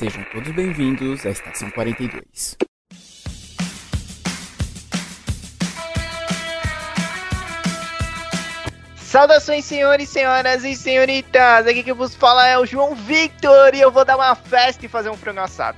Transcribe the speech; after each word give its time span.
Sejam 0.00 0.24
todos 0.32 0.50
bem-vindos 0.52 1.26
à 1.26 1.28
Estação 1.28 1.70
42. 1.72 2.56
Saudações, 8.96 9.66
senhores, 9.66 10.08
senhoras 10.08 10.64
e 10.64 10.74
senhoritas! 10.74 11.66
Aqui 11.66 11.82
que 11.82 11.92
vos 11.92 12.14
fala 12.14 12.48
é 12.48 12.58
o 12.58 12.64
João 12.64 12.94
Victor 12.94 13.74
e 13.74 13.82
eu 13.82 13.92
vou 13.92 14.02
dar 14.02 14.16
uma 14.16 14.34
festa 14.34 14.86
e 14.86 14.88
fazer 14.88 15.10
um 15.10 15.18
frango 15.18 15.40
assado. 15.40 15.76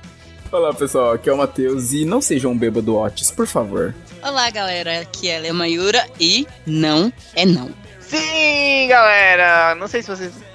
Olá 0.49 0.73
pessoal, 0.73 1.11
aqui 1.11 1.29
é 1.29 1.33
o 1.33 1.37
Matheus 1.37 1.91
e 1.91 2.05
não 2.05 2.21
sejam 2.21 2.53
um 2.53 2.57
bêbado 2.57 2.95
Otis, 2.95 3.29
por 3.29 3.45
favor. 3.45 3.93
Olá 4.23 4.49
galera, 4.49 5.01
aqui 5.01 5.27
é 5.27 5.35
a 5.35 5.41
Lema 5.41 5.67
Yura 5.67 6.01
e 6.17 6.47
não 6.65 7.11
é 7.35 7.45
não. 7.45 7.73
Sim, 7.99 8.87
galera! 8.87 9.75
Não 9.75 9.89
sei 9.89 10.01
se 10.01 10.07
vocês 10.07 10.52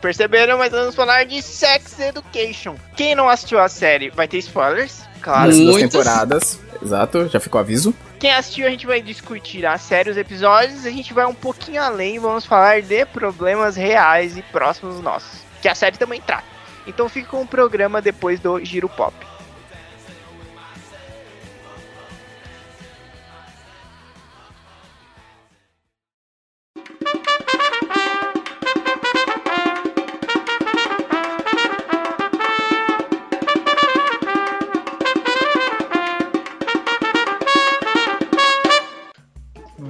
perceberam, 0.00 0.58
mas 0.58 0.70
vamos 0.70 0.94
falar 0.94 1.24
de 1.24 1.40
Sex 1.42 1.98
Education. 1.98 2.76
Quem 2.96 3.14
não 3.14 3.28
assistiu 3.28 3.58
a 3.58 3.68
série 3.68 4.10
vai 4.10 4.26
ter 4.26 4.38
spoilers, 4.38 5.02
claro. 5.20 5.50
As 5.50 5.58
duas 5.58 5.82
temporadas, 5.82 6.60
exato, 6.82 7.28
já 7.28 7.40
ficou 7.40 7.60
aviso. 7.60 7.94
Quem 8.18 8.32
assistiu, 8.32 8.66
a 8.66 8.70
gente 8.70 8.86
vai 8.86 9.00
discutir 9.00 9.64
a 9.64 9.78
série, 9.78 10.10
os 10.10 10.16
episódios, 10.16 10.84
a 10.84 10.90
gente 10.90 11.14
vai 11.14 11.24
um 11.24 11.34
pouquinho 11.34 11.82
além, 11.82 12.18
vamos 12.18 12.44
falar 12.44 12.82
de 12.82 13.06
problemas 13.06 13.76
reais 13.76 14.36
e 14.36 14.42
próximos 14.42 15.00
nossos, 15.00 15.40
que 15.62 15.68
a 15.68 15.74
série 15.74 15.96
também 15.96 16.20
trata. 16.20 16.44
Então 16.86 17.08
fica 17.08 17.28
com 17.28 17.42
o 17.42 17.46
programa 17.46 18.02
depois 18.02 18.40
do 18.40 18.62
Giro 18.64 18.88
Pop. 18.88 19.14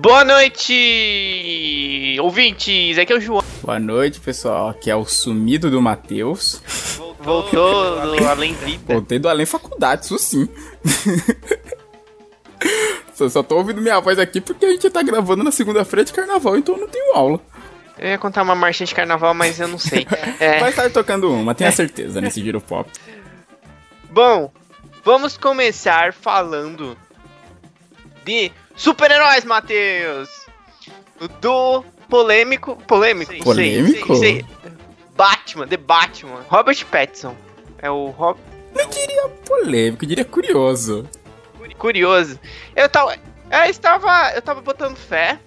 Boa 0.00 0.24
noite, 0.24 0.72
ouvintes. 2.22 2.96
Aqui 2.96 3.12
é 3.12 3.16
o 3.16 3.20
João. 3.20 3.44
Boa 3.60 3.78
noite, 3.78 4.18
pessoal. 4.18 4.70
Aqui 4.70 4.90
é 4.90 4.96
o 4.96 5.04
sumido 5.04 5.70
do 5.70 5.82
Matheus. 5.82 6.62
Voltou 7.20 8.16
do 8.16 8.26
Além 8.26 8.54
Vida. 8.54 8.94
Voltei 8.94 9.18
do 9.18 9.28
Além 9.28 9.44
Faculdade, 9.44 10.06
isso 10.06 10.18
sim. 10.18 10.48
só, 13.12 13.28
só 13.28 13.42
tô 13.42 13.58
ouvindo 13.58 13.82
minha 13.82 14.00
voz 14.00 14.18
aqui 14.18 14.40
porque 14.40 14.64
a 14.64 14.70
gente 14.70 14.88
tá 14.88 15.02
gravando 15.02 15.44
na 15.44 15.52
segunda-feira 15.52 16.02
de 16.02 16.14
carnaval, 16.14 16.56
então 16.56 16.76
eu 16.76 16.80
não 16.80 16.88
tenho 16.88 17.14
aula. 17.14 17.38
Eu 17.98 18.08
ia 18.08 18.16
contar 18.16 18.40
uma 18.40 18.54
marchinha 18.54 18.86
de 18.86 18.94
carnaval, 18.94 19.34
mas 19.34 19.60
eu 19.60 19.68
não 19.68 19.78
sei. 19.78 20.06
É... 20.40 20.60
Vai 20.60 20.70
estar 20.70 20.88
tocando 20.88 21.30
uma, 21.30 21.54
tenha 21.54 21.72
certeza, 21.72 22.22
nesse 22.22 22.42
giro 22.42 22.58
pop. 22.58 22.90
Bom, 24.10 24.50
vamos 25.04 25.36
começar 25.36 26.14
falando 26.14 26.96
de 28.24 28.50
super-heróis, 28.80 29.44
Matheus! 29.44 30.28
Do 31.40 31.84
polêmico. 32.08 32.76
Polêmico? 32.86 33.32
Sim, 33.32 33.42
polêmico? 33.42 34.16
Sei, 34.16 34.42
sei, 34.42 34.46
Batman, 35.14 35.68
The 35.68 35.76
Batman. 35.76 36.44
Robert 36.48 36.86
Pattinson. 36.86 37.36
É 37.78 37.90
o 37.90 38.06
Rob. 38.06 38.38
Não 38.74 38.88
diria 38.88 39.28
polêmico, 39.46 40.04
eu 40.04 40.08
diria 40.08 40.24
curioso. 40.24 41.06
Curioso. 41.76 42.38
Eu 42.74 42.88
tava. 42.88 43.16
Eu 43.50 43.70
estava. 43.70 44.32
Eu 44.34 44.42
tava 44.42 44.60
botando 44.60 44.96
fé. 44.96 45.38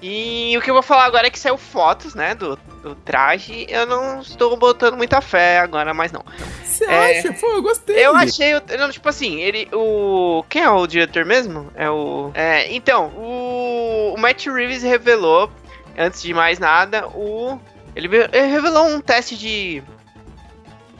E 0.00 0.56
o 0.58 0.60
que 0.60 0.68
eu 0.68 0.74
vou 0.74 0.82
falar 0.82 1.04
agora 1.04 1.28
é 1.28 1.30
que 1.30 1.38
saiu 1.38 1.56
fotos, 1.56 2.12
né, 2.12 2.34
do, 2.34 2.56
do 2.82 2.96
traje. 2.96 3.66
Eu 3.68 3.86
não 3.86 4.20
estou 4.20 4.56
botando 4.56 4.96
muita 4.96 5.20
fé 5.20 5.60
agora, 5.60 5.94
mas 5.94 6.10
não. 6.10 6.24
Você 6.72 6.84
é, 6.86 7.18
acha? 7.18 7.32
Pô, 7.34 7.46
eu 7.48 7.62
gostei. 7.62 8.06
Eu 8.06 8.16
achei. 8.16 8.52
Não, 8.78 8.90
tipo 8.90 9.08
assim, 9.08 9.40
ele. 9.40 9.68
O. 9.72 10.42
Quem 10.48 10.62
é 10.62 10.70
o 10.70 10.86
diretor 10.86 11.24
mesmo? 11.24 11.70
É 11.74 11.90
o. 11.90 12.30
É, 12.34 12.72
então, 12.72 13.08
o, 13.08 14.14
o 14.14 14.18
Matt 14.18 14.46
Reeves 14.46 14.82
revelou, 14.82 15.50
antes 15.96 16.22
de 16.22 16.32
mais 16.32 16.58
nada, 16.58 17.06
o. 17.08 17.58
Ele, 17.94 18.08
ele 18.16 18.46
revelou 18.46 18.86
um 18.86 19.00
teste 19.00 19.36
de. 19.36 19.82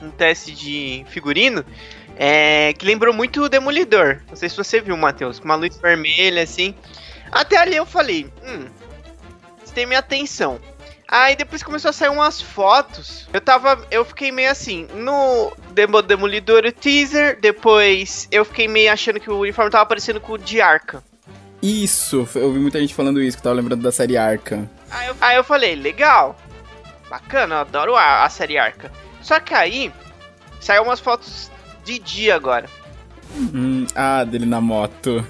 Um 0.03 0.11
teste 0.11 0.53
de 0.53 1.05
figurino. 1.09 1.65
É, 2.17 2.75
que 2.75 2.85
lembrou 2.85 3.15
muito 3.15 3.43
o 3.43 3.49
Demolidor. 3.49 4.21
Não 4.29 4.37
sei 4.37 4.49
se 4.49 4.57
você 4.57 4.81
viu, 4.81 4.97
Matheus, 4.97 5.39
com 5.39 5.47
uma 5.47 5.55
luz 5.55 5.77
vermelha 5.79 6.43
assim. 6.43 6.75
Até 7.31 7.57
ali 7.57 7.77
eu 7.77 7.87
falei, 7.87 8.27
hum, 8.45 8.67
isso 9.65 9.73
tem 9.73 9.87
minha 9.87 10.01
atenção. 10.01 10.61
Aí 11.13 11.37
depois 11.37 11.63
começou 11.63 11.91
a 11.91 11.93
sair 11.93 12.09
umas 12.09 12.41
fotos. 12.41 13.29
Eu 13.35 13.41
tava. 13.43 13.87
Eu 13.91 14.03
fiquei 14.03 14.33
meio 14.33 14.51
assim. 14.51 14.89
No 14.95 15.53
Demo 15.73 16.01
Demolidor 16.01 16.65
o 16.65 16.73
teaser. 16.73 17.39
Depois 17.39 18.27
eu 18.31 18.47
fiquei 18.47 18.67
meio 18.67 18.91
achando 18.91 19.21
que 19.21 19.31
o 19.31 19.41
uniforme 19.41 19.71
tava 19.71 19.85
parecendo 19.85 20.23
com 20.23 20.33
o 20.33 20.39
de 20.39 20.63
Arca. 20.63 21.05
Isso, 21.63 22.27
eu 22.35 22.51
vi 22.51 22.59
muita 22.59 22.81
gente 22.81 22.95
falando 22.95 23.21
isso, 23.21 23.37
que 23.37 23.43
tava 23.43 23.55
lembrando 23.55 23.83
da 23.83 23.93
série 23.93 24.17
Arca. 24.17 24.67
Aí 24.91 25.09
eu, 25.09 25.17
aí 25.21 25.37
eu 25.37 25.45
falei, 25.45 25.77
legal. 25.77 26.35
Bacana, 27.11 27.57
eu 27.57 27.61
adoro 27.61 27.95
a, 27.95 28.25
a 28.25 28.31
série 28.31 28.57
Arca. 28.57 28.91
Só 29.21 29.39
que 29.39 29.53
aí 29.53 29.93
saiu 30.61 30.83
umas 30.83 30.99
fotos 30.99 31.51
de 31.85 31.99
dia 31.99 32.35
agora. 32.35 32.71
Hum, 33.37 33.87
ah, 33.95 34.25
dele 34.25 34.47
na 34.47 34.63
moto. 34.63 35.23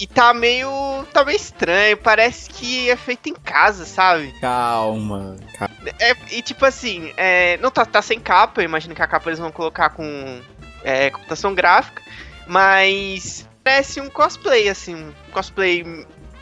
E 0.00 0.06
tá 0.06 0.34
meio. 0.34 1.06
tá 1.12 1.24
meio 1.24 1.36
estranho. 1.36 1.96
Parece 1.96 2.50
que 2.50 2.90
é 2.90 2.96
feito 2.96 3.28
em 3.28 3.34
casa, 3.34 3.84
sabe? 3.84 4.32
Calma. 4.40 5.36
calma. 5.56 5.74
É, 5.98 6.16
e 6.32 6.42
tipo 6.42 6.64
assim, 6.64 7.12
é, 7.16 7.56
não 7.58 7.70
tá, 7.70 7.84
tá 7.84 8.02
sem 8.02 8.18
capa. 8.18 8.60
Eu 8.60 8.64
imagino 8.64 8.94
que 8.94 9.02
a 9.02 9.06
capa 9.06 9.28
eles 9.28 9.38
vão 9.38 9.52
colocar 9.52 9.90
com 9.90 10.40
é, 10.82 11.10
computação 11.10 11.54
gráfica. 11.54 12.02
Mas 12.46 13.48
parece 13.62 14.00
um 14.00 14.10
cosplay, 14.10 14.68
assim. 14.68 14.96
Um 14.96 15.32
cosplay 15.32 15.84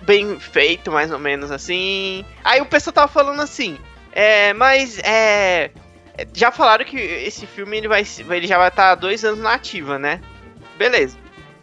bem 0.03 0.39
feito, 0.41 0.91
mais 0.91 1.11
ou 1.13 1.19
menos 1.19 1.51
assim. 1.51 2.25
Aí 2.43 2.61
o 2.61 2.67
pessoal 2.67 2.95
tava 2.95 3.09
falando 3.09 3.41
assim. 3.41 3.79
É, 4.13 4.53
mas 4.55 4.99
é. 4.99 5.71
Já 6.35 6.51
falaram 6.53 6.85
que 6.85 6.97
esse 6.99 7.47
filme 7.47 7.79
ele 7.79 7.89
vai, 7.89 8.05
ele 8.31 8.47
já 8.47 8.59
vai 8.59 8.69
estar 8.69 8.91
tá 8.91 8.95
dois 8.95 9.25
anos 9.25 9.41
na 9.41 9.55
ativa, 9.55 9.99
né? 9.99 10.21
Beleza. 10.77 11.22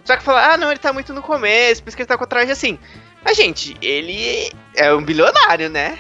Só 0.10 0.18
que 0.18 0.24
fala, 0.24 0.54
ah, 0.54 0.58
não, 0.58 0.72
ele 0.72 0.80
tá 0.80 0.92
muito 0.92 1.14
no 1.14 1.22
começo, 1.22 1.84
por 1.84 1.90
isso 1.90 1.96
que 1.96 2.02
ele 2.02 2.08
tá 2.08 2.18
com 2.18 2.24
a 2.24 2.28
traje 2.28 2.52
assim. 2.52 2.80
Mas, 3.24 3.38
gente, 3.38 3.78
ele 3.80 4.52
é 4.76 4.92
um 4.92 5.04
bilionário, 5.04 5.70
né? 5.70 6.00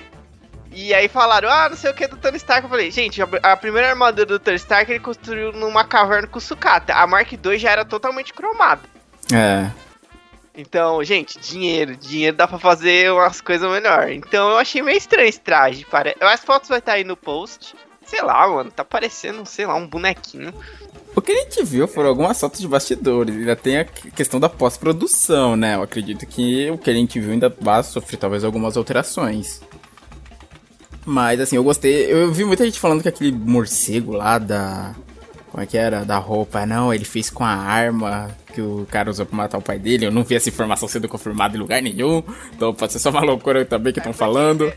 E 0.71 0.95
aí 0.95 1.07
falaram, 1.07 1.47
ah, 1.47 1.69
não 1.69 1.77
sei 1.77 1.91
o 1.91 1.93
que 1.93 2.07
do 2.07 2.17
Tony 2.17 2.37
Stark. 2.37 2.63
Eu 2.63 2.69
falei, 2.71 2.89
gente, 2.89 3.21
a 3.21 3.55
primeira 3.55 3.89
armadura 3.89 4.25
do 4.25 4.39
Tony 4.39 4.55
Stark 4.55 4.91
ele 4.91 4.99
construiu 4.99 5.51
numa 5.51 5.83
caverna 5.83 6.27
com 6.27 6.39
sucata. 6.39 6.95
A 6.95 7.05
Mark 7.05 7.31
II 7.31 7.59
já 7.59 7.69
era 7.69 7.85
totalmente 7.85 8.33
cromada. 8.33 8.81
É. 9.31 9.69
Então, 10.55 11.03
gente, 11.03 11.37
dinheiro. 11.37 11.95
Dinheiro 11.95 12.35
dá 12.35 12.47
pra 12.47 12.57
fazer 12.57 13.11
umas 13.11 13.39
coisas 13.41 13.69
melhor. 13.69 14.09
Então 14.09 14.49
eu 14.49 14.57
achei 14.57 14.81
meio 14.81 14.97
estranho 14.97 15.29
esse 15.29 15.39
traje. 15.39 15.85
Pare... 15.85 16.15
As 16.19 16.43
fotos 16.43 16.67
vai 16.67 16.79
estar 16.79 16.93
aí 16.93 17.03
no 17.03 17.15
post. 17.15 17.75
Sei 18.07 18.23
lá, 18.23 18.47
mano, 18.47 18.71
tá 18.71 18.83
parecendo, 18.83 19.45
sei 19.45 19.67
lá, 19.67 19.75
um 19.75 19.85
bonequinho. 19.85 20.51
O 21.19 21.21
que 21.21 21.33
a 21.33 21.35
gente 21.35 21.61
viu 21.65 21.85
foram 21.85 22.07
algumas 22.07 22.39
fotos 22.39 22.61
de 22.61 22.67
bastidores. 22.67 23.35
Ainda 23.35 23.53
tem 23.53 23.79
a 23.79 23.83
questão 23.83 24.39
da 24.39 24.47
pós-produção, 24.47 25.57
né? 25.57 25.75
Eu 25.75 25.81
acredito 25.81 26.25
que 26.25 26.71
o 26.71 26.77
que 26.77 26.89
a 26.89 26.93
gente 26.93 27.19
viu 27.19 27.33
ainda 27.33 27.53
vai 27.59 27.83
sofrer 27.83 28.15
talvez 28.15 28.45
algumas 28.45 28.77
alterações. 28.77 29.59
Mas 31.05 31.41
assim, 31.41 31.57
eu 31.57 31.63
gostei. 31.63 32.05
Eu 32.09 32.31
vi 32.31 32.45
muita 32.45 32.63
gente 32.63 32.79
falando 32.79 33.01
que 33.01 33.09
aquele 33.09 33.33
morcego 33.33 34.13
lá 34.13 34.37
da. 34.39 34.95
Como 35.51 35.61
é 35.61 35.65
que 35.65 35.77
era? 35.77 36.05
Da 36.05 36.17
roupa. 36.17 36.65
Não, 36.65 36.93
ele 36.93 37.03
fez 37.03 37.29
com 37.29 37.43
a 37.43 37.53
arma 37.53 38.29
que 38.53 38.61
o 38.61 38.87
cara 38.89 39.09
usou 39.09 39.25
pra 39.25 39.35
matar 39.35 39.57
o 39.57 39.61
pai 39.61 39.77
dele. 39.77 40.05
Eu 40.05 40.11
não 40.11 40.23
vi 40.23 40.35
essa 40.35 40.47
informação 40.47 40.87
sendo 40.87 41.09
confirmada 41.09 41.57
em 41.57 41.59
lugar 41.59 41.81
nenhum. 41.81 42.23
Então 42.55 42.73
pode 42.73 42.93
ser 42.93 42.99
só 42.99 43.09
uma 43.09 43.19
loucura 43.19 43.65
também 43.65 43.91
que 43.91 43.99
estão 43.99 44.13
falando. 44.13 44.71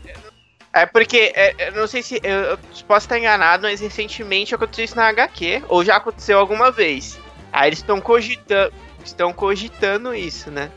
É 0.73 0.87
porque, 0.87 1.31
é, 1.35 1.67
eu 1.67 1.73
não 1.73 1.85
sei 1.85 2.01
se. 2.01 2.19
Eu, 2.23 2.39
eu, 2.39 2.59
posso 2.87 3.05
estar 3.05 3.19
enganado, 3.19 3.67
mas 3.67 3.79
recentemente 3.79 4.55
aconteceu 4.55 4.85
isso 4.85 4.95
na 4.95 5.07
HQ, 5.07 5.63
ou 5.69 5.85
já 5.85 5.97
aconteceu 5.97 6.39
alguma 6.39 6.71
vez. 6.71 7.19
Aí 7.51 7.69
eles 7.69 7.79
estão 7.79 8.01
cogitando. 8.01 8.73
Estão 9.05 9.31
cogitando 9.31 10.15
isso, 10.15 10.49
né? 10.49 10.71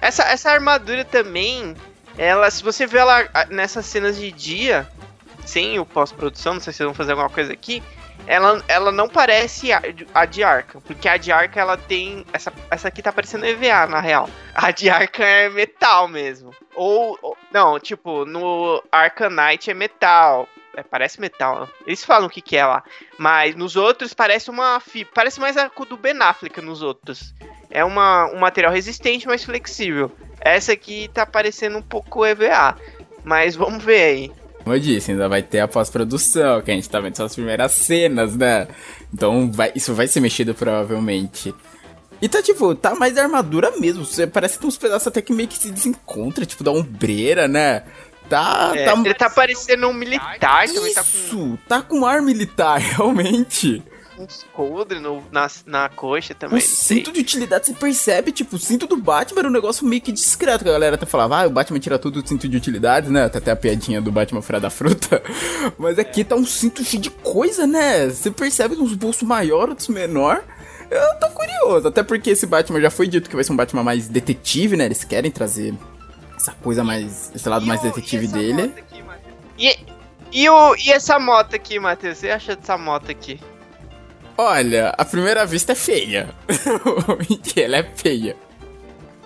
Essa, 0.00 0.22
essa 0.24 0.50
armadura 0.50 1.04
também, 1.04 1.74
ela, 2.16 2.50
se 2.50 2.62
você 2.62 2.86
vê 2.86 2.98
ela 2.98 3.28
nessas 3.48 3.86
cenas 3.86 4.16
de 4.16 4.30
dia, 4.30 4.86
sem 5.44 5.78
o 5.78 5.86
pós-produção, 5.86 6.54
não 6.54 6.60
sei 6.60 6.72
se 6.72 6.84
vão 6.84 6.94
fazer 6.94 7.12
alguma 7.12 7.30
coisa 7.30 7.52
aqui, 7.52 7.82
ela, 8.26 8.62
ela 8.68 8.92
não 8.92 9.08
parece 9.08 9.72
a, 9.72 10.24
de 10.24 10.42
Arca, 10.42 10.80
porque 10.80 11.08
a 11.08 11.16
de 11.16 11.32
Arca 11.32 11.60
ela 11.60 11.76
tem. 11.76 12.24
Essa, 12.32 12.52
essa 12.70 12.88
aqui 12.88 13.02
tá 13.02 13.12
parecendo 13.12 13.46
EVA, 13.46 13.86
na 13.86 14.00
real. 14.00 14.28
A 14.54 14.70
de 14.70 14.88
Arca 14.88 15.24
é 15.24 15.48
metal 15.48 16.08
mesmo. 16.08 16.54
Ou, 16.74 17.18
ou 17.20 17.36
não, 17.52 17.78
tipo, 17.78 18.24
no 18.24 18.82
Arcanite 18.90 19.70
é 19.70 19.74
metal. 19.74 20.48
É, 20.76 20.82
parece 20.82 21.20
metal. 21.20 21.68
Eles 21.84 22.04
falam 22.04 22.28
o 22.28 22.30
que, 22.30 22.40
que 22.40 22.56
é 22.56 22.64
lá. 22.64 22.84
Mas 23.18 23.56
nos 23.56 23.76
outros 23.76 24.14
parece 24.14 24.50
uma. 24.50 24.80
Parece 25.14 25.40
mais 25.40 25.56
a 25.56 25.68
do 25.68 25.96
Ben 25.96 26.16
Affleck 26.20 26.60
nos 26.60 26.82
outros. 26.82 27.34
É 27.70 27.84
uma, 27.84 28.26
um 28.26 28.38
material 28.38 28.72
resistente, 28.72 29.26
mas 29.26 29.44
flexível. 29.44 30.12
Essa 30.40 30.72
aqui 30.72 31.10
tá 31.12 31.26
parecendo 31.26 31.78
um 31.78 31.82
pouco 31.82 32.24
EVA. 32.24 32.76
Mas 33.24 33.54
vamos 33.54 33.82
ver 33.84 34.02
aí. 34.02 34.32
Como 34.62 34.76
eu 34.76 34.80
disse, 34.80 35.10
ainda 35.12 35.28
vai 35.28 35.42
ter 35.42 35.60
a 35.60 35.68
pós-produção, 35.68 36.60
que 36.60 36.70
a 36.70 36.74
gente 36.74 36.88
tá 36.88 37.00
vendo 37.00 37.16
só 37.16 37.24
as 37.24 37.34
primeiras 37.34 37.72
cenas, 37.72 38.36
né? 38.36 38.68
Então 39.12 39.50
vai, 39.50 39.72
isso 39.74 39.94
vai 39.94 40.06
ser 40.06 40.20
mexido 40.20 40.54
provavelmente. 40.54 41.54
E 42.20 42.28
tá 42.28 42.42
tipo, 42.42 42.74
tá 42.74 42.94
mais 42.94 43.16
armadura 43.16 43.72
mesmo. 43.78 44.06
Parece 44.32 44.54
que 44.54 44.60
tem 44.60 44.68
uns 44.68 44.76
pedaços 44.76 45.08
até 45.08 45.22
que 45.22 45.32
meio 45.32 45.48
que 45.48 45.58
se 45.58 45.70
desencontra, 45.70 46.44
tipo, 46.44 46.62
da 46.62 46.70
ombreira, 46.70 47.48
né? 47.48 47.84
Tá. 48.28 48.72
É, 48.74 48.84
tá 48.84 48.92
ele 48.92 49.14
tá 49.14 49.30
parecendo 49.30 49.88
um 49.88 49.92
militar, 49.92 50.68
também 50.68 50.94
tá 50.94 51.02
com 51.02 51.08
Isso, 51.08 51.58
tá 51.66 51.82
com 51.82 52.06
ar 52.06 52.20
militar, 52.20 52.78
realmente. 52.78 53.82
Uns 54.22 54.44
coldre 54.52 54.98
no, 55.00 55.22
na, 55.32 55.48
na 55.66 55.88
coxa 55.88 56.32
O 56.32 56.36
também. 56.36 56.60
sei. 56.60 56.98
cinto 56.98 57.12
de 57.12 57.20
utilidade, 57.20 57.66
você 57.66 57.72
percebe, 57.74 58.32
tipo, 58.32 58.56
o 58.56 58.58
cinto 58.58 58.86
do 58.86 58.96
Batman 58.96 59.40
era 59.40 59.48
um 59.48 59.52
negócio 59.52 59.86
meio 59.86 60.02
que 60.02 60.12
discreto, 60.12 60.62
que 60.64 60.70
a 60.70 60.72
galera 60.72 60.94
até 60.96 61.06
falava, 61.06 61.42
ah, 61.42 61.46
o 61.46 61.50
Batman 61.50 61.78
tira 61.78 61.98
tudo 61.98 62.22
do 62.22 62.28
cinto 62.28 62.48
de 62.48 62.56
utilidade, 62.56 63.10
né? 63.10 63.24
Até 63.24 63.38
até 63.38 63.50
a 63.52 63.56
piadinha 63.56 64.00
do 64.00 64.12
Batman 64.12 64.42
fora 64.42 64.60
da 64.60 64.70
fruta. 64.70 65.22
Mas 65.78 65.98
aqui 65.98 66.22
tá 66.24 66.34
um 66.36 66.44
cinto 66.44 66.84
cheio 66.84 67.02
de 67.02 67.10
coisa, 67.10 67.66
né? 67.66 68.08
Você 68.08 68.30
percebe 68.30 68.74
uns 68.76 68.94
bolsos 68.94 69.22
maiores, 69.22 69.70
outros 69.70 69.88
menor. 69.88 70.44
Eu 70.90 71.18
tô 71.20 71.28
curioso, 71.30 71.88
até 71.88 72.02
porque 72.02 72.30
esse 72.30 72.46
Batman 72.46 72.80
já 72.80 72.90
foi 72.90 73.06
dito 73.06 73.28
que 73.30 73.34
vai 73.36 73.44
ser 73.44 73.52
um 73.52 73.56
Batman 73.56 73.82
mais 73.84 74.08
detetive, 74.08 74.76
né? 74.76 74.86
Eles 74.86 75.04
querem 75.04 75.30
trazer 75.30 75.72
essa 76.36 76.52
coisa 76.52 76.82
mais, 76.82 77.30
esse 77.34 77.48
lado 77.48 77.64
mais 77.64 77.82
E 77.82 77.86
o- 77.86 77.92
detetive 77.92 78.24
e 78.24 78.28
dele. 78.28 78.62
aqui? 78.76 79.00
E, 79.58 79.78
e, 80.32 80.48
o, 80.48 80.74
e 80.76 80.90
essa 80.90 81.18
moto 81.18 81.54
aqui, 81.54 81.78
Matheus? 81.78 82.18
Você 82.18 82.30
acha 82.30 82.56
dessa 82.56 82.76
moto 82.76 83.10
aqui? 83.10 83.38
Olha, 84.42 84.94
a 84.96 85.04
primeira 85.04 85.44
vista 85.44 85.72
é 85.72 85.74
feia. 85.74 86.30
Ela 87.54 87.76
é 87.76 87.82
feia. 87.82 88.34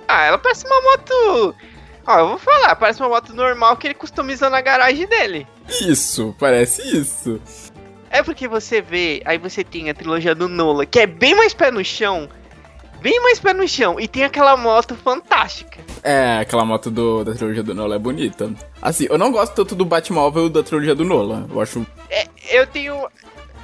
Ah, 0.09 0.25
ela 0.25 0.39
parece 0.39 0.67
uma 0.67 0.81
moto. 0.83 1.55
Ó, 2.05 2.19
eu 2.19 2.29
vou 2.31 2.39
falar, 2.39 2.75
parece 2.75 3.01
uma 3.01 3.09
moto 3.09 3.33
normal 3.33 3.77
que 3.77 3.87
ele 3.87 3.95
customizou 3.95 4.51
na 4.51 4.61
garagem 4.61 5.07
dele. 5.07 5.47
Isso, 5.81 6.35
parece 6.39 6.83
isso. 6.83 7.41
É 8.11 8.25
porque 8.25 8.49
você 8.49 8.83
vê, 8.83 9.23
aí 9.25 9.39
você 9.39 9.63
tem 9.63 9.89
a 9.89 9.95
trilogia 9.95 10.35
do 10.35 10.49
Nola, 10.49 10.85
que 10.85 10.99
é 10.99 11.07
bem 11.07 11.35
mais 11.37 11.55
pé 11.55 11.71
no 11.71 11.85
chão. 11.85 12.29
Bem 13.01 13.21
mais 13.23 13.39
pé 13.39 13.55
no 13.55 13.69
chão. 13.69 14.01
E 14.01 14.09
tem 14.09 14.25
aquela 14.25 14.57
moto 14.57 14.97
fantástica. 14.97 15.79
É, 16.03 16.39
aquela 16.41 16.65
moto 16.65 16.91
do, 16.91 17.23
da 17.23 17.35
trilogia 17.35 17.63
do 17.63 17.73
Nolan 17.73 17.95
é 17.95 17.99
bonita. 18.01 18.53
Assim, 18.83 19.07
eu 19.09 19.17
não 19.17 19.31
gosto 19.31 19.55
tanto 19.55 19.77
do 19.77 19.85
Batmóvel 19.85 20.49
da 20.49 20.63
trilogia 20.63 20.95
do 20.95 21.05
Nolan. 21.05 21.47
Eu 21.49 21.61
acho. 21.61 21.87
É, 22.11 22.27
eu 22.51 22.67
tenho. 22.67 23.07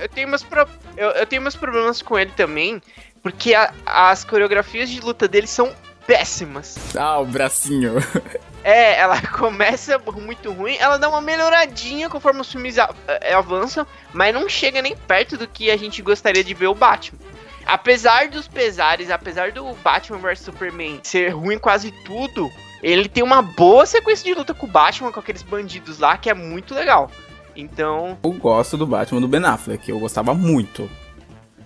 Eu 0.01 0.09
tenho 0.09 0.29
meus, 0.29 0.43
pro, 0.43 0.67
eu, 0.97 1.11
eu 1.11 1.27
tenho 1.27 1.43
meus 1.43 1.55
problemas 1.57 2.01
com 2.03 2.19
ele 2.19 2.33
também. 2.37 2.81
Porque 3.23 3.55
a- 3.55 3.73
as 3.85 4.25
coreografias 4.25 4.89
de 4.89 4.99
luta 5.01 5.29
dele 5.29 5.47
são 5.47 5.71
péssimas. 6.07 6.77
Ah, 6.97 7.19
o 7.19 7.27
bracinho. 7.27 7.95
É, 8.63 8.99
ela 8.99 9.19
começa 9.39 9.99
muito 9.99 10.53
ruim, 10.53 10.77
ela 10.79 10.99
dá 10.99 11.09
uma 11.09 11.23
melhoradinha 11.23 12.11
conforme 12.11 12.43
os 12.43 12.53
filmes 12.53 12.77
eh, 12.77 13.33
avançam, 13.33 13.87
mas 14.13 14.35
não 14.35 14.47
chega 14.51 14.83
nem 14.83 14.95
perto 14.95 15.39
do 15.39 15.49
que 15.49 15.71
a 15.71 15.79
gente 15.79 16.03
gostaria 16.03 16.45
de 16.45 16.53
ver 16.53 16.67
o 16.67 16.75
Batman. 16.75 17.19
Apesar 17.65 18.29
dos 18.29 18.47
pesares, 18.47 19.11
apesar 19.11 19.51
do 19.53 19.73
Batman 19.77 20.19
vs 20.19 20.41
Superman 20.41 21.01
ser 21.03 21.31
ruim 21.31 21.59
quase 21.59 21.91
tudo, 22.05 22.51
ele 22.83 23.09
tem 23.09 23.23
uma 23.25 23.41
boa 23.41 23.87
sequência 23.87 24.25
de 24.25 24.35
luta 24.39 24.53
com 24.53 24.67
o 24.67 24.71
Batman, 24.71 25.11
com 25.11 25.21
aqueles 25.21 25.43
bandidos 25.43 25.99
lá, 25.99 26.19
que 26.19 26.29
é 26.29 26.35
muito 26.35 26.75
legal. 26.75 27.11
Então, 27.61 28.19
Eu 28.23 28.33
gosto 28.33 28.77
do 28.77 28.87
Batman 28.87 29.21
do 29.21 29.29
Ben 29.29 29.45
Affleck. 29.45 29.89
Eu 29.89 29.99
gostava 29.99 30.35
muito. 30.35 30.89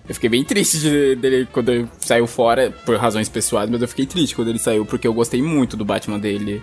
Eu 0.07 0.13
fiquei 0.13 0.29
bem 0.29 0.43
triste 0.43 0.79
de- 0.79 1.15
dele 1.15 1.47
quando 1.51 1.69
ele 1.71 1.89
saiu 1.99 2.27
fora, 2.27 2.69
por 2.85 2.95
razões 2.97 3.27
pessoais, 3.27 3.69
mas 3.69 3.81
eu 3.81 3.87
fiquei 3.87 4.05
triste 4.05 4.35
quando 4.35 4.49
ele 4.49 4.59
saiu, 4.59 4.85
porque 4.85 5.07
eu 5.07 5.13
gostei 5.13 5.41
muito 5.41 5.75
do 5.75 5.83
Batman 5.85 6.19
dele. 6.19 6.61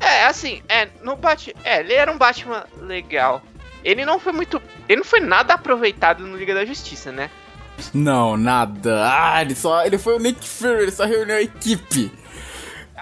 é 0.00 0.24
assim, 0.26 0.60
é, 0.68 0.88
no 1.02 1.16
Batman, 1.16 1.54
é, 1.64 1.80
ele 1.80 1.94
era 1.94 2.12
um 2.12 2.18
Batman 2.18 2.64
legal. 2.82 3.40
Ele 3.82 4.04
não 4.04 4.18
foi 4.18 4.32
muito, 4.32 4.60
ele 4.88 4.98
não 4.98 5.04
foi 5.04 5.20
nada 5.20 5.54
aproveitado 5.54 6.26
no 6.26 6.36
Liga 6.36 6.52
da 6.54 6.64
Justiça, 6.64 7.10
né? 7.12 7.30
Não, 7.94 8.36
nada. 8.36 9.02
Ah, 9.10 9.40
ele 9.42 9.54
só. 9.54 9.84
Ele 9.86 9.96
foi 9.96 10.16
o 10.16 10.18
Nick 10.18 10.46
Fury, 10.48 10.82
ele 10.82 10.90
só 10.90 11.04
reuniu 11.06 11.36
a 11.36 11.42
equipe. 11.42 12.10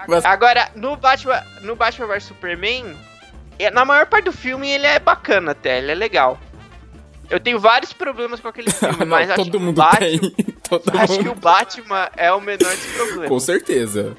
Mas- 0.07 0.25
Agora, 0.25 0.71
no 0.77 0.97
Batman, 0.97 1.43
no 1.63 1.75
Batman 1.75 2.07
vs 2.09 2.25
Superman, 2.25 2.95
na 3.73 3.85
maior 3.85 4.07
parte 4.07 4.25
do 4.25 4.33
filme 4.33 4.69
ele 4.69 4.87
é 4.87 4.99
bacana 4.99 5.53
até, 5.53 5.79
ele 5.79 5.93
é 5.93 5.95
legal. 5.95 6.39
Eu 7.31 7.41
tenho 7.41 7.59
vários 7.59 7.93
problemas 7.93 8.41
com 8.41 8.49
aquele 8.49 8.71
filme, 8.73 8.99
Não, 8.99 9.07
mas 9.07 9.31
acho 9.31 9.45
todo 9.45 9.51
que 9.51 9.57
o 9.57 9.61
mundo 9.61 9.77
Batman, 9.77 9.99
tem. 10.01 10.21
Todo 10.69 10.99
acho 10.99 11.19
que 11.19 11.25
mundo. 11.25 11.33
o 11.33 11.41
Batman 11.41 12.11
é 12.17 12.33
o 12.33 12.41
menor 12.41 12.71
dos 12.75 12.87
problemas. 12.93 13.29
Com 13.29 13.41
certeza. 13.41 14.17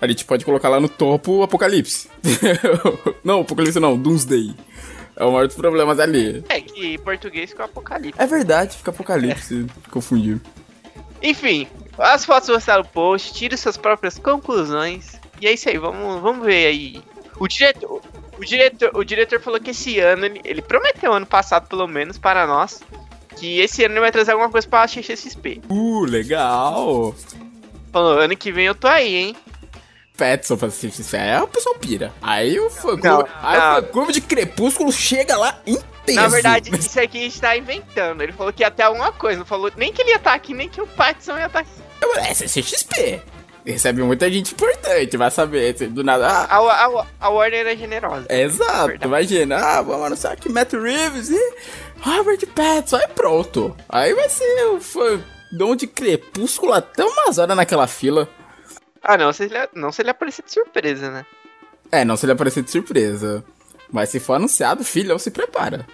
A 0.00 0.06
gente 0.06 0.24
pode 0.24 0.44
colocar 0.44 0.68
lá 0.68 0.78
no 0.78 0.88
topo 0.88 1.38
o 1.38 1.42
Apocalipse. 1.42 2.08
não, 3.24 3.40
Apocalipse 3.40 3.80
não, 3.80 3.96
Doomsday. 3.96 4.54
É 5.16 5.24
o 5.24 5.32
maior 5.32 5.46
dos 5.46 5.56
problemas 5.56 5.98
ali. 5.98 6.44
É 6.48 6.60
que 6.60 6.94
em 6.94 6.98
português 6.98 7.50
ficou 7.50 7.64
apocalipse. 7.64 8.20
É 8.20 8.26
verdade, 8.26 8.76
fica 8.76 8.90
Apocalipse, 8.90 9.66
confundir. 9.90 10.40
Enfim, 11.22 11.66
as 11.98 12.24
fotos 12.24 12.48
no 12.48 12.84
post, 12.84 13.32
tire 13.32 13.56
suas 13.56 13.78
próprias 13.78 14.18
conclusões. 14.18 15.18
E 15.40 15.46
é 15.46 15.52
isso 15.52 15.68
aí, 15.68 15.78
vamos, 15.78 16.20
vamos 16.20 16.44
ver 16.44 16.66
aí. 16.66 17.02
O 17.38 17.46
diretor, 17.46 18.00
o 18.38 18.44
diretor, 18.44 18.90
o 18.94 19.04
diretor 19.04 19.40
falou 19.40 19.60
que 19.60 19.70
esse 19.70 19.98
ano, 19.98 20.24
ele, 20.24 20.40
ele 20.44 20.62
prometeu 20.62 21.12
ano 21.12 21.26
passado 21.26 21.68
pelo 21.68 21.86
menos 21.86 22.18
para 22.18 22.46
nós, 22.46 22.80
que 23.36 23.60
esse 23.60 23.84
ano 23.84 23.94
ele 23.94 24.00
vai 24.00 24.12
trazer 24.12 24.32
alguma 24.32 24.50
coisa 24.50 24.66
pra 24.66 24.86
XXXP. 24.86 25.62
Uh, 25.68 26.04
legal. 26.04 27.14
Falou, 27.92 28.18
ano 28.18 28.36
que 28.36 28.52
vem 28.52 28.66
eu 28.66 28.74
tô 28.74 28.88
aí, 28.88 29.14
hein? 29.14 29.36
Petson 30.16 30.56
pra 30.56 30.68
assistir 30.68 31.02
isso 31.02 31.16
aí, 31.16 31.38
o 31.40 31.46
pessoal 31.46 31.74
pira. 31.74 32.12
Aí 32.22 32.58
o 32.58 32.70
fã 32.70 32.98
clube, 32.98 33.28
aí 33.42 33.80
o 33.80 33.82
clube 33.88 34.12
de 34.12 34.22
Crepúsculo 34.22 34.90
chega 34.90 35.36
lá 35.36 35.58
inteiro. 35.66 36.22
Na 36.22 36.28
verdade, 36.28 36.74
isso 36.74 36.98
aqui 36.98 37.18
a 37.18 37.22
gente 37.22 37.40
tá 37.40 37.56
inventando. 37.56 38.22
Ele 38.22 38.32
falou 38.32 38.52
que 38.52 38.62
ia 38.62 38.70
ter 38.70 38.84
alguma 38.84 39.12
coisa, 39.12 39.38
não 39.38 39.46
falou 39.46 39.70
nem 39.76 39.92
que 39.92 40.00
ele 40.00 40.10
ia 40.10 40.16
estar 40.16 40.32
aqui, 40.32 40.54
nem 40.54 40.68
que 40.68 40.80
o 40.80 40.86
Pattinson 40.86 41.38
ia 41.38 41.46
estar 41.46 41.60
aqui. 41.60 41.70
É 42.18 42.32
CXP. 42.34 43.22
Recebe 43.66 44.00
muita 44.02 44.30
gente 44.30 44.52
importante, 44.54 45.16
vai 45.16 45.30
saber. 45.30 45.74
assim, 45.74 45.88
Do 45.88 46.04
nada. 46.04 46.26
Ah, 46.28 46.56
A, 46.56 46.86
a, 46.86 47.06
a 47.20 47.28
Warner 47.30 47.66
é 47.66 47.76
generosa. 47.76 48.26
é 48.28 48.42
exato, 48.42 48.86
Verdade. 48.88 49.04
imagina. 49.06 49.56
Ah, 49.56 49.82
vamos 49.82 50.06
anunciar 50.06 50.32
aqui 50.34 50.48
Matt 50.48 50.72
Reeves 50.72 51.30
e 51.30 51.54
Robert 52.00 52.46
Pattinson. 52.54 52.96
Aí 52.96 53.08
pronto. 53.08 53.76
Aí 53.88 54.14
vai 54.14 54.28
ser 54.28 54.66
o 54.66 54.80
fandom 54.80 55.74
de 55.76 55.86
Crepúsculo 55.88 56.72
até 56.74 57.04
umas 57.04 57.38
horas 57.38 57.56
naquela 57.56 57.88
fila. 57.88 58.28
Ah, 59.02 59.16
não, 59.16 59.32
se 59.32 59.44
ele, 59.44 59.54
não 59.74 59.90
se 59.90 60.00
ele 60.02 60.10
aparecer 60.10 60.44
de 60.44 60.52
surpresa, 60.52 61.10
né? 61.10 61.26
É, 61.90 62.04
não 62.04 62.16
se 62.16 62.24
ele 62.24 62.32
aparecer 62.32 62.62
de 62.62 62.70
surpresa. 62.70 63.44
Mas 63.90 64.10
se 64.10 64.18
for 64.20 64.34
anunciado, 64.34 64.84
filhão, 64.84 65.18
se 65.18 65.30
prepara. 65.30 65.86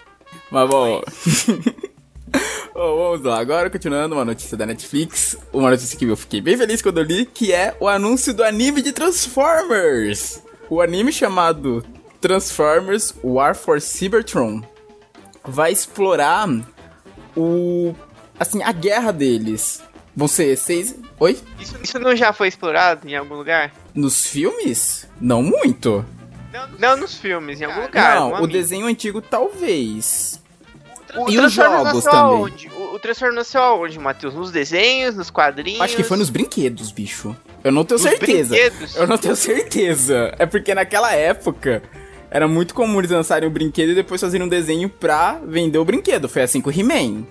Mas 0.51 0.69
bom. 0.69 1.03
Bom, 2.75 2.97
vamos 2.97 3.23
lá, 3.23 3.39
agora 3.39 3.69
continuando 3.69 4.15
uma 4.15 4.25
notícia 4.25 4.57
da 4.57 4.65
Netflix, 4.67 5.37
uma 5.53 5.71
notícia 5.71 5.99
que 5.99 6.05
eu 6.05 6.17
fiquei 6.17 6.41
bem 6.41 6.57
feliz 6.57 6.81
quando 6.81 6.99
eu 6.99 7.05
li, 7.05 7.27
que 7.27 7.53
é 7.53 7.77
o 7.79 7.87
anúncio 7.87 8.33
do 8.33 8.43
anime 8.43 8.81
de 8.81 8.93
Transformers. 8.93 10.43
O 10.71 10.81
anime 10.81 11.13
chamado 11.13 11.85
Transformers 12.21 13.15
War 13.23 13.55
for 13.55 13.81
Cybertron 13.81 14.63
vai 15.45 15.73
explorar 15.73 16.49
o 17.37 17.95
assim, 18.39 18.63
a 18.63 18.73
guerra 18.73 19.13
deles. 19.13 19.83
Vão 20.15 20.29
ser 20.29 20.57
seis, 20.57 20.95
oi? 21.19 21.39
Isso, 21.59 21.75
isso 21.83 21.99
não 21.99 22.15
já 22.15 22.33
foi 22.33 22.49
explorado 22.49 23.09
em 23.09 23.17
algum 23.17 23.35
lugar? 23.35 23.73
Nos 23.95 24.27
filmes? 24.27 25.09
Não 25.21 25.43
muito. 25.43 26.05
Não, 26.53 26.69
não 26.79 26.97
nos 26.99 27.17
filmes, 27.17 27.61
em 27.61 27.65
algum 27.65 27.83
lugar. 27.83 28.17
Não, 28.17 28.31
o 28.33 28.37
amigo. 28.37 28.53
desenho 28.53 28.87
antigo 28.87 29.23
talvez. 29.23 30.42
O 31.17 31.31
e 31.31 31.39
os 31.39 31.53
jogos 31.53 32.05
também. 32.05 32.19
aonde? 32.19 32.69
O, 32.75 32.95
o 32.95 32.99
Transformers 32.99 33.37
nasceu 33.37 33.61
aonde, 33.63 33.99
Matheus? 33.99 34.35
Nos 34.35 34.51
desenhos, 34.51 35.15
nos 35.17 35.31
quadrinhos? 35.31 35.81
Acho 35.81 35.97
que 35.97 36.03
foi 36.03 36.17
nos 36.17 36.31
brinquedos, 36.31 36.91
bicho. 36.91 37.37
Eu 37.63 37.71
não 37.71 37.85
tenho 37.85 38.01
Nos 38.01 38.09
certeza. 38.09 38.55
brinquedos? 38.55 38.97
Eu 38.97 39.07
não 39.07 39.19
tenho 39.19 39.37
certeza. 39.37 40.35
É 40.39 40.47
porque 40.47 40.75
naquela 40.75 41.13
época 41.15 41.83
era 42.31 42.49
muito 42.49 42.75
comum 42.75 42.99
eles 42.99 43.11
lançarem 43.11 43.47
o 43.49 43.53
brinquedo 43.53 43.91
e 43.91 43.95
depois 43.95 44.21
fazerem 44.21 44.47
um 44.47 44.49
desenho 44.49 44.89
pra 44.89 45.39
vender 45.47 45.79
o 45.79 45.85
brinquedo. 45.85 46.29
Foi 46.29 46.43
assim 46.43 46.61
com 46.61 46.71
o 46.71 46.73
He-Man. 46.73 47.25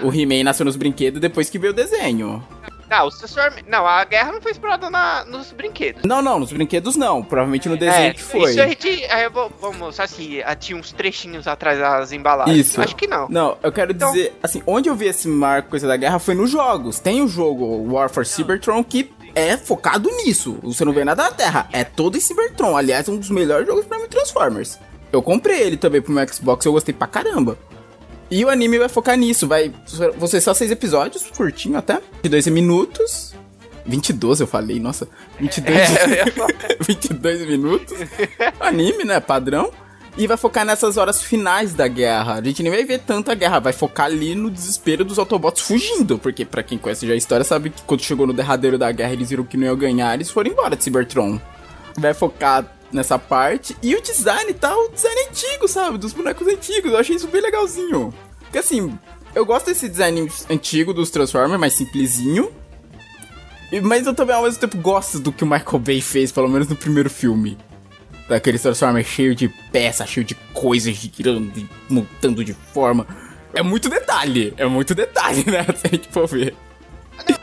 O 0.00 0.12
He-Man 0.12 0.44
nasceu 0.44 0.64
nos 0.64 0.76
brinquedos 0.76 1.20
depois 1.20 1.50
que 1.50 1.58
veio 1.58 1.72
o 1.72 1.76
desenho. 1.76 2.42
Não, 2.90 3.06
os 3.06 3.18
Transformers... 3.18 3.64
Não, 3.68 3.86
a 3.86 4.04
guerra 4.04 4.32
não 4.32 4.40
foi 4.40 4.52
explorada 4.52 4.88
na, 4.90 5.24
nos 5.24 5.52
brinquedos. 5.52 6.02
Não, 6.04 6.22
não, 6.22 6.38
nos 6.38 6.52
brinquedos 6.52 6.96
não. 6.96 7.22
Provavelmente 7.22 7.68
no 7.68 7.76
desenho 7.76 8.10
é, 8.10 8.14
que 8.14 8.22
foi. 8.22 8.50
Isso 8.50 8.60
a 8.60 8.66
gente... 8.66 9.04
é, 9.04 9.28
vo- 9.28 9.50
vamos, 9.60 9.96
se 9.96 10.42
ah, 10.44 10.54
tinha 10.54 10.78
uns 10.78 10.92
trechinhos 10.92 11.46
atrás 11.46 11.78
das 11.78 12.12
embalagens. 12.12 12.56
Isso. 12.58 12.80
Acho 12.80 12.96
que 12.96 13.06
não. 13.06 13.28
Não, 13.28 13.56
eu 13.62 13.70
quero 13.72 13.92
Então- 13.92 14.10
dizer, 14.12 14.36
assim, 14.42 14.62
onde 14.66 14.88
eu 14.88 14.94
vi 14.94 15.06
esse 15.06 15.28
marco 15.28 15.70
coisa 15.70 15.86
da 15.86 15.96
guerra 15.96 16.18
foi 16.18 16.34
nos 16.34 16.50
jogos. 16.50 16.98
Tem 16.98 17.20
o 17.22 17.28
jogo 17.28 17.92
War 17.92 18.08
for 18.08 18.24
Cybertron 18.24 18.82
que 18.82 19.10
é 19.34 19.56
focado 19.56 20.08
nisso. 20.10 20.58
Você 20.62 20.84
não 20.84 20.92
vê 20.92 21.04
nada 21.04 21.24
da 21.24 21.30
Terra, 21.30 21.68
é 21.72 21.84
todo 21.84 22.16
em 22.16 22.20
Cybertron. 22.20 22.76
Aliás, 22.76 23.06
é 23.08 23.12
um 23.12 23.16
dos 23.18 23.30
melhores 23.30 23.66
jogos 23.66 23.84
pra 23.84 23.98
mim 23.98 24.06
Transformers. 24.08 24.78
Eu 25.12 25.22
comprei 25.22 25.60
ele 25.62 25.76
também 25.76 26.00
pro 26.02 26.12
meu 26.12 26.26
Xbox, 26.28 26.64
eu 26.64 26.72
gostei 26.72 26.94
pra 26.94 27.06
caramba. 27.06 27.56
E 28.30 28.44
o 28.44 28.48
anime 28.50 28.78
vai 28.78 28.88
focar 28.88 29.16
nisso, 29.16 29.46
vai 29.48 29.72
vão 30.16 30.28
ser 30.28 30.40
só 30.40 30.52
seis 30.52 30.70
episódios, 30.70 31.24
curtinho 31.36 31.78
até, 31.78 32.00
de 32.22 32.28
12 32.28 32.50
minutos. 32.50 33.34
22 33.86 34.40
eu 34.40 34.46
falei, 34.46 34.78
nossa, 34.78 35.08
22, 35.40 35.76
É, 35.78 36.04
eu 36.04 36.10
ia 36.10 36.32
falar. 36.32 36.52
22 36.80 37.46
minutos. 37.46 37.96
Anime, 38.60 39.04
né, 39.04 39.18
padrão. 39.18 39.70
E 40.16 40.26
vai 40.26 40.36
focar 40.36 40.64
nessas 40.64 40.96
horas 40.96 41.22
finais 41.22 41.72
da 41.74 41.86
guerra. 41.86 42.34
A 42.34 42.42
gente 42.42 42.60
nem 42.62 42.72
vai 42.72 42.84
ver 42.84 42.98
tanta 42.98 43.34
guerra, 43.34 43.60
vai 43.60 43.72
focar 43.72 44.06
ali 44.06 44.34
no 44.34 44.50
desespero 44.50 45.04
dos 45.04 45.16
Autobots 45.18 45.62
fugindo. 45.62 46.18
Porque, 46.18 46.44
para 46.44 46.62
quem 46.62 46.76
conhece 46.76 47.06
já 47.06 47.14
a 47.14 47.16
história, 47.16 47.44
sabe 47.44 47.70
que 47.70 47.82
quando 47.82 48.02
chegou 48.02 48.26
no 48.26 48.32
derradeiro 48.32 48.76
da 48.76 48.90
guerra, 48.90 49.12
eles 49.12 49.30
viram 49.30 49.44
que 49.44 49.56
não 49.56 49.66
iam 49.66 49.76
ganhar, 49.76 50.12
eles 50.14 50.28
foram 50.28 50.50
embora 50.50 50.74
de 50.74 50.82
Cybertron. 50.82 51.40
Vai 51.96 52.12
focar 52.14 52.77
nessa 52.92 53.18
parte. 53.18 53.76
E 53.82 53.94
o 53.94 54.02
design 54.02 54.52
tá 54.54 54.76
o 54.76 54.88
design 54.88 55.20
antigo, 55.30 55.68
sabe? 55.68 55.98
Dos 55.98 56.12
bonecos 56.12 56.46
antigos. 56.46 56.92
Eu 56.92 56.98
achei 56.98 57.16
isso 57.16 57.28
bem 57.28 57.40
legalzinho. 57.40 58.12
Porque 58.40 58.58
assim, 58.58 58.98
eu 59.34 59.44
gosto 59.44 59.66
desse 59.66 59.88
design 59.88 60.28
antigo 60.50 60.92
dos 60.92 61.10
Transformers, 61.10 61.60
mais 61.60 61.74
simplesinho. 61.74 62.52
Mas 63.82 64.06
eu 64.06 64.14
também 64.14 64.34
ao 64.34 64.42
mesmo 64.42 64.60
tempo 64.60 64.78
gosto 64.78 65.18
do 65.18 65.30
que 65.30 65.44
o 65.44 65.46
Michael 65.46 65.78
Bay 65.78 66.00
fez, 66.00 66.32
pelo 66.32 66.48
menos 66.48 66.68
no 66.68 66.76
primeiro 66.76 67.10
filme. 67.10 67.58
Daqueles 68.28 68.62
Transformers 68.62 69.06
cheio 69.06 69.34
de 69.34 69.48
peça, 69.70 70.06
cheio 70.06 70.24
de 70.24 70.34
coisas 70.52 70.94
girando 70.94 71.52
e 71.58 71.68
mudando 71.88 72.44
de 72.44 72.54
forma. 72.54 73.06
É 73.54 73.62
muito 73.62 73.88
detalhe, 73.88 74.54
é 74.56 74.66
muito 74.66 74.94
detalhe, 74.94 75.44
né? 75.50 75.64
Se 75.76 75.86
a 75.86 75.90
gente 75.90 76.08
for 76.08 76.26
ver. 76.26 76.54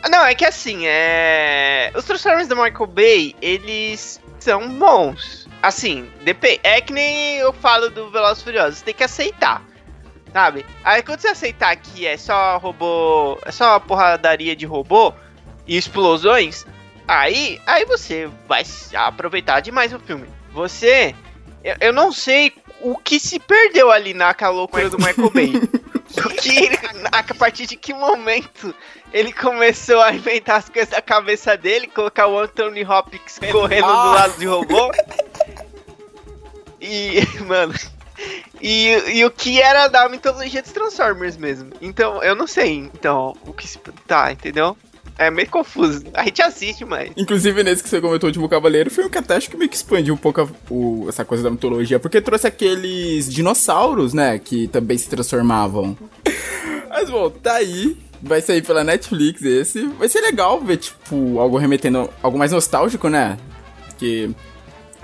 Não, 0.10 0.26
é 0.26 0.34
que 0.34 0.46
assim, 0.46 0.86
é. 0.86 1.92
Os 1.96 2.06
Transformers 2.06 2.48
do 2.48 2.56
Michael 2.56 2.88
Bay, 2.88 3.36
eles 3.42 4.22
são 4.40 4.70
bons. 4.78 5.48
Assim, 5.62 6.10
depende. 6.24 6.60
É 6.64 6.82
que 6.82 6.94
nem 6.94 7.38
eu 7.38 7.52
falo 7.54 7.90
do 7.90 8.10
Velozes 8.10 8.44
Furiosos, 8.44 8.82
tem 8.82 8.94
que 8.94 9.04
aceitar. 9.04 9.64
Sabe? 10.32 10.66
Aí 10.84 11.02
quando 11.02 11.22
você 11.22 11.30
aceitar 11.30 11.76
que 11.76 12.06
é 12.06 12.18
só 12.18 12.58
robô. 12.58 13.40
É 13.46 13.52
só 13.52 13.80
porradaria 13.80 14.56
de 14.56 14.66
robô 14.66 15.14
e 15.68 15.78
explosões, 15.78 16.66
aí, 17.08 17.60
aí 17.66 17.86
você 17.86 18.30
vai 18.48 18.64
aproveitar 18.94 19.62
demais 19.62 19.94
o 19.94 20.00
filme. 20.00 20.28
Você. 20.52 21.16
Eu, 21.64 21.76
eu 21.80 21.94
não 21.94 22.12
sei 22.12 22.54
o 22.82 22.98
que 22.98 23.20
se 23.20 23.40
perdeu 23.40 23.92
ali 23.92 24.14
naquela 24.14 24.52
loucura 24.52 24.90
do 24.90 24.98
Michael 24.98 25.32
Bay. 25.32 25.54
que, 26.42 26.70
a 27.12 27.34
partir 27.34 27.66
de 27.66 27.76
que 27.76 27.94
momento 27.94 28.74
ele 29.14 29.32
começou 29.32 30.02
a 30.02 30.14
inventar 30.14 30.58
as 30.58 30.70
coisas 30.70 30.90
da 30.90 31.02
cabeça 31.02 31.56
dele, 31.58 31.88
colocar 31.88 32.28
o 32.28 32.38
Anthony 32.40 32.84
Hopkins 32.84 33.40
correndo 33.52 33.86
ah. 33.86 34.04
do 34.04 34.12
lado 34.14 34.40
de 34.40 34.46
robô. 34.46 34.92
E, 36.82 37.22
mano. 37.46 37.74
E, 38.62 39.18
e 39.18 39.26
o 39.26 39.32
que 39.32 39.62
era 39.62 39.88
da 39.88 40.08
mitologia 40.08 40.62
dos 40.62 40.72
Transformers 40.72 41.38
mesmo. 41.38 41.72
Então, 41.82 42.24
eu 42.24 42.36
não 42.36 42.48
sei. 42.48 42.78
Então, 42.78 43.36
o 43.46 43.54
que 43.54 43.68
se. 43.68 43.78
Tá, 44.08 44.32
entendeu? 44.32 44.78
É 45.18 45.32
meio 45.32 45.50
confuso. 45.50 46.04
A 46.14 46.24
gente 46.26 46.42
assiste, 46.42 46.84
mas. 46.84 47.12
Inclusive, 47.16 47.64
nesse 47.64 47.82
que 47.82 47.90
você 47.90 48.02
comentou, 48.02 48.28
o 48.28 48.30
último 48.30 48.50
Cavaleiro, 48.50 48.92
foi 48.92 49.06
um 49.06 49.10
que 49.10 49.18
até 49.18 49.36
acho 49.36 49.50
que 49.50 49.56
meio 49.56 49.70
que 49.70 49.76
expandiu 49.76 50.14
um 50.14 50.18
pouco 50.18 50.42
a, 50.42 50.48
o, 50.70 51.06
essa 51.08 51.24
coisa 51.24 51.44
da 51.44 51.50
mitologia, 51.50 52.00
porque 52.00 52.20
trouxe 52.20 52.48
aqueles 52.48 53.32
dinossauros, 53.32 54.14
né? 54.14 54.38
Que 54.38 54.68
também 54.68 54.98
se 54.98 55.10
transformavam. 55.10 55.98
mas 56.90 57.10
bom, 57.10 57.30
tá 57.30 57.54
aí. 57.54 57.98
Vai 58.22 58.42
sair 58.42 58.62
pela 58.62 58.84
Netflix 58.84 59.42
esse. 59.42 59.86
Vai 59.88 60.10
ser 60.10 60.20
legal 60.20 60.60
ver, 60.60 60.78
tipo, 60.78 61.40
algo 61.40 61.58
remetendo. 61.58 62.10
algo 62.22 62.38
mais 62.38 62.52
nostálgico, 62.52 63.08
né? 63.08 63.38
Que 63.98 64.30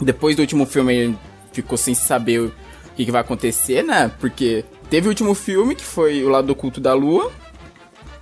depois 0.01 0.36
do 0.36 0.41
último 0.41 0.65
filme 0.65 1.18
ficou 1.53 1.77
sem 1.77 1.94
saber 1.94 2.39
o 2.41 2.51
que, 2.96 3.06
que 3.06 3.12
vai 3.12 3.22
acontecer, 3.22 3.82
né? 3.82 4.12
Porque 4.20 4.65
teve 4.89 5.08
o 5.08 5.10
último 5.10 5.34
filme, 5.34 5.74
que 5.74 5.84
foi 5.84 6.22
O 6.24 6.30
Lado 6.30 6.51
Oculto 6.51 6.82
da 6.82 6.94
Lua. 6.94 7.32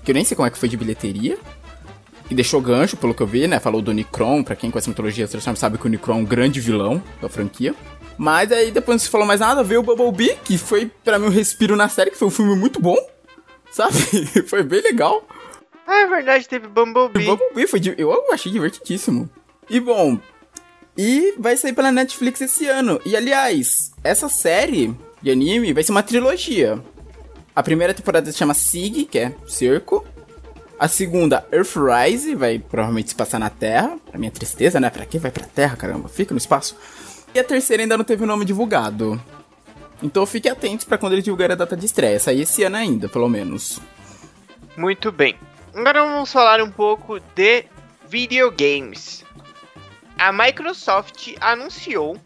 Que 0.03 0.11
eu 0.11 0.15
nem 0.15 0.23
sei 0.23 0.35
como 0.35 0.47
é 0.47 0.51
que 0.51 0.57
foi 0.57 0.69
de 0.69 0.77
bilheteria 0.77 1.37
e 2.29 2.35
deixou 2.35 2.61
gancho, 2.61 2.95
pelo 2.95 3.13
que 3.13 3.21
eu 3.21 3.27
vi, 3.27 3.47
né? 3.47 3.59
Falou 3.59 3.81
do 3.81 3.93
Necron, 3.93 4.43
pra 4.43 4.55
quem 4.55 4.69
conhece 4.69 4.89
a 4.89 4.91
mitologia 4.91 5.27
Transformers 5.27 5.59
sabe 5.59 5.77
que 5.77 5.85
o 5.85 5.89
Necron 5.89 6.13
é 6.13 6.17
um 6.17 6.25
grande 6.25 6.59
vilão 6.59 7.01
da 7.21 7.27
franquia. 7.27 7.73
Mas 8.17 8.51
aí 8.51 8.69
depois 8.71 8.95
não 8.95 8.99
se 8.99 9.09
falou 9.09 9.25
mais 9.25 9.39
nada, 9.39 9.63
veio 9.63 9.79
o 9.79 9.83
Bumblebee, 9.83 10.37
que 10.43 10.57
foi 10.57 10.91
para 11.03 11.17
mim 11.17 11.27
um 11.27 11.29
respiro 11.29 11.75
na 11.75 11.87
série, 11.89 12.11
que 12.11 12.17
foi 12.17 12.27
um 12.27 12.31
filme 12.31 12.55
muito 12.55 12.79
bom, 12.79 12.97
sabe? 13.71 13.95
foi 14.45 14.61
bem 14.61 14.81
legal. 14.81 15.25
Ah, 15.87 16.01
é 16.01 16.07
verdade, 16.07 16.47
teve 16.47 16.67
Bumblebee. 16.67 17.27
O 17.27 17.37
Bumblebee 17.37 17.67
foi, 17.67 17.81
eu 17.97 18.31
achei 18.31 18.51
divertidíssimo. 18.51 19.29
E 19.69 19.79
bom, 19.79 20.19
e 21.01 21.33
vai 21.39 21.55
sair 21.55 21.71
pela 21.71 21.93
Netflix 21.93 22.41
esse 22.41 22.67
ano. 22.67 22.99
E 23.05 23.15
aliás, 23.15 23.91
essa 24.03 24.27
série 24.27 24.93
de 25.21 25.31
anime 25.31 25.71
vai 25.71 25.81
ser 25.81 25.91
uma 25.91 26.03
trilogia. 26.03 26.77
A 27.55 27.63
primeira 27.63 27.93
temporada 27.93 28.29
se 28.29 28.37
chama 28.37 28.53
Sig, 28.53 29.05
que 29.05 29.17
é 29.17 29.33
Cerco. 29.47 30.05
A 30.79 30.87
segunda, 30.87 31.45
Earthrise, 31.51 32.33
vai 32.35 32.57
provavelmente 32.57 33.09
se 33.09 33.15
passar 33.15 33.37
na 33.37 33.49
Terra. 33.49 33.97
Pra 34.09 34.17
minha 34.17 34.31
tristeza, 34.31 34.79
né? 34.79 34.89
Pra 34.89 35.05
quem 35.05 35.19
vai 35.19 35.29
pra 35.29 35.45
Terra, 35.45 35.75
caramba? 35.75 36.07
Fica 36.07 36.33
no 36.33 36.37
espaço. 36.37 36.77
E 37.33 37.39
a 37.39 37.43
terceira 37.43 37.83
ainda 37.83 37.97
não 37.97 38.05
teve 38.05 38.23
o 38.23 38.27
nome 38.27 38.45
divulgado. 38.45 39.21
Então 40.01 40.25
fique 40.25 40.47
atentos 40.47 40.85
para 40.85 40.97
quando 40.97 41.13
ele 41.13 41.21
divulgar 41.21 41.51
a 41.51 41.55
data 41.55 41.75
de 41.75 41.85
estreia. 41.85 42.17
Sair 42.17 42.41
esse 42.41 42.63
ano 42.63 42.77
ainda, 42.77 43.09
pelo 43.09 43.27
menos. 43.27 43.81
Muito 44.77 45.11
bem. 45.11 45.35
Agora 45.75 46.05
vamos 46.05 46.31
falar 46.31 46.61
um 46.61 46.71
pouco 46.71 47.19
de 47.35 47.65
videogames. 48.07 49.25
A 50.17 50.31
Microsoft 50.31 51.35
anunciou 51.41 52.17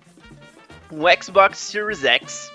o 0.91 1.23
Xbox 1.23 1.57
Series 1.57 2.03
X. 2.03 2.51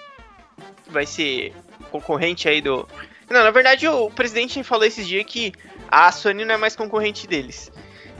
Vai 0.86 1.06
ser 1.06 1.52
concorrente 1.90 2.48
aí 2.48 2.60
do. 2.60 2.88
Não, 3.28 3.42
na 3.42 3.50
verdade 3.50 3.86
o 3.88 4.08
presidente 4.10 4.62
falou 4.62 4.84
esses 4.84 5.06
dias 5.06 5.24
que 5.26 5.52
a 5.90 6.10
Sony 6.12 6.44
não 6.44 6.54
é 6.54 6.58
mais 6.58 6.76
concorrente 6.76 7.26
deles. 7.26 7.70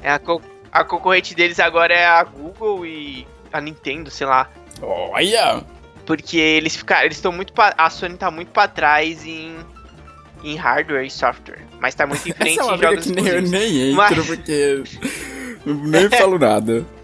É 0.03 0.11
a, 0.11 0.19
co 0.19 0.41
a 0.71 0.85
concorrente 0.85 1.35
deles 1.35 1.59
agora 1.61 1.95
é 1.95 2.07
a 2.07 2.23
Google 2.23 2.87
e 2.87 3.27
a 3.53 3.61
Nintendo, 3.61 4.11
sei 4.11 4.27
lá. 4.27 4.49
Olha! 4.83 5.65
Porque 6.07 6.39
eles 6.39 6.77
ficaram. 6.77 7.05
Eles 7.05 7.19
estão 7.19 7.33
muito. 7.33 7.53
Pra, 7.53 7.75
a 7.77 7.91
Sony 7.91 8.17
tá 8.17 8.31
muito 8.31 8.51
pra 8.51 8.69
trás 8.69 9.27
em. 9.27 9.57
Em 10.43 10.55
hardware 10.55 11.05
e 11.05 11.11
software. 11.11 11.59
Mas 11.81 11.95
tá 11.95 12.07
muito 12.07 12.29
em 12.29 12.33
frente 12.33 12.61
Essa 12.61 12.71
é 12.71 12.75
em 12.75 12.79
jogos 12.79 13.05
que 13.05 13.13
nem, 13.13 13.27
eu 13.27 13.43
nem 13.43 13.91
entro, 13.91 13.97
mas... 13.97 14.27
porque. 14.27 14.85
nem 15.67 16.09
falo 16.11 16.39
nada. 16.39 16.87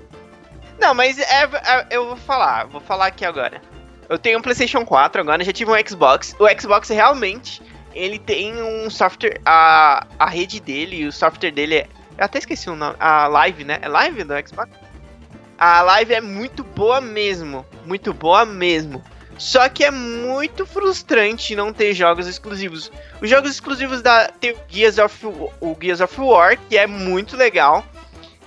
Não, 0.78 0.94
mas 0.94 1.18
é, 1.18 1.44
é, 1.44 1.87
eu 1.90 2.06
vou 2.09 2.16
falar, 2.16 2.66
vou 2.66 2.80
falar 2.80 3.06
aqui 3.06 3.25
agora. 3.25 3.62
Eu 4.09 4.18
tenho 4.18 4.38
um 4.38 4.42
PlayStation 4.42 4.85
4 4.85 5.21
agora, 5.21 5.42
já 5.42 5.52
tive 5.52 5.71
um 5.71 5.87
Xbox. 5.87 6.37
O 6.38 6.61
Xbox 6.61 6.88
realmente 6.88 7.62
ele 7.94 8.18
tem 8.18 8.60
um 8.62 8.90
software, 8.90 9.40
a, 9.44 10.06
a 10.18 10.26
rede 10.26 10.60
dele, 10.60 11.06
o 11.06 11.12
software 11.12 11.52
dele 11.52 11.76
é. 11.76 11.86
Eu 12.16 12.24
até 12.24 12.38
esqueci 12.38 12.70
o 12.70 12.76
nome. 12.76 12.96
A 12.98 13.26
Live, 13.26 13.64
né? 13.64 13.78
É 13.82 13.88
Live 13.88 14.24
do 14.24 14.34
Xbox? 14.46 14.70
A 15.58 15.82
Live 15.82 16.14
é 16.14 16.20
muito 16.20 16.62
boa 16.62 17.00
mesmo. 17.00 17.64
Muito 17.84 18.12
boa 18.12 18.44
mesmo. 18.44 19.02
Só 19.36 19.68
que 19.68 19.82
é 19.82 19.90
muito 19.90 20.64
frustrante 20.64 21.56
não 21.56 21.72
ter 21.72 21.92
jogos 21.92 22.28
exclusivos. 22.28 22.90
Os 23.20 23.28
jogos 23.28 23.50
exclusivos 23.50 24.00
da 24.00 24.28
tem 24.28 24.52
o 24.52 24.56
Gears 24.68 24.98
of 24.98 25.26
o 25.26 25.76
Gears 25.80 26.00
of 26.00 26.20
War, 26.20 26.56
que 26.68 26.78
é 26.78 26.86
muito 26.86 27.36
legal. 27.36 27.84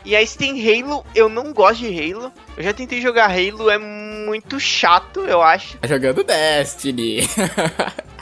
E 0.05 0.15
aí 0.15 0.25
se 0.25 0.37
tem 0.37 0.81
Halo, 0.81 1.05
eu 1.13 1.27
não 1.27 1.51
gosto 1.51 1.79
de 1.79 1.87
Halo. 1.87 2.31
Eu 2.55 2.63
já 2.63 2.73
tentei 2.73 3.01
jogar 3.01 3.29
Halo, 3.29 3.69
é 3.69 3.77
muito 3.77 4.59
chato, 4.59 5.19
eu 5.21 5.41
acho. 5.41 5.77
Tá 5.79 5.87
jogando 5.87 6.23
Destiny. 6.23 7.27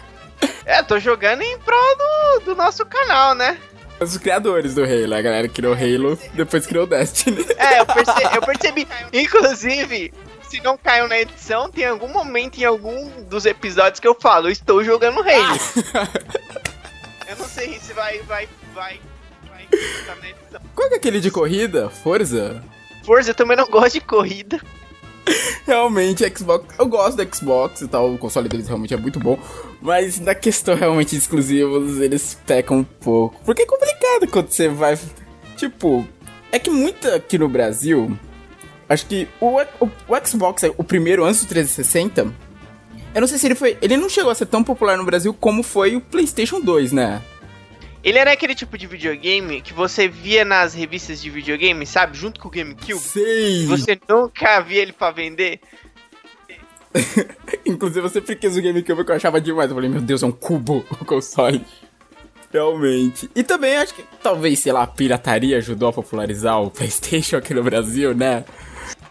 É, 0.65 0.81
tô 0.81 0.99
jogando 0.99 1.41
em 1.41 1.57
prol 1.59 1.97
do, 1.97 2.45
do 2.45 2.55
nosso 2.55 2.85
canal, 2.85 3.35
né? 3.35 3.57
Os 3.99 4.17
criadores 4.17 4.73
do 4.73 4.83
Halo, 4.83 5.13
a 5.13 5.21
galera 5.21 5.47
criou 5.47 5.73
Halo, 5.73 6.19
depois 6.33 6.65
criou 6.65 6.85
Destiny. 6.85 7.45
É, 7.57 7.79
eu, 7.79 7.85
perce 7.85 8.11
eu 8.35 8.41
percebi. 8.41 8.87
Inclusive, 9.13 10.13
se 10.49 10.61
não 10.61 10.77
caiu 10.77 11.07
na 11.07 11.19
edição, 11.19 11.69
tem 11.69 11.85
algum 11.85 12.07
momento 12.07 12.57
em 12.57 12.65
algum 12.65 13.23
dos 13.23 13.45
episódios 13.45 13.99
que 13.99 14.07
eu 14.07 14.15
falo, 14.19 14.49
estou 14.49 14.83
jogando 14.83 15.19
Halo. 15.19 15.59
eu 17.29 17.35
não 17.37 17.45
sei 17.45 17.79
se 17.79 17.93
vai, 17.93 18.19
vai, 18.23 18.49
vai, 18.73 18.99
vai 19.47 19.67
na 20.21 20.29
edição. 20.29 20.61
Qual 20.75 20.89
é 20.89 20.95
aquele 20.95 21.19
de 21.19 21.31
corrida? 21.31 21.89
Forza? 21.89 22.61
Forza, 23.03 23.31
eu 23.31 23.35
também 23.35 23.55
não 23.55 23.67
gosto 23.67 23.93
de 23.93 24.01
corrida. 24.01 24.59
realmente, 25.65 26.23
Xbox. 26.37 26.65
Eu 26.77 26.87
gosto 26.87 27.17
do 27.17 27.35
Xbox 27.35 27.81
e 27.81 27.87
tal, 27.87 28.13
o 28.13 28.17
console 28.17 28.47
deles 28.47 28.67
realmente 28.67 28.93
é 28.93 28.97
muito 28.97 29.19
bom. 29.19 29.39
Mas 29.81 30.19
na 30.19 30.35
questão 30.35 30.75
realmente 30.75 31.11
de 31.11 31.17
exclusivos, 31.17 31.99
eles 31.99 32.37
pecam 32.45 32.77
um 32.77 32.83
pouco. 32.83 33.39
Porque 33.45 33.63
é 33.63 33.65
complicado 33.65 34.27
quando 34.29 34.49
você 34.49 34.67
vai. 34.67 34.97
Tipo, 35.55 36.07
é 36.51 36.59
que 36.59 36.69
muita 36.69 37.15
aqui 37.15 37.37
no 37.37 37.47
Brasil. 37.47 38.17
Acho 38.87 39.05
que 39.07 39.27
o, 39.41 39.59
o, 39.79 39.85
o 39.85 40.27
Xbox, 40.27 40.63
o 40.77 40.83
primeiro 40.83 41.23
antes 41.23 41.41
do 41.41 41.47
360. 41.47 42.33
Eu 43.13 43.21
não 43.21 43.27
sei 43.27 43.37
se 43.37 43.47
ele 43.47 43.55
foi. 43.55 43.77
Ele 43.81 43.97
não 43.97 44.09
chegou 44.09 44.31
a 44.31 44.35
ser 44.35 44.45
tão 44.45 44.63
popular 44.63 44.97
no 44.97 45.05
Brasil 45.05 45.33
como 45.33 45.63
foi 45.63 45.95
o 45.95 46.01
PlayStation 46.01 46.59
2, 46.59 46.91
né? 46.91 47.21
Ele 48.05 48.19
era 48.19 48.31
aquele 48.31 48.53
tipo 48.53 48.77
de 48.77 48.85
videogame 48.85 49.61
que 49.61 49.73
você 49.73 50.07
via 50.07 50.45
nas 50.45 50.75
revistas 50.75 51.19
de 51.19 51.27
videogame, 51.31 51.87
sabe? 51.87 52.15
Junto 52.15 52.39
com 52.39 52.47
o 52.47 52.51
GameCube. 52.51 52.99
Sei! 52.99 53.65
Você 53.65 53.99
nunca 54.07 54.59
via 54.59 54.83
ele 54.83 54.93
pra 54.93 55.09
vender. 55.09 55.59
Inclusive, 57.65 58.01
você 58.01 58.21
quis 58.21 58.55
o 58.55 58.61
GameCube 58.61 59.03
que 59.03 59.11
eu 59.11 59.15
achava 59.15 59.41
demais. 59.41 59.71
Eu 59.71 59.75
falei, 59.75 59.89
meu 59.89 60.01
Deus, 60.01 60.21
é 60.21 60.27
um 60.27 60.31
cubo 60.31 60.85
o 61.01 61.03
console. 61.03 61.65
Realmente. 62.53 63.27
E 63.35 63.41
também 63.41 63.75
acho 63.75 63.95
que 63.95 64.03
talvez, 64.21 64.59
sei 64.59 64.71
lá, 64.71 64.83
a 64.83 64.87
pirataria 64.87 65.57
ajudou 65.57 65.89
a 65.89 65.93
popularizar 65.93 66.61
o 66.61 66.69
PlayStation 66.71 67.37
aqui 67.37 67.55
no 67.55 67.63
Brasil, 67.63 68.13
né? 68.13 68.45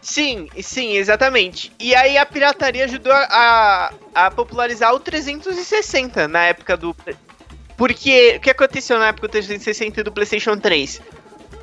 Sim, 0.01 0.49
sim, 0.63 0.93
exatamente. 0.93 1.73
E 1.81 1.97
aí 1.97 2.17
a 2.17 2.25
pirataria 2.25 2.85
ajudou 2.85 3.13
a, 3.13 3.93
a 4.15 4.31
popularizar 4.31 4.95
o 4.95 5.01
360 5.01 6.29
na 6.29 6.45
época 6.45 6.77
do. 6.77 6.95
Porque 7.76 8.35
o 8.37 8.40
que 8.40 8.50
aconteceu 8.50 8.99
na 8.99 9.09
época 9.09 9.28
do 9.28 9.33
360 9.33 10.00
e 10.00 10.02
do 10.04 10.12
PlayStation 10.12 10.57
3? 10.57 11.00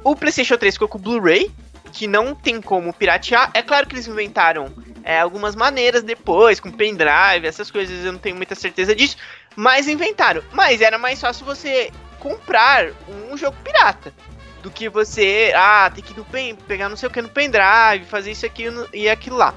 O 0.03 0.15
PlayStation 0.15 0.58
3 0.58 0.75
ficou 0.75 0.88
com 0.88 0.98
o 0.98 1.01
Blu-ray, 1.01 1.51
que 1.91 2.08
não 2.08 2.34
tem 2.36 2.62
como 2.62 2.94
piratear. 2.94 3.51
É 3.53 3.62
claro 3.62 3.88
que 3.88 3.96
eles 3.96 4.08
inventaram 4.08 4.74
é, 5.03 5.20
algumas 5.20 5.56
maneiras 5.56 6.03
depois, 6.03 6.60
com 6.60 6.72
pendrive, 6.72 7.46
essas 7.46 7.72
coisas, 7.72 8.06
eu 8.06 8.12
não 8.12 8.20
tenho 8.20 8.36
muita 8.36 8.56
certeza 8.56 8.96
disso. 8.96 9.18
Mas 9.56 9.88
inventaram. 9.88 10.44
Mas 10.51 10.82
era 10.82 10.98
mais 10.98 11.20
fácil 11.22 11.46
você 11.46 11.91
comprar 12.20 12.91
um 13.08 13.36
jogo 13.38 13.58
pirata 13.63 14.13
do 14.62 14.70
que 14.70 14.88
você, 14.88 15.51
ah, 15.56 15.91
tem 15.94 16.03
que 16.03 16.15
no 16.15 16.24
pen, 16.24 16.56
pegar 16.56 16.88
não 16.88 16.96
sei 16.96 17.10
o 17.10 17.12
que 17.12 17.22
no 17.22 17.30
pendrive, 17.30 18.06
fazer 18.08 18.32
isso 18.32 18.46
aqui 18.46 18.65
e 18.94 19.10
aquilo 19.10 19.38
lá. 19.38 19.56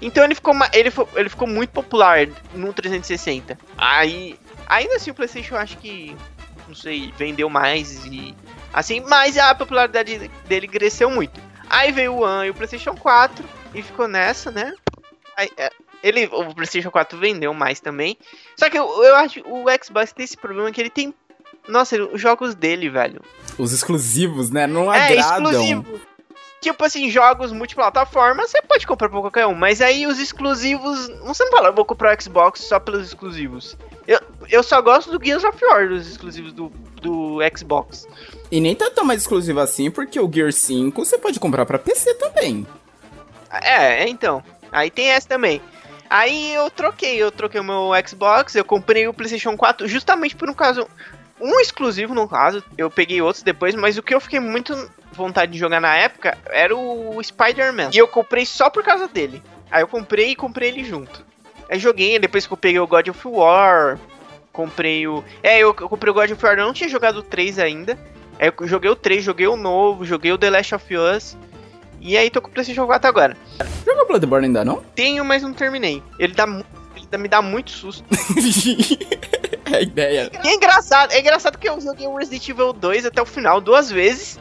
Então 0.00 0.22
ele 0.22 0.34
ficou, 0.34 0.54
ele, 0.72 0.92
ele 1.16 1.28
ficou 1.28 1.48
muito 1.48 1.70
popular 1.70 2.28
no 2.54 2.72
360. 2.72 3.58
Aí, 3.76 4.38
ainda 4.66 4.96
assim 4.96 5.10
o 5.10 5.14
PlayStation 5.14 5.56
acho 5.56 5.76
que, 5.78 6.16
não 6.68 6.74
sei, 6.74 7.12
vendeu 7.16 7.48
mais 7.48 8.04
e 8.06 8.34
assim, 8.72 9.00
mas 9.08 9.36
a 9.38 9.54
popularidade 9.54 10.30
dele 10.46 10.68
cresceu 10.68 11.10
muito. 11.10 11.40
Aí 11.68 11.92
veio 11.92 12.14
o 12.14 12.22
One 12.22 12.48
e 12.48 12.50
o 12.50 12.54
PlayStation 12.54 12.94
4 12.94 13.44
e 13.74 13.82
ficou 13.82 14.06
nessa, 14.06 14.50
né? 14.50 14.72
Aí, 15.36 15.50
é, 15.56 15.70
ele, 16.02 16.26
o 16.26 16.54
PlayStation 16.54 16.90
4 16.90 17.18
vendeu 17.18 17.52
mais 17.52 17.80
também. 17.80 18.16
Só 18.56 18.70
que 18.70 18.78
eu, 18.78 18.86
eu 19.02 19.16
acho 19.16 19.40
o 19.40 19.64
Xbox 19.82 20.12
tem 20.12 20.24
esse 20.24 20.36
problema 20.36 20.70
que 20.70 20.80
ele 20.80 20.90
tem 20.90 21.14
nossa, 21.68 22.00
os 22.00 22.20
jogos 22.20 22.54
dele, 22.54 22.88
velho. 22.88 23.20
Os 23.58 23.72
exclusivos, 23.72 24.50
né? 24.50 24.66
Não 24.66 24.92
é, 24.92 25.06
agradam. 25.06 25.50
Exclusivo. 25.50 26.00
Tipo 26.66 26.84
assim, 26.84 27.08
jogos 27.08 27.52
multiplataforma, 27.52 28.44
você 28.44 28.60
pode 28.60 28.84
comprar 28.88 29.08
pra 29.08 29.20
qualquer 29.20 29.46
um, 29.46 29.54
mas 29.54 29.80
aí 29.80 30.04
os 30.04 30.18
exclusivos. 30.18 31.06
Você 31.22 31.44
não 31.44 31.52
fala, 31.52 31.68
eu 31.68 31.72
vou 31.72 31.84
comprar 31.84 32.12
o 32.12 32.20
Xbox 32.20 32.58
só 32.58 32.80
pelos 32.80 33.06
exclusivos. 33.06 33.76
Eu, 34.04 34.18
eu 34.50 34.64
só 34.64 34.82
gosto 34.82 35.16
do 35.16 35.24
Gears 35.24 35.44
of 35.44 35.64
War, 35.64 35.88
dos 35.88 36.08
exclusivos 36.08 36.52
do, 36.52 36.72
do 37.00 37.38
Xbox. 37.56 38.08
E 38.50 38.60
nem 38.60 38.74
tá 38.74 38.90
tão 38.90 39.04
mais 39.04 39.20
exclusivo 39.20 39.60
assim, 39.60 39.92
porque 39.92 40.18
o 40.18 40.28
Gear 40.28 40.52
5 40.52 41.04
você 41.04 41.16
pode 41.16 41.38
comprar 41.38 41.64
pra 41.64 41.78
PC 41.78 42.14
também. 42.14 42.66
É, 43.62 44.02
é, 44.02 44.08
então. 44.08 44.42
Aí 44.72 44.90
tem 44.90 45.10
essa 45.10 45.28
também. 45.28 45.62
Aí 46.10 46.52
eu 46.52 46.68
troquei, 46.68 47.16
eu 47.16 47.30
troquei 47.30 47.60
o 47.60 47.64
meu 47.64 47.92
Xbox, 48.04 48.56
eu 48.56 48.64
comprei 48.64 49.06
o 49.06 49.14
PlayStation 49.14 49.56
4 49.56 49.86
justamente 49.86 50.34
por 50.34 50.50
um 50.50 50.54
caso 50.54 50.88
um 51.40 51.60
exclusivo 51.60 52.14
no 52.14 52.28
caso, 52.28 52.62
eu 52.76 52.90
peguei 52.90 53.20
outros 53.20 53.42
depois, 53.42 53.74
mas 53.74 53.98
o 53.98 54.02
que 54.02 54.14
eu 54.14 54.20
fiquei 54.20 54.40
muito 54.40 54.90
vontade 55.12 55.52
de 55.52 55.58
jogar 55.58 55.80
na 55.80 55.94
época 55.94 56.36
era 56.46 56.76
o 56.76 57.22
Spider-Man. 57.22 57.90
E 57.92 57.98
eu 57.98 58.08
comprei 58.08 58.46
só 58.46 58.70
por 58.70 58.82
causa 58.82 59.06
dele. 59.08 59.42
Aí 59.70 59.82
eu 59.82 59.88
comprei 59.88 60.30
e 60.30 60.36
comprei 60.36 60.68
ele 60.68 60.84
junto. 60.84 61.24
Aí 61.68 61.78
joguei, 61.78 62.18
depois 62.18 62.46
que 62.46 62.52
eu 62.52 62.56
peguei 62.56 62.80
o 62.80 62.86
God 62.86 63.08
of 63.08 63.28
War, 63.28 63.98
comprei 64.52 65.06
o. 65.06 65.22
É, 65.42 65.58
eu, 65.58 65.68
eu 65.68 65.88
comprei 65.88 66.10
o 66.10 66.14
God 66.14 66.30
of 66.30 66.44
War, 66.44 66.58
eu 66.58 66.66
não 66.66 66.72
tinha 66.72 66.88
jogado 66.88 67.18
o 67.18 67.22
3 67.22 67.58
ainda. 67.58 67.98
Aí 68.38 68.52
eu 68.58 68.68
joguei 68.68 68.90
o 68.90 68.96
3, 68.96 69.22
joguei 69.24 69.46
o 69.46 69.56
novo, 69.56 70.04
joguei 70.04 70.32
o 70.32 70.38
The 70.38 70.50
Last 70.50 70.74
of 70.74 70.96
Us. 70.96 71.36
E 72.00 72.16
aí 72.16 72.30
tô 72.30 72.40
com 72.40 72.48
o 72.48 72.52
PlayStation 72.52 72.86
4 72.86 73.08
agora. 73.08 73.36
Jogou 73.84 74.06
Bloodborne 74.06 74.46
ainda 74.46 74.64
não? 74.64 74.82
Tenho, 74.94 75.24
mas 75.24 75.42
não 75.42 75.52
terminei. 75.52 76.02
Ele 76.18 76.34
dá, 76.34 76.44
ele 76.94 77.22
me 77.22 77.28
dá 77.28 77.42
muito 77.42 77.70
susto. 77.70 78.04
é 79.66 79.76
a 79.76 79.80
ideia. 79.82 80.30
E 80.44 80.48
é 80.48 80.54
engraçado, 80.54 81.12
é 81.12 81.20
engraçado 81.20 81.58
que 81.58 81.68
eu 81.68 81.80
joguei 81.80 82.06
o 82.06 82.16
Resident 82.16 82.48
Evil 82.48 82.72
2 82.72 83.06
até 83.06 83.20
o 83.20 83.26
final 83.26 83.60
duas 83.60 83.90
vezes. 83.90 84.38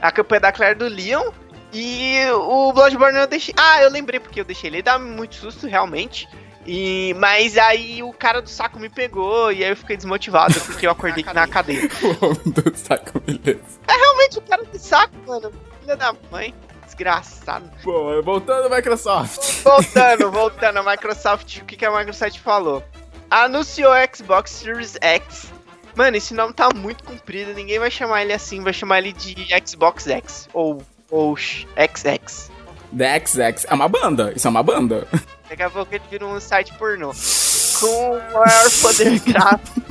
A 0.00 0.12
campanha 0.12 0.40
da 0.40 0.52
Claire 0.52 0.78
do 0.78 0.88
Leon. 0.88 1.30
E 1.72 2.20
o 2.32 2.72
Bloodborne 2.72 3.18
eu 3.18 3.26
deixei. 3.26 3.54
Ah, 3.56 3.82
eu 3.82 3.90
lembrei 3.90 4.20
porque 4.20 4.40
eu 4.40 4.44
deixei 4.44 4.70
ele. 4.70 4.82
Dá 4.82 4.98
muito 4.98 5.34
susto, 5.34 5.66
realmente. 5.66 6.28
E, 6.66 7.14
mas 7.18 7.56
aí 7.56 8.02
o 8.02 8.12
cara 8.12 8.42
do 8.42 8.48
saco 8.48 8.80
me 8.80 8.88
pegou 8.88 9.52
e 9.52 9.62
aí 9.62 9.70
eu 9.70 9.76
fiquei 9.76 9.96
desmotivado 9.96 10.60
porque 10.62 10.86
eu 10.86 10.90
acordei 10.90 11.24
na 11.32 11.46
cadeia. 11.46 11.88
o 12.02 12.26
homem 12.26 12.40
do 12.46 12.76
saco, 12.76 13.20
beleza. 13.20 13.60
É 13.86 13.92
realmente 13.92 14.38
o 14.38 14.42
cara 14.42 14.64
do 14.64 14.78
saco, 14.78 15.14
mano. 15.26 15.52
Filha 15.80 15.96
da 15.96 16.14
mãe. 16.30 16.54
Desgraçado. 16.84 17.70
Bom, 17.84 18.22
voltando 18.22 18.64
ao 18.64 18.70
Microsoft. 18.70 19.62
Voltando, 19.62 20.30
voltando. 20.30 20.78
A 20.78 20.82
Microsoft, 20.82 21.58
o 21.58 21.64
que, 21.64 21.76
que 21.76 21.84
a 21.84 21.90
Microsoft 21.90 22.38
falou? 22.38 22.82
Anunciou 23.30 23.92
Xbox 24.14 24.50
Series 24.50 24.96
X. 25.00 25.52
Mano, 25.94 26.16
esse 26.16 26.34
nome 26.34 26.52
tá 26.52 26.68
muito 26.74 27.04
comprido, 27.04 27.54
ninguém 27.54 27.78
vai 27.78 27.90
chamar 27.90 28.22
ele 28.22 28.32
assim, 28.32 28.62
vai 28.62 28.72
chamar 28.72 28.98
ele 28.98 29.12
de 29.12 29.46
Xbox 29.66 30.06
X 30.06 30.48
ou 30.52 30.82
ou 31.10 31.36
XX. 31.36 32.50
The 32.96 33.20
XX 33.24 33.66
é 33.68 33.74
uma 33.74 33.88
banda, 33.88 34.32
isso 34.34 34.46
é 34.46 34.50
uma 34.50 34.62
banda. 34.62 35.06
Daqui 35.48 35.62
a 35.62 35.70
pouco 35.70 35.94
ele 35.94 36.04
vira 36.10 36.26
um 36.26 36.40
site 36.40 36.72
pornô. 36.74 37.12
Com 37.78 38.16
o 38.16 38.32
maior 38.32 38.70
poder 38.80 39.20
gráfico. 39.20 39.82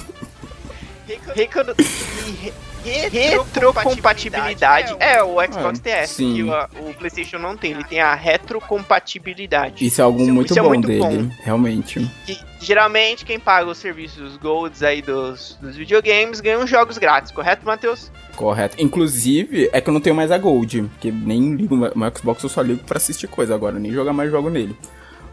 retrocompatibilidade. 2.90 4.96
É, 5.00 5.24
o 5.24 5.36
Xbox 5.52 5.80
tem 5.80 5.94
essa, 5.94 6.18
que 6.18 6.44
o, 6.44 6.90
o, 6.90 6.94
PlayStation 6.94 7.38
não 7.38 7.58
tem. 7.58 7.72
Ele 7.72 7.84
tem 7.84 8.02
a 8.02 8.16
retrocompatibilidade. 8.16 9.86
Isso 9.86 10.02
é 10.02 10.04
algo 10.04 10.22
isso, 10.22 10.34
muito 10.34 10.52
isso 10.52 10.62
bom 10.62 10.66
é 10.66 10.70
muito 10.70 10.88
dele, 10.88 11.00
bom. 11.00 11.30
realmente. 11.44 12.12
Que, 12.26 12.40
geralmente, 12.60 13.26
quem 13.26 13.40
paga 13.40 13.70
os 13.70 13.78
serviços 13.78 14.38
Golds 14.38 14.84
aí 14.84 15.02
dos, 15.02 15.58
dos 15.62 15.76
videogames 15.76 16.40
ganha 16.40 16.60
os 16.60 16.70
jogos 16.70 16.98
grátis, 16.98 17.32
correto, 17.32 17.66
Matheus? 17.66 18.12
Correto. 18.36 18.76
Inclusive, 18.80 19.70
é 19.72 19.82
que 19.82 19.90
eu 19.90 19.94
não 19.94 20.02
tenho 20.02 20.16
mais 20.16 20.32
a 20.32 20.38
Gold, 20.38 20.84
porque 20.94 21.12
nem 21.12 21.56
ligo 21.56 21.76
no 21.76 22.18
Xbox, 22.18 22.44
eu 22.44 22.50
só 22.50 22.62
ligo 22.62 22.84
pra 22.84 22.98
assistir 22.98 23.28
coisa 23.28 23.56
agora, 23.56 23.80
nem 23.80 23.92
jogar 23.92 24.14
mais 24.14 24.30
jogo 24.30 24.50
nele. 24.50 24.78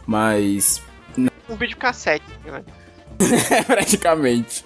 Mas. 0.07 0.83
Um 1.49 1.57
vídeo 1.57 1.77
cassete, 1.77 2.25
né? 2.45 2.63
Praticamente. 3.67 4.65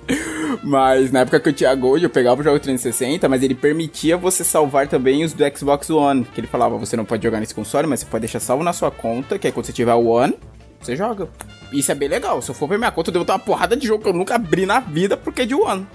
Mas 0.63 1.11
na 1.11 1.21
época 1.21 1.41
que 1.41 1.49
eu 1.49 1.53
tinha 1.53 1.75
Gold, 1.75 2.05
eu 2.05 2.11
pegava 2.11 2.41
o 2.41 2.45
jogo 2.45 2.59
360, 2.59 3.29
mas 3.29 3.43
ele 3.43 3.55
permitia 3.55 4.17
você 4.17 4.45
salvar 4.45 4.89
também 4.89 5.25
os 5.25 5.33
do 5.33 5.45
Xbox 5.57 5.91
One. 5.91 6.25
Que 6.25 6.41
ele 6.41 6.47
falava, 6.47 6.77
você 6.77 6.97
não 6.97 7.05
pode 7.05 7.23
jogar 7.23 7.41
nesse 7.41 7.55
console, 7.55 7.87
mas 7.87 8.01
você 8.01 8.07
pode 8.07 8.23
deixar 8.23 8.41
salvo 8.41 8.63
na 8.63 8.73
sua 8.73 8.91
conta, 8.91 9.39
que 9.39 9.47
aí 9.47 9.53
quando 9.53 9.67
você 9.67 9.73
tiver 9.73 9.95
o 9.95 10.07
One, 10.07 10.39
você 10.81 10.97
joga. 10.97 11.29
Isso 11.73 11.91
é 11.91 11.95
bem 11.95 12.09
legal. 12.09 12.41
Se 12.41 12.51
eu 12.51 12.55
for 12.55 12.69
ver 12.69 12.79
minha 12.79 12.91
conta, 12.91 13.11
eu 13.11 13.13
devo 13.13 13.25
ter 13.25 13.33
uma 13.33 13.39
porrada 13.39 13.77
de 13.77 13.87
jogo 13.87 14.03
que 14.03 14.09
eu 14.09 14.15
nunca 14.15 14.37
abri 14.37 14.67
na 14.67 14.81
vida 14.81 15.17
porque 15.17 15.43
é 15.43 15.47
de 15.47 15.55
One. 15.55 15.87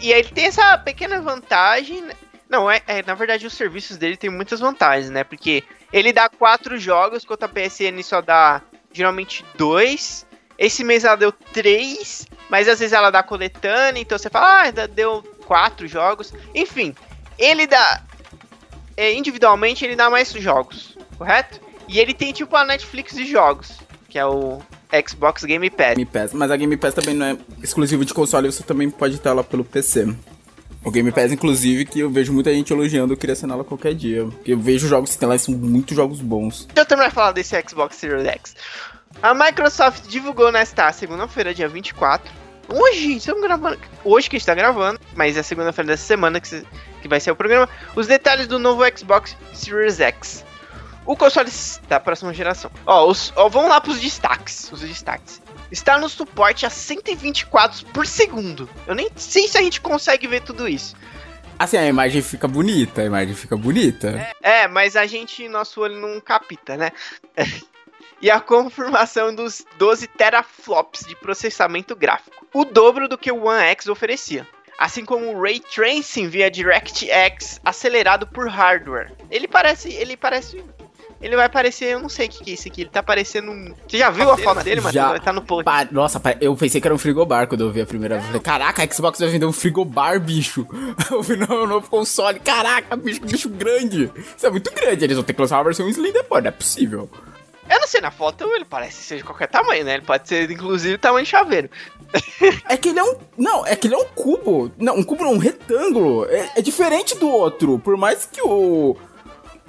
E 0.00 0.12
ele 0.12 0.28
tem 0.28 0.46
essa 0.46 0.76
pequena 0.78 1.20
vantagem. 1.20 2.02
Né? 2.02 2.14
Não, 2.48 2.70
é, 2.70 2.82
é, 2.86 3.02
na 3.02 3.14
verdade 3.14 3.46
os 3.46 3.54
serviços 3.54 3.96
dele 3.96 4.16
tem 4.16 4.30
muitas 4.30 4.60
vantagens, 4.60 5.10
né? 5.10 5.24
Porque 5.24 5.64
ele 5.92 6.12
dá 6.12 6.28
quatro 6.28 6.78
jogos, 6.78 7.24
enquanto 7.24 7.44
a 7.44 7.48
PSN 7.48 8.02
só 8.02 8.20
dá 8.20 8.62
geralmente 8.92 9.44
dois. 9.56 10.25
Esse 10.58 10.82
mês 10.82 11.04
ela 11.04 11.16
deu 11.16 11.32
três, 11.32 12.26
mas 12.48 12.68
às 12.68 12.78
vezes 12.78 12.92
ela 12.92 13.10
dá 13.10 13.22
coletânea, 13.22 14.00
então 14.00 14.16
você 14.16 14.30
fala, 14.30 14.68
ah, 14.68 14.86
deu 14.86 15.22
quatro 15.44 15.86
jogos. 15.86 16.32
Enfim, 16.54 16.94
ele 17.38 17.66
dá. 17.66 18.02
É, 18.96 19.12
individualmente 19.12 19.84
ele 19.84 19.94
dá 19.94 20.08
mais 20.08 20.32
jogos, 20.32 20.96
correto? 21.18 21.60
E 21.86 22.00
ele 22.00 22.14
tem 22.14 22.32
tipo 22.32 22.56
a 22.56 22.64
Netflix 22.64 23.14
de 23.14 23.26
jogos, 23.26 23.78
que 24.08 24.18
é 24.18 24.24
o 24.24 24.60
Xbox 25.06 25.44
Game 25.44 25.68
Pass. 25.68 25.96
Game 25.96 26.06
Pass. 26.06 26.32
Mas 26.32 26.50
a 26.50 26.56
Game 26.56 26.76
Pass 26.76 26.94
também 26.94 27.14
não 27.14 27.26
é 27.26 27.36
exclusivo 27.62 28.04
de 28.04 28.14
console, 28.14 28.50
você 28.50 28.62
também 28.62 28.88
pode 28.90 29.18
ter 29.18 29.28
ela 29.28 29.44
pelo 29.44 29.64
PC. 29.64 30.14
O 30.82 30.90
Game 30.90 31.10
Pass, 31.10 31.32
inclusive, 31.32 31.84
que 31.84 32.00
eu 32.00 32.08
vejo 32.08 32.32
muita 32.32 32.54
gente 32.54 32.72
elogiando, 32.72 33.12
eu 33.12 33.16
queria 33.16 33.32
assinar 33.32 33.56
ela 33.56 33.64
qualquer 33.64 33.92
dia. 33.92 34.24
Porque 34.24 34.52
eu 34.52 34.58
vejo 34.58 34.86
jogos 34.86 35.10
que 35.10 35.18
tem 35.18 35.28
lá 35.28 35.34
e 35.34 35.38
são 35.38 35.52
muitos 35.52 35.96
jogos 35.96 36.20
bons. 36.20 36.68
Eu 36.76 36.86
terminar 36.86 37.08
de 37.08 37.14
falar 37.14 37.32
desse 37.32 37.60
Xbox 37.68 37.96
Series 37.96 38.24
X. 38.24 38.54
A 39.22 39.32
Microsoft 39.32 40.06
divulgou 40.06 40.52
nesta 40.52 40.92
segunda-feira, 40.92 41.54
dia 41.54 41.68
24. 41.68 42.30
Hoje, 42.68 43.16
estamos 43.16 43.42
gravando. 43.42 43.78
Hoje 44.04 44.28
que 44.28 44.36
está 44.36 44.54
gravando, 44.54 45.00
mas 45.14 45.36
é 45.36 45.42
segunda-feira 45.42 45.92
dessa 45.92 46.04
semana 46.04 46.40
que, 46.40 46.64
que 47.00 47.08
vai 47.08 47.18
ser 47.18 47.30
o 47.30 47.36
programa. 47.36 47.68
Os 47.94 48.06
detalhes 48.06 48.46
do 48.46 48.58
novo 48.58 48.82
Xbox 48.96 49.36
Series 49.54 50.00
X. 50.00 50.44
O 51.06 51.16
console 51.16 51.50
da 51.88 52.00
próxima 52.00 52.34
geração. 52.34 52.70
Ó, 52.84 53.08
os, 53.08 53.32
ó 53.36 53.48
vamos 53.48 53.70
lá 53.70 53.80
para 53.80 53.92
os 53.92 54.00
destaques. 54.00 54.70
Os 54.70 54.80
destaques. 54.80 55.40
Está 55.70 55.98
no 55.98 56.08
suporte 56.08 56.66
a 56.66 56.70
120 56.70 57.46
quadros 57.46 57.82
por 57.82 58.06
segundo. 58.06 58.68
Eu 58.86 58.94
nem 58.94 59.08
sei 59.16 59.48
se 59.48 59.56
a 59.56 59.62
gente 59.62 59.80
consegue 59.80 60.26
ver 60.26 60.42
tudo 60.42 60.68
isso. 60.68 60.94
Assim, 61.58 61.78
a 61.78 61.86
imagem 61.86 62.20
fica 62.20 62.46
bonita, 62.46 63.00
a 63.00 63.04
imagem 63.04 63.34
fica 63.34 63.56
bonita. 63.56 64.08
É, 64.42 64.64
é 64.64 64.68
mas 64.68 64.94
a 64.94 65.06
gente, 65.06 65.48
nosso 65.48 65.80
olho 65.80 65.98
não 65.98 66.20
capta, 66.20 66.76
né? 66.76 66.90
e 68.20 68.30
a 68.30 68.40
confirmação 68.40 69.34
dos 69.34 69.64
12 69.78 70.06
teraflops 70.08 71.04
de 71.06 71.14
processamento 71.16 71.94
gráfico, 71.94 72.46
o 72.54 72.64
dobro 72.64 73.08
do 73.08 73.18
que 73.18 73.30
o 73.30 73.44
One 73.44 73.62
X 73.62 73.86
oferecia. 73.88 74.46
Assim 74.78 75.04
como 75.04 75.32
o 75.34 75.40
Ray 75.40 75.58
Tracing 75.60 76.28
via 76.28 76.50
DirectX 76.50 77.60
acelerado 77.64 78.26
por 78.26 78.46
hardware. 78.48 79.12
Ele 79.30 79.48
parece, 79.48 79.88
ele 79.92 80.16
parece 80.16 80.62
ele 81.18 81.34
vai 81.34 81.48
parecer, 81.48 81.86
eu 81.94 81.98
não 82.00 82.10
sei 82.10 82.26
o 82.26 82.28
que, 82.28 82.44
que 82.44 82.50
é 82.50 82.54
isso 82.54 82.68
aqui. 82.68 82.82
Ele 82.82 82.90
tá 82.90 83.02
parecendo 83.02 83.50
um. 83.50 83.74
Você 83.88 83.96
já 83.96 84.10
viu 84.10 84.30
a 84.30 84.36
foto 84.36 84.62
dele, 84.62 84.82
Matheus? 84.82 84.94
Já. 85.02 85.08
Vai 85.08 85.16
estar 85.16 85.32
no 85.32 85.40
post. 85.40 85.64
Pa- 85.64 85.88
Nossa, 85.90 86.20
eu 86.42 86.54
pensei 86.54 86.78
que 86.78 86.86
era 86.86 86.94
um 86.94 86.98
frigobar 86.98 87.48
quando 87.48 87.62
eu 87.62 87.72
vi 87.72 87.80
a 87.80 87.86
primeira 87.86 88.18
vez. 88.18 88.42
Caraca, 88.42 88.82
a 88.84 88.86
Xbox 88.86 89.18
vai 89.18 89.28
vender 89.30 89.46
um 89.46 89.52
frigobar, 89.52 90.20
bicho. 90.20 90.66
Eu 91.10 91.22
vi 91.22 91.36
no 91.36 91.66
novo 91.66 91.88
console. 91.88 92.38
Caraca, 92.40 92.94
bicho, 92.96 93.22
bicho 93.22 93.48
grande. 93.48 94.10
Isso 94.36 94.46
é 94.46 94.50
muito 94.50 94.70
grande. 94.74 95.04
Eles 95.04 95.16
vão 95.16 95.24
ter 95.24 95.32
que 95.32 95.40
lançar 95.40 95.56
uma 95.56 95.64
versão 95.64 95.88
Slim 95.88 96.12
depois, 96.12 96.44
não 96.44 96.48
é 96.48 96.52
possível. 96.52 97.10
Eu 97.68 97.80
não 97.80 97.86
sei, 97.86 98.00
na 98.00 98.10
foto 98.10 98.44
ele 98.54 98.64
parece 98.64 99.02
ser 99.02 99.16
de 99.18 99.24
qualquer 99.24 99.48
tamanho, 99.48 99.84
né? 99.84 99.94
Ele 99.94 100.04
pode 100.04 100.28
ser, 100.28 100.50
inclusive, 100.50 100.98
tamanho 100.98 101.26
chaveiro. 101.26 101.68
É 102.68 102.76
que 102.76 102.90
ele 102.90 102.98
é 102.98 103.04
um. 103.04 103.16
Não, 103.36 103.66
é 103.66 103.74
que 103.74 103.86
ele 103.86 103.94
é 103.94 103.98
um 103.98 104.06
cubo. 104.06 104.70
Não, 104.78 104.96
um 104.96 105.02
cubo 105.02 105.24
não, 105.24 105.32
um 105.32 105.38
retângulo. 105.38 106.26
É, 106.26 106.50
é 106.56 106.62
diferente 106.62 107.16
do 107.16 107.28
outro. 107.28 107.78
Por 107.78 107.96
mais 107.96 108.26
que 108.26 108.40
o. 108.42 108.96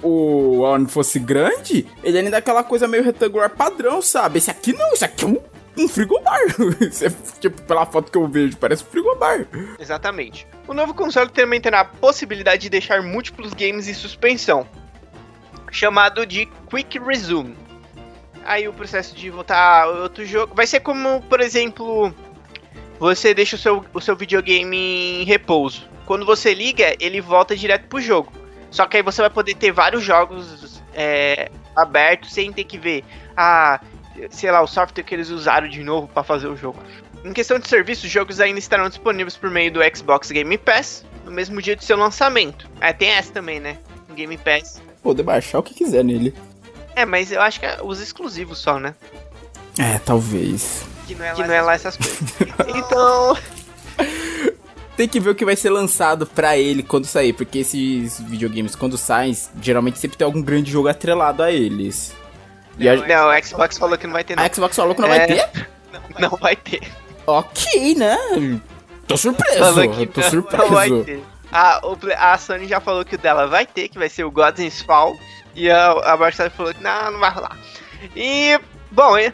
O 0.00 0.60
One 0.60 0.86
fosse 0.86 1.18
grande, 1.18 1.84
ele 2.04 2.18
ainda 2.18 2.36
é 2.36 2.38
aquela 2.38 2.62
coisa 2.62 2.86
meio 2.86 3.02
retangular 3.02 3.50
padrão, 3.50 4.00
sabe? 4.00 4.38
Esse 4.38 4.48
aqui 4.48 4.72
não, 4.72 4.92
esse 4.92 5.04
aqui 5.04 5.24
é 5.24 5.26
um, 5.26 5.38
um 5.76 5.88
frigobar. 5.88 6.38
É, 7.02 7.10
tipo, 7.40 7.60
pela 7.62 7.84
foto 7.84 8.12
que 8.12 8.16
eu 8.16 8.28
vejo, 8.28 8.56
parece 8.58 8.84
um 8.84 8.86
frigobar. 8.86 9.48
Exatamente. 9.76 10.46
O 10.68 10.74
novo 10.74 10.94
console 10.94 11.30
também 11.30 11.60
terá 11.60 11.80
a 11.80 11.84
possibilidade 11.84 12.62
de 12.62 12.70
deixar 12.70 13.02
múltiplos 13.02 13.52
games 13.52 13.88
em 13.88 13.94
suspensão, 13.94 14.68
chamado 15.72 16.24
de 16.24 16.46
Quick 16.70 17.00
Resume. 17.00 17.56
Aí 18.44 18.66
o 18.66 18.72
processo 18.72 19.14
de 19.14 19.30
voltar 19.30 19.82
a 19.82 19.86
outro 19.86 20.24
jogo 20.24 20.54
vai 20.54 20.66
ser 20.66 20.80
como, 20.80 21.20
por 21.22 21.40
exemplo, 21.40 22.12
você 22.98 23.34
deixa 23.34 23.56
o 23.56 23.58
seu, 23.58 23.84
o 23.92 24.00
seu 24.00 24.16
videogame 24.16 25.22
em 25.22 25.24
repouso. 25.24 25.88
Quando 26.06 26.24
você 26.24 26.54
liga, 26.54 26.96
ele 26.98 27.20
volta 27.20 27.56
direto 27.56 27.86
pro 27.88 28.00
jogo. 28.00 28.32
Só 28.70 28.86
que 28.86 28.96
aí 28.96 29.02
você 29.02 29.20
vai 29.20 29.30
poder 29.30 29.54
ter 29.54 29.72
vários 29.72 30.02
jogos 30.02 30.82
é, 30.94 31.50
abertos 31.76 32.32
sem 32.32 32.52
ter 32.52 32.64
que 32.64 32.78
ver, 32.78 33.04
ah, 33.36 33.80
sei 34.30 34.50
lá, 34.50 34.60
o 34.60 34.66
software 34.66 35.04
que 35.04 35.14
eles 35.14 35.30
usaram 35.30 35.68
de 35.68 35.82
novo 35.82 36.08
para 36.08 36.22
fazer 36.22 36.48
o 36.48 36.56
jogo. 36.56 36.78
Em 37.24 37.32
questão 37.32 37.58
de 37.58 37.68
serviço, 37.68 38.06
os 38.06 38.12
jogos 38.12 38.40
ainda 38.40 38.58
estarão 38.58 38.88
disponíveis 38.88 39.36
por 39.36 39.50
meio 39.50 39.72
do 39.72 39.80
Xbox 39.96 40.30
Game 40.30 40.56
Pass 40.58 41.04
no 41.24 41.30
mesmo 41.30 41.60
dia 41.60 41.76
de 41.76 41.84
seu 41.84 41.96
lançamento. 41.96 42.68
É, 42.80 42.92
tem 42.92 43.10
essa 43.10 43.32
também, 43.32 43.60
né? 43.60 43.78
Game 44.14 44.36
Pass. 44.38 44.82
Poder 45.02 45.22
baixar 45.22 45.60
o 45.60 45.62
que 45.62 45.74
quiser 45.74 46.04
nele. 46.04 46.34
É, 46.98 47.04
mas 47.06 47.30
eu 47.30 47.40
acho 47.40 47.60
que 47.60 47.66
é 47.66 47.78
os 47.82 48.00
exclusivos 48.00 48.58
só, 48.58 48.78
né? 48.78 48.94
É, 49.78 49.98
talvez. 50.00 50.84
Que 51.06 51.14
não 51.14 51.24
é 51.24 51.28
lá, 51.30 51.34
que 51.36 51.42
não 51.44 51.54
é 51.54 51.62
lá 51.62 51.74
essas 51.74 51.96
coisas. 51.96 52.18
então, 52.74 53.36
Tem 54.96 55.06
que 55.08 55.20
ver 55.20 55.30
o 55.30 55.34
que 55.34 55.44
vai 55.44 55.54
ser 55.54 55.70
lançado 55.70 56.26
pra 56.26 56.56
ele 56.58 56.82
quando 56.82 57.06
sair, 57.06 57.32
porque 57.32 57.58
esses 57.60 58.20
videogames, 58.20 58.74
quando 58.74 58.98
saem, 58.98 59.36
geralmente 59.62 59.96
sempre 60.00 60.16
tem 60.16 60.24
algum 60.24 60.42
grande 60.42 60.72
jogo 60.72 60.88
atrelado 60.88 61.40
a 61.40 61.52
eles. 61.52 62.12
E 62.76 62.88
a, 62.88 62.96
não, 62.96 63.28
o 63.30 63.44
Xbox 63.44 63.78
falou 63.78 63.96
que 63.96 64.06
não 64.08 64.12
vai 64.14 64.24
ter. 64.24 64.36
Não. 64.36 64.42
a 64.42 64.52
Xbox 64.52 64.74
falou 64.74 64.94
que 64.96 65.00
não 65.00 65.08
É. 65.12 65.18
vai 65.18 65.26
ter? 65.26 65.68
Não 66.18 66.30
vai 66.30 66.56
ter. 66.56 66.82
Ok, 67.26 67.94
né? 67.94 68.16
Tô 69.06 69.16
surpreso, 69.16 69.58
Falou 69.58 69.88
que 69.90 70.06
tô 70.06 70.20
não, 70.20 70.58
não 70.58 70.70
vai 70.70 70.88
surpreso. 70.88 71.20
ter. 71.20 71.24
A, 71.52 71.80
o 71.86 71.96
Play- 71.96 72.16
a 72.16 72.36
Sony 72.36 72.66
já 72.66 72.80
falou 72.80 73.04
que 73.04 73.14
o 73.14 73.18
dela 73.18 73.46
vai 73.46 73.64
ter, 73.66 73.88
que 73.88 73.98
vai 73.98 74.08
ser 74.08 74.24
o 74.24 74.30
God's 74.30 74.82
Fall. 74.82 75.16
E 75.58 75.70
a, 75.70 75.90
a 75.90 76.12
Microsoft 76.12 76.56
falou 76.56 76.72
que 76.72 76.82
não, 76.82 77.10
não 77.10 77.18
vai 77.18 77.30
rolar. 77.30 77.58
E, 78.14 78.58
bom, 78.92 79.18
e, 79.18 79.32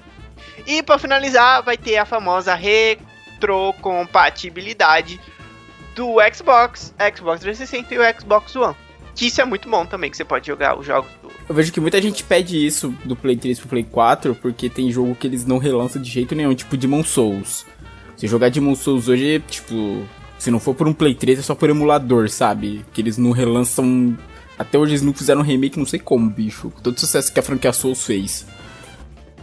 e 0.67 0.83
pra 0.83 0.99
finalizar, 0.99 1.63
vai 1.63 1.77
ter 1.77 1.99
a 1.99 2.07
famosa 2.07 2.55
retrocompatibilidade 2.55 5.21
do 5.95 6.15
Xbox, 6.35 6.95
Xbox 7.15 7.43
360 7.43 7.95
e 7.95 7.99
o 7.99 8.03
Xbox 8.19 8.57
One. 8.57 8.75
Que 9.15 9.27
isso 9.27 9.39
é 9.41 9.45
muito 9.45 9.69
bom 9.69 9.87
também, 9.87 10.11
que 10.11 10.17
você 10.17 10.25
pode 10.25 10.47
jogar 10.47 10.79
os 10.79 10.87
jogos 10.87 11.11
do. 11.23 11.31
Eu 11.47 11.55
vejo 11.55 11.71
que 11.71 11.79
muita 11.79 12.01
gente 12.01 12.25
pede 12.25 12.67
isso 12.67 12.89
do 13.05 13.15
Play 13.15 13.37
3 13.37 13.61
pro 13.61 13.69
Play 13.69 13.85
4, 13.85 14.35
porque 14.35 14.71
tem 14.71 14.91
jogo 14.91 15.15
que 15.15 15.27
eles 15.27 15.45
não 15.45 15.59
relançam 15.59 16.01
de 16.01 16.11
jeito 16.11 16.35
nenhum, 16.35 16.55
tipo 16.55 16.75
Demon 16.77 17.05
Souls. 17.05 17.67
Se 18.17 18.27
jogar 18.27 18.51
Demon 18.51 18.75
Souls 18.75 19.09
hoje, 19.09 19.43
tipo, 19.47 20.09
se 20.39 20.51
não 20.51 20.59
for 20.59 20.75
por 20.75 20.89
um 20.89 20.95
Play 20.95 21.15
3, 21.15 21.39
é 21.39 21.43
só 21.43 21.55
por 21.55 21.71
emulador, 21.71 22.29
sabe? 22.29 22.85
Que 22.93 23.01
eles 23.03 23.17
não 23.19 23.31
relançam. 23.31 24.19
Até 24.59 24.79
hoje 24.79 24.93
eles 24.93 25.03
não 25.03 25.13
fizeram 25.13 25.41
um 25.41 25.45
remake, 25.45 25.79
não 25.79 25.87
sei 25.87 25.99
como, 25.99 26.31
bicho. 26.31 26.73
Todo 26.83 26.97
o 26.97 27.01
sucesso 27.01 27.33
que 27.33 27.41
a 27.41 27.43
franquia 27.43 27.73
Souls 27.73 28.05
fez. 28.05 28.47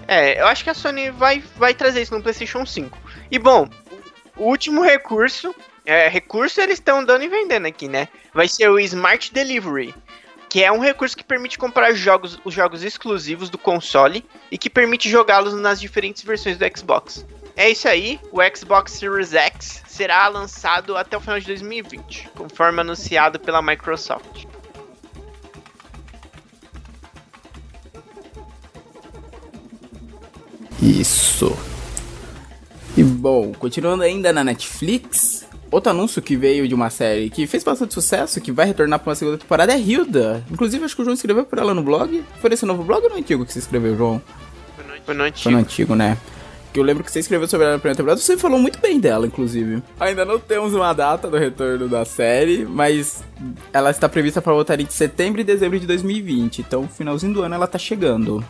É, 0.07 0.41
eu 0.41 0.47
acho 0.47 0.63
que 0.63 0.69
a 0.69 0.73
Sony 0.73 1.09
vai, 1.09 1.43
vai 1.55 1.73
trazer 1.73 2.01
isso 2.01 2.13
no 2.13 2.21
PlayStation 2.21 2.65
5. 2.65 2.97
E 3.29 3.39
bom, 3.39 3.69
o 4.35 4.45
último 4.45 4.81
recurso, 4.81 5.53
é, 5.85 6.07
recurso 6.07 6.59
eles 6.59 6.79
estão 6.79 7.03
dando 7.03 7.23
e 7.23 7.29
vendendo 7.29 7.65
aqui, 7.65 7.87
né? 7.87 8.07
Vai 8.33 8.47
ser 8.47 8.69
o 8.69 8.79
Smart 8.79 9.33
Delivery, 9.33 9.93
que 10.49 10.63
é 10.63 10.71
um 10.71 10.79
recurso 10.79 11.15
que 11.15 11.23
permite 11.23 11.57
comprar 11.57 11.93
jogos, 11.93 12.39
os 12.43 12.53
jogos 12.53 12.83
exclusivos 12.83 13.49
do 13.49 13.57
console 13.57 14.25
e 14.51 14.57
que 14.57 14.69
permite 14.69 15.09
jogá-los 15.09 15.53
nas 15.53 15.79
diferentes 15.79 16.23
versões 16.23 16.57
do 16.57 16.77
Xbox. 16.77 17.25
É 17.55 17.69
isso 17.69 17.87
aí, 17.87 18.19
o 18.31 18.39
Xbox 18.55 18.93
Series 18.93 19.33
X 19.33 19.83
será 19.87 20.27
lançado 20.27 20.97
até 20.97 21.15
o 21.15 21.21
final 21.21 21.39
de 21.39 21.45
2020, 21.45 22.29
conforme 22.35 22.81
anunciado 22.81 23.39
pela 23.39 23.61
Microsoft. 23.61 24.45
Isso. 30.81 31.55
E 32.97 33.03
bom, 33.03 33.53
continuando 33.53 34.03
ainda 34.03 34.33
na 34.33 34.43
Netflix, 34.43 35.45
outro 35.71 35.91
anúncio 35.91 36.21
que 36.21 36.35
veio 36.35 36.67
de 36.67 36.73
uma 36.73 36.89
série 36.89 37.29
que 37.29 37.47
fez 37.47 37.63
bastante 37.63 37.93
sucesso, 37.93 38.41
que 38.41 38.51
vai 38.51 38.65
retornar 38.65 38.99
para 38.99 39.09
uma 39.09 39.15
segunda 39.15 39.37
temporada, 39.37 39.73
é 39.73 39.79
Hilda. 39.79 40.43
Inclusive, 40.51 40.83
acho 40.83 40.95
que 40.95 41.01
o 41.01 41.05
João 41.05 41.13
escreveu 41.13 41.45
por 41.45 41.59
ela 41.59 41.73
no 41.73 41.81
blog. 41.81 42.23
Foi 42.39 42.49
nesse 42.49 42.65
novo 42.65 42.83
blog 42.83 43.03
ou 43.03 43.09
no 43.11 43.17
antigo 43.17 43.45
que 43.45 43.53
você 43.53 43.59
escreveu, 43.59 43.95
João? 43.95 44.21
Foi 45.05 45.15
no 45.15 45.23
antigo. 45.23 45.43
Foi 45.43 45.51
no 45.51 45.57
antigo, 45.59 45.95
né? 45.95 46.17
Que 46.73 46.79
eu 46.79 46.83
lembro 46.83 47.03
que 47.03 47.11
você 47.11 47.19
escreveu 47.19 47.47
sobre 47.47 47.65
ela 47.65 47.73
na 47.73 47.79
primeira 47.79 47.97
temporada. 47.97 48.19
Você 48.19 48.37
falou 48.37 48.59
muito 48.59 48.79
bem 48.79 48.99
dela, 48.99 49.27
inclusive. 49.27 49.83
Ainda 49.99 50.23
não 50.23 50.39
temos 50.39 50.73
uma 50.73 50.93
data 50.93 51.29
do 51.29 51.37
retorno 51.37 51.87
da 51.87 52.05
série, 52.05 52.65
mas 52.65 53.23
ela 53.73 53.89
está 53.91 54.07
prevista 54.07 54.41
para 54.41 54.53
voltar 54.53 54.79
em 54.79 54.89
setembro 54.89 55.41
e 55.41 55.43
dezembro 55.43 55.79
de 55.79 55.87
2020. 55.87 56.59
Então, 56.59 56.87
finalzinho 56.87 57.33
do 57.33 57.41
ano 57.41 57.55
ela 57.55 57.67
tá 57.67 57.77
chegando. 57.77 58.43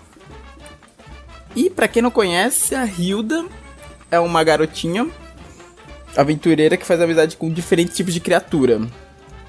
E 1.56 1.70
pra 1.70 1.88
quem 1.88 2.02
não 2.02 2.12
conhece, 2.12 2.76
a 2.76 2.86
Hilda 2.86 3.46
é 4.10 4.20
uma 4.20 4.44
garotinha 4.44 5.10
aventureira 6.16 6.78
que 6.78 6.86
faz 6.86 7.02
amizade 7.02 7.38
com 7.38 7.52
diferentes 7.52 7.96
tipos 7.96 8.14
de 8.14 8.20
criatura. 8.20 8.82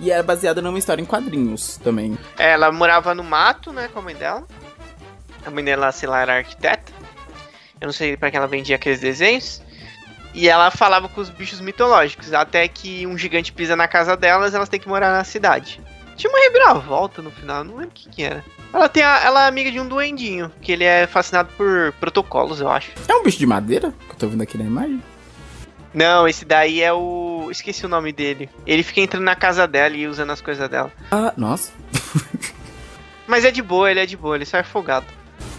E 0.01 0.11
é 0.11 0.21
baseada 0.23 0.61
numa 0.61 0.79
história 0.79 1.01
em 1.01 1.07
quadrinhos 1.07 1.77
também. 1.77 2.19
Ela 2.37 2.73
morava 2.73 3.15
no 3.15 3.23
mato, 3.23 3.73
né, 3.73 3.89
com 3.93 4.01
a 4.01 4.03
mãe 4.03 4.17
dela. 4.17 4.47
A 5.47 5.51
mãe 5.51 5.65
dela, 5.65 5.93
sei 5.93 6.09
lá, 6.09 6.23
era 6.23 6.37
arquiteta. 6.39 6.93
Eu 7.81 7.87
não 7.87 7.93
sei 7.93 8.17
pra 8.17 8.31
que 8.31 8.37
ela 8.37 8.47
vendia 8.47 8.77
aqueles 8.77 9.01
desenhos. 9.01 9.63
E 10.35 10.49
ela 10.49 10.71
falava 10.71 11.09
com 11.09 11.21
os 11.21 11.31
bichos 11.31 11.61
mitológicos. 11.61 12.33
Até 12.33 12.67
que 12.67 13.07
um 13.07 13.17
gigante 13.17 13.53
pisa 13.53 13.77
na 13.77 13.87
casa 13.87 14.17
delas, 14.17 14.55
elas 14.55 14.69
têm 14.69 14.81
que 14.81 14.89
morar 14.89 15.13
na 15.13 15.25
cidade. 15.25 15.81
Tinha 16.17 16.31
uma 16.31 16.41
reviravolta 16.41 17.23
no 17.23 17.31
final, 17.31 17.63
não 17.65 17.77
lembro 17.77 17.91
o 17.91 17.95
que, 17.95 18.09
que 18.09 18.23
era. 18.23 18.45
Ela, 18.73 18.89
tem 18.89 19.03
a- 19.03 19.21
ela 19.25 19.45
é 19.45 19.49
amiga 19.49 19.71
de 19.71 19.79
um 19.79 19.87
duendinho, 19.87 20.51
que 20.61 20.73
ele 20.73 20.85
é 20.85 21.07
fascinado 21.07 21.51
por 21.57 21.93
protocolos, 22.01 22.61
eu 22.61 22.69
acho. 22.71 22.91
É 23.07 23.15
um 23.15 23.23
bicho 23.23 23.39
de 23.39 23.47
madeira, 23.47 23.93
que 24.09 24.15
eu 24.15 24.19
tô 24.19 24.29
vendo 24.29 24.43
aqui 24.43 24.57
na 24.57 24.65
imagem. 24.65 25.03
Não, 25.93 26.27
esse 26.27 26.45
daí 26.47 26.81
é 26.81 26.91
o. 26.93 27.49
Esqueci 27.51 27.85
o 27.85 27.89
nome 27.89 28.13
dele. 28.13 28.49
Ele 28.67 28.83
fica 28.83 29.01
entrando 29.03 29.25
na 29.25 29.37
casa 29.37 29.67
dela 29.69 29.95
e 29.95 30.07
usando 30.07 30.31
as 30.31 30.41
coisas 30.41 30.67
dela. 30.71 30.91
Ah, 31.11 31.35
nossa. 31.37 31.71
Mas 33.27 33.45
é 33.45 33.51
de 33.51 33.61
boa, 33.63 33.91
ele 33.91 34.01
é 34.01 34.07
de 34.07 34.17
boa, 34.17 34.37
ele 34.37 34.45
só 34.47 34.57
é 34.59 34.63
folgado. 34.63 35.07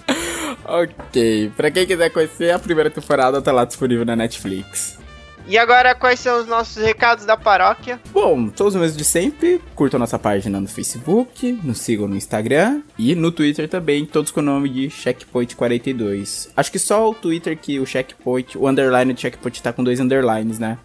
Ok, 0.65 1.51
pra 1.57 1.69
quem 1.69 1.85
quiser 1.85 2.09
conhecer, 2.09 2.51
a 2.51 2.57
primeira 2.59 2.89
temporada 2.89 3.41
tá 3.41 3.51
lá 3.51 3.65
disponível 3.65 4.05
na 4.05 4.15
Netflix. 4.15 4.97
E 5.45 5.57
agora, 5.57 5.93
quais 5.93 6.19
são 6.21 6.39
os 6.39 6.47
nossos 6.47 6.81
recados 6.81 7.25
da 7.25 7.35
paróquia? 7.35 7.99
Bom, 8.13 8.49
são 8.55 8.67
os 8.67 8.75
mesmos 8.75 8.95
de 8.95 9.03
sempre. 9.03 9.61
Curtam 9.75 9.99
nossa 9.99 10.17
página 10.17 10.59
no 10.59 10.67
Facebook, 10.69 11.51
nos 11.63 11.79
sigam 11.79 12.07
no 12.07 12.15
Instagram 12.15 12.81
e 12.97 13.13
no 13.13 13.29
Twitter 13.31 13.67
também, 13.67 14.05
todos 14.05 14.31
com 14.31 14.39
o 14.39 14.43
nome 14.43 14.69
de 14.69 14.87
Checkpoint42. 14.87 16.49
Acho 16.55 16.71
que 16.71 16.79
só 16.79 17.09
o 17.09 17.13
Twitter 17.13 17.57
que 17.57 17.79
o 17.79 17.85
Checkpoint, 17.85 18.57
o 18.57 18.67
underline 18.67 19.13
do 19.13 19.19
Checkpoint 19.19 19.61
tá 19.61 19.73
com 19.73 19.83
dois 19.83 19.99
underlines, 19.99 20.59
né? 20.59 20.77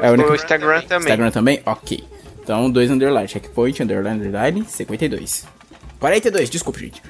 É 0.00 0.10
o 0.10 0.12
único- 0.14 0.30
O 0.32 0.34
Instagram 0.34 0.82
também. 0.82 0.98
Instagram 0.98 1.30
também? 1.30 1.62
Ok. 1.66 2.04
Então, 2.42 2.70
dois 2.70 2.90
underline, 2.90 3.28
Checkpoint, 3.28 3.82
underline, 3.82 4.20
underline, 4.20 4.64
52. 4.66 5.46
42, 5.98 6.48
desculpa, 6.50 6.78
gente. 6.78 7.02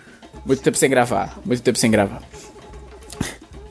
Muito 0.45 0.63
tempo 0.63 0.77
sem 0.77 0.89
gravar, 0.89 1.39
muito 1.45 1.63
tempo 1.63 1.79
sem 1.79 1.91
gravar. 1.91 2.23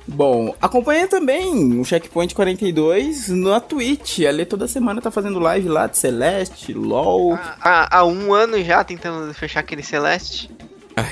Bom, 0.08 0.56
acompanha 0.62 1.06
também 1.08 1.80
o 1.80 1.84
Checkpoint 1.84 2.34
42 2.34 3.28
na 3.28 3.60
Twitch. 3.60 4.20
Ali 4.20 4.46
toda 4.46 4.68
semana 4.68 5.02
tá 5.02 5.12
fazendo 5.12 5.38
live 5.38 5.68
lá 5.68 5.86
de 5.86 5.98
Celeste, 5.98 6.74
LOL. 6.74 7.34
Há, 7.60 7.98
há 7.98 8.06
um 8.06 8.34
ano 8.34 8.64
já 8.64 8.84
tentando 8.84 9.34
fechar 9.34 9.60
aquele 9.60 9.84
Celeste. 9.84 10.50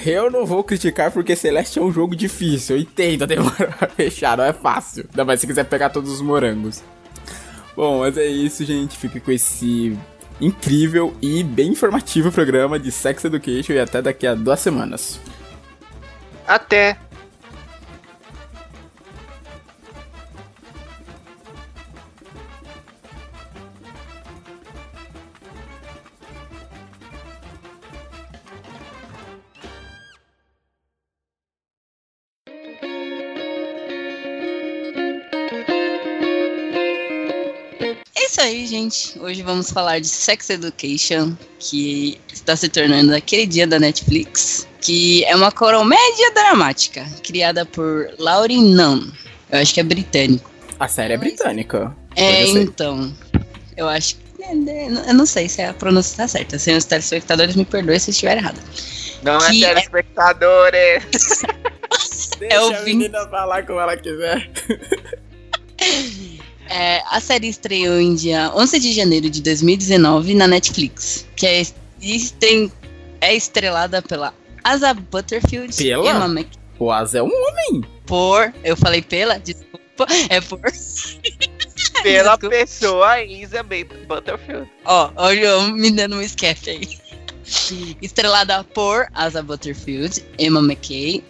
Eu 0.05 0.31
não 0.31 0.45
vou 0.45 0.63
criticar 0.63 1.11
porque 1.11 1.35
Celeste 1.35 1.77
é 1.77 1.81
um 1.81 1.91
jogo 1.91 2.15
difícil. 2.15 2.77
Eu 2.77 2.81
entendo 2.81 3.23
a 3.23 3.27
demora 3.27 3.67
pra 3.77 3.87
fechar, 3.89 4.37
não 4.37 4.45
é 4.45 4.53
fácil. 4.53 5.05
Ainda 5.11 5.25
mais 5.25 5.41
se 5.41 5.47
quiser 5.47 5.65
pegar 5.65 5.89
todos 5.89 6.09
os 6.09 6.21
morangos. 6.21 6.81
Bom, 7.75 7.99
mas 7.99 8.17
é 8.17 8.25
isso, 8.25 8.63
gente. 8.63 8.97
Fique 8.97 9.19
com 9.19 9.31
esse 9.31 9.97
incrível 10.39 11.13
e 11.21 11.43
bem 11.43 11.69
informativo 11.69 12.31
programa 12.31 12.79
de 12.79 12.91
Sex 12.91 13.25
Education 13.25 13.73
e 13.73 13.79
até 13.79 14.01
daqui 14.01 14.25
a 14.25 14.33
duas 14.33 14.59
semanas. 14.61 15.19
Até. 16.47 16.97
Aí, 38.45 38.65
gente. 38.67 39.17
Hoje 39.19 39.41
vamos 39.41 39.71
falar 39.71 39.99
de 39.99 40.07
Sex 40.07 40.49
Education, 40.49 41.35
que 41.59 42.19
está 42.31 42.55
se 42.55 42.69
tornando 42.69 43.13
a 43.15 43.19
queridinha 43.21 43.67
da 43.67 43.79
Netflix, 43.79 44.67
que 44.81 45.23
é 45.25 45.35
uma 45.35 45.51
comédia 45.51 46.31
dramática, 46.33 47.05
criada 47.23 47.65
por 47.65 48.07
Lauren 48.19 48.61
Nunn. 48.61 49.11
Eu 49.51 49.59
acho 49.59 49.73
que 49.73 49.79
é 49.79 49.83
britânico. 49.83 50.49
A 50.79 50.87
série 50.87 51.13
é 51.13 51.17
britânica. 51.17 51.95
É, 52.15 52.45
então. 52.47 53.13
Eu 53.77 53.87
acho 53.87 54.15
que. 54.15 54.43
é, 54.43 54.87
Eu 55.09 55.13
não 55.13 55.25
sei 55.25 55.47
se 55.49 55.61
a 55.61 55.73
pronúncia 55.73 56.17
tá 56.17 56.27
certa. 56.27 56.57
Se 56.59 56.71
os 56.73 56.85
telespectadores 56.85 57.55
me 57.55 57.65
perdoem 57.65 57.99
se 57.99 58.09
eu 58.09 58.13
estiver 58.13 58.37
errado. 58.37 58.59
Não 59.23 59.37
é 59.37 59.49
Que 59.49 59.65
é- 59.65 59.69
telespectadores. 59.69 61.03
Deixa 62.39 62.55
eu 62.55 62.67
a 62.75 62.79
vim- 62.81 62.95
menina 62.95 63.27
falar 63.29 63.65
como 63.65 63.79
ela 63.79 63.95
quiser. 63.95 64.49
É, 66.77 67.01
a 67.09 67.21
série 67.21 67.47
estreou 67.47 67.99
em 68.01 68.13
dia 68.15 68.51
11 68.53 68.79
de 68.81 68.91
janeiro 68.91 69.29
de 69.29 69.41
2019 69.41 70.33
na 70.33 70.45
Netflix, 70.45 71.25
que 71.35 71.47
é, 71.47 71.61
e 72.01 72.19
tem, 72.31 72.69
é 73.21 73.33
estrelada 73.33 74.01
pela 74.01 74.33
Asa 74.61 74.93
Butterfield 74.93 75.73
Pela? 75.73 76.09
Emma 76.09 76.27
Mc, 76.27 76.49
O 76.77 76.91
Asa 76.91 77.19
é 77.19 77.23
um 77.23 77.27
homem. 77.31 77.81
por, 78.05 78.53
eu 78.63 78.75
falei 78.75 79.01
pela, 79.01 79.37
desculpa, 79.39 80.05
é 80.29 80.41
por, 80.41 80.59
Pela 82.03 82.31
Desculpa. 82.35 82.49
pessoa 82.49 83.23
Isa 83.23 83.63
Butterfield. 83.63 84.69
ó, 84.83 85.11
olha 85.15 85.39
eu 85.45 85.71
me 85.71 85.89
dando 85.91 86.17
um 86.17 86.21
escape 86.21 86.69
aí. 86.69 86.99
Estrelada 88.01 88.63
por 88.65 89.07
Asa 89.13 89.41
Butterfield, 89.41 90.23
Emma 90.37 90.59
McKay, 90.59 91.23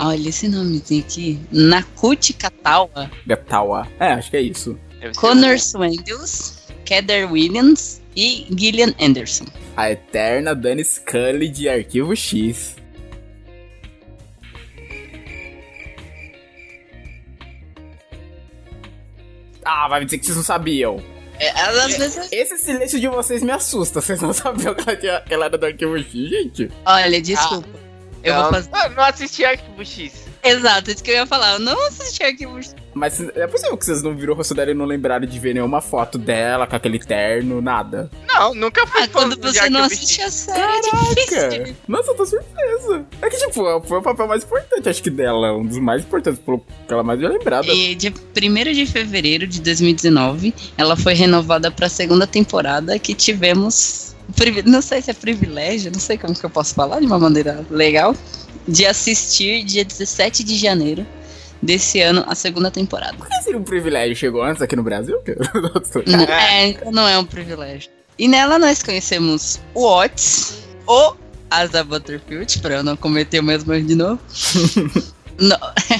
olha 0.00 0.28
esse 0.28 0.48
nomezinho 0.48 1.04
aqui, 1.04 1.38
Nakuti 1.52 2.32
Katawa, 2.32 3.10
Gatawa. 3.26 3.86
É, 3.98 4.12
acho 4.12 4.30
que 4.30 4.36
é 4.36 4.40
isso. 4.42 4.78
Connor 5.16 5.58
Swindles, 5.58 6.66
Heather 6.90 7.30
Williams 7.32 8.00
e 8.16 8.46
Gillian 8.56 8.92
Anderson. 9.00 9.46
A 9.76 9.90
eterna 9.90 10.54
Dani 10.54 10.84
Scully 10.84 11.48
de 11.48 11.68
Arquivo 11.68 12.14
X. 12.16 12.74
Ah, 19.64 19.88
vai 19.88 20.00
me 20.00 20.06
dizer 20.06 20.18
que 20.18 20.24
vocês 20.26 20.36
não 20.36 20.44
sabiam. 20.44 21.02
É, 21.38 21.48
às 21.60 21.96
vezes 21.96 22.28
Esse 22.32 22.58
silêncio 22.58 23.00
de 23.00 23.08
vocês 23.08 23.42
me 23.42 23.50
assusta. 23.50 24.00
Vocês 24.00 24.20
não 24.20 24.32
sabiam 24.34 24.74
que 24.74 24.82
ela, 24.88 24.96
tinha- 24.96 25.20
que 25.20 25.34
ela 25.34 25.44
era 25.46 25.58
do 25.58 25.66
Arquivo 25.66 25.98
X, 25.98 26.12
gente? 26.12 26.70
Olha, 26.84 27.20
desculpa. 27.20 27.68
Eu 28.22 28.34
não, 28.34 28.42
vou 28.42 28.52
fazer. 28.52 28.70
Ah, 28.72 28.88
não 28.88 29.02
assisti 29.02 29.44
Arquivo 29.44 29.84
X. 29.84 30.30
Exato, 30.42 30.90
isso 30.90 31.02
que 31.02 31.10
eu 31.10 31.16
ia 31.16 31.26
falar. 31.26 31.54
Eu 31.54 31.58
não 31.60 31.86
assisti 31.86 32.22
Arquivo 32.22 32.56
X. 32.62 32.74
Mas 32.94 33.20
é 33.20 33.46
possível 33.46 33.76
que 33.76 33.84
vocês 33.84 34.02
não 34.02 34.16
viram 34.16 34.32
o 34.32 34.36
rosto 34.36 34.54
dela 34.54 34.70
e 34.70 34.74
não 34.74 34.84
lembraram 34.84 35.26
de 35.26 35.38
ver 35.38 35.54
nenhuma 35.54 35.80
foto 35.80 36.18
dela 36.18 36.66
com 36.66 36.74
aquele 36.74 36.98
terno, 36.98 37.60
nada. 37.62 38.10
Não, 38.26 38.54
nunca 38.54 38.86
fui 38.86 39.02
Ah, 39.02 39.08
quando 39.08 39.40
você 39.40 39.70
não 39.70 39.84
assiste 39.84 40.20
a 40.22 40.30
série, 40.30 40.60
é 40.60 40.80
difícil. 40.80 41.50
Caraca! 41.50 41.76
Nossa, 41.86 42.10
eu 42.10 42.16
tô 42.16 42.26
surpresa. 42.26 43.06
É 43.22 43.30
que, 43.30 43.36
tipo, 43.36 43.52
foi 43.52 43.98
o 43.98 44.02
papel 44.02 44.26
mais 44.26 44.42
importante, 44.42 44.88
acho 44.88 45.02
que 45.02 45.10
dela. 45.10 45.52
Um 45.56 45.64
dos 45.64 45.78
mais 45.78 46.02
importantes, 46.02 46.40
pelo 46.40 46.58
que 46.58 46.92
ela 46.92 47.02
mais 47.02 47.22
é 47.22 47.28
lembrada. 47.28 47.68
E 47.68 47.94
dia 47.94 48.12
1 48.12 48.72
de 48.72 48.86
fevereiro 48.86 49.46
de 49.46 49.60
2019, 49.60 50.52
ela 50.76 50.96
foi 50.96 51.14
renovada 51.14 51.70
pra 51.70 51.88
segunda 51.88 52.26
temporada 52.26 52.98
que 52.98 53.14
tivemos. 53.14 54.09
Não 54.64 54.82
sei 54.82 55.02
se 55.02 55.10
é 55.10 55.14
privilégio, 55.14 55.90
não 55.92 56.00
sei 56.00 56.16
como 56.18 56.34
que 56.34 56.44
eu 56.44 56.50
posso 56.50 56.74
falar 56.74 57.00
de 57.00 57.06
uma 57.06 57.18
maneira 57.18 57.64
legal. 57.70 58.14
De 58.66 58.86
assistir 58.86 59.64
dia 59.64 59.84
17 59.84 60.44
de 60.44 60.56
janeiro 60.56 61.06
desse 61.62 62.00
ano 62.00 62.24
a 62.26 62.34
segunda 62.34 62.70
temporada. 62.70 63.16
Seria 63.42 63.58
um 63.58 63.64
privilégio? 63.64 64.16
Chegou 64.16 64.42
antes 64.42 64.62
aqui 64.62 64.76
no 64.76 64.82
Brasil? 64.82 65.18
Não, 66.06 66.24
é, 66.24 66.68
então 66.68 66.92
não 66.92 67.06
é 67.06 67.18
um 67.18 67.24
privilégio. 67.24 67.90
E 68.18 68.28
nela 68.28 68.58
nós 68.58 68.82
conhecemos 68.82 69.60
o 69.74 69.84
Otis, 69.86 70.58
o 70.86 71.14
Asa 71.50 71.82
Butterfield, 71.82 72.58
pra 72.60 72.76
eu 72.76 72.82
não 72.82 72.96
cometer 72.96 73.40
o 73.40 73.42
mesmo 73.42 73.72
erro 73.72 73.86
de 73.86 73.94
novo. 73.94 74.20
Não. 75.40 75.58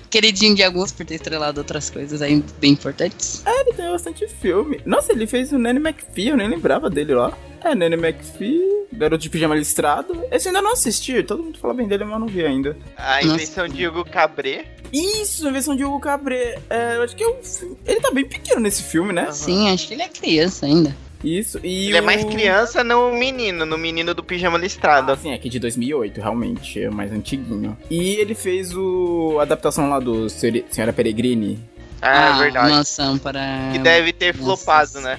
Queridinho 0.10 0.54
de 0.54 0.62
alguns 0.62 0.92
por 0.92 1.04
ter 1.04 1.14
estrelado 1.14 1.60
outras 1.60 1.90
coisas 1.90 2.22
aí 2.22 2.42
bem 2.58 2.72
importantes. 2.72 3.42
ele 3.46 3.72
tem 3.72 3.90
bastante 3.90 4.26
filme. 4.28 4.80
Nossa, 4.84 5.12
ele 5.12 5.26
fez 5.26 5.52
o 5.52 5.58
Nanny 5.58 5.78
McPhee, 5.80 6.28
eu 6.28 6.36
nem 6.36 6.48
lembrava 6.48 6.88
dele 6.90 7.14
lá. 7.14 7.36
É, 7.62 7.74
Nanny 7.74 7.94
McPhee, 7.94 8.60
Garoto 8.92 9.22
de 9.22 9.30
Pijama 9.30 9.54
Listrado. 9.54 10.22
Esse 10.30 10.48
eu 10.48 10.50
ainda 10.50 10.60
não 10.60 10.72
assisti, 10.72 11.22
todo 11.22 11.42
mundo 11.42 11.58
fala 11.58 11.72
bem 11.72 11.88
dele, 11.88 12.04
mas 12.04 12.12
eu 12.12 12.18
não 12.18 12.26
vi 12.26 12.44
ainda. 12.44 12.76
A 12.96 13.16
Nossa. 13.16 13.26
invenção 13.26 13.66
de 13.66 13.86
Hugo 13.86 14.04
Cabré. 14.04 14.66
Isso, 14.92 15.48
a 15.48 15.50
versão 15.50 15.74
de 15.74 15.84
Hugo 15.84 15.98
Cabré. 15.98 16.58
É, 16.68 16.96
eu 16.96 17.02
acho 17.02 17.16
que 17.16 17.24
é 17.24 17.28
um 17.28 17.38
Ele 17.86 18.00
tá 18.00 18.10
bem 18.12 18.24
pequeno 18.26 18.60
nesse 18.60 18.82
filme, 18.82 19.12
né? 19.12 19.32
Sim, 19.32 19.70
acho 19.70 19.88
que 19.88 19.94
ele 19.94 20.02
é 20.02 20.08
criança 20.08 20.66
ainda. 20.66 20.94
Isso, 21.24 21.58
e 21.64 21.86
Ele 21.88 21.96
é 21.96 22.00
o- 22.00 22.04
mais 22.04 22.22
criança 22.24 22.84
no 22.84 23.10
menino, 23.12 23.64
no 23.64 23.78
menino 23.78 24.12
do 24.14 24.22
pijama 24.22 24.58
listrado. 24.58 25.10
Ah, 25.10 25.16
sim, 25.16 25.32
é 25.32 25.38
que 25.38 25.48
de 25.48 25.58
2008, 25.58 26.20
realmente, 26.20 26.82
é 26.82 26.90
mais 26.90 27.10
antiguinho. 27.12 27.76
E 27.90 28.16
ele 28.16 28.34
fez 28.34 28.74
o 28.76 29.36
a 29.38 29.42
adaptação 29.42 29.88
lá 29.88 29.98
do 29.98 30.28
Seri- 30.28 30.66
Senhora 30.70 30.92
Peregrine. 30.92 31.58
Ah, 32.02 32.36
é 32.36 32.42
verdade. 32.42 32.70
Mansão 32.70 33.16
para. 33.18 33.40
Que 33.72 33.78
deve 33.78 34.12
ter 34.12 34.36
Nossa. 34.36 34.44
flopado, 34.64 35.00
né? 35.00 35.18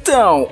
Então, 0.00 0.50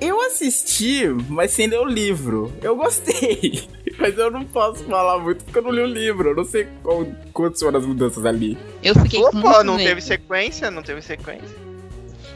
eu 0.00 0.20
assisti, 0.26 1.06
mas 1.30 1.50
sem 1.52 1.66
ler 1.66 1.78
o 1.80 1.86
livro. 1.86 2.52
Eu 2.60 2.76
gostei, 2.76 3.64
mas 3.98 4.18
eu 4.18 4.30
não 4.30 4.44
posso 4.44 4.84
falar 4.84 5.18
muito 5.18 5.42
porque 5.44 5.58
eu 5.58 5.62
não 5.62 5.70
li 5.70 5.80
o 5.80 5.86
livro. 5.86 6.28
Eu 6.30 6.36
não 6.36 6.44
sei 6.44 6.68
qual, 6.82 7.06
quantas 7.32 7.60
foram 7.60 7.78
as 7.78 7.86
mudanças 7.86 8.24
ali. 8.26 8.58
Eu 8.82 8.94
fiquei 8.96 9.20
muito 9.20 9.40
não 9.64 9.76
medo. 9.76 9.88
teve 9.88 10.00
sequência, 10.02 10.70
não 10.70 10.82
teve 10.82 11.00
sequência. 11.00 11.56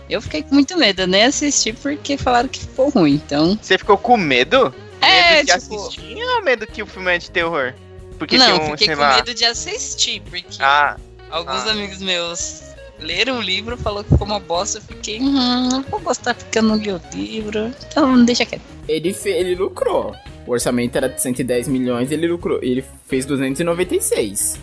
Eu 0.09 0.23
fiquei 0.23 0.43
com 0.43 0.55
muito 0.55 0.77
medo. 0.77 1.03
Eu 1.03 1.07
nem 1.07 1.25
assisti 1.25 1.73
porque 1.73 2.17
falaram 2.17 2.49
que 2.49 2.61
ficou 2.61 2.89
ruim. 2.91 3.15
Então. 3.15 3.59
Você 3.61 3.77
ficou 3.77 3.99
com 3.99 4.17
medo? 4.17 4.75
É, 5.01 5.35
medo 5.37 5.47
de 5.47 5.61
tipo. 5.61 5.75
assistir 5.77 6.25
ou 6.37 6.43
medo 6.43 6.67
que 6.67 6.83
o 6.83 6.87
filme 6.87 7.15
é 7.15 7.19
de 7.19 7.31
terror? 7.31 7.75
Porque 8.19 8.37
não, 8.37 8.47
tem 8.47 8.55
um, 8.55 8.71
fiquei 8.73 8.87
sei 8.89 8.97
com 8.97 9.03
lá... 9.03 9.17
medo 9.17 9.35
de 9.35 9.45
assistir, 9.45 10.21
porque 10.29 10.45
Ah, 10.61 10.97
alguns 11.31 11.67
ah. 11.67 11.71
amigos 11.71 12.01
meus 12.01 12.63
leram 12.99 13.39
o 13.39 13.41
livro, 13.43 13.77
falou 13.77 14.03
que 14.03 14.11
ficou 14.11 14.27
uma 14.27 14.41
bosta. 14.41 14.79
Eu 14.79 14.83
fiquei, 14.83 15.21
hum, 15.21 15.69
não 15.71 15.83
vou 15.83 16.01
gostar 16.01 16.35
porque 16.35 16.59
eu 16.59 16.63
não 16.63 16.77
li 16.77 16.91
o 16.91 17.01
livro. 17.15 17.73
Então 17.87 18.25
deixa 18.25 18.45
quieto. 18.45 18.63
Ele, 18.89 19.15
ele 19.25 19.55
lucrou. 19.55 20.15
O 20.47 20.53
orçamento 20.53 20.97
era 20.97 21.09
de 21.09 21.21
110 21.21 21.69
milhões, 21.69 22.11
ele 22.11 22.27
lucrou. 22.27 22.59
Ele 22.63 22.85
fez 23.07 23.25
296. 23.27 24.59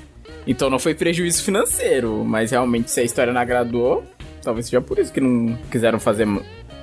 Então 0.47 0.69
não 0.69 0.79
foi 0.79 0.93
prejuízo 0.93 1.43
financeiro, 1.43 2.23
mas 2.25 2.51
realmente 2.51 2.91
se 2.91 2.99
a 2.99 3.03
história 3.03 3.31
não 3.31 3.41
agradou, 3.41 4.03
talvez 4.45 4.67
seja 4.67 4.79
por 4.81 4.97
isso 4.99 5.11
que 5.11 5.19
não 5.19 5.57
quiseram 5.69 5.99
fazer, 5.99 6.25
não 6.25 6.41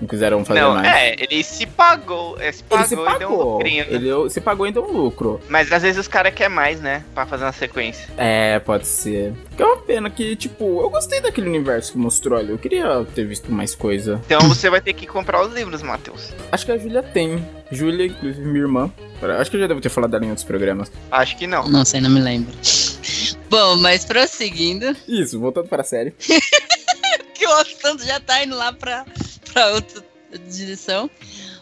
quiseram 0.08 0.44
fazer 0.44 0.60
não, 0.60 0.74
mais. 0.74 0.86
é, 0.86 1.14
ele 1.18 1.42
se 1.44 1.64
pagou, 1.64 2.36
é, 2.40 2.50
se 2.52 2.62
Ele 2.62 2.68
pagou 2.68 2.86
se 2.86 2.94
e 2.94 2.96
deu 2.96 3.02
um 3.02 3.06
pagou. 3.36 3.52
lucrinho, 3.54 3.84
né? 3.84 3.92
Ele 3.92 4.30
se 4.30 4.40
pagou 4.40 4.66
e 4.66 4.72
deu 4.72 4.84
um 4.84 4.92
lucro. 4.92 5.40
Mas 5.48 5.70
às 5.72 5.82
vezes 5.82 5.98
os 6.00 6.08
caras 6.08 6.34
querem 6.34 6.54
mais, 6.54 6.80
né? 6.80 7.04
Pra 7.14 7.24
fazer 7.24 7.44
uma 7.44 7.52
sequência. 7.52 8.08
É, 8.18 8.58
pode 8.58 8.86
ser. 8.86 9.32
Que 9.56 9.62
é 9.62 9.66
uma 9.66 9.76
pena 9.76 10.10
que, 10.10 10.34
tipo, 10.36 10.80
eu 10.82 10.90
gostei 10.90 11.20
daquele 11.20 11.48
universo 11.48 11.92
que 11.92 11.98
mostrou 11.98 12.38
ali. 12.38 12.50
Eu 12.50 12.58
queria 12.58 13.06
ter 13.14 13.24
visto 13.24 13.50
mais 13.52 13.74
coisa. 13.74 14.20
Então 14.26 14.40
você 14.48 14.68
vai 14.68 14.80
ter 14.80 14.92
que 14.92 15.06
comprar 15.06 15.40
os 15.46 15.54
livros, 15.54 15.82
Matheus. 15.82 16.32
Acho 16.50 16.66
que 16.66 16.72
a 16.72 16.78
Júlia 16.78 17.02
tem. 17.02 17.46
Júlia, 17.70 18.06
inclusive 18.06 18.44
minha 18.46 18.62
irmã. 18.64 18.90
Acho 19.38 19.50
que 19.50 19.56
eu 19.56 19.60
já 19.60 19.66
devo 19.68 19.80
ter 19.80 19.88
falado 19.88 20.10
dela 20.10 20.24
em 20.24 20.28
outros 20.30 20.44
programas. 20.44 20.90
Acho 21.10 21.36
que 21.36 21.46
não. 21.46 21.68
Não 21.68 21.84
sei, 21.84 22.00
não 22.00 22.10
me 22.10 22.20
lembro. 22.20 22.52
Bom, 23.48 23.76
mas 23.76 24.04
prosseguindo, 24.04 24.96
Isso, 25.06 25.38
voltando 25.38 25.68
para 25.68 25.82
a 25.82 25.84
série. 25.84 26.12
que 27.42 27.46
o 27.46 27.80
Santos 27.80 28.06
já 28.06 28.20
tá 28.20 28.44
indo 28.44 28.56
lá 28.56 28.72
pra, 28.72 29.04
pra 29.52 29.72
outra 29.72 30.02
direção. 30.48 31.10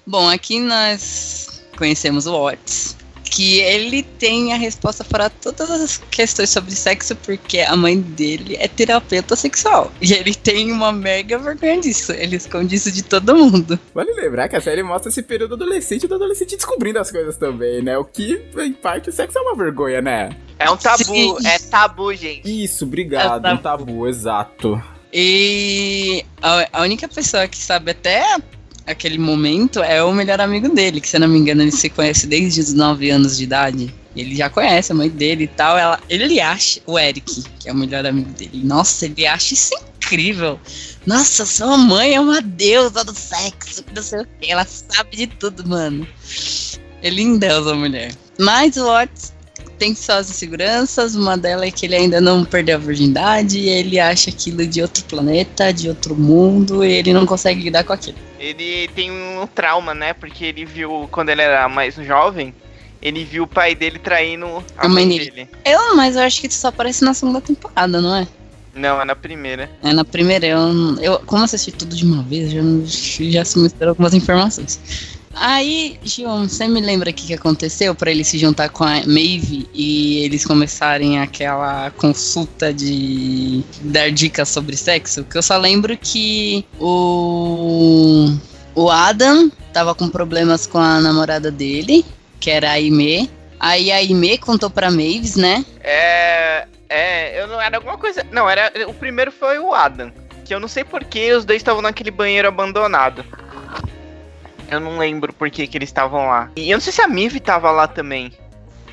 Bom, 0.07 0.29
aqui 0.29 0.61
nós 0.61 1.63
conhecemos 1.77 2.27
o 2.27 2.35
Otis, 2.35 2.97
que 3.25 3.61
ele 3.61 4.03
tem 4.03 4.53
a 4.53 4.57
resposta 4.57 5.03
para 5.03 5.31
todas 5.31 5.71
as 5.71 5.97
questões 5.97 6.51
sobre 6.51 6.73
sexo, 6.73 7.17
porque 7.17 7.61
a 7.61 7.75
mãe 7.77 7.99
dele 7.99 8.57
é 8.59 8.69
terapeuta 8.69 9.35
sexual. 9.37 9.91
E 10.03 10.13
ele 10.13 10.35
tem 10.35 10.71
uma 10.71 10.93
mega 10.93 11.39
vergonha 11.39 11.81
disso. 11.81 12.13
Ele 12.13 12.37
esconde 12.37 12.75
isso 12.75 12.93
de 12.93 13.03
todo 13.03 13.35
mundo. 13.35 13.79
Vale 13.95 14.13
lembrar 14.13 14.49
que 14.49 14.57
a 14.57 14.61
série 14.61 14.83
mostra 14.83 15.09
esse 15.09 15.23
período 15.23 15.55
adolescente 15.55 16.07
do 16.07 16.15
adolescente 16.15 16.57
descobrindo 16.57 16.99
as 16.99 17.11
coisas 17.11 17.39
também, 17.39 17.83
né? 17.83 17.97
O 17.97 18.05
que, 18.05 18.43
em 18.59 18.73
parte, 18.75 19.09
o 19.09 19.13
sexo 19.13 19.39
é 19.39 19.41
uma 19.41 19.57
vergonha, 19.57 20.03
né? 20.03 20.37
É 20.59 20.71
um 20.71 20.77
tabu, 20.77 21.05
Sim. 21.05 21.37
é 21.47 21.59
tabu, 21.59 22.13
gente. 22.15 22.65
Isso, 22.65 22.85
obrigado. 22.85 23.47
É 23.47 23.55
um 23.55 23.57
tabu, 23.57 24.07
exato. 24.07 24.83
E 25.13 26.25
a, 26.43 26.81
a 26.81 26.83
única 26.83 27.09
pessoa 27.09 27.49
que 27.49 27.57
sabe 27.57 27.91
até 27.91 28.25
aquele 28.87 29.19
momento 29.19 29.83
é 29.83 30.03
o 30.03 30.13
melhor 30.13 30.41
amigo 30.41 30.69
dele, 30.69 31.01
que 31.01 31.09
se 31.09 31.17
eu 31.17 31.21
não 31.21 31.29
me 31.29 31.39
engano 31.39 31.63
ele 31.63 31.73
se 31.73 31.89
conhece 31.91 32.27
desde 32.27 32.61
os 32.61 32.73
9 32.73 33.11
anos 33.11 33.37
de 33.37 33.45
idade. 33.45 33.95
Ele 34.15 34.35
já 34.35 34.51
conhece 34.51 34.91
a 34.91 34.95
mãe 34.95 35.09
dele 35.09 35.45
e 35.45 35.49
tal. 35.49 35.79
Ela, 35.79 36.01
ele 36.09 36.41
acha, 36.41 36.81
o 36.87 36.99
Eric, 36.99 37.45
que 37.61 37.69
é 37.69 37.73
o 37.73 37.77
melhor 37.77 38.05
amigo 38.05 38.31
dele, 38.31 38.63
nossa, 38.65 39.07
ele 39.07 39.27
acha 39.27 39.55
isso 39.55 39.73
incrível. 39.97 40.59
Nossa, 41.07 41.47
sua 41.47 41.79
mãe 41.79 42.15
é 42.15 42.21
uma 42.21 42.41
deusa 42.41 43.05
do 43.05 43.15
sexo, 43.15 43.85
não 43.95 44.03
sei 44.03 44.21
o 44.21 44.27
que. 44.41 44.51
Ela 44.51 44.65
sabe 44.65 45.17
de 45.17 45.27
tudo, 45.29 45.67
mano. 45.69 46.07
Ele 47.03 47.23
endeusa 47.23 47.73
a 47.73 47.77
mulher. 47.77 48.13
Mas 48.39 48.77
o 48.77 48.87
Otis 48.87 49.33
tem 49.81 49.95
suas 49.95 50.29
inseguranças, 50.29 51.15
uma 51.15 51.39
delas 51.39 51.69
é 51.69 51.71
que 51.71 51.87
ele 51.87 51.97
ainda 51.97 52.21
não 52.21 52.45
perdeu 52.45 52.77
a 52.77 52.79
virgindade, 52.79 53.59
e 53.59 53.71
ele 53.71 53.99
acha 53.99 54.29
aquilo 54.29 54.67
de 54.67 54.83
outro 54.83 55.03
planeta, 55.05 55.73
de 55.73 55.89
outro 55.89 56.15
mundo, 56.15 56.85
e 56.85 56.93
ele 56.93 57.15
não 57.15 57.25
consegue 57.25 57.63
lidar 57.63 57.83
com 57.83 57.95
aquilo. 57.95 58.19
Ele 58.39 58.89
tem 58.89 59.11
um 59.11 59.47
trauma, 59.47 59.95
né? 59.95 60.13
Porque 60.13 60.45
ele 60.45 60.67
viu, 60.67 61.09
quando 61.11 61.31
ele 61.31 61.41
era 61.41 61.67
mais 61.67 61.95
jovem, 61.95 62.55
ele 63.01 63.25
viu 63.25 63.45
o 63.45 63.47
pai 63.47 63.75
dele 63.75 63.99
traindo 63.99 64.47
a, 64.77 64.85
A 64.85 64.89
mãe 64.89 65.07
mãe 65.07 65.19
dele. 65.19 65.31
dele. 65.31 65.49
Eu, 65.65 65.97
mas 65.97 66.15
eu 66.15 66.23
acho 66.23 66.43
que 66.43 66.47
isso 66.47 66.61
só 66.61 66.69
aparece 66.69 67.03
na 67.03 67.15
segunda 67.15 67.41
temporada, 67.41 68.03
não 68.03 68.15
é? 68.15 68.29
Não, 68.75 69.01
é 69.01 69.05
na 69.07 69.17
primeira. 69.17 69.71
É 69.83 69.95
na 69.95 70.05
primeira, 70.05 70.47
eu, 70.47 70.59
eu 71.01 71.19
como 71.21 71.43
assisti 71.43 71.73
tudo 71.73 71.97
de 71.97 72.05
uma 72.05 72.23
vez, 72.23 72.53
já, 72.53 72.61
já 73.31 73.45
se 73.47 73.59
misturam 73.59 73.91
algumas 73.93 74.13
informações. 74.13 74.79
Aí, 75.35 75.99
Gion, 76.03 76.49
você 76.49 76.67
me 76.67 76.81
lembra 76.81 77.11
o 77.11 77.15
que, 77.15 77.29
que 77.29 77.35
aconteceu 77.35 77.95
pra 77.95 78.11
ele 78.11 78.25
se 78.25 78.37
juntar 78.37 78.69
com 78.69 78.85
a 78.85 79.03
Maeve 79.07 79.69
e 79.73 80.25
eles 80.25 80.45
começarem 80.45 81.21
aquela 81.21 81.91
consulta 81.93 82.73
de 82.75 83.63
dar 83.83 84.11
dicas 84.11 84.49
sobre 84.49 84.77
sexo? 84.77 85.25
Que 85.25 85.39
eu 85.39 85.43
só 85.43 85.57
lembro 85.57 85.97
que 85.97 86.67
o, 86.79 88.35
o 88.75 88.91
Adam 88.91 89.51
tava 89.73 89.95
com 89.95 90.09
problemas 90.09 90.67
com 90.67 90.79
a 90.79 91.01
namorada 91.01 91.51
dele, 91.51 92.05
que 92.41 92.51
era 92.51 92.71
a 92.71 92.73
Aimee. 92.73 93.31
Aí 93.59 93.93
a 93.93 93.97
Aimee 93.97 94.39
contou 94.39 94.69
pra 94.69 94.91
Maeve, 94.91 95.39
né? 95.41 95.65
É. 95.83 96.67
É, 96.93 97.41
eu 97.41 97.47
não 97.47 97.61
era 97.61 97.77
alguma 97.77 97.97
coisa. 97.97 98.27
Não, 98.33 98.51
era. 98.51 98.73
O 98.89 98.95
primeiro 98.95 99.31
foi 99.31 99.61
o 99.61 99.73
Adam. 99.73 100.13
Que 100.45 100.53
eu 100.53 100.59
não 100.59 100.67
sei 100.67 100.83
porquê 100.83 101.33
os 101.33 101.45
dois 101.45 101.59
estavam 101.59 101.81
naquele 101.81 102.11
banheiro 102.11 102.49
abandonado. 102.49 103.25
Eu 104.71 104.81
não 104.81 104.99
lembro 104.99 105.33
por 105.33 105.51
que 105.51 105.67
que 105.67 105.77
eles 105.77 105.89
estavam 105.89 106.27
lá. 106.27 106.51
E 106.57 106.71
eu 106.71 106.77
não 106.77 106.81
sei 106.81 106.93
se 106.93 107.03
a 107.03 107.09
Mive 107.09 107.41
tava 107.41 107.71
lá 107.71 107.87
também. 107.89 108.33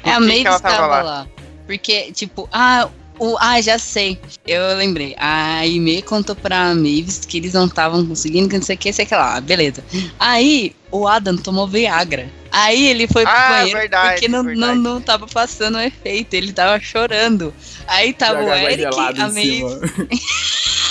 Por 0.02 0.10
É, 0.10 0.14
a 0.14 0.20
Maeve 0.20 0.50
estava 0.50 1.02
lá? 1.02 1.28
Porque, 1.66 2.12
tipo, 2.14 2.48
ah, 2.52 2.88
o, 3.20 3.36
ah, 3.40 3.60
já 3.62 3.78
sei. 3.78 4.20
Eu 4.46 4.76
lembrei. 4.78 5.16
A 5.18 5.60
Aimee 5.60 6.02
contou 6.02 6.36
pra 6.36 6.74
Mavis 6.74 7.26
que 7.26 7.38
eles 7.38 7.54
não 7.54 7.66
estavam 7.66 8.06
conseguindo, 8.06 8.48
que 8.48 8.56
não 8.56 8.64
sei 8.64 8.76
o 8.76 8.80
que, 8.80 8.94
sei 8.94 9.06
o 9.06 9.08
que 9.08 9.16
lá. 9.16 9.40
Beleza. 9.42 9.84
Aí, 10.20 10.76
o 10.92 11.08
Adam 11.08 11.36
tomou 11.36 11.68
Viagra. 11.68 12.30
Aí 12.52 12.88
ele 12.88 13.08
foi 13.08 13.24
pro 13.24 13.34
Ah, 13.34 13.50
banheiro 13.50 13.80
verdade, 13.80 14.12
porque 14.14 14.28
não, 14.30 14.44
verdade. 14.44 14.76
não, 14.78 14.94
não 14.94 15.02
tava 15.02 15.28
passando 15.28 15.78
o 15.78 15.82
efeito, 15.82 16.34
ele 16.34 16.54
tava 16.54 16.80
chorando. 16.80 17.54
Aí 17.88 18.14
tava 18.14 18.42
o 18.44 18.54
Eric, 18.54 18.86
a 18.86 19.28
Mavis. 19.28 19.64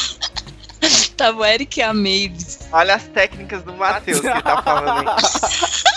Tava 1.16 1.40
o 1.40 1.44
Eric 1.44 1.80
e 1.80 1.82
a 1.82 1.94
Mavis. 1.94 2.58
Olha 2.72 2.94
as 2.94 3.04
técnicas 3.04 3.62
do 3.62 3.72
Matheus 3.72 4.20
que 4.20 4.42
tá 4.42 4.62
falando 4.62 5.08
aí. 5.08 5.16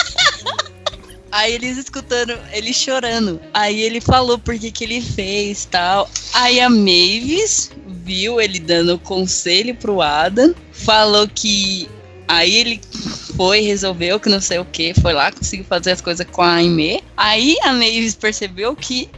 Aí 1.32 1.54
eles 1.54 1.78
escutando, 1.78 2.38
ele 2.52 2.74
chorando. 2.74 3.40
Aí 3.54 3.82
ele 3.82 4.02
falou 4.02 4.40
por 4.40 4.58
que 4.58 4.72
que 4.72 4.84
ele 4.84 5.02
fez 5.02 5.66
tal. 5.66 6.10
Aí 6.34 6.60
a 6.60 6.70
Mavis 6.70 7.72
viu 7.86 8.42
ele 8.42 8.60
dando 8.60 8.98
conselho 8.98 9.76
pro 9.76 10.02
Adam. 10.02 10.56
Falou 10.72 11.28
que. 11.28 11.88
Aí 12.28 12.56
ele 12.56 12.82
foi, 13.36 13.62
resolveu 13.62 14.20
que 14.20 14.30
não 14.30 14.42
sei 14.42 14.60
o 14.60 14.66
que. 14.66 14.94
Foi 15.00 15.14
lá, 15.14 15.32
conseguiu 15.32 15.66
fazer 15.66 15.92
as 15.92 16.02
coisas 16.02 16.26
com 16.32 16.42
a 16.42 16.56
Aimee. 16.56 17.04
Aí 17.16 17.58
a 17.64 17.74
Mavis 17.74 18.16
percebeu 18.16 18.76
que 18.76 19.10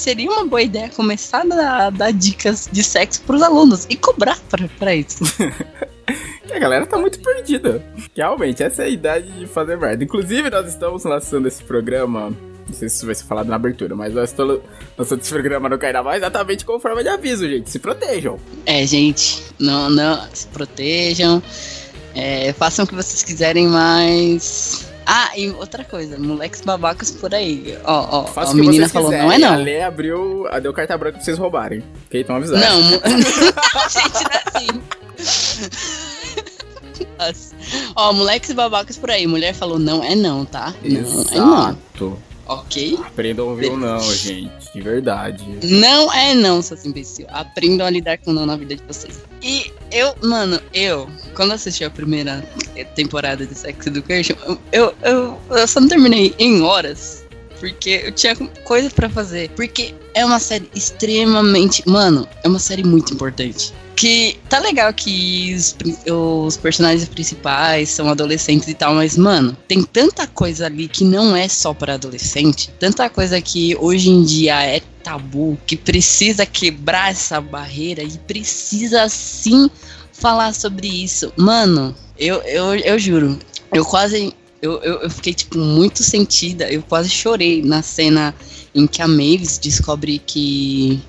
seria 0.00 0.30
uma 0.30 0.44
boa 0.46 0.62
ideia 0.62 0.88
começar 0.88 1.44
a 1.50 1.90
dar, 1.90 2.12
dicas 2.12 2.68
de 2.70 2.82
sexo 2.82 3.22
pros 3.22 3.42
alunos 3.42 3.86
e 3.88 3.96
cobrar 3.96 4.38
pra, 4.48 4.68
pra 4.78 4.94
isso. 4.94 5.22
A 6.52 6.58
galera 6.58 6.84
tá 6.84 6.98
muito 6.98 7.20
perdida. 7.20 7.80
Realmente, 8.14 8.60
essa 8.60 8.82
é 8.82 8.86
a 8.86 8.88
idade 8.88 9.30
de 9.38 9.46
fazer 9.46 9.78
merda. 9.78 10.02
Inclusive, 10.02 10.50
nós 10.50 10.66
estamos 10.66 11.04
lançando 11.04 11.46
esse 11.46 11.62
programa. 11.62 12.36
Não 12.66 12.74
sei 12.74 12.88
se 12.88 12.96
isso 12.96 13.06
vai 13.06 13.14
ser 13.14 13.24
falado 13.24 13.46
na 13.46 13.54
abertura, 13.54 13.94
mas 13.94 14.12
nós 14.12 14.30
estamos 14.30 14.60
lançando 14.98 15.20
esse 15.20 15.30
programa 15.30 15.68
no 15.68 15.78
Carnaval 15.78 16.14
exatamente 16.14 16.64
como 16.64 16.80
forma 16.80 17.04
de 17.04 17.08
aviso, 17.08 17.48
gente. 17.48 17.70
Se 17.70 17.78
protejam. 17.78 18.36
É, 18.66 18.84
gente, 18.84 19.44
não, 19.60 19.88
não, 19.88 20.28
se 20.32 20.48
protejam, 20.48 21.40
é, 22.16 22.52
façam 22.52 22.84
o 22.84 22.88
que 22.88 22.96
vocês 22.96 23.22
quiserem, 23.22 23.68
mas. 23.68 24.89
Ah, 25.12 25.32
e 25.36 25.50
outra 25.50 25.82
coisa, 25.82 26.16
moleques 26.18 26.60
babacas 26.60 27.10
por 27.10 27.34
aí. 27.34 27.76
Ó, 27.84 28.20
ó, 28.20 28.24
Faça 28.26 28.52
a 28.52 28.54
menina 28.54 28.88
falou, 28.88 29.08
quiserem. 29.10 29.26
não 29.26 29.32
é 29.32 29.38
não. 29.38 29.52
A 29.54 29.56
Lê 29.56 29.82
abriu, 29.82 30.46
deu 30.62 30.72
carta 30.72 30.96
branca 30.96 31.16
pra 31.16 31.24
vocês 31.24 31.36
roubarem. 31.36 31.82
Ok? 32.06 32.20
Então 32.20 32.36
avisados. 32.36 32.64
Não, 32.64 32.80
gente, 33.90 34.22
não 34.22 34.30
é 34.30 34.42
assim. 35.18 35.90
Nossa. 37.18 37.56
Ó, 37.96 38.12
moleques 38.12 38.52
babacas 38.52 38.96
por 38.96 39.10
aí. 39.10 39.26
Mulher 39.26 39.52
falou, 39.52 39.80
não 39.80 40.02
é 40.04 40.14
não, 40.14 40.44
tá? 40.44 40.72
Não 40.82 41.00
é 41.00 41.36
não. 41.36 41.76
Ok? 42.50 42.98
Aprendam 43.06 43.46
a 43.46 43.50
ouvir 43.50 43.70
ou 43.70 43.76
não, 43.76 44.00
gente. 44.00 44.72
De 44.74 44.80
verdade. 44.80 45.44
Não 45.62 46.12
é 46.12 46.34
não, 46.34 46.60
seus 46.60 46.84
imbecil. 46.84 47.24
Aprendam 47.28 47.86
a 47.86 47.90
lidar 47.90 48.18
com 48.18 48.32
não 48.32 48.44
na 48.44 48.56
vida 48.56 48.74
de 48.74 48.82
vocês. 48.82 49.20
E 49.40 49.72
eu, 49.92 50.16
mano, 50.20 50.60
eu, 50.74 51.08
quando 51.36 51.52
assisti 51.52 51.84
a 51.84 51.90
primeira 51.90 52.44
temporada 52.96 53.46
de 53.46 53.54
Sex 53.54 53.86
Education, 53.86 54.34
eu, 54.72 54.92
eu, 55.02 55.38
eu 55.48 55.68
só 55.68 55.78
não 55.78 55.86
terminei 55.86 56.34
em 56.40 56.60
horas. 56.60 57.24
Porque 57.60 58.02
eu 58.06 58.12
tinha 58.12 58.34
coisa 58.64 58.90
pra 58.90 59.08
fazer. 59.08 59.50
Porque 59.50 59.94
é 60.14 60.24
uma 60.24 60.40
série 60.40 60.68
extremamente. 60.74 61.88
Mano, 61.88 62.26
é 62.42 62.48
uma 62.48 62.58
série 62.58 62.82
muito 62.82 63.14
importante. 63.14 63.72
Que 64.00 64.38
tá 64.48 64.58
legal 64.58 64.90
que 64.94 65.54
os, 65.54 65.76
os 66.10 66.56
personagens 66.56 67.06
principais 67.06 67.90
são 67.90 68.08
adolescentes 68.08 68.66
e 68.66 68.72
tal, 68.72 68.94
mas, 68.94 69.14
mano, 69.14 69.54
tem 69.68 69.82
tanta 69.82 70.26
coisa 70.26 70.64
ali 70.64 70.88
que 70.88 71.04
não 71.04 71.36
é 71.36 71.46
só 71.48 71.74
pra 71.74 71.92
adolescente. 71.92 72.70
Tanta 72.80 73.10
coisa 73.10 73.42
que 73.42 73.76
hoje 73.78 74.08
em 74.08 74.24
dia 74.24 74.64
é 74.64 74.80
tabu, 75.04 75.58
que 75.66 75.76
precisa 75.76 76.46
quebrar 76.46 77.10
essa 77.10 77.42
barreira 77.42 78.02
e 78.02 78.16
precisa 78.26 79.06
sim 79.10 79.70
falar 80.14 80.54
sobre 80.54 80.88
isso. 80.88 81.30
Mano, 81.36 81.94
eu, 82.18 82.36
eu, 82.36 82.74
eu 82.76 82.98
juro, 82.98 83.38
eu 83.70 83.84
quase. 83.84 84.32
Eu, 84.62 84.80
eu, 84.82 85.00
eu 85.00 85.10
fiquei, 85.10 85.34
tipo, 85.34 85.58
muito 85.58 86.02
sentida. 86.02 86.72
Eu 86.72 86.82
quase 86.82 87.10
chorei 87.10 87.62
na 87.62 87.82
cena 87.82 88.34
em 88.74 88.86
que 88.86 89.02
a 89.02 89.08
Mavis 89.08 89.58
descobre 89.58 90.18
que 90.18 91.02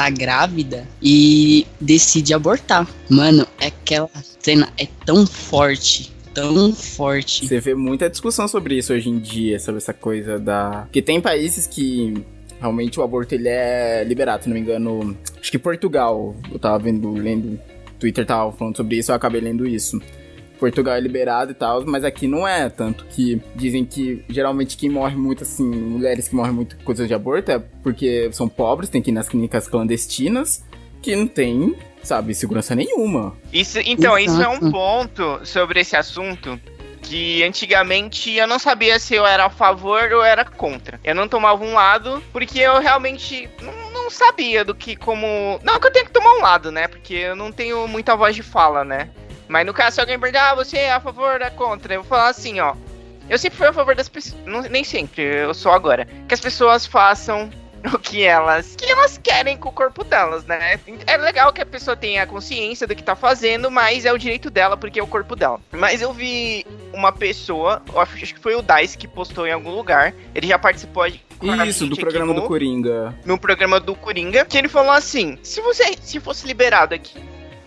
tá 0.00 0.08
grávida 0.08 0.88
e 1.02 1.66
decide 1.78 2.32
abortar. 2.32 2.88
Mano, 3.10 3.46
aquela 3.60 4.08
cena 4.38 4.72
é 4.78 4.88
tão 5.04 5.26
forte, 5.26 6.10
tão 6.32 6.74
forte. 6.74 7.46
Você 7.46 7.60
vê 7.60 7.74
muita 7.74 8.08
discussão 8.08 8.48
sobre 8.48 8.78
isso 8.78 8.94
hoje 8.94 9.10
em 9.10 9.18
dia, 9.18 9.60
sobre 9.60 9.76
essa 9.76 9.92
coisa 9.92 10.38
da. 10.38 10.84
Porque 10.86 11.02
tem 11.02 11.20
países 11.20 11.66
que 11.66 12.14
realmente 12.58 12.98
o 12.98 13.02
aborto 13.02 13.34
ele 13.34 13.48
é 13.48 14.02
liberado, 14.02 14.44
se 14.44 14.48
não 14.48 14.54
me 14.54 14.62
engano. 14.62 15.14
Acho 15.38 15.50
que 15.50 15.58
Portugal. 15.58 16.34
Eu 16.50 16.58
tava 16.58 16.78
vendo, 16.78 17.12
lendo. 17.12 17.60
Twitter 17.98 18.24
tava 18.24 18.50
falando 18.52 18.78
sobre 18.78 18.96
isso, 18.96 19.12
eu 19.12 19.16
acabei 19.16 19.42
lendo 19.42 19.66
isso. 19.66 20.00
Portugal 20.60 20.94
é 20.94 21.00
liberado 21.00 21.52
e 21.52 21.54
tal, 21.54 21.84
mas 21.86 22.04
aqui 22.04 22.28
não 22.28 22.46
é. 22.46 22.68
Tanto 22.68 23.06
que 23.06 23.40
dizem 23.56 23.84
que 23.84 24.22
geralmente 24.28 24.76
quem 24.76 24.90
morre 24.90 25.16
muito, 25.16 25.42
assim, 25.42 25.64
mulheres 25.64 26.28
que 26.28 26.36
morrem 26.36 26.52
muito 26.52 26.76
com 26.76 26.84
coisas 26.84 27.08
de 27.08 27.14
aborto 27.14 27.50
é 27.50 27.58
porque 27.82 28.28
são 28.32 28.48
pobres, 28.48 28.90
tem 28.90 29.00
que 29.00 29.10
ir 29.10 29.14
nas 29.14 29.28
clínicas 29.28 29.66
clandestinas, 29.66 30.62
que 31.00 31.16
não 31.16 31.26
tem, 31.26 31.74
sabe, 32.02 32.34
segurança 32.34 32.74
nenhuma. 32.74 33.34
Isso, 33.50 33.78
então, 33.86 34.18
isso 34.18 34.40
é 34.40 34.48
um 34.48 34.58
Exato. 34.58 34.70
ponto 34.70 35.40
sobre 35.44 35.80
esse 35.80 35.96
assunto 35.96 36.60
que 37.02 37.42
antigamente 37.42 38.30
eu 38.32 38.46
não 38.46 38.58
sabia 38.58 38.98
se 38.98 39.14
eu 39.14 39.26
era 39.26 39.46
a 39.46 39.50
favor 39.50 40.12
ou 40.12 40.22
era 40.22 40.44
contra. 40.44 41.00
Eu 41.02 41.14
não 41.14 41.26
tomava 41.26 41.64
um 41.64 41.72
lado 41.72 42.22
porque 42.32 42.60
eu 42.60 42.78
realmente 42.78 43.48
não, 43.62 43.90
não 43.90 44.10
sabia 44.10 44.64
do 44.64 44.74
que 44.74 44.94
como. 44.94 45.58
Não 45.64 45.80
que 45.80 45.86
eu 45.86 45.92
tenho 45.92 46.04
que 46.04 46.12
tomar 46.12 46.34
um 46.34 46.42
lado, 46.42 46.70
né? 46.70 46.86
Porque 46.86 47.14
eu 47.14 47.34
não 47.34 47.50
tenho 47.50 47.88
muita 47.88 48.14
voz 48.14 48.36
de 48.36 48.42
fala, 48.42 48.84
né? 48.84 49.08
Mas 49.50 49.66
no 49.66 49.74
caso, 49.74 49.96
se 49.96 50.00
alguém 50.00 50.16
perguntar, 50.16 50.52
ah, 50.52 50.54
você 50.54 50.76
é 50.76 50.92
a 50.92 51.00
favor 51.00 51.40
ou 51.40 51.46
é 51.46 51.50
contra? 51.50 51.92
Eu 51.92 52.02
vou 52.02 52.08
falar 52.08 52.28
assim, 52.28 52.60
ó. 52.60 52.76
Eu 53.28 53.36
sempre 53.36 53.58
fui 53.58 53.66
a 53.66 53.72
favor 53.72 53.96
das 53.96 54.08
pessoas. 54.08 54.40
Nem 54.70 54.84
sempre, 54.84 55.24
eu 55.24 55.52
sou 55.52 55.72
agora. 55.72 56.06
Que 56.28 56.34
as 56.34 56.40
pessoas 56.40 56.86
façam 56.86 57.50
o 57.92 57.98
que 57.98 58.22
elas, 58.22 58.76
que 58.76 58.86
elas 58.86 59.18
querem 59.18 59.56
com 59.56 59.68
o 59.68 59.72
corpo 59.72 60.04
delas, 60.04 60.44
né? 60.44 60.78
É 61.04 61.16
legal 61.16 61.52
que 61.52 61.60
a 61.60 61.66
pessoa 61.66 61.96
tenha 61.96 62.24
consciência 62.28 62.86
do 62.86 62.94
que 62.94 63.02
tá 63.02 63.16
fazendo, 63.16 63.72
mas 63.72 64.04
é 64.04 64.12
o 64.12 64.18
direito 64.18 64.50
dela 64.50 64.76
porque 64.76 65.00
é 65.00 65.02
o 65.02 65.06
corpo 65.08 65.34
dela. 65.34 65.58
Mas 65.72 66.00
eu 66.00 66.12
vi 66.12 66.64
uma 66.92 67.10
pessoa, 67.10 67.82
acho 67.96 68.34
que 68.34 68.40
foi 68.40 68.54
o 68.54 68.62
Dice 68.62 68.96
que 68.96 69.08
postou 69.08 69.48
em 69.48 69.52
algum 69.52 69.74
lugar. 69.74 70.14
Ele 70.32 70.46
já 70.46 70.60
participou 70.60 71.10
de 71.10 71.20
Isso, 71.66 71.88
do 71.88 71.96
programa 71.96 72.34
do 72.34 72.42
Coringa. 72.42 73.18
no 73.24 73.36
programa 73.36 73.80
do 73.80 73.96
Coringa, 73.96 74.44
que 74.44 74.56
ele 74.56 74.68
falou 74.68 74.92
assim: 74.92 75.36
se 75.42 75.60
você 75.60 75.96
se 76.00 76.20
fosse 76.20 76.46
liberado 76.46 76.94
aqui. 76.94 77.18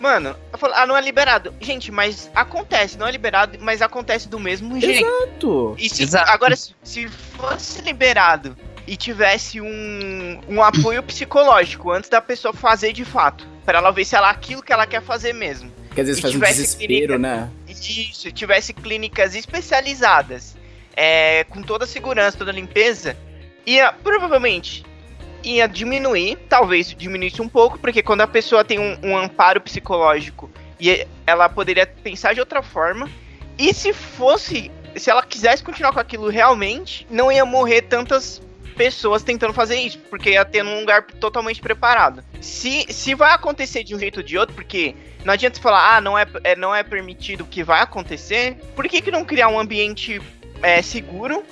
Mano, 0.03 0.35
eu 0.51 0.57
falo, 0.59 0.73
ah, 0.75 0.85
não 0.85 0.97
é 0.97 1.01
liberado. 1.01 1.53
Gente, 1.61 1.89
mas 1.89 2.29
acontece, 2.35 2.97
não 2.97 3.07
é 3.07 3.11
liberado, 3.11 3.57
mas 3.61 3.81
acontece 3.81 4.27
do 4.27 4.37
mesmo 4.37 4.77
jeito. 4.77 5.05
Exato. 5.07 5.75
E 5.79 5.89
se, 5.89 6.03
Exato. 6.03 6.29
agora, 6.29 6.57
se, 6.57 6.75
se 6.83 7.07
fosse 7.07 7.81
liberado 7.81 8.53
e 8.85 8.97
tivesse 8.97 9.61
um, 9.61 10.41
um 10.49 10.61
apoio 10.61 11.01
psicológico 11.03 11.89
antes 11.89 12.09
da 12.09 12.19
pessoa 12.19 12.53
fazer 12.53 12.91
de 12.91 13.05
fato. 13.05 13.47
Pra 13.63 13.77
ela 13.77 13.91
ver 13.91 14.03
se 14.03 14.13
ela 14.13 14.29
aquilo 14.29 14.61
que 14.61 14.73
ela 14.73 14.85
quer 14.85 15.01
fazer 15.01 15.31
mesmo. 15.31 15.71
Que 15.95 16.01
às 16.01 16.07
vezes 16.07 16.19
E 16.19 16.21
faz 16.21 16.33
um 16.35 16.37
tivesse 16.37 16.61
desespero, 16.63 16.89
clínica- 17.13 17.17
né? 17.17 17.49
Isso, 17.69 18.29
tivesse 18.33 18.73
clínicas 18.73 19.35
especializadas, 19.35 20.57
é, 20.97 21.45
com 21.45 21.61
toda 21.63 21.85
a 21.85 21.87
segurança, 21.87 22.37
toda 22.37 22.51
a 22.51 22.53
limpeza, 22.53 23.15
ia 23.65 23.93
provavelmente 23.93 24.83
ia 25.43 25.67
diminuir, 25.67 26.37
talvez 26.49 26.93
diminuísse 26.93 27.41
um 27.41 27.49
pouco, 27.49 27.77
porque 27.79 28.01
quando 28.01 28.21
a 28.21 28.27
pessoa 28.27 28.63
tem 28.63 28.79
um, 28.79 28.97
um 29.03 29.17
amparo 29.17 29.61
psicológico 29.61 30.49
e 30.79 31.05
ela 31.25 31.49
poderia 31.49 31.85
pensar 31.85 32.33
de 32.33 32.39
outra 32.39 32.61
forma, 32.61 33.09
e 33.57 33.73
se 33.73 33.93
fosse, 33.93 34.71
se 34.95 35.09
ela 35.09 35.23
quisesse 35.23 35.63
continuar 35.63 35.93
com 35.93 35.99
aquilo 35.99 36.29
realmente, 36.29 37.05
não 37.09 37.31
ia 37.31 37.45
morrer 37.45 37.83
tantas 37.83 38.41
pessoas 38.73 39.23
tentando 39.23 39.53
fazer 39.53 39.75
isso, 39.75 39.99
porque 40.09 40.31
ia 40.31 40.43
ter 40.43 40.63
num 40.63 40.79
lugar 40.79 41.03
totalmente 41.03 41.61
preparado. 41.61 42.23
Se, 42.41 42.85
se 42.91 43.13
vai 43.13 43.31
acontecer 43.31 43.83
de 43.83 43.95
um 43.95 43.99
jeito 43.99 44.17
ou 44.17 44.23
de 44.23 44.37
outro, 44.37 44.55
porque 44.55 44.95
não 45.23 45.33
adianta 45.33 45.61
falar, 45.61 45.95
ah, 45.95 46.01
não 46.01 46.17
é, 46.17 46.25
é- 46.43 46.55
não 46.55 46.73
é 46.75 46.83
permitido 46.83 47.45
que 47.45 47.63
vai 47.63 47.81
acontecer, 47.81 48.57
por 48.75 48.87
que, 48.87 49.01
que 49.01 49.11
não 49.11 49.23
criar 49.23 49.47
um 49.47 49.59
ambiente 49.59 50.21
é, 50.61 50.81
seguro, 50.81 51.43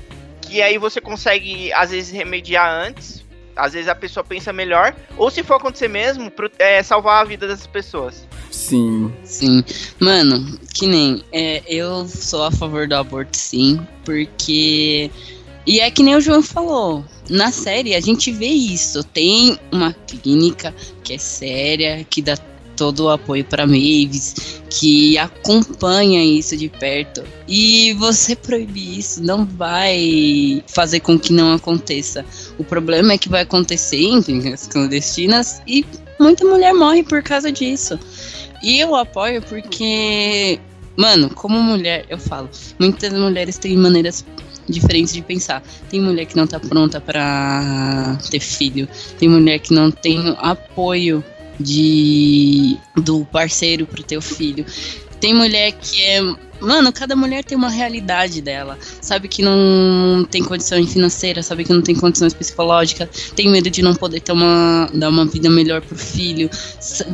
que 0.41 0.61
aí 0.61 0.77
você 0.77 0.99
consegue, 0.99 1.71
às 1.73 1.91
vezes, 1.91 2.11
remediar 2.11 2.69
antes, 2.69 3.20
às 3.55 3.73
vezes 3.73 3.87
a 3.87 3.95
pessoa 3.95 4.23
pensa 4.23 4.51
melhor, 4.53 4.95
ou 5.17 5.29
se 5.29 5.43
for 5.43 5.55
acontecer 5.55 5.87
mesmo, 5.87 6.29
pro- 6.31 6.51
é, 6.59 6.81
salvar 6.83 7.21
a 7.21 7.25
vida 7.25 7.47
dessas 7.47 7.67
pessoas. 7.67 8.27
Sim. 8.49 9.11
Sim. 9.23 9.63
Mano, 9.99 10.59
que 10.73 10.85
nem. 10.87 11.23
é, 11.31 11.63
eu 11.67 12.07
sou 12.07 12.43
a 12.43 12.51
favor 12.51 12.87
do 12.87 12.95
aborto, 12.95 13.37
sim. 13.37 13.79
Porque. 14.05 15.09
E 15.65 15.79
é 15.79 15.91
que 15.91 16.01
nem 16.03 16.15
o 16.15 16.21
João 16.21 16.41
falou. 16.41 17.05
Na 17.29 17.51
série, 17.51 17.93
a 17.95 17.99
gente 18.01 18.31
vê 18.31 18.47
isso. 18.47 19.03
Tem 19.03 19.57
uma 19.71 19.93
clínica 19.93 20.73
que 21.03 21.13
é 21.13 21.17
séria, 21.17 22.05
que 22.09 22.21
dá 22.21 22.35
todo 22.81 23.01
o 23.01 23.09
apoio 23.09 23.45
para 23.45 23.67
Mavis, 23.67 24.59
que 24.67 25.15
acompanha 25.15 26.25
isso 26.25 26.57
de 26.57 26.67
perto. 26.67 27.23
E 27.47 27.93
você 27.93 28.35
proibir 28.35 28.97
isso 28.97 29.23
não 29.23 29.45
vai 29.45 30.63
fazer 30.65 30.99
com 31.01 31.19
que 31.19 31.31
não 31.31 31.53
aconteça. 31.53 32.25
O 32.57 32.63
problema 32.63 33.13
é 33.13 33.19
que 33.19 33.29
vai 33.29 33.43
acontecer 33.43 34.01
em 34.01 34.19
clínicas 34.19 34.65
clandestinas 34.65 35.61
e 35.67 35.85
muita 36.19 36.43
mulher 36.43 36.73
morre 36.73 37.03
por 37.03 37.21
causa 37.21 37.51
disso. 37.51 37.99
E 38.63 38.79
eu 38.79 38.95
apoio 38.95 39.43
porque, 39.43 40.59
mano, 40.97 41.29
como 41.35 41.61
mulher, 41.61 42.07
eu 42.09 42.17
falo, 42.17 42.49
muitas 42.79 43.13
mulheres 43.13 43.59
têm 43.59 43.77
maneiras 43.77 44.25
diferentes 44.67 45.13
de 45.13 45.21
pensar. 45.21 45.61
Tem 45.87 46.01
mulher 46.01 46.25
que 46.25 46.35
não 46.35 46.47
tá 46.47 46.59
pronta 46.59 46.99
pra 46.99 48.17
ter 48.31 48.39
filho, 48.39 48.87
tem 49.19 49.29
mulher 49.29 49.59
que 49.59 49.71
não 49.71 49.91
tem 49.91 50.35
apoio 50.39 51.23
de 51.61 52.77
do 52.97 53.25
parceiro 53.25 53.85
pro 53.85 54.03
teu 54.03 54.21
filho. 54.21 54.65
Tem 55.19 55.33
mulher 55.33 55.71
que 55.73 56.01
é. 56.03 56.21
Mano, 56.59 56.91
cada 56.93 57.15
mulher 57.15 57.43
tem 57.43 57.57
uma 57.57 57.69
realidade 57.69 58.41
dela. 58.41 58.77
Sabe 59.01 59.27
que 59.27 59.41
não 59.41 60.25
tem 60.29 60.43
condições 60.43 60.91
financeiras, 60.93 61.45
sabe 61.47 61.63
que 61.63 61.73
não 61.73 61.81
tem 61.81 61.95
condições 61.95 62.33
psicológicas, 62.33 63.31
tem 63.35 63.49
medo 63.49 63.69
de 63.69 63.81
não 63.81 63.95
poder 63.95 64.19
ter 64.19 64.31
uma, 64.31 64.87
dar 64.93 65.09
uma 65.09 65.25
vida 65.25 65.49
melhor 65.49 65.81
pro 65.81 65.97
filho, 65.97 66.49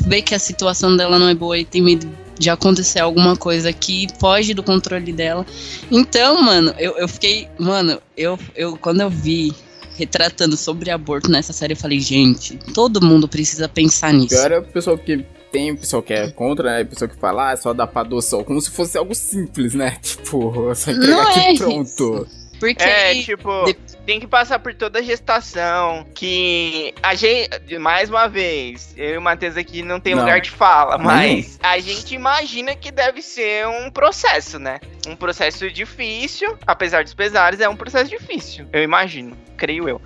vê 0.05 0.21
que 0.21 0.35
a 0.35 0.39
situação 0.39 0.97
dela 0.97 1.17
não 1.17 1.29
é 1.29 1.35
boa 1.35 1.57
e 1.57 1.63
tem 1.63 1.81
medo 1.81 2.09
de 2.37 2.49
acontecer 2.49 2.99
alguma 2.99 3.35
coisa 3.35 3.73
que 3.73 4.07
foge 4.19 4.53
do 4.53 4.63
controle 4.63 5.11
dela. 5.11 5.45
Então, 5.91 6.41
mano, 6.41 6.73
eu, 6.77 6.97
eu 6.97 7.07
fiquei. 7.07 7.47
Mano, 7.57 7.99
eu, 8.15 8.37
eu 8.55 8.77
quando 8.77 9.01
eu 9.01 9.09
vi 9.09 9.53
retratando 9.97 10.55
sobre 10.55 10.89
aborto 10.91 11.29
nessa 11.29 11.51
série, 11.51 11.73
eu 11.73 11.77
falei, 11.77 11.99
gente, 11.99 12.57
todo 12.73 13.01
mundo 13.03 13.27
precisa 13.27 13.67
pensar 13.67 14.13
nisso. 14.13 14.35
Pior 14.35 14.51
é 14.51 14.59
o 14.59 14.63
pessoal 14.63 14.97
que 14.97 15.25
tem, 15.51 15.71
o 15.71 15.77
pessoal 15.77 16.03
que 16.03 16.13
é 16.13 16.29
contra, 16.29 16.65
né? 16.71 16.81
O 16.83 16.87
pessoal 16.87 17.09
que 17.09 17.15
fala, 17.17 17.49
ah, 17.49 17.51
é 17.53 17.55
só 17.55 17.73
dar 17.73 17.87
pra 17.87 18.01
adoção, 18.01 18.43
como 18.43 18.61
se 18.61 18.69
fosse 18.69 18.97
algo 18.97 19.15
simples, 19.15 19.73
né? 19.73 19.97
Tipo, 20.03 20.73
só 20.75 20.91
entregar 20.91 21.07
Não 21.15 21.21
aqui 21.21 21.39
é 21.39 21.55
pronto. 21.57 22.27
Porque 22.59 22.83
É, 22.83 23.21
tipo, 23.21 23.65
de- 23.65 23.77
tem 24.07 24.21
que 24.21 24.25
passar 24.25 24.57
por 24.59 24.73
toda 24.73 24.99
a 24.99 25.01
gestação, 25.01 26.07
que 26.15 26.93
a 27.03 27.13
gente, 27.13 27.77
mais 27.77 28.09
uma 28.09 28.29
vez, 28.29 28.93
eu 28.95 29.15
e 29.15 29.17
o 29.17 29.21
Matheus 29.21 29.57
aqui 29.57 29.83
não 29.83 29.99
tem 29.99 30.15
Não. 30.15 30.21
lugar 30.23 30.39
de 30.39 30.49
fala, 30.49 30.97
mas 30.97 31.59
a 31.61 31.77
gente 31.77 32.15
imagina 32.15 32.73
que 32.73 32.89
deve 32.89 33.21
ser 33.21 33.67
um 33.67 33.91
processo, 33.91 34.57
né? 34.57 34.79
Um 35.05 35.15
processo 35.15 35.69
difícil, 35.69 36.57
apesar 36.65 37.03
dos 37.03 37.13
pesares, 37.13 37.59
é 37.59 37.67
um 37.67 37.75
processo 37.75 38.09
difícil, 38.09 38.65
eu 38.71 38.81
imagino, 38.81 39.35
creio 39.57 39.89
eu. 39.89 40.01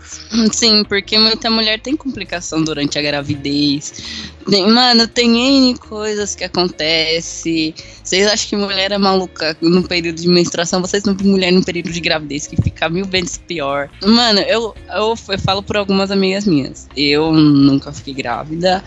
Sim, 0.52 0.84
porque 0.84 1.20
muita 1.20 1.52
mulher 1.52 1.80
tem 1.80 1.96
complicação 1.96 2.64
durante 2.64 2.98
a 2.98 3.04
gravidez. 3.04 4.32
Tem- 4.50 4.68
mano, 4.68 5.08
tem 5.08 5.70
N 5.70 5.78
coisas 5.78 6.34
que 6.34 6.44
acontece. 6.44 7.76
Vocês 8.04 8.26
acham 8.26 8.50
que 8.50 8.56
mulher 8.56 8.92
é 8.92 8.98
maluca 8.98 9.56
no 9.62 9.88
período 9.88 10.20
de 10.20 10.28
menstruação? 10.28 10.82
Vocês 10.82 11.04
não 11.04 11.16
mulher 11.22 11.52
no 11.52 11.64
período 11.64 11.92
de 11.92 12.00
gravidez 12.00 12.48
que 12.48 12.60
fica 12.60 12.90
mil 12.90 13.06
vezes 13.06 13.38
pior. 13.38 13.90
Mano, 14.04 14.40
eu, 14.40 14.76
eu, 14.90 15.16
eu 15.30 15.40
falo 15.40 15.62
por 15.62 15.78
algumas 15.78 16.12
amigas 16.12 16.46
minhas. 16.46 16.88
Eu 16.96 17.32
nunca 17.32 17.92
fiquei 17.92 18.14
grávida. 18.14 18.84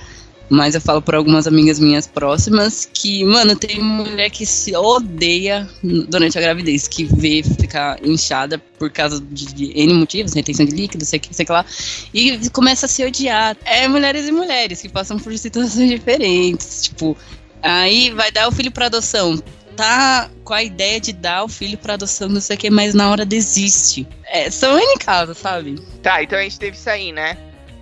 Mas 0.48 0.74
eu 0.74 0.80
falo 0.80 1.00
por 1.00 1.14
algumas 1.14 1.46
amigas 1.46 1.78
minhas 1.78 2.06
próximas 2.06 2.88
que, 2.92 3.24
mano, 3.24 3.56
tem 3.56 3.80
mulher 3.80 4.28
que 4.28 4.44
se 4.44 4.76
odeia 4.76 5.66
durante 5.82 6.36
a 6.36 6.40
gravidez, 6.40 6.86
que 6.86 7.04
vê 7.04 7.42
ficar 7.42 7.98
inchada 8.04 8.58
por 8.78 8.90
causa 8.90 9.20
de, 9.20 9.46
de 9.46 9.72
N 9.74 9.94
motivos, 9.94 10.34
retenção 10.34 10.66
de 10.66 10.74
líquido, 10.74 11.04
sei 11.04 11.18
que, 11.18 11.34
sei 11.34 11.46
que 11.46 11.52
lá, 11.52 11.64
e 12.12 12.50
começa 12.50 12.84
a 12.84 12.88
se 12.88 13.02
odiar. 13.04 13.56
É 13.64 13.88
mulheres 13.88 14.28
e 14.28 14.32
mulheres 14.32 14.82
que 14.82 14.88
passam 14.88 15.18
por 15.18 15.36
situações 15.38 15.88
diferentes, 15.88 16.82
tipo, 16.82 17.16
aí 17.62 18.10
vai 18.10 18.30
dar 18.30 18.46
o 18.46 18.52
filho 18.52 18.70
pra 18.70 18.86
adoção. 18.86 19.42
Tá 19.76 20.30
com 20.44 20.54
a 20.54 20.62
ideia 20.62 21.00
de 21.00 21.12
dar 21.12 21.44
o 21.44 21.48
filho 21.48 21.76
pra 21.76 21.94
adoção, 21.94 22.28
não 22.28 22.40
sei 22.40 22.56
o 22.56 22.58
que, 22.58 22.70
mas 22.70 22.94
na 22.94 23.10
hora 23.10 23.24
desiste. 23.24 24.06
É, 24.26 24.50
são 24.50 24.78
N 24.78 24.96
casos, 24.98 25.38
sabe? 25.38 25.80
Tá, 26.02 26.22
então 26.22 26.38
a 26.38 26.42
gente 26.42 26.58
teve 26.58 26.76
isso 26.76 26.88
aí, 26.88 27.12
né? 27.12 27.36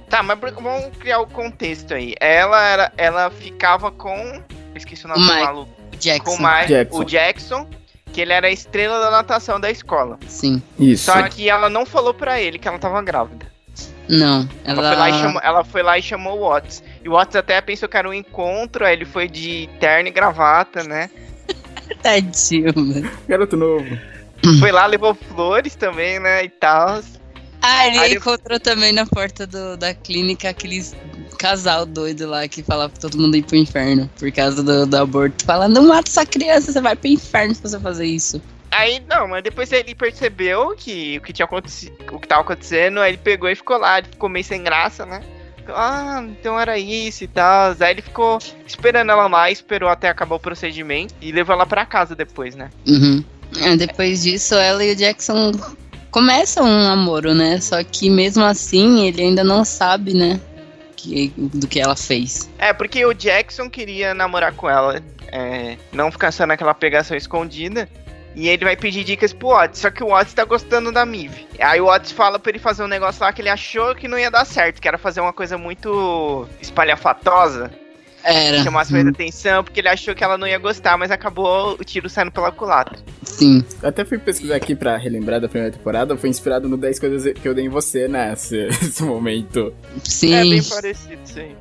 Tá, 0.08 0.22
mas 0.22 0.38
vamos 0.40 0.96
criar 0.98 1.20
o 1.20 1.26
contexto 1.26 1.94
aí. 1.94 2.14
Ela 2.20 2.62
era, 2.66 2.92
ela 2.96 3.30
ficava 3.30 3.90
com, 3.90 4.14
eu 4.14 4.76
esqueci 4.76 5.04
o 5.04 5.08
nome 5.08 5.22
O 5.22 5.24
do 5.26 5.32
Mike. 5.32 5.44
maluco, 5.44 5.72
O 5.92 5.96
Jackson. 5.96 6.24
com 6.36 6.42
o, 6.42 6.46
Mike, 6.54 6.68
Jackson. 6.68 6.98
o 6.98 7.04
Jackson, 7.04 7.66
que 8.12 8.20
ele 8.20 8.32
era 8.32 8.46
a 8.46 8.50
estrela 8.50 9.00
da 9.00 9.10
natação 9.10 9.58
da 9.60 9.70
escola. 9.70 10.18
Sim. 10.28 10.62
Isso. 10.78 11.04
Só 11.06 11.22
que 11.28 11.48
ela 11.48 11.68
não 11.70 11.84
falou 11.86 12.12
pra 12.14 12.40
ele 12.40 12.58
que 12.58 12.68
ela 12.68 12.78
tava 12.78 13.00
grávida. 13.02 13.50
Não. 14.08 14.46
Ela, 14.64 14.80
Ela, 14.80 14.88
foi, 14.88 14.96
lá 14.96 15.08
e 15.10 15.12
chamou, 15.14 15.40
ela 15.42 15.64
foi 15.64 15.82
lá 15.82 15.98
e 15.98 16.02
chamou 16.02 16.38
o 16.38 16.48
Watts. 16.48 16.82
E 17.02 17.08
o 17.08 17.12
Watts 17.12 17.36
até 17.36 17.60
pensou 17.62 17.88
que 17.88 17.96
era 17.96 18.08
um 18.08 18.12
encontro, 18.12 18.84
aí 18.84 18.92
ele 18.94 19.04
foi 19.06 19.28
de 19.28 19.68
terno 19.80 20.08
e 20.08 20.12
gravata, 20.12 20.82
né? 20.84 21.08
Tadinho, 21.96 22.72
mano. 22.76 23.10
Garoto 23.28 23.56
novo. 23.56 23.98
Foi 24.58 24.72
lá, 24.72 24.86
levou 24.86 25.14
flores 25.14 25.74
também, 25.74 26.18
né? 26.18 26.44
E 26.44 26.48
tal. 26.48 27.00
Ah, 27.60 27.86
ele 27.86 27.98
Aí 27.98 28.14
encontrou 28.14 28.58
também 28.58 28.92
na 28.92 29.06
porta 29.06 29.46
do- 29.46 29.76
da 29.76 29.94
clínica 29.94 30.48
aqueles 30.50 30.96
casal 31.38 31.86
doido 31.86 32.28
lá 32.28 32.46
que 32.48 32.62
falava 32.62 32.90
pra 32.90 33.00
todo 33.00 33.18
mundo 33.18 33.36
ir 33.36 33.44
pro 33.44 33.56
inferno 33.56 34.10
por 34.18 34.30
causa 34.32 34.62
do, 34.62 34.84
do 34.86 34.96
aborto. 34.96 35.44
Fala, 35.44 35.68
não 35.68 35.86
mata 35.86 36.08
essa 36.10 36.26
criança, 36.26 36.72
você 36.72 36.80
vai 36.80 36.96
pro 36.96 37.08
inferno 37.08 37.54
se 37.54 37.62
você 37.62 37.78
fazer 37.78 38.06
isso. 38.06 38.42
Aí, 38.72 39.00
não, 39.08 39.28
mas 39.28 39.44
depois 39.44 39.70
ele 39.70 39.94
percebeu 39.94 40.74
que 40.76 41.18
o 41.18 41.20
que 41.20 41.32
tinha 41.32 41.44
acontecido, 41.44 41.94
o 42.10 42.18
que 42.18 42.26
tava 42.26 42.40
acontecendo, 42.40 42.98
aí 43.00 43.12
ele 43.12 43.18
pegou 43.18 43.48
e 43.48 43.54
ficou 43.54 43.76
lá, 43.76 43.98
ele 43.98 44.08
ficou 44.08 44.28
meio 44.28 44.44
sem 44.44 44.62
graça, 44.64 45.04
né? 45.06 45.20
Ah, 45.68 46.24
então 46.26 46.58
era 46.58 46.78
isso 46.78 47.24
e 47.24 47.28
tal. 47.28 47.74
Aí 47.78 47.90
ele 47.90 48.02
ficou 48.02 48.38
esperando 48.66 49.10
ela 49.10 49.26
lá, 49.26 49.50
esperou 49.50 49.88
até 49.88 50.08
acabar 50.08 50.36
o 50.36 50.40
procedimento 50.40 51.14
e 51.20 51.32
levou 51.32 51.54
ela 51.54 51.66
pra 51.66 51.86
casa 51.86 52.14
depois, 52.14 52.54
né? 52.54 52.70
Uhum. 52.86 53.24
É, 53.60 53.76
depois 53.76 54.22
disso, 54.22 54.54
ela 54.54 54.84
e 54.84 54.92
o 54.92 54.96
Jackson 54.96 55.52
começam 56.10 56.64
um 56.64 56.82
namoro, 56.84 57.34
né? 57.34 57.60
Só 57.60 57.82
que 57.82 58.08
mesmo 58.08 58.44
assim, 58.44 59.06
ele 59.06 59.22
ainda 59.22 59.44
não 59.44 59.64
sabe, 59.64 60.14
né? 60.14 60.40
Que, 60.96 61.32
do 61.36 61.66
que 61.66 61.80
ela 61.80 61.96
fez. 61.96 62.48
É, 62.58 62.72
porque 62.72 63.04
o 63.04 63.12
Jackson 63.12 63.68
queria 63.68 64.14
namorar 64.14 64.52
com 64.52 64.70
ela, 64.70 65.02
é, 65.32 65.76
não 65.92 66.12
ficar 66.12 66.30
só 66.30 66.46
naquela 66.46 66.74
pegação 66.74 67.16
escondida. 67.16 67.88
E 68.34 68.48
ele 68.48 68.64
vai 68.64 68.76
pedir 68.76 69.04
dicas 69.04 69.32
pro 69.32 69.48
Watts, 69.48 69.80
só 69.80 69.90
que 69.90 70.02
o 70.02 70.08
Watts 70.08 70.32
tá 70.32 70.44
gostando 70.44 70.90
da 70.90 71.04
Mive. 71.04 71.46
Aí 71.58 71.80
o 71.80 71.86
Watts 71.86 72.12
fala 72.12 72.38
pra 72.38 72.50
ele 72.50 72.58
fazer 72.58 72.82
um 72.82 72.88
negócio 72.88 73.22
lá 73.22 73.32
que 73.32 73.42
ele 73.42 73.50
achou 73.50 73.94
que 73.94 74.08
não 74.08 74.18
ia 74.18 74.30
dar 74.30 74.44
certo, 74.44 74.80
que 74.80 74.88
era 74.88 74.96
fazer 74.98 75.20
uma 75.20 75.32
coisa 75.32 75.58
muito 75.58 76.46
espalhafatosa, 76.60 77.70
Era. 78.24 78.56
que 78.56 78.64
chamasse 78.64 78.92
mais 78.92 79.06
atenção, 79.06 79.62
porque 79.62 79.80
ele 79.80 79.88
achou 79.88 80.14
que 80.14 80.24
ela 80.24 80.38
não 80.38 80.46
ia 80.46 80.58
gostar, 80.58 80.96
mas 80.96 81.10
acabou 81.10 81.76
o 81.78 81.84
tiro 81.84 82.08
saindo 82.08 82.30
pela 82.32 82.50
culatra. 82.50 82.98
Sim. 83.22 83.62
Eu 83.82 83.88
até 83.90 84.04
fui 84.04 84.18
pesquisar 84.18 84.56
aqui 84.56 84.74
pra 84.74 84.96
relembrar 84.96 85.40
da 85.40 85.48
primeira 85.48 85.76
temporada, 85.76 86.16
foi 86.16 86.30
inspirado 86.30 86.68
no 86.68 86.76
10 86.78 86.98
coisas 86.98 87.32
que 87.34 87.46
eu 87.46 87.54
dei 87.54 87.66
em 87.66 87.68
você, 87.68 88.08
né? 88.08 88.32
Esse, 88.32 88.66
esse 88.66 89.02
momento. 89.02 89.74
Sim. 90.02 90.34
É 90.34 90.42
bem 90.42 90.62
parecido 90.62 91.18
isso 91.22 91.38
aí. 91.38 91.56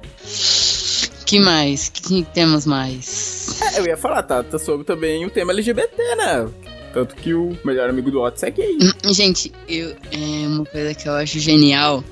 Que 1.32 1.40
mais? 1.40 1.88
que 1.88 2.28
temos 2.34 2.66
mais? 2.66 3.62
É, 3.62 3.80
eu 3.80 3.86
ia 3.86 3.96
falar, 3.96 4.22
tá, 4.22 4.44
tá 4.44 4.60
sobre 4.60 4.86
também 4.86 5.26
o 5.26 5.30
tema 5.30 5.54
LGBT, 5.54 5.96
né? 6.18 6.50
Tanto 6.94 7.16
que 7.16 7.34
o 7.34 7.58
melhor 7.64 7.90
amigo 7.90 8.12
do 8.12 8.20
Otis 8.22 8.44
é 8.44 8.52
gay. 8.52 8.78
Gente, 9.14 9.50
eu, 9.66 9.96
é 10.12 10.46
uma 10.46 10.66
coisa 10.66 10.94
que 10.94 11.08
eu 11.08 11.14
acho 11.14 11.40
genial 11.40 12.04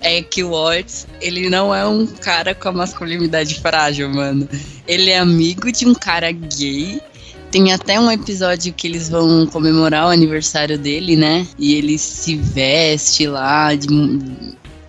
é 0.00 0.22
que 0.22 0.44
o 0.44 0.52
Otis, 0.52 1.08
ele 1.20 1.50
não 1.50 1.74
é 1.74 1.84
um 1.88 2.06
cara 2.06 2.54
com 2.54 2.68
a 2.68 2.72
masculinidade 2.72 3.56
frágil, 3.56 4.08
mano. 4.10 4.48
Ele 4.86 5.10
é 5.10 5.18
amigo 5.18 5.72
de 5.72 5.84
um 5.84 5.92
cara 5.92 6.30
gay. 6.30 7.00
Tem 7.50 7.72
até 7.72 7.98
um 7.98 8.08
episódio 8.08 8.72
que 8.72 8.86
eles 8.86 9.08
vão 9.08 9.44
comemorar 9.48 10.06
o 10.06 10.10
aniversário 10.10 10.78
dele, 10.78 11.16
né? 11.16 11.44
E 11.58 11.74
ele 11.74 11.98
se 11.98 12.36
veste 12.36 13.26
lá 13.26 13.74
de, 13.74 13.88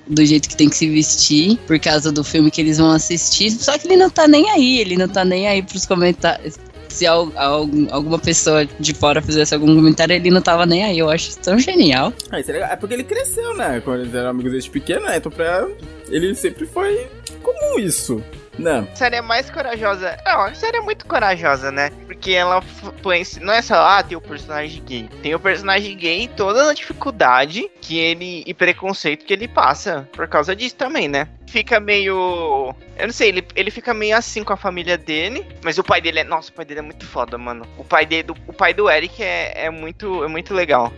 do 0.10 0.26
jeito 0.26 0.50
que 0.50 0.56
tem 0.56 0.70
que 0.70 0.76
se 0.76 0.90
vestir, 0.90 1.58
por 1.68 1.80
causa 1.80 2.12
do 2.12 2.24
filme 2.24 2.50
que 2.50 2.60
eles 2.60 2.78
vão 2.78 2.92
assistir. 2.92 3.52
Só 3.52 3.78
que 3.78 3.88
ele 3.88 3.96
não 3.96 4.10
tá 4.10 4.28
nem 4.28 4.50
aí, 4.50 4.80
ele 4.80 4.98
não 4.98 5.08
tá 5.08 5.24
nem 5.24 5.48
aí 5.48 5.62
pros 5.62 5.86
comentários 5.86 6.58
se 6.90 7.06
alguma 7.06 8.20
pessoa 8.20 8.66
de 8.66 8.94
fora 8.94 9.22
fizesse 9.22 9.54
algum 9.54 9.74
comentário, 9.74 10.16
ele 10.16 10.32
não 10.32 10.42
tava 10.42 10.66
nem 10.66 10.84
aí. 10.84 11.00
Eu 11.00 11.10
acho 11.10 11.38
tão 11.38 11.58
genial. 11.58 12.12
Ah, 12.32 12.40
é. 12.40 12.44
É 12.44 12.76
porque 12.76 12.94
ele 12.94 13.04
cresceu, 13.04 13.56
né? 13.56 13.80
Quando 13.80 14.02
eles 14.02 14.14
eram 14.14 14.30
amigos 14.30 14.52
desde 14.52 14.70
pequeno, 14.70 15.06
né? 15.06 15.18
Então 15.18 15.32
pra 15.32 15.68
ele 16.10 16.34
sempre 16.36 16.66
foi 16.66 17.08
comum 17.42 17.80
isso. 17.80 18.22
Não. 18.60 18.88
A 18.92 18.96
série 18.96 19.16
é 19.16 19.22
mais 19.22 19.50
corajosa. 19.50 20.18
Não, 20.26 20.42
a 20.42 20.54
série 20.54 20.78
é 20.78 20.82
muito 20.82 21.06
corajosa, 21.06 21.72
né? 21.72 21.92
Porque 22.06 22.32
ela 22.32 22.62
põe. 23.02 23.24
Não 23.42 23.54
é 23.54 23.62
só, 23.62 23.76
ah, 23.76 24.04
tem 24.04 24.18
o 24.18 24.22
personagem 24.22 24.84
gay. 24.84 25.10
Tem 25.22 25.34
o 25.34 25.40
personagem 25.40 25.98
gay 25.98 26.24
e 26.24 26.28
toda 26.28 26.70
a 26.70 26.74
dificuldade 26.74 27.70
que 27.82 27.98
ele. 27.98 28.44
e 28.46 28.54
preconceito 28.54 29.26
que 29.26 29.34
ele 29.34 29.48
passa 29.48 30.08
por 30.12 30.28
causa 30.28 30.56
disso 30.56 30.76
também, 30.76 31.08
né? 31.08 31.28
Fica 31.48 31.80
meio. 31.80 32.76
Eu 32.98 33.08
não 33.08 33.14
sei, 33.14 33.30
ele, 33.30 33.48
ele 33.56 33.72
fica 33.72 33.94
meio 33.94 34.16
assim 34.16 34.44
com 34.44 34.54
a 34.54 34.58
família 34.58 34.98
dele. 34.98 35.46
Mas 35.64 35.78
o 35.78 35.84
pai 35.84 36.02
dele 36.02 36.20
é. 36.20 36.24
Nossa, 36.24 36.52
o 36.52 36.54
pai 36.54 36.66
dele 36.66 36.82
é 36.82 36.84
muito 36.84 37.06
foda, 37.06 37.38
mano. 37.38 37.66
O 37.78 37.84
pai, 37.84 38.06
dele, 38.06 38.32
o 38.48 38.54
pai 38.54 38.74
do 38.74 38.90
Eric 38.90 39.24
é, 39.24 39.66
é, 39.66 39.70
muito, 39.70 40.24
é 40.24 40.28
muito 40.28 40.54
legal. 40.54 40.92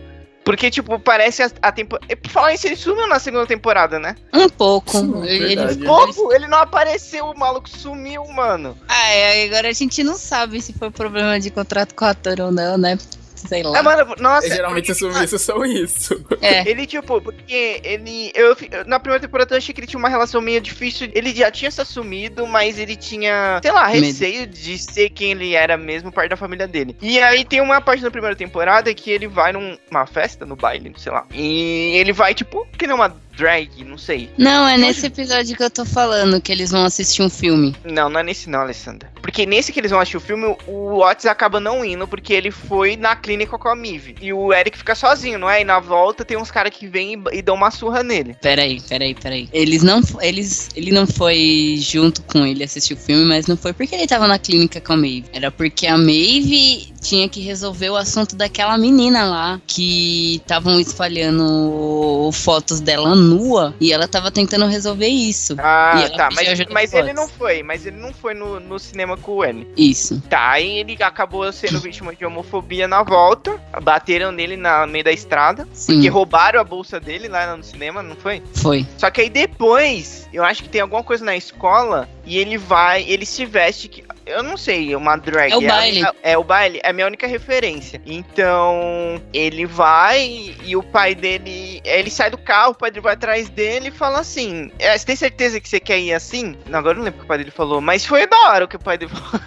Porque, 0.44 0.70
tipo, 0.70 0.98
parece 0.98 1.42
a, 1.42 1.50
a 1.62 1.72
temporada. 1.72 2.16
Por 2.16 2.30
falar 2.30 2.54
isso, 2.54 2.66
ele 2.66 2.76
sumiu 2.76 3.06
na 3.06 3.18
segunda 3.18 3.46
temporada, 3.46 3.98
né? 3.98 4.16
Um 4.32 4.48
pouco. 4.48 4.90
Sim, 4.90 5.24
ele, 5.24 5.56
verdade. 5.56 5.84
pouco? 5.84 6.32
Ele 6.32 6.46
não 6.48 6.58
apareceu, 6.58 7.26
o 7.26 7.38
maluco 7.38 7.68
sumiu, 7.68 8.26
mano. 8.26 8.76
Ah, 8.88 9.08
é, 9.08 9.44
agora 9.44 9.68
a 9.68 9.72
gente 9.72 10.02
não 10.02 10.14
sabe 10.14 10.60
se 10.60 10.72
foi 10.72 10.90
problema 10.90 11.38
de 11.38 11.50
contrato 11.50 11.94
com 11.94 12.04
o 12.04 12.08
ator 12.08 12.40
ou 12.40 12.50
não, 12.50 12.76
né? 12.76 12.98
Sei 13.46 13.62
lá. 13.62 13.78
É, 13.78 13.82
mano, 13.82 14.14
nossa. 14.18 14.48
Geralmente 14.48 14.92
os 14.92 14.98
sumiços 14.98 15.42
são 15.42 15.64
isso. 15.64 16.24
É. 16.40 16.62
Ele, 16.68 16.86
tipo, 16.86 17.20
porque 17.20 17.80
ele. 17.84 18.32
Eu, 18.34 18.56
na 18.86 18.98
primeira 18.98 19.20
temporada 19.20 19.54
eu 19.54 19.58
achei 19.58 19.74
que 19.74 19.80
ele 19.80 19.86
tinha 19.86 19.98
uma 19.98 20.08
relação 20.08 20.40
meio 20.40 20.60
difícil. 20.60 21.10
Ele 21.14 21.34
já 21.34 21.50
tinha 21.50 21.70
se 21.70 21.80
assumido, 21.80 22.46
mas 22.46 22.78
ele 22.78 22.96
tinha, 22.96 23.60
sei 23.62 23.72
lá, 23.72 23.86
receio 23.86 24.46
de 24.46 24.78
ser 24.78 25.10
quem 25.10 25.32
ele 25.32 25.54
era 25.54 25.76
mesmo, 25.76 26.12
parte 26.12 26.30
da 26.30 26.36
família 26.36 26.66
dele. 26.66 26.96
E 27.00 27.20
aí 27.20 27.44
tem 27.44 27.60
uma 27.60 27.80
parte 27.80 28.02
da 28.02 28.10
primeira 28.10 28.36
temporada 28.36 28.92
que 28.94 29.10
ele 29.10 29.26
vai 29.26 29.52
numa 29.52 30.06
festa, 30.06 30.46
no 30.46 30.56
baile, 30.56 30.92
sei 30.96 31.12
lá. 31.12 31.26
E 31.32 31.96
ele 31.96 32.12
vai, 32.12 32.34
tipo, 32.34 32.66
que 32.78 32.86
nem 32.86 32.94
uma 32.94 33.14
drag, 33.36 33.84
não 33.84 33.98
sei. 33.98 34.30
Não, 34.36 34.66
é 34.68 34.76
nesse 34.76 35.06
episódio 35.06 35.56
que 35.56 35.62
eu 35.62 35.70
tô 35.70 35.84
falando, 35.84 36.40
que 36.40 36.52
eles 36.52 36.70
vão 36.70 36.84
assistir 36.84 37.22
um 37.22 37.30
filme. 37.30 37.74
Não, 37.84 38.08
não 38.08 38.20
é 38.20 38.22
nesse 38.22 38.48
não, 38.48 38.60
Alessandra. 38.60 39.10
Porque 39.20 39.46
nesse 39.46 39.72
que 39.72 39.80
eles 39.80 39.90
vão 39.90 40.00
assistir 40.00 40.16
o 40.16 40.20
filme, 40.20 40.56
o 40.66 40.98
Otis 40.98 41.26
acaba 41.26 41.60
não 41.60 41.84
indo, 41.84 42.06
porque 42.06 42.32
ele 42.32 42.50
foi 42.50 42.96
na 42.96 43.14
clínica 43.14 43.56
com 43.56 43.68
a 43.68 43.76
Mive. 43.76 44.16
E 44.20 44.32
o 44.32 44.52
Eric 44.52 44.76
fica 44.76 44.94
sozinho, 44.94 45.38
não 45.38 45.48
é? 45.48 45.60
E 45.60 45.64
na 45.64 45.78
volta 45.78 46.24
tem 46.24 46.36
uns 46.36 46.50
caras 46.50 46.72
que 46.76 46.86
vêm 46.86 47.14
e, 47.14 47.38
e, 47.38 47.42
dão 47.42 47.54
uma 47.54 47.70
surra 47.70 48.02
nele. 48.02 48.36
Peraí, 48.42 48.80
peraí, 48.80 49.14
peraí. 49.14 49.48
Eles 49.52 49.82
não. 49.82 50.00
Eles, 50.20 50.70
ele 50.74 50.90
não 50.90 51.06
foi 51.06 51.78
junto 51.80 52.22
com 52.22 52.44
ele 52.44 52.64
assistir 52.64 52.94
o 52.94 52.96
filme, 52.96 53.24
mas 53.24 53.46
não 53.46 53.56
foi 53.56 53.72
porque 53.72 53.94
ele 53.94 54.06
tava 54.06 54.26
na 54.26 54.38
clínica 54.38 54.80
com 54.80 54.92
a 54.92 54.96
Maeve. 54.96 55.24
Era 55.32 55.50
porque 55.50 55.86
a 55.86 55.96
Maeve 55.96 56.92
tinha 57.00 57.28
que 57.28 57.40
resolver 57.40 57.90
o 57.90 57.96
assunto 57.96 58.36
daquela 58.36 58.76
menina 58.76 59.24
lá 59.24 59.60
que 59.66 60.36
estavam 60.36 60.78
espalhando 60.80 62.30
fotos 62.32 62.80
dela 62.80 63.14
nua 63.22 63.74
e 63.80 63.92
ela 63.92 64.06
tava 64.06 64.30
tentando 64.30 64.66
resolver 64.66 65.08
isso. 65.08 65.56
Ah, 65.58 66.08
tá, 66.16 66.28
mas, 66.34 66.66
mas 66.70 66.92
ele 66.92 67.12
não 67.12 67.28
foi, 67.28 67.62
mas 67.62 67.86
ele 67.86 67.96
não 67.96 68.12
foi 68.12 68.34
no, 68.34 68.60
no 68.60 68.78
cinema 68.78 69.16
com 69.16 69.36
o 69.36 69.44
N. 69.44 69.66
Isso. 69.76 70.20
Tá, 70.28 70.50
aí 70.50 70.78
ele 70.78 70.96
acabou 71.02 71.50
sendo 71.52 71.80
vítima 71.80 72.14
de 72.14 72.24
homofobia 72.24 72.86
na 72.86 73.02
volta, 73.02 73.60
bateram 73.82 74.32
nele 74.32 74.56
na 74.56 74.86
no 74.86 74.92
meio 74.92 75.04
da 75.04 75.12
estrada, 75.12 75.66
Sim. 75.72 75.94
porque 75.94 76.08
roubaram 76.08 76.60
a 76.60 76.64
bolsa 76.64 76.98
dele 76.98 77.28
lá 77.28 77.56
no 77.56 77.62
cinema, 77.62 78.02
não 78.02 78.16
foi? 78.16 78.42
Foi. 78.54 78.86
Só 78.96 79.10
que 79.10 79.20
aí 79.20 79.30
depois, 79.30 80.28
eu 80.32 80.44
acho 80.44 80.62
que 80.62 80.68
tem 80.68 80.80
alguma 80.80 81.02
coisa 81.02 81.24
na 81.24 81.36
escola 81.36 82.08
e 82.24 82.38
ele 82.38 82.56
vai, 82.56 83.02
ele 83.08 83.26
se 83.26 83.44
veste 83.44 83.88
que 83.88 84.04
eu 84.24 84.42
não 84.42 84.56
sei, 84.56 84.94
uma 84.94 85.16
drag. 85.16 85.52
É 85.52 85.56
o 85.56 85.60
baile. 85.60 86.04
É, 86.04 86.32
é, 86.32 86.38
o 86.38 86.44
baile, 86.44 86.80
é 86.82 86.90
a 86.90 86.92
minha 86.92 87.06
única 87.06 87.26
referência. 87.26 88.00
Então, 88.06 89.20
ele 89.32 89.66
vai 89.66 90.54
e 90.64 90.76
o 90.76 90.82
pai 90.82 91.14
dele. 91.14 91.80
Ele 91.84 92.10
sai 92.10 92.30
do 92.30 92.38
carro, 92.38 92.70
o 92.70 92.74
pai 92.74 92.90
dele 92.90 93.02
vai 93.02 93.14
atrás 93.14 93.48
dele 93.48 93.88
e 93.88 93.90
fala 93.90 94.20
assim: 94.20 94.70
é, 94.78 94.96
Você 94.96 95.06
tem 95.06 95.16
certeza 95.16 95.60
que 95.60 95.68
você 95.68 95.80
quer 95.80 95.98
ir 95.98 96.12
assim? 96.12 96.56
Não, 96.68 96.78
agora 96.78 96.94
eu 96.94 96.98
não 96.98 97.04
lembro 97.04 97.18
o 97.18 97.20
que 97.20 97.24
o 97.24 97.28
pai 97.28 97.38
dele 97.38 97.50
falou, 97.50 97.80
mas 97.80 98.06
foi 98.06 98.26
da 98.26 98.38
hora 98.48 98.64
o 98.64 98.68
que 98.68 98.76
o 98.76 98.80
pai 98.80 98.96
dele 98.96 99.10
falou. 99.14 99.40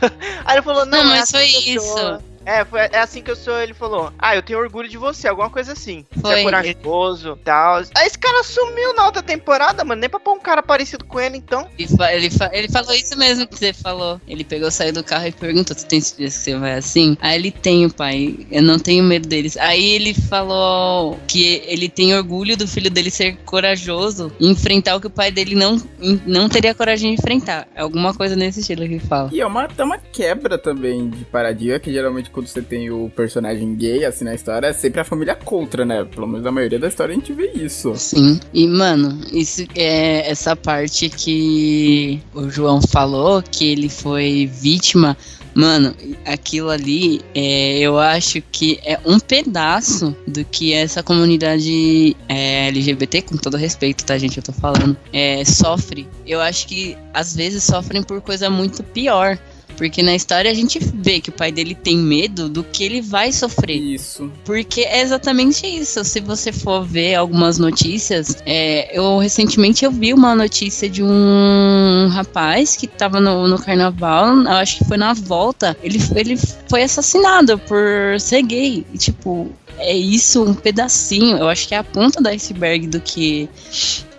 Aí 0.44 0.56
ele 0.56 0.62
falou: 0.62 0.86
Não, 0.86 1.04
não 1.04 1.14
é 1.14 1.20
mas 1.20 1.34
assim 1.34 1.52
foi 1.52 1.74
isso. 1.74 2.35
É, 2.46 2.64
foi, 2.64 2.80
é 2.80 3.00
assim 3.00 3.22
que 3.22 3.32
eu 3.32 3.36
sou. 3.36 3.60
Ele 3.60 3.74
falou: 3.74 4.14
Ah, 4.20 4.36
eu 4.36 4.44
tenho 4.44 4.60
orgulho 4.60 4.88
de 4.88 4.98
você, 4.98 5.28
alguma 5.28 5.50
coisa 5.50 5.74
assim. 5.74 6.06
Foi. 6.22 6.22
Você 6.22 6.40
é 6.40 6.44
corajoso 6.44 7.38
e 7.40 7.44
tal. 7.44 7.78
Aí 7.96 8.08
esse 8.08 8.18
cara 8.18 8.44
sumiu 8.44 8.94
na 8.94 9.06
outra 9.06 9.24
temporada, 9.24 9.84
mano. 9.84 10.00
Nem 10.00 10.10
pra 10.10 10.20
pôr 10.20 10.34
um 10.34 10.40
cara 10.40 10.62
parecido 10.62 11.04
com 11.06 11.20
ele, 11.20 11.38
então. 11.38 11.68
Ele, 11.78 11.88
ele, 12.12 12.30
ele 12.52 12.70
falou 12.70 12.94
isso 12.94 13.18
mesmo 13.18 13.48
que 13.48 13.58
você 13.58 13.74
falou. 13.74 14.22
Ele 14.28 14.44
pegou, 14.44 14.70
saiu 14.70 14.94
do 14.94 15.04
carro 15.04 15.28
e 15.28 15.32
perguntou: 15.32 15.76
Tu 15.76 15.86
tem 15.86 16.00
certeza 16.00 16.38
que 16.38 16.44
você 16.44 16.58
vai 16.58 16.74
assim? 16.76 17.18
Aí 17.20 17.36
ele 17.36 17.52
tem, 17.52 17.90
pai. 17.90 18.46
Eu 18.52 18.62
não 18.62 18.78
tenho 18.78 19.04
medo 19.04 19.28
deles. 19.28 19.58
Aí 19.58 19.84
ele 19.92 20.14
falou 20.14 21.20
que 21.28 21.64
ele 21.66 21.90
tem 21.90 22.16
orgulho 22.16 22.56
do 22.56 22.68
filho 22.68 22.92
dele 22.92 23.10
ser 23.10 23.38
corajoso 23.38 24.32
e 24.40 24.48
enfrentar 24.50 24.96
o 24.96 25.02
que 25.02 25.08
o 25.08 25.10
pai 25.12 25.32
dele 25.32 25.56
não, 25.56 25.82
não 26.26 26.48
teria 26.48 26.76
coragem 26.76 27.14
de 27.14 27.20
enfrentar. 27.20 27.68
É 27.74 27.82
alguma 27.82 28.14
coisa 28.14 28.36
nesse 28.36 28.60
estilo 28.60 28.82
que 28.82 28.94
ele 28.94 29.00
fala. 29.00 29.30
E 29.34 29.42
é 29.42 29.46
uma, 29.46 29.68
é 29.78 29.84
uma 29.84 29.98
quebra 29.98 30.58
também 30.58 31.10
de 31.10 31.26
paradigma 31.26 31.80
que 31.80 31.92
geralmente 31.92 32.30
quando 32.36 32.48
você 32.48 32.62
tem 32.62 32.92
o 32.92 33.10
personagem 33.16 33.74
gay, 33.76 34.04
assim, 34.04 34.26
na 34.26 34.36
história, 34.36 34.68
é 34.68 34.74
sempre 34.74 35.00
a 35.00 35.06
família 35.06 35.36
contra, 35.36 35.86
né? 35.86 36.04
Pelo 36.04 36.28
menos 36.28 36.44
na 36.44 36.52
maioria 36.52 36.78
da 36.78 36.90
história 36.90 37.14
a 37.14 37.16
gente 37.16 37.32
vê 37.32 37.52
isso. 37.54 37.96
Sim. 37.96 38.42
E, 38.54 38.68
mano, 38.68 39.22
isso 39.32 39.66
é 39.74 40.30
essa 40.30 40.54
parte 40.54 41.08
que 41.08 42.22
o 42.34 42.50
João 42.50 42.82
falou, 42.82 43.42
que 43.42 43.72
ele 43.72 43.88
foi 43.88 44.52
vítima. 44.52 45.16
Mano, 45.54 45.96
aquilo 46.26 46.70
ali, 46.70 47.22
é, 47.34 47.80
eu 47.80 47.98
acho 47.98 48.42
que 48.52 48.78
é 48.84 49.00
um 49.06 49.18
pedaço 49.18 50.14
do 50.28 50.44
que 50.44 50.74
essa 50.74 51.02
comunidade 51.02 52.18
é, 52.28 52.68
LGBT, 52.68 53.22
com 53.22 53.38
todo 53.38 53.56
respeito, 53.56 54.04
tá, 54.04 54.18
gente? 54.18 54.36
Eu 54.36 54.44
tô 54.44 54.52
falando, 54.52 54.98
é, 55.14 55.46
sofre. 55.46 56.06
Eu 56.28 56.42
acho 56.42 56.68
que 56.68 56.98
às 57.14 57.34
vezes 57.34 57.64
sofrem 57.64 58.04
por 58.04 58.20
coisa 58.20 58.50
muito 58.50 58.84
pior. 58.84 59.40
Porque 59.78 60.02
na 60.02 60.16
história 60.16 60.50
a 60.50 60.54
gente 60.54 60.80
vê 60.80 61.20
que 61.20 61.30
o 61.30 61.34
pai 61.34 61.52
dele 61.52 61.76
tem 61.76 61.98
medo 61.98 62.50
do 62.50 62.64
que 62.64 62.84
ele 62.84 63.02
vai 63.02 63.32
sofrer. 63.32 63.78
Isso. 63.78 64.32
Porque 64.44 64.82
é 64.82 65.02
exatamente 65.02 65.66
isso. 65.66 66.04
Se 66.04 66.20
você 66.20 66.52
for 66.52 66.86
ver 66.86 67.16
algumas 67.16 67.58
notícias, 67.58 68.38
é, 68.46 68.98
eu 68.98 69.18
recentemente 69.18 69.86
eu 69.86 69.92
vi 69.92 70.14
uma 70.14 70.36
notícia 70.36 70.90
de 70.90 71.04
um 71.04 72.08
rapaz 72.12 72.76
que 72.76 72.88
tava 72.88 73.20
no, 73.20 73.48
no 73.48 73.60
carnaval, 73.60 74.28
eu 74.44 74.52
acho 74.52 74.80
que 74.80 74.86
foi 74.86 74.98
na 74.98 75.14
volta, 75.14 75.76
ele, 75.82 76.00
ele 76.16 76.38
foi 76.70 76.84
assassinado 76.84 77.58
por 77.60 78.20
ser 78.20 78.42
gay. 78.44 78.86
E, 78.94 78.98
tipo, 78.98 79.52
é 79.78 79.94
isso, 79.94 80.44
um 80.44 80.54
pedacinho. 80.54 81.38
Eu 81.38 81.50
acho 81.50 81.68
que 81.68 81.76
é 81.76 81.78
a 81.78 81.84
ponta 81.84 82.22
do 82.22 82.30
iceberg 82.30 82.88
do 82.88 83.00
que 83.00 83.50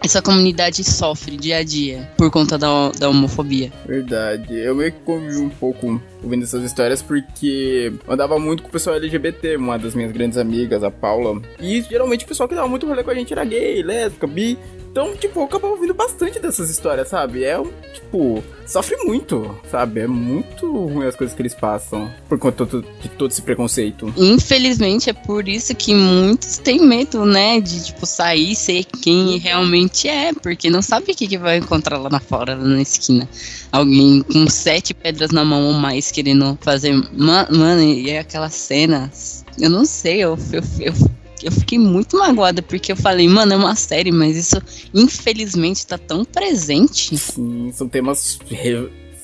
essa 0.07 0.23
comunidade 0.23 0.83
sofre 0.85 1.37
dia 1.37 1.59
a 1.59 1.65
dia 1.65 2.09
por 2.17 2.31
conta 2.31 2.57
da, 2.57 2.91
da 2.93 3.09
homofobia. 3.11 3.73
Verdade. 3.87 4.55
Eu 4.57 4.75
meio 4.75 4.93
que 4.93 5.01
convivi 5.01 5.39
um 5.39 5.49
pouco 5.49 6.01
ouvindo 6.27 6.45
essas 6.45 6.63
histórias 6.63 7.01
porque 7.01 7.93
eu 8.07 8.13
andava 8.13 8.39
muito 8.39 8.63
com 8.63 8.69
o 8.69 8.73
pessoal 8.73 8.97
LGBT, 8.97 9.57
uma 9.57 9.79
das 9.79 9.95
minhas 9.95 10.13
grandes 10.13 10.37
amigas, 10.37 10.83
a 10.83 10.91
Paula. 10.91 11.41
E 11.61 11.81
geralmente 11.83 12.25
o 12.25 12.29
pessoal 12.29 12.49
que 12.49 12.55
dava 12.55 12.69
muito 12.69 12.87
rolê 12.87 13.03
com 13.03 13.11
a 13.11 13.15
gente 13.15 13.33
era 13.33 13.45
gay, 13.45 13.83
lésbica, 13.83 14.27
bi. 14.27 14.59
Então, 14.97 15.15
tipo, 15.15 15.41
eu 15.41 15.45
acabava 15.45 15.75
ouvindo 15.75 15.93
bastante 15.93 16.39
dessas 16.39 16.71
histórias, 16.71 17.09
sabe? 17.09 17.45
É 17.45 17.61
um, 17.61 17.71
tipo, 17.93 18.43
sofre 18.65 18.97
muito, 19.05 19.55
sabe? 19.71 20.01
É 20.01 20.07
muito 20.07 20.67
ruim 20.87 21.05
as 21.07 21.15
coisas 21.15 21.37
que 21.37 21.43
eles 21.43 21.53
passam 21.53 22.11
por 22.27 22.39
conta 22.39 22.65
de 22.65 23.09
todo 23.11 23.31
esse 23.31 23.43
preconceito. 23.43 24.11
Infelizmente, 24.17 25.11
é 25.11 25.13
por 25.13 25.47
isso 25.49 25.75
que 25.75 25.95
muitos 25.95 26.57
têm 26.57 26.81
medo, 26.81 27.27
né? 27.27 27.61
De, 27.61 27.85
tipo, 27.85 28.07
sair 28.07 28.53
e 28.53 28.57
ser 28.57 28.85
quem 28.85 29.37
realmente 29.37 30.09
é, 30.09 30.33
porque 30.33 30.71
não 30.71 30.81
sabe 30.81 31.13
o 31.13 31.15
que, 31.15 31.29
que 31.29 31.37
vai 31.37 31.59
encontrar 31.59 31.99
lá 31.99 32.09
na 32.09 32.19
fora, 32.19 32.55
lá 32.55 32.65
na 32.65 32.81
esquina. 32.81 33.29
Alguém 33.71 34.23
com 34.23 34.49
sete 34.49 34.95
pedras 34.95 35.31
na 35.31 35.45
mão 35.45 35.67
ou 35.67 35.75
mais 35.75 36.11
querendo 36.17 36.59
fazer. 36.63 36.93
Mano, 37.13 37.83
e 37.83 38.09
é 38.09 38.21
aquela 38.21 38.49
cena. 38.49 39.11
Eu 39.59 39.69
não 39.69 39.85
sei, 39.85 40.21
eu, 40.21 40.39
eu, 40.53 40.63
eu 40.81 40.95
eu 41.43 41.53
fiquei 41.53 41.79
muito 41.79 42.17
magoada, 42.17 42.63
porque 42.63 42.91
eu 42.91 42.97
falei, 42.97 43.29
mano, 43.29 43.53
é 43.53 43.57
uma 43.57 43.77
série, 43.77 44.11
mas 44.11 44.37
isso 44.39 44.57
infelizmente 44.93 45.87
tá 45.87 45.99
tão 45.99 46.25
presente. 46.25 47.17
Sim, 47.17 47.71
são 47.75 47.87
temas 47.87 48.39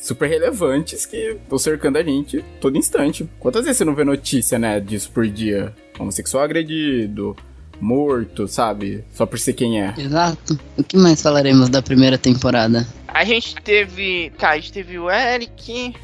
super 0.01 0.29
relevantes 0.29 1.07
que 1.07 1.17
estão 1.17 1.59
cercando 1.59 1.97
a 1.97 2.03
gente 2.03 2.45
todo 2.61 2.77
instante. 2.77 3.27
Quantas 3.41 3.65
vezes 3.65 3.79
você 3.79 3.85
não 3.85 3.95
vê 3.95 4.05
notícia, 4.05 4.59
né, 4.59 4.79
disso 4.79 5.11
por 5.11 5.27
dia? 5.27 5.75
Homossexual 5.99 6.45
agredido, 6.45 7.35
morto, 7.81 8.47
sabe? 8.47 9.03
Só 9.15 9.25
por 9.25 9.39
ser 9.39 9.55
quem 9.55 9.81
é. 9.81 9.95
Exato. 9.97 10.61
O 10.77 10.85
que 10.85 10.99
mais 10.99 11.21
falaremos 11.23 11.71
da 11.71 11.81
primeira 11.81 12.19
temporada? 12.19 12.87
A 13.09 13.25
gente 13.25 13.57
teve. 13.57 14.31
Tá, 14.39 14.51
a 14.51 14.57
gente 14.57 14.73
teve 14.73 14.99
o 14.99 15.11
Eric. 15.11 15.95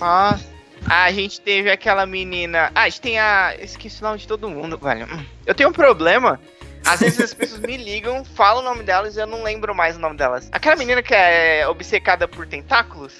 Ah. 0.00 0.38
A 0.86 1.10
gente 1.12 1.40
teve 1.40 1.70
aquela 1.70 2.04
menina. 2.04 2.70
Ah, 2.74 2.82
a 2.82 2.88
gente 2.88 3.00
tem 3.00 3.18
a. 3.18 3.54
Esqueci 3.58 4.00
o 4.02 4.04
nome 4.04 4.18
de 4.18 4.26
todo 4.28 4.48
mundo, 4.50 4.76
velho. 4.78 5.06
Eu 5.46 5.54
tenho 5.54 5.70
um 5.70 5.72
problema. 5.72 6.38
Às 6.86 7.00
vezes 7.00 7.18
as 7.20 7.32
pessoas 7.32 7.60
me 7.62 7.78
ligam, 7.78 8.22
falam 8.24 8.60
o 8.60 8.64
nome 8.64 8.82
delas 8.82 9.16
e 9.16 9.20
eu 9.20 9.26
não 9.26 9.42
lembro 9.42 9.74
mais 9.74 9.96
o 9.96 9.98
nome 9.98 10.18
delas. 10.18 10.48
Aquela 10.52 10.76
menina 10.76 11.02
que 11.02 11.14
é 11.14 11.66
obcecada 11.66 12.28
por 12.28 12.46
tentáculos? 12.46 13.14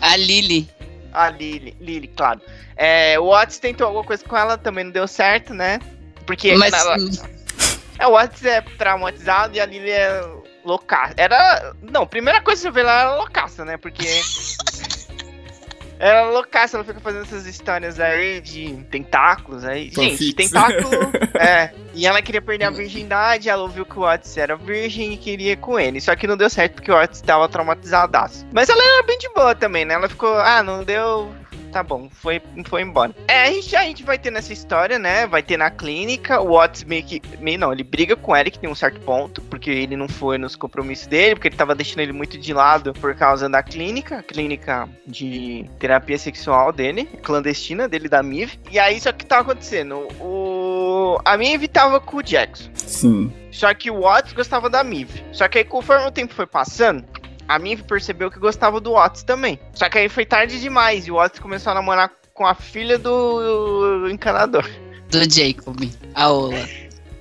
A 0.00 0.16
Lily. 0.16 0.70
A 1.12 1.28
Lily, 1.28 1.76
Lily, 1.80 2.06
claro. 2.08 2.40
É, 2.76 3.18
o 3.18 3.30
Watts 3.30 3.58
tentou 3.58 3.88
alguma 3.88 4.04
coisa 4.04 4.22
com 4.24 4.36
ela, 4.36 4.56
também 4.56 4.84
não 4.84 4.92
deu 4.92 5.08
certo, 5.08 5.52
né? 5.52 5.80
Porque 6.24 6.54
Mas 6.54 6.72
ela- 6.72 6.96
é, 7.98 8.06
o 8.06 8.12
Watts 8.12 8.44
é 8.44 8.60
traumatizado 8.60 9.56
e 9.56 9.60
a 9.60 9.66
Lily 9.66 9.90
é 9.90 10.22
loucaça. 10.64 11.14
Era. 11.16 11.74
Não, 11.82 12.06
primeira 12.06 12.40
coisa 12.40 12.60
que 12.62 12.68
você 12.68 12.70
vê 12.70 12.84
lá 12.84 13.00
era 13.00 13.16
loucaça, 13.16 13.64
né? 13.64 13.76
Porque. 13.76 14.06
Era 15.98 16.30
loucaça, 16.30 16.76
ela 16.76 16.84
fica 16.84 17.00
fazendo 17.00 17.22
essas 17.22 17.46
histórias 17.46 17.98
aí 17.98 18.40
de 18.40 18.74
tentáculos 18.90 19.64
aí. 19.64 19.84
Gente, 19.86 20.10
Fanfics. 20.10 20.34
tentáculo. 20.34 21.10
é. 21.38 21.72
E 21.94 22.06
ela 22.06 22.22
queria 22.22 22.40
perder 22.40 22.66
a 22.66 22.70
virgindade, 22.70 23.48
ela 23.48 23.62
ouviu 23.62 23.84
que 23.84 23.98
o 23.98 24.02
Watts 24.02 24.36
era 24.36 24.54
virgem 24.54 25.12
e 25.12 25.16
queria 25.16 25.52
ir 25.52 25.56
com 25.56 25.78
ele. 25.78 26.00
Só 26.00 26.14
que 26.14 26.26
não 26.26 26.36
deu 26.36 26.48
certo 26.48 26.74
porque 26.74 26.92
o 26.92 26.94
Watts 26.94 27.20
tava 27.20 27.48
traumatizadaço. 27.48 28.46
Mas 28.52 28.68
ela 28.68 28.82
era 28.82 29.02
bem 29.02 29.18
de 29.18 29.28
boa 29.30 29.54
também, 29.54 29.84
né? 29.84 29.94
Ela 29.94 30.08
ficou, 30.08 30.38
ah, 30.38 30.62
não 30.62 30.84
deu. 30.84 31.32
Tá 31.78 31.82
bom, 31.84 32.08
foi, 32.10 32.42
foi 32.64 32.82
embora. 32.82 33.14
É, 33.28 33.44
a 33.44 33.52
gente, 33.52 33.76
a 33.76 33.82
gente 33.84 34.02
vai 34.02 34.18
ter 34.18 34.32
nessa 34.32 34.52
história, 34.52 34.98
né? 34.98 35.28
Vai 35.28 35.44
ter 35.44 35.56
na 35.56 35.70
clínica. 35.70 36.40
O 36.40 36.54
Watts 36.54 36.82
meio 36.82 37.04
que. 37.04 37.22
Meio 37.38 37.56
não, 37.56 37.72
ele 37.72 37.84
briga 37.84 38.16
com 38.16 38.32
o 38.32 38.36
Eric 38.36 38.58
em 38.60 38.68
um 38.68 38.74
certo 38.74 38.98
ponto, 39.02 39.40
porque 39.42 39.70
ele 39.70 39.94
não 39.94 40.08
foi 40.08 40.38
nos 40.38 40.56
compromissos 40.56 41.06
dele, 41.06 41.36
porque 41.36 41.46
ele 41.46 41.54
tava 41.54 41.76
deixando 41.76 42.00
ele 42.00 42.12
muito 42.12 42.36
de 42.36 42.52
lado 42.52 42.92
por 42.94 43.14
causa 43.14 43.48
da 43.48 43.62
clínica, 43.62 44.24
clínica 44.24 44.88
de 45.06 45.70
terapia 45.78 46.18
sexual 46.18 46.72
dele, 46.72 47.04
clandestina 47.22 47.86
dele 47.86 48.08
da 48.08 48.24
MIV. 48.24 48.58
E 48.72 48.76
aí, 48.80 49.00
só 49.00 49.12
que 49.12 49.24
tava 49.24 49.42
acontecendo? 49.42 50.08
O. 50.20 51.20
A 51.24 51.38
MIV 51.38 51.68
tava 51.68 52.00
com 52.00 52.16
o 52.16 52.22
Jackson. 52.24 52.70
Sim. 52.74 53.32
Só 53.52 53.72
que 53.72 53.88
o 53.88 54.00
Watts 54.00 54.32
gostava 54.32 54.68
da 54.68 54.82
Miv. 54.82 55.10
Só 55.30 55.46
que 55.46 55.58
aí, 55.58 55.64
conforme 55.64 56.08
o 56.08 56.10
tempo 56.10 56.34
foi 56.34 56.46
passando, 56.46 57.04
a 57.48 57.58
Miv 57.58 57.82
percebeu 57.82 58.30
que 58.30 58.38
gostava 58.38 58.80
do 58.80 58.92
Watts 58.92 59.22
também. 59.22 59.58
Só 59.74 59.88
que 59.88 59.98
aí 59.98 60.08
foi 60.08 60.26
tarde 60.26 60.60
demais 60.60 61.06
e 61.06 61.10
o 61.10 61.14
Watts 61.14 61.40
começou 61.40 61.72
a 61.72 61.74
namorar 61.74 62.12
com 62.34 62.46
a 62.46 62.54
filha 62.54 62.98
do 62.98 64.06
encanador. 64.10 64.68
Do 65.10 65.18
Jacob. 65.18 65.90
A 66.14 66.30
Ola. 66.30 66.68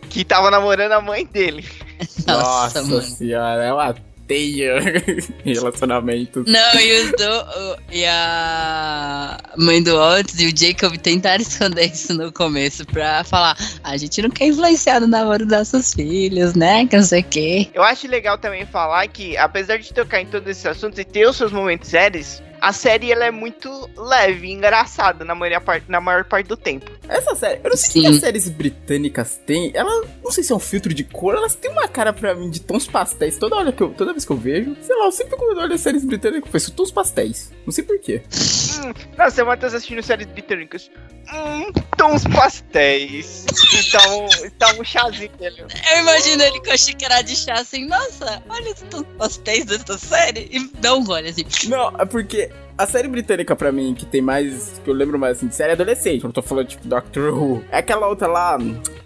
Que 0.09 0.25
tava 0.25 0.51
namorando 0.51 0.91
a 0.91 1.01
mãe 1.01 1.25
dele. 1.25 1.65
Nossa, 2.27 2.83
mano. 2.83 3.01
senhora, 3.01 3.63
é 3.63 3.73
uma 3.73 3.95
teia 4.27 4.75
relacionamento. 5.45 6.43
Não, 6.47 6.79
e 6.79 7.01
os 7.01 7.11
do, 7.11 7.23
o- 7.23 7.77
e 7.91 8.05
a 8.05 9.37
mãe 9.57 9.81
do 9.81 9.95
Otis 9.97 10.39
e 10.39 10.47
o 10.47 10.53
Jacob 10.57 10.95
tentaram 10.97 11.41
esconder 11.41 11.85
isso 11.91 12.13
no 12.13 12.31
começo 12.31 12.85
pra 12.85 13.23
falar: 13.23 13.55
"Ah, 13.83 13.91
a 13.91 13.97
gente 13.97 14.21
não 14.21 14.29
quer 14.29 14.47
influenciar 14.47 14.99
no 14.99 15.07
namoro 15.07 15.45
das 15.45 15.69
suas 15.69 15.93
filhas, 15.93 16.53
né? 16.53 16.85
Que 16.85 16.97
não 16.97 17.03
sei 17.03 17.21
o 17.21 17.25
quê. 17.25 17.69
Eu 17.73 17.83
acho 17.83 18.07
legal 18.07 18.37
também 18.37 18.65
falar 18.65 19.07
que, 19.07 19.37
apesar 19.37 19.77
de 19.77 19.93
tocar 19.93 20.21
em 20.21 20.25
todos 20.25 20.47
esses 20.49 20.65
assuntos 20.65 20.99
e 20.99 21.03
ter 21.03 21.27
os 21.27 21.35
seus 21.37 21.51
momentos 21.51 21.89
sérios, 21.89 22.41
a 22.61 22.73
série 22.73 23.11
ela 23.11 23.25
é 23.25 23.31
muito 23.31 23.89
leve 23.95 24.47
e 24.47 24.51
engraçada 24.51 25.23
na 25.23 25.35
maior, 25.35 25.61
parte, 25.61 25.89
na 25.89 26.01
maior 26.01 26.23
parte 26.25 26.47
do 26.47 26.57
tempo. 26.57 26.89
Essa 27.07 27.35
série, 27.35 27.61
eu 27.63 27.69
não 27.69 27.77
sei 27.77 28.01
o 28.01 28.05
que 28.05 28.11
as 28.11 28.19
séries 28.19 28.49
britânicas 28.49 29.39
têm. 29.45 29.71
Ela, 29.73 30.05
não 30.23 30.31
sei 30.31 30.43
se 30.43 30.51
é 30.51 30.55
um 30.55 30.59
filtro 30.59 30.93
de 30.93 31.03
cor, 31.03 31.35
elas 31.35 31.55
têm 31.55 31.71
uma 31.71 31.87
cara 31.87 32.11
pra 32.11 32.35
mim 32.35 32.49
de 32.49 32.61
tons 32.61 32.87
pastéis. 32.87 33.37
Toda, 33.37 33.55
hora 33.55 33.71
que 33.71 33.81
eu, 33.81 33.89
toda 33.89 34.11
vez 34.11 34.25
que 34.25 34.31
eu 34.31 34.37
vejo, 34.37 34.75
sei 34.81 34.95
lá, 34.95 35.05
eu 35.05 35.11
sempre 35.11 35.37
quando 35.37 35.57
eu 35.57 35.63
olho 35.63 35.73
as 35.73 35.81
séries 35.81 36.03
britânicas, 36.03 36.45
eu 36.45 36.51
penso 36.51 36.71
tons 36.71 36.91
pastéis. 36.91 37.51
Não 37.65 37.71
sei 37.71 37.83
porquê. 37.83 38.21
Hum, 38.77 38.93
nossa, 39.17 39.43
o 39.43 39.47
Matheus 39.47 39.73
assistindo 39.73 40.03
séries 40.03 40.27
britânicas. 40.27 40.89
Hum, 41.33 41.71
tons 41.97 42.23
pastéis. 42.25 43.45
Então, 43.73 44.27
então 44.45 44.81
um 44.81 44.83
chazinho 44.83 45.31
dele. 45.37 45.65
Eu 45.91 46.01
imagino 46.01 46.43
ele 46.43 46.59
com 46.61 46.71
a 46.71 46.77
xícara 46.77 47.21
de 47.21 47.35
chá 47.35 47.53
assim: 47.53 47.85
nossa, 47.87 48.41
olha 48.49 48.71
os 48.71 48.81
tons 48.83 49.05
pastéis 49.17 49.65
dessa 49.65 49.97
série. 49.97 50.47
E 50.51 50.67
dá 50.79 50.93
um 50.95 51.03
gole 51.03 51.29
assim. 51.29 51.45
Não, 51.67 51.93
é 51.99 52.05
porque 52.05 52.49
a 52.77 52.85
série 52.85 53.07
britânica 53.07 53.55
pra 53.55 53.71
mim, 53.71 53.95
que 53.95 54.05
tem 54.05 54.21
mais. 54.21 54.79
que 54.83 54.89
eu 54.89 54.93
lembro 54.93 55.17
mais 55.17 55.37
assim, 55.37 55.47
de 55.47 55.55
série 55.55 55.73
adolescente, 55.73 56.23
eu 56.23 56.27
não 56.27 56.31
tô 56.31 56.41
falando 56.41 56.67
tipo 56.67 56.87
Doctor 56.87 57.33
Who. 57.33 57.63
É 57.71 57.79
aquela 57.79 58.07
outra 58.07 58.27
lá, 58.27 58.57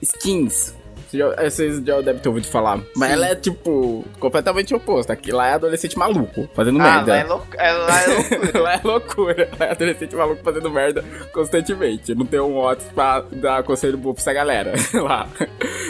Skins. 0.01 0.76
Vocês 1.12 1.84
já- 1.84 2.01
devem 2.01 2.22
ter 2.22 2.30
ouvido 2.30 2.47
falar. 2.47 2.80
Mas 2.95 3.09
Sim. 3.09 3.16
ela 3.16 3.28
é, 3.28 3.36
tipo, 3.36 4.05
completamente 4.20 4.74
oposta. 4.74 5.14
Aqui 5.14 5.32
lá 5.32 5.47
é 5.49 5.53
adolescente 5.53 5.97
maluco, 5.97 6.47
fazendo 6.53 6.80
Ah, 6.82 6.84
merda. 7.03 7.12
lá 7.12 7.18
é, 7.20 7.24
louco, 7.24 7.47
é, 7.57 7.72
lá 7.74 8.01
é 8.01 8.07
loucura. 8.07 8.51
Lá 8.62 8.74
é 8.74 8.82
loucura. 8.84 9.49
Lá 9.59 9.66
é 9.68 9.72
adolescente 9.72 10.16
maluco 10.16 10.43
fazendo 10.43 10.70
merda 10.72 11.03
constantemente. 11.34 12.14
Não 12.16 12.26
tem 12.26 12.39
um 12.39 12.57
Otis 12.57 12.86
pra 12.93 13.22
dar 13.32 13.64
conselho 13.64 13.97
bom 13.97 14.14
pra 14.14 14.22
essa 14.22 14.34
galera 14.34 14.74
lá. 15.01 15.28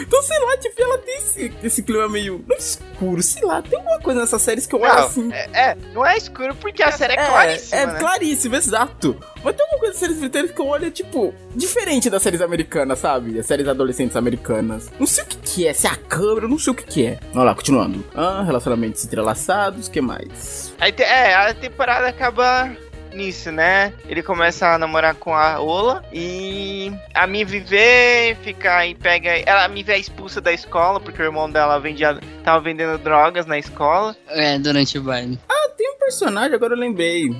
Então, 0.00 0.22
sei 0.22 0.38
lá, 0.38 0.56
tipo, 0.56 0.82
ela 0.82 0.98
tem 0.98 1.16
esse, 1.18 1.52
esse 1.62 1.82
clima 1.82 2.08
meio 2.08 2.44
escuro, 2.58 3.22
sei 3.22 3.42
lá. 3.44 3.62
Tem 3.62 3.78
uma 3.78 3.98
coisa 4.00 4.20
nessas 4.20 4.40
séries 4.42 4.66
que 4.66 4.74
eu 4.74 4.80
olho 4.80 4.92
Não, 4.92 4.98
assim. 5.04 5.32
é, 5.32 5.48
é, 5.70 5.76
não 5.94 6.04
é 6.06 6.16
escuro 6.16 6.54
porque 6.56 6.82
a 6.82 6.90
série 6.92 7.14
é, 7.14 7.16
claríssima, 7.26 7.80
é 7.80 7.86
né? 7.86 7.98
claríssimo, 7.98 8.56
exato. 8.56 9.16
Mas 9.44 9.56
tem 9.56 9.66
uma 9.66 9.78
coisa 9.78 9.92
das 9.92 10.00
séries 10.00 10.18
britânicas 10.18 10.54
que 10.54 10.60
eu 10.60 10.66
olho, 10.66 10.90
tipo, 10.90 11.34
diferente 11.54 12.08
das 12.08 12.22
séries 12.22 12.40
americanas, 12.40 12.98
sabe? 12.98 13.38
As 13.38 13.46
séries 13.46 13.66
adolescentes 13.68 14.16
americanas. 14.16 14.90
Não 14.98 15.06
sei 15.06 15.24
o 15.24 15.26
que 15.26 15.36
que 15.38 15.66
é, 15.66 15.72
se 15.72 15.86
é 15.86 15.90
a 15.90 15.96
câmera, 15.96 16.46
eu 16.46 16.48
não 16.48 16.58
sei 16.58 16.72
o 16.72 16.76
que 16.76 16.84
que 16.84 17.06
é. 17.06 17.18
Olha 17.34 17.44
lá, 17.44 17.54
continuando. 17.54 18.04
Ah, 18.14 18.42
relacionamentos 18.44 19.04
entrelaçados, 19.04 19.88
o 19.88 19.90
que 19.90 20.00
mais? 20.00 20.72
Aí, 20.80 20.92
te- 20.92 21.02
é, 21.02 21.34
a 21.34 21.52
temporada 21.54 22.06
acaba 22.08 22.70
nisso, 23.14 23.52
né? 23.52 23.92
Ele 24.08 24.22
começa 24.22 24.68
a 24.68 24.78
namorar 24.78 25.14
com 25.16 25.34
a 25.34 25.60
Ola 25.60 26.02
e 26.12 26.90
a 27.12 27.26
Mi 27.26 27.44
viver, 27.44 28.36
fica 28.42 28.76
aí, 28.76 28.94
pega. 28.94 29.30
Ela, 29.44 29.64
a 29.64 29.68
Mi 29.68 29.84
é 29.88 29.98
expulsa 29.98 30.40
da 30.40 30.52
escola 30.52 30.98
porque 30.98 31.20
o 31.20 31.24
irmão 31.24 31.50
dela 31.50 31.78
vendia, 31.78 32.18
tava 32.42 32.60
vendendo 32.60 32.96
drogas 32.98 33.44
na 33.44 33.58
escola. 33.58 34.16
É, 34.28 34.58
durante 34.58 34.96
o 34.98 35.02
baile. 35.02 35.38
Tem 35.76 35.90
um 35.90 35.98
personagem, 35.98 36.54
agora 36.54 36.74
eu 36.74 36.78
lembrei. 36.78 37.34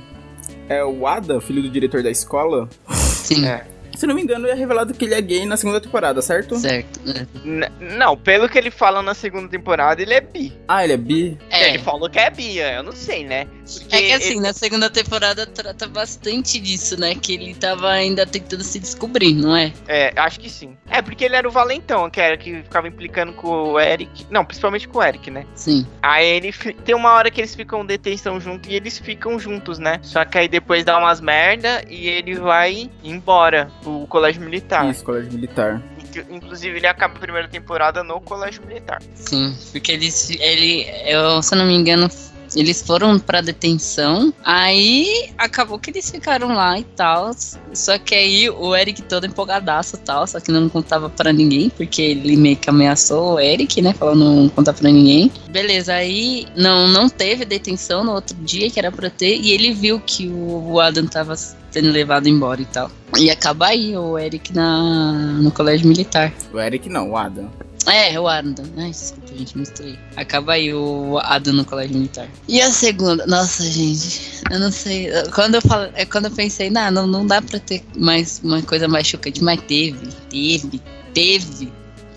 É 0.69 0.85
o 0.85 1.07
Ada, 1.07 1.41
filho 1.41 1.63
do 1.63 1.69
diretor 1.69 2.03
da 2.03 2.11
escola. 2.11 2.69
Sim, 2.91 3.47
É. 3.47 3.67
Se 4.03 4.07
não 4.09 4.17
me 4.17 4.23
engano, 4.23 4.49
é 4.49 4.53
revelado 4.55 4.93
que 4.95 5.05
ele 5.05 5.15
é 5.15 5.21
gay 5.21 5.47
na 5.47 5.57
segunda 5.57 5.81
temporada, 5.81 6.21
certo? 6.21 6.57
certo. 6.59 6.99
É. 7.09 7.25
N- 7.47 7.69
não, 7.97 8.17
pelo 8.17 8.49
que 8.49 8.59
ele 8.59 8.69
fala 8.69 9.01
na 9.01 9.15
segunda 9.15 9.47
temporada, 9.49 10.03
ele 10.03 10.13
é 10.13 10.21
bi. 10.21 10.53
Ah, 10.67 10.83
ele 10.83 10.95
é 10.95 10.97
bi? 10.97 11.39
É. 11.49 11.69
Ele 11.69 11.79
falou 11.79 12.11
que 12.11 12.19
é 12.19 12.29
bi, 12.29 12.59
eu 12.59 12.83
não 12.83 12.91
sei, 12.91 13.25
né? 13.25 13.47
Porque 13.79 13.95
É 13.95 14.01
que 14.01 14.13
assim, 14.15 14.31
ele- 14.33 14.41
na 14.41 14.53
segunda 14.53 14.91
temporada 14.91 15.47
trata 15.47 15.87
bastante 15.87 16.59
disso, 16.59 16.99
né? 16.99 17.15
Que 17.15 17.35
ele 17.35 17.55
tava 17.55 17.91
ainda 17.93 18.27
tentando 18.27 18.65
se 18.65 18.81
descobrir, 18.81 19.35
não 19.35 19.55
é? 19.57 19.73
É, 19.87 20.13
acho 20.17 20.41
que 20.41 20.51
sim. 20.51 20.77
É, 20.91 21.01
porque 21.01 21.25
ele 21.25 21.37
era 21.37 21.47
o 21.49 21.53
valentão, 21.53 22.11
que 22.11 22.21
era 22.21 22.37
que 22.37 22.57
ficava 22.65 22.89
implicando 22.89 23.33
com 23.35 23.47
o 23.75 23.79
Eric. 23.81 24.27
Não, 24.31 24.45
principalmente 24.45 24.89
com 24.89 24.99
o 24.99 25.03
Eric, 25.05 25.31
né? 25.31 25.47
Sim. 25.55 25.87
Aí 26.03 26.27
ele 26.27 26.53
tem 26.85 26.97
uma 26.97 27.13
hora 27.13 27.31
que 27.31 27.41
eles 27.41 27.55
ficam 27.55 27.87
detenção 27.87 28.41
junto 28.41 28.69
e 28.69 28.75
eles 28.75 28.99
ficam 28.99 29.39
juntos, 29.39 29.79
né? 29.79 30.01
Só 30.03 30.25
que 30.25 30.37
aí 30.39 30.49
depois 30.49 30.85
dá 30.85 30.99
umas 30.99 31.21
merda 31.21 31.85
e 31.89 32.09
ele 32.09 32.35
vai 32.35 32.91
embora 33.05 33.71
pro 33.99 34.07
colégio 34.07 34.43
militar. 34.43 34.89
Isso, 34.91 35.05
colégio 35.05 35.33
militar. 35.33 35.81
Inclu- 35.99 36.35
Inclusive 36.37 36.77
ele 36.77 36.87
acaba 36.87 37.15
a 37.17 37.19
primeira 37.19 37.49
temporada 37.49 38.03
no 38.03 38.21
colégio 38.21 38.63
militar. 38.67 39.01
Sim, 39.15 39.57
porque 39.73 39.93
eles, 39.93 40.31
ele, 40.31 40.87
eu, 41.07 41.43
se 41.43 41.55
eu 41.55 41.59
não 41.59 41.67
me 41.67 41.75
engano, 41.75 42.09
eles 42.57 42.83
foram 42.83 43.19
pra 43.19 43.41
detenção, 43.41 44.33
aí 44.45 45.31
acabou 45.39 45.79
que 45.79 45.91
eles 45.91 46.11
ficaram 46.11 46.49
lá 46.49 46.79
e 46.79 46.85
tal, 46.85 47.31
só 47.73 47.99
que 47.99 48.15
aí 48.15 48.51
o 48.51 48.75
Eric 48.75 49.03
todo 49.03 49.27
empolgadaço 49.27 49.97
e 49.97 49.99
tal, 50.01 50.27
só 50.27 50.41
que 50.41 50.51
não 50.51 50.69
contava 50.69 51.09
pra 51.09 51.33
ninguém, 51.33 51.71
porque 51.71 52.03
ele 52.03 52.37
meio 52.37 52.57
que 52.57 52.69
ameaçou 52.69 53.35
o 53.35 53.41
Eric, 53.41 53.81
né, 53.81 53.93
falou 53.93 54.15
não 54.15 54.49
contar 54.49 54.73
pra 54.73 54.91
ninguém. 54.91 55.31
Beleza, 55.51 55.95
aí 55.95 56.47
não, 56.57 56.89
não 56.89 57.09
teve 57.09 57.45
detenção 57.45 58.05
no 58.05 58.13
outro 58.13 58.37
dia, 58.37 58.71
que 58.71 58.79
era 58.79 58.91
pra 58.91 59.11
ter, 59.11 59.37
e 59.37 59.53
ele 59.53 59.73
viu 59.73 60.01
que 60.01 60.29
o, 60.29 60.81
Adam 60.81 61.07
tava 61.07 61.37
sendo 61.37 61.91
levado 61.91 62.29
embora 62.29 62.61
e 62.61 62.67
tal. 62.67 62.91
E 63.17 63.31
acaba 63.31 63.69
aí 63.69 63.97
o 63.97 64.19
Eric 64.19 64.53
na, 64.53 65.13
no 65.13 65.51
colégio 65.51 65.87
militar. 65.87 66.33
O 66.53 66.59
Eric 66.59 66.89
não, 66.89 67.11
o 67.11 67.17
Ada. 67.17 67.49
É, 67.87 68.19
o 68.19 68.29
Adam. 68.29 68.65
Ai, 68.77 68.91
desculpa, 68.91 69.37
gente, 69.37 69.59
misturei. 69.59 69.99
Acaba 70.17 70.53
aí 70.53 70.73
o 70.73 71.19
Adam 71.19 71.55
no 71.55 71.65
colégio 71.65 71.97
militar. 71.97 72.29
E 72.49 72.61
a 72.61 72.71
segunda? 72.71 73.27
Nossa, 73.27 73.65
gente, 73.65 74.43
eu 74.51 74.61
não 74.61 74.71
sei. 74.71 75.11
Quando 75.35 75.57
eu 75.57 75.63
falo, 75.63 75.91
é 75.95 76.05
quando 76.05 76.27
eu 76.27 76.31
pensei, 76.31 76.71
não, 76.71 76.91
não, 76.91 77.07
não 77.07 77.27
dá 77.27 77.41
pra 77.43 77.59
ter 77.59 77.83
mais 77.97 78.41
uma 78.45 78.63
coisa 78.63 78.87
mais 78.87 79.07
chocante, 79.07 79.43
mas 79.43 79.61
teve, 79.63 80.09
teve, 80.31 80.81
teve. 81.13 81.73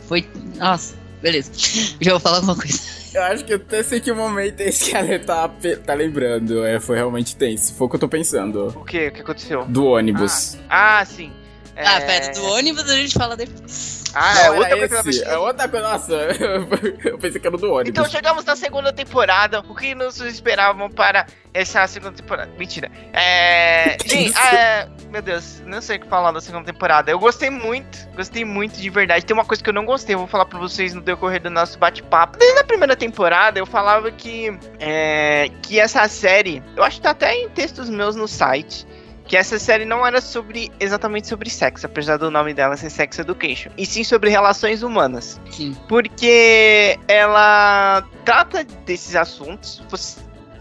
Foi. 0.07 0.25
Nossa, 0.57 0.95
beleza. 1.21 1.51
Já 1.99 2.11
vou 2.11 2.19
falar 2.19 2.41
uma 2.41 2.55
coisa. 2.55 2.79
Eu 3.13 3.23
acho 3.23 3.45
que 3.45 3.53
eu 3.53 3.57
até 3.57 3.81
sei 3.81 4.01
que 4.01 4.11
o 4.11 4.15
momento 4.15 4.59
é 4.59 4.67
esse 4.67 4.91
que 4.91 4.97
a 4.97 5.19
tá, 5.19 5.49
tá 5.85 5.93
lembrando. 5.93 6.65
É, 6.65 6.79
foi 6.81 6.97
realmente 6.97 7.35
tenso. 7.35 7.73
Foi 7.73 7.87
o 7.87 7.89
que 7.89 7.95
eu 7.95 7.99
tô 8.01 8.09
pensando. 8.09 8.67
O 8.75 8.83
que? 8.83 9.07
O 9.07 9.11
que 9.11 9.21
aconteceu? 9.21 9.65
Do 9.65 9.85
ônibus. 9.85 10.57
Ah, 10.69 11.03
sim. 11.05 11.31
Ah, 11.77 11.99
É, 11.99 12.01
pera, 12.01 12.33
do 12.33 12.45
ônibus 12.45 12.89
a 12.89 12.95
gente 12.95 13.13
fala 13.13 13.35
depois. 13.35 14.03
Ah, 14.13 14.33
Não, 14.33 14.41
é 14.43 14.51
outra 14.51 14.77
coisa 14.77 15.09
esse. 15.09 15.23
É 15.25 15.37
outra 15.37 15.67
coisa. 15.67 15.87
Nossa, 15.89 16.13
eu 17.03 17.17
pensei 17.17 17.41
que 17.41 17.47
era 17.47 17.57
do 17.57 17.69
ônibus. 17.69 17.89
Então 17.89 18.05
chegamos 18.09 18.45
na 18.45 18.55
segunda 18.55 18.93
temporada. 18.93 19.59
O 19.59 19.75
que 19.75 19.93
nos 19.93 20.21
esperavam 20.21 20.89
para 20.89 21.25
essa 21.53 21.85
segunda 21.85 22.13
temporada? 22.13 22.49
Mentira. 22.57 22.89
É. 23.11 23.97
Gente, 24.07 24.37
é, 24.37 24.87
meu 25.09 25.21
Deus, 25.21 25.61
não 25.65 25.81
sei 25.81 25.97
o 25.97 25.99
que 25.99 26.07
falar 26.07 26.31
da 26.31 26.39
segunda 26.39 26.63
temporada. 26.65 27.11
Eu 27.11 27.19
gostei 27.19 27.49
muito, 27.49 27.97
gostei 28.15 28.45
muito 28.45 28.79
de 28.79 28.89
verdade. 28.89 29.25
Tem 29.25 29.33
uma 29.33 29.43
coisa 29.43 29.61
que 29.61 29.69
eu 29.69 29.73
não 29.73 29.85
gostei, 29.85 30.15
eu 30.15 30.19
vou 30.19 30.27
falar 30.27 30.45
pra 30.45 30.57
vocês 30.59 30.93
no 30.93 31.01
decorrer 31.01 31.41
do 31.41 31.49
nosso 31.49 31.77
bate-papo. 31.77 32.37
Desde 32.37 32.59
a 32.59 32.63
primeira 32.63 32.95
temporada 32.95 33.59
eu 33.59 33.65
falava 33.65 34.09
que. 34.11 34.57
É, 34.79 35.49
que 35.61 35.77
essa 35.77 36.07
série. 36.07 36.63
Eu 36.77 36.85
acho 36.85 36.97
que 36.97 37.01
tá 37.03 37.09
até 37.09 37.35
em 37.35 37.49
textos 37.49 37.89
meus 37.89 38.15
no 38.15 38.29
site. 38.29 38.87
Que 39.27 39.35
essa 39.35 39.57
série 39.57 39.85
não 39.85 40.05
era 40.05 40.21
sobre 40.21 40.71
exatamente 40.79 41.27
sobre 41.27 41.49
sexo, 41.49 41.85
apesar 41.87 42.17
do 42.17 42.29
nome 42.29 42.53
dela 42.53 42.77
ser 42.77 42.91
Sex 42.91 43.17
Education, 43.17 43.71
e 43.75 43.83
sim 43.85 44.03
sobre 44.03 44.29
relações 44.29 44.83
humanas 44.83 45.41
Sim. 45.49 45.75
porque 45.87 46.99
ela 47.07 48.03
trata 48.23 48.63
desses 48.85 49.15
assuntos. 49.15 49.81
Você- 49.89 50.19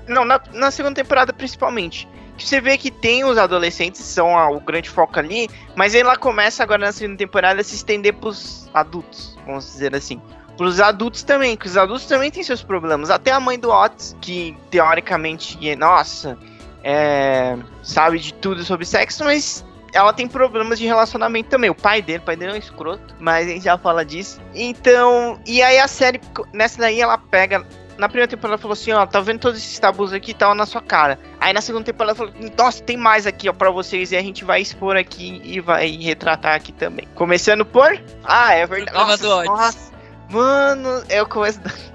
Não, 0.09 0.25
na, 0.25 0.41
na 0.53 0.71
segunda 0.71 0.95
temporada 0.95 1.33
principalmente. 1.33 2.09
Que 2.37 2.47
Você 2.47 2.61
vê 2.61 2.77
que 2.77 2.91
tem 2.91 3.25
os 3.25 3.39
adolescentes, 3.39 4.01
são 4.03 4.37
a- 4.37 4.51
o 4.51 4.59
grande 4.61 4.91
foco 4.91 5.19
ali, 5.19 5.49
mas 5.77 5.95
ela 5.95 6.17
começa 6.17 6.63
agora 6.63 6.87
na 6.87 6.93
segunda 6.93 7.17
temporada 7.19 7.61
a 7.61 7.65
se 7.65 7.75
estender 7.77 8.13
pros 8.15 8.69
adultos, 8.75 9.39
vamos 9.47 9.65
dizer 9.67 9.95
assim. 9.95 10.21
Pros 10.57 10.81
adultos 10.81 11.23
também, 11.23 11.57
que 11.57 11.67
os 11.67 11.77
adultos 11.77 12.07
também 12.07 12.31
têm 12.31 12.43
seus 12.43 12.63
problemas. 12.63 13.09
Até 13.11 13.31
a 13.31 13.39
mãe 13.41 13.59
do 13.59 13.71
Otis, 13.71 14.17
que 14.21 14.57
teoricamente, 14.71 15.57
é- 15.69 15.77
nossa, 15.77 16.37
é, 16.85 17.57
sabe 17.83 18.19
de 18.19 18.35
tudo 18.35 18.63
sobre 18.63 18.85
sexo, 18.85 19.25
mas 19.25 19.65
ela 19.95 20.13
tem 20.13 20.29
problemas 20.29 20.79
de 20.79 20.85
relacionamento 20.85 21.49
também. 21.49 21.71
O 21.71 21.75
pai 21.75 22.03
dele, 22.03 22.19
o 22.19 22.23
pai 22.23 22.37
dele 22.37 22.53
é 22.53 22.55
um 22.57 22.59
escroto, 22.59 23.15
mas 23.19 23.47
a 23.47 23.51
gente 23.51 23.65
já 23.65 23.79
fala 23.79 24.05
disso. 24.05 24.39
Então, 24.55 25.41
e 25.47 25.63
aí 25.63 25.79
a 25.79 25.89
série, 25.89 26.21
nessa 26.53 26.79
daí 26.79 27.01
ela 27.01 27.17
pega. 27.17 27.65
Na 27.97 28.09
primeira 28.09 28.29
temporada 28.29 28.55
ela 28.55 28.61
falou 28.61 28.73
assim, 28.73 28.91
ó, 28.91 29.07
tá 29.07 29.21
vendo 29.21 29.39
todos 29.39 29.57
esses 29.57 29.79
tabus 29.79 30.13
aqui 30.13 30.33
e 30.33 30.35
tal 30.35 30.53
na 30.53 30.67
sua 30.67 30.83
cara. 30.83 31.17
Aí 31.41 31.53
na 31.53 31.61
segunda 31.61 31.85
temporada 31.85 32.19
ela 32.19 32.33
falou, 32.33 32.51
nossa, 32.59 32.83
tem 32.83 32.97
mais 32.97 33.25
aqui, 33.25 33.49
ó, 33.49 33.53
pra 33.53 33.71
vocês 33.71 34.11
e 34.11 34.17
a 34.17 34.21
gente 34.21 34.45
vai 34.45 34.61
expor 34.61 34.97
aqui 34.97 35.41
e 35.45 35.61
vai 35.61 35.89
retratar 35.91 36.57
aqui 36.57 36.73
também. 36.73 37.07
Começando 37.15 37.65
por. 37.65 37.97
Ah, 38.25 38.53
é 38.53 38.67
verdade. 38.67 38.99
Nossa, 38.99 39.45
nossa, 39.45 39.93
mano, 40.29 41.05
é 41.09 41.23
o 41.23 41.27
começo 41.27 41.61
da. 41.61 41.71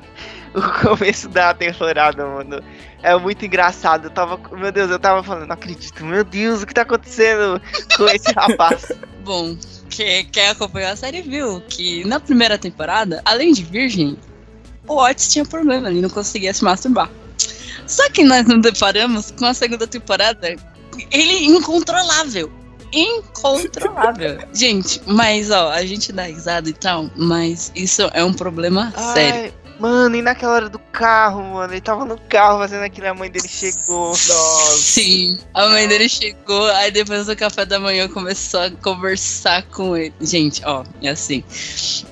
O 0.51 0.61
começo 0.81 1.29
da 1.29 1.53
temporada, 1.53 2.25
mano. 2.25 2.63
É 3.01 3.15
muito 3.17 3.45
engraçado. 3.45 4.05
Eu 4.05 4.09
tava. 4.09 4.39
Meu 4.51 4.71
Deus, 4.71 4.89
eu 4.89 4.99
tava 4.99 5.23
falando, 5.23 5.47
não 5.47 5.53
acredito. 5.53 6.03
Meu 6.05 6.23
Deus, 6.23 6.61
o 6.61 6.67
que 6.67 6.73
tá 6.73 6.81
acontecendo 6.81 7.61
com 7.95 8.05
esse 8.07 8.31
rapaz? 8.33 8.91
Bom, 9.23 9.55
que, 9.89 10.23
quem 10.25 10.47
acompanhou 10.49 10.91
a 10.91 10.95
série 10.95 11.21
viu 11.21 11.61
que 11.61 12.03
na 12.05 12.19
primeira 12.19 12.57
temporada, 12.57 13.21
além 13.25 13.53
de 13.53 13.63
virgem, 13.63 14.17
o 14.87 14.95
Otis 14.95 15.31
tinha 15.31 15.45
problema, 15.45 15.89
ele 15.89 16.01
não 16.01 16.09
conseguia 16.09 16.53
se 16.53 16.63
masturbar. 16.63 17.09
Só 17.85 18.09
que 18.09 18.23
nós 18.23 18.45
nos 18.45 18.61
deparamos 18.61 19.31
com 19.31 19.45
a 19.45 19.53
segunda 19.53 19.87
temporada, 19.87 20.55
ele 21.11 21.45
incontrolável. 21.45 22.51
Incontrolável. 22.91 24.39
gente, 24.53 25.01
mas 25.05 25.51
ó, 25.51 25.71
a 25.71 25.85
gente 25.85 26.11
dá 26.11 26.23
risada 26.23 26.69
e 26.69 26.73
tal, 26.73 27.09
mas 27.15 27.71
isso 27.75 28.09
é 28.13 28.23
um 28.23 28.33
problema 28.33 28.91
sério. 29.13 29.53
Mano, 29.79 30.15
e 30.17 30.21
naquela 30.21 30.53
hora 30.53 30.69
do 30.69 30.77
carro, 30.77 31.41
mano? 31.41 31.73
Ele 31.73 31.79
tava 31.79 32.03
no 32.03 32.17
carro 32.17 32.59
fazendo 32.59 32.83
aquilo, 32.83 33.07
a 33.07 33.13
mãe 33.13 33.31
dele 33.31 33.47
chegou. 33.47 34.09
Nossa. 34.09 34.77
Sim, 34.77 35.39
a 35.53 35.69
mãe 35.69 35.87
dele 35.87 36.09
chegou, 36.09 36.65
aí 36.71 36.91
depois 36.91 37.27
do 37.27 37.35
café 37.35 37.65
da 37.65 37.79
manhã 37.79 38.07
começou 38.09 38.59
a 38.59 38.71
conversar 38.71 39.63
com 39.67 39.95
ele. 39.95 40.13
Gente, 40.19 40.61
ó, 40.65 40.83
é 41.01 41.09
assim. 41.09 41.43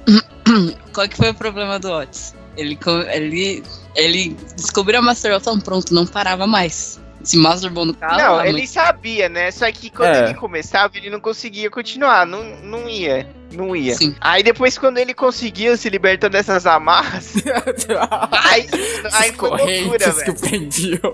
Qual 0.93 1.09
que 1.09 1.17
foi 1.17 1.31
o 1.31 1.33
problema 1.33 1.77
do 1.77 1.91
Otis? 1.91 2.33
Ele, 2.55 2.79
ele, 3.11 3.63
ele 3.95 4.37
descobriu 4.55 4.99
a 4.99 5.01
masturbação, 5.01 5.59
pronto, 5.59 5.93
não 5.93 6.07
parava 6.07 6.47
mais. 6.47 6.99
Se 7.23 7.37
masturbou 7.37 7.85
no 7.85 7.93
carro. 7.93 8.17
Não, 8.17 8.35
mãe- 8.37 8.49
ele 8.49 8.67
sabia, 8.67 9.27
né? 9.27 9.51
Só 9.51 9.69
que 9.71 9.89
quando 9.89 10.13
É. 10.15 10.25
ele 10.25 10.33
começava, 10.35 10.95
ele 10.97 11.09
não 11.09 11.19
conseguia 11.19 11.69
continuar. 11.69 12.25
Não, 12.25 12.43
não 12.61 12.87
ia. 12.87 13.27
Não 13.51 13.75
ia. 13.75 13.95
Sim. 13.95 14.15
Aí 14.21 14.43
depois, 14.43 14.77
quando 14.77 14.97
ele 14.97 15.13
conseguiu 15.13 15.75
se 15.77 15.89
libertar 15.89 16.29
dessas 16.29 16.65
amarras, 16.65 17.33
aí, 18.31 18.67
aí 19.13 19.33
foi 19.33 19.49
loucura, 19.49 19.99
que 19.99 20.11
velho. 20.11 20.39
prendiam. 20.39 21.13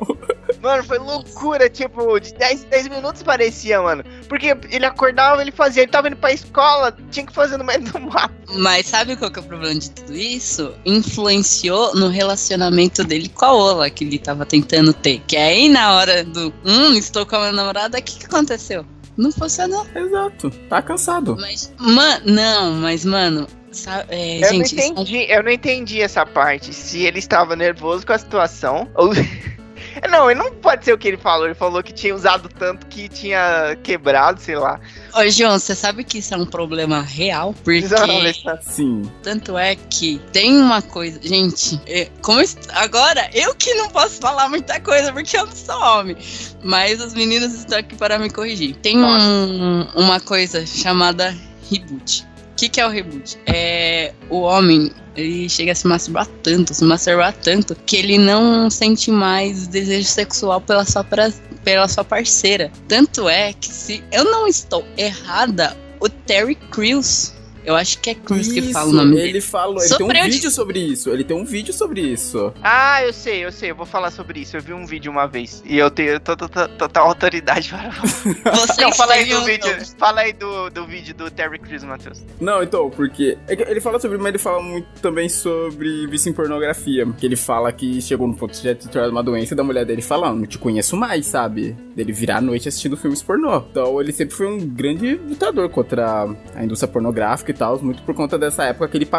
Mano, 0.64 0.82
foi 0.86 0.98
loucura, 0.98 1.70
tipo, 1.70 2.18
de 2.22 2.34
10, 2.36 2.64
10 2.64 2.88
minutos 2.88 3.22
parecia, 3.22 3.82
mano. 3.82 4.02
Porque 4.30 4.56
ele 4.72 4.86
acordava, 4.86 5.42
ele 5.42 5.52
fazia, 5.52 5.84
ele 5.84 5.92
tava 5.92 6.08
indo 6.08 6.16
pra 6.16 6.32
escola, 6.32 6.96
tinha 7.12 7.26
que 7.26 7.34
fazer 7.34 7.58
no 7.58 7.66
meio 7.66 7.82
do 7.82 8.00
mato. 8.00 8.34
Mas 8.56 8.88
sabe 8.88 9.18
qual 9.18 9.30
que 9.30 9.40
é 9.40 9.42
o 9.42 9.46
problema 9.46 9.78
de 9.78 9.92
tudo 9.92 10.16
isso? 10.16 10.74
Influenciou 10.86 11.94
no 11.96 12.08
relacionamento 12.08 13.04
dele 13.04 13.28
com 13.28 13.44
a 13.44 13.52
Ola, 13.52 13.90
que 13.90 14.06
ele 14.06 14.18
tava 14.18 14.46
tentando 14.46 14.94
ter. 14.94 15.22
Que 15.28 15.36
aí 15.36 15.68
na 15.68 15.96
hora 15.96 16.24
do, 16.24 16.54
hum, 16.66 16.94
estou 16.94 17.26
com 17.26 17.36
a 17.36 17.40
minha 17.40 17.52
namorada, 17.52 18.00
o 18.00 18.02
que, 18.02 18.20
que 18.20 18.26
aconteceu? 18.26 18.86
Não 19.18 19.34
funcionou. 19.34 19.86
Exato. 19.94 20.50
Tá 20.70 20.82
cansado. 20.82 21.36
Mas, 21.38 21.74
mano, 21.78 22.22
não, 22.26 22.72
mas, 22.76 23.04
mano, 23.04 23.48
sabe, 23.70 24.06
é, 24.12 24.38
Eu 24.38 24.50
gente, 24.50 24.54
não 24.54 24.62
isso 24.62 24.80
é 24.80 24.88
entendi, 24.88 25.26
eu 25.30 25.44
não 25.44 25.52
entendi 25.52 26.02
essa 26.02 26.26
parte. 26.26 26.74
Se 26.74 27.02
ele 27.02 27.20
estava 27.20 27.54
nervoso 27.54 28.06
com 28.06 28.14
a 28.14 28.18
situação, 28.18 28.88
ou. 28.96 29.12
Não, 30.10 30.30
ele 30.30 30.40
não 30.40 30.52
pode 30.54 30.86
ser 30.86 30.94
o 30.94 30.98
que 30.98 31.08
ele 31.08 31.18
falou. 31.18 31.46
Ele 31.46 31.54
falou 31.56 31.82
que 31.84 31.94
tinha 31.94 32.14
usado 32.16 32.50
tanto 32.50 32.86
que 32.88 33.08
tinha 33.10 33.78
quebrado, 33.84 34.40
sei 34.42 34.56
lá. 34.56 34.80
Ô, 35.16 35.28
João, 35.30 35.58
você 35.60 35.76
sabe 35.76 36.04
que 36.04 36.18
isso 36.20 36.34
é 36.34 36.38
um 36.38 36.46
problema 36.46 37.02
real? 37.02 37.54
Porque 37.64 37.82
Alessandro. 38.18 38.60
Sim. 38.64 39.12
tanto 39.22 39.58
é 39.58 39.76
que 39.76 40.20
tem 40.32 40.58
uma 40.58 40.82
coisa. 40.82 41.20
Gente, 41.22 41.80
é, 41.88 42.10
como 42.22 42.40
est- 42.42 42.70
agora 42.74 43.30
eu 43.34 43.54
que 43.56 43.74
não 43.76 43.90
posso 43.90 44.20
falar 44.20 44.50
muita 44.50 44.80
coisa 44.80 45.12
porque 45.14 45.38
eu 45.38 45.46
não 45.46 45.56
sou 45.56 45.80
homem. 45.80 46.18
Mas 46.64 47.02
os 47.02 47.14
meninos 47.14 47.54
estão 47.54 47.78
aqui 47.80 47.96
para 47.96 48.18
me 48.18 48.30
corrigir. 48.30 48.76
Tem 48.78 48.98
um- 48.98 49.88
uma 49.96 50.20
coisa 50.20 50.66
chamada 50.66 51.36
reboot. 51.70 52.24
O 52.52 52.56
que, 52.56 52.70
que 52.70 52.80
é 52.80 52.86
o 52.86 52.90
reboot? 52.90 53.38
É 53.46 54.14
o 54.30 54.42
homem. 54.42 54.92
Ele 55.16 55.48
chega 55.48 55.72
a 55.72 55.76
se 55.76 55.88
masturbar 55.88 56.28
tanto, 56.42 56.74
se 56.74 56.84
masturbar 56.84 57.34
tanto, 57.34 57.76
que 57.86 57.96
ele 57.98 58.18
não 58.18 58.70
sente 58.70 59.12
mais 59.12 59.68
desejo 59.68 60.08
sexual 60.08 60.60
pela 60.60 60.86
sua, 60.86 61.04
pra- 61.04 61.32
pela 61.64 61.88
sua 61.88 62.04
parceira. 62.04 62.72
Tanto 62.88 63.30
é 63.30 63.54
que, 63.54 63.68
se 63.72 64.04
eu 64.12 64.24
não 64.26 64.48
estou 64.48 64.86
errada, 64.98 65.78
o 66.00 66.10
Terry 66.10 66.56
Crews, 66.56 67.34
eu 67.66 67.76
acho 67.76 68.00
que 68.00 68.10
é 68.12 68.16
Crews 68.16 68.48
que 68.52 68.62
fala 68.74 68.86
o 68.86 68.90
Isso, 68.90 68.98
nome 68.98 69.16
dele. 69.16 69.30
Ele 69.30 69.42
falou, 69.42 69.82
ele 69.84 69.96
tem 69.96 70.06
um 70.06 70.10
de- 70.10 70.22
vídeo 70.32 70.52
sobre 70.52 70.80
isso. 70.80 71.10
Ele 71.10 71.24
tem 71.24 71.38
um 71.38 71.46
vídeo 71.46 71.74
sobre 71.74 72.02
isso. 72.02 72.54
Ah, 72.64 73.04
eu 73.04 73.14
sei, 73.14 73.46
eu 73.46 73.52
sei, 73.52 73.72
eu 73.72 73.76
vou 73.76 73.86
falar 73.86 74.12
sobre 74.12 74.40
isso. 74.42 74.56
Eu 74.58 74.62
vi 74.62 74.74
um 74.74 74.86
vídeo 74.86 75.12
uma 75.12 75.28
vez. 75.28 75.62
E 75.66 75.78
eu 75.78 75.90
tenho 75.90 76.20
to- 76.20 76.36
to- 76.36 76.50
to- 76.50 76.68
total 76.78 77.08
autoridade 77.08 77.70
para 77.70 77.92
falar. 77.92 78.12
Vocês 78.56 78.78
Não, 78.78 78.92
fala 78.94 79.14
aí 79.14 79.26
do 79.26 79.44
vídeo. 79.44 79.72
Fala 79.98 80.22
aí 80.22 80.34
do, 80.34 80.70
do 80.70 80.86
vídeo 80.86 81.14
do 81.16 81.30
Terry 81.32 81.60
Crews, 81.60 81.84
Matheus. 81.84 82.22
Não, 82.40 82.62
então, 82.64 82.90
porque 82.90 83.38
é 83.48 83.72
ele 83.72 83.80
fala 83.82 84.00
sobre, 84.00 84.18
mas 84.18 84.28
ele 84.28 84.38
fala 84.40 84.62
muito 84.62 84.88
também 85.02 85.30
sobre 85.30 86.06
vício 86.08 86.30
em 86.30 86.34
pornografia. 86.34 87.06
Que 87.18 87.26
ele 87.26 87.36
fala 87.36 87.72
que 87.72 88.02
chegou 88.02 88.28
no 88.28 88.36
ponto 88.36 88.54
de 88.60 88.76
ter 88.76 89.10
uma 89.10 89.24
doença 89.24 89.56
da 89.56 89.64
mulher 89.64 89.86
dele 89.86 90.02
falando, 90.02 90.40
não 90.40 90.46
te 90.48 90.58
conheço 90.58 90.96
mais, 90.98 91.26
sabe? 91.28 91.76
Dele 91.96 92.12
virar 92.12 92.38
à 92.38 92.42
noite 92.42 92.68
assistindo 92.68 92.98
filmes 92.98 93.22
pornô. 93.22 93.58
Então 93.72 94.02
ele 94.02 94.12
sempre 94.12 94.36
foi 94.36 94.48
um 94.48 94.58
grande 94.60 95.16
lutador 95.16 95.70
contra 95.70 96.28
a 96.56 96.64
indústria 96.64 96.92
pornográfica 96.92 97.53
e 97.54 97.58
tal, 97.58 97.80
muito 97.82 98.02
por 98.04 98.16
conta 98.16 98.38
dessa 98.38 98.64
época 98.66 98.88
que 98.88 98.98
ele 98.98 99.10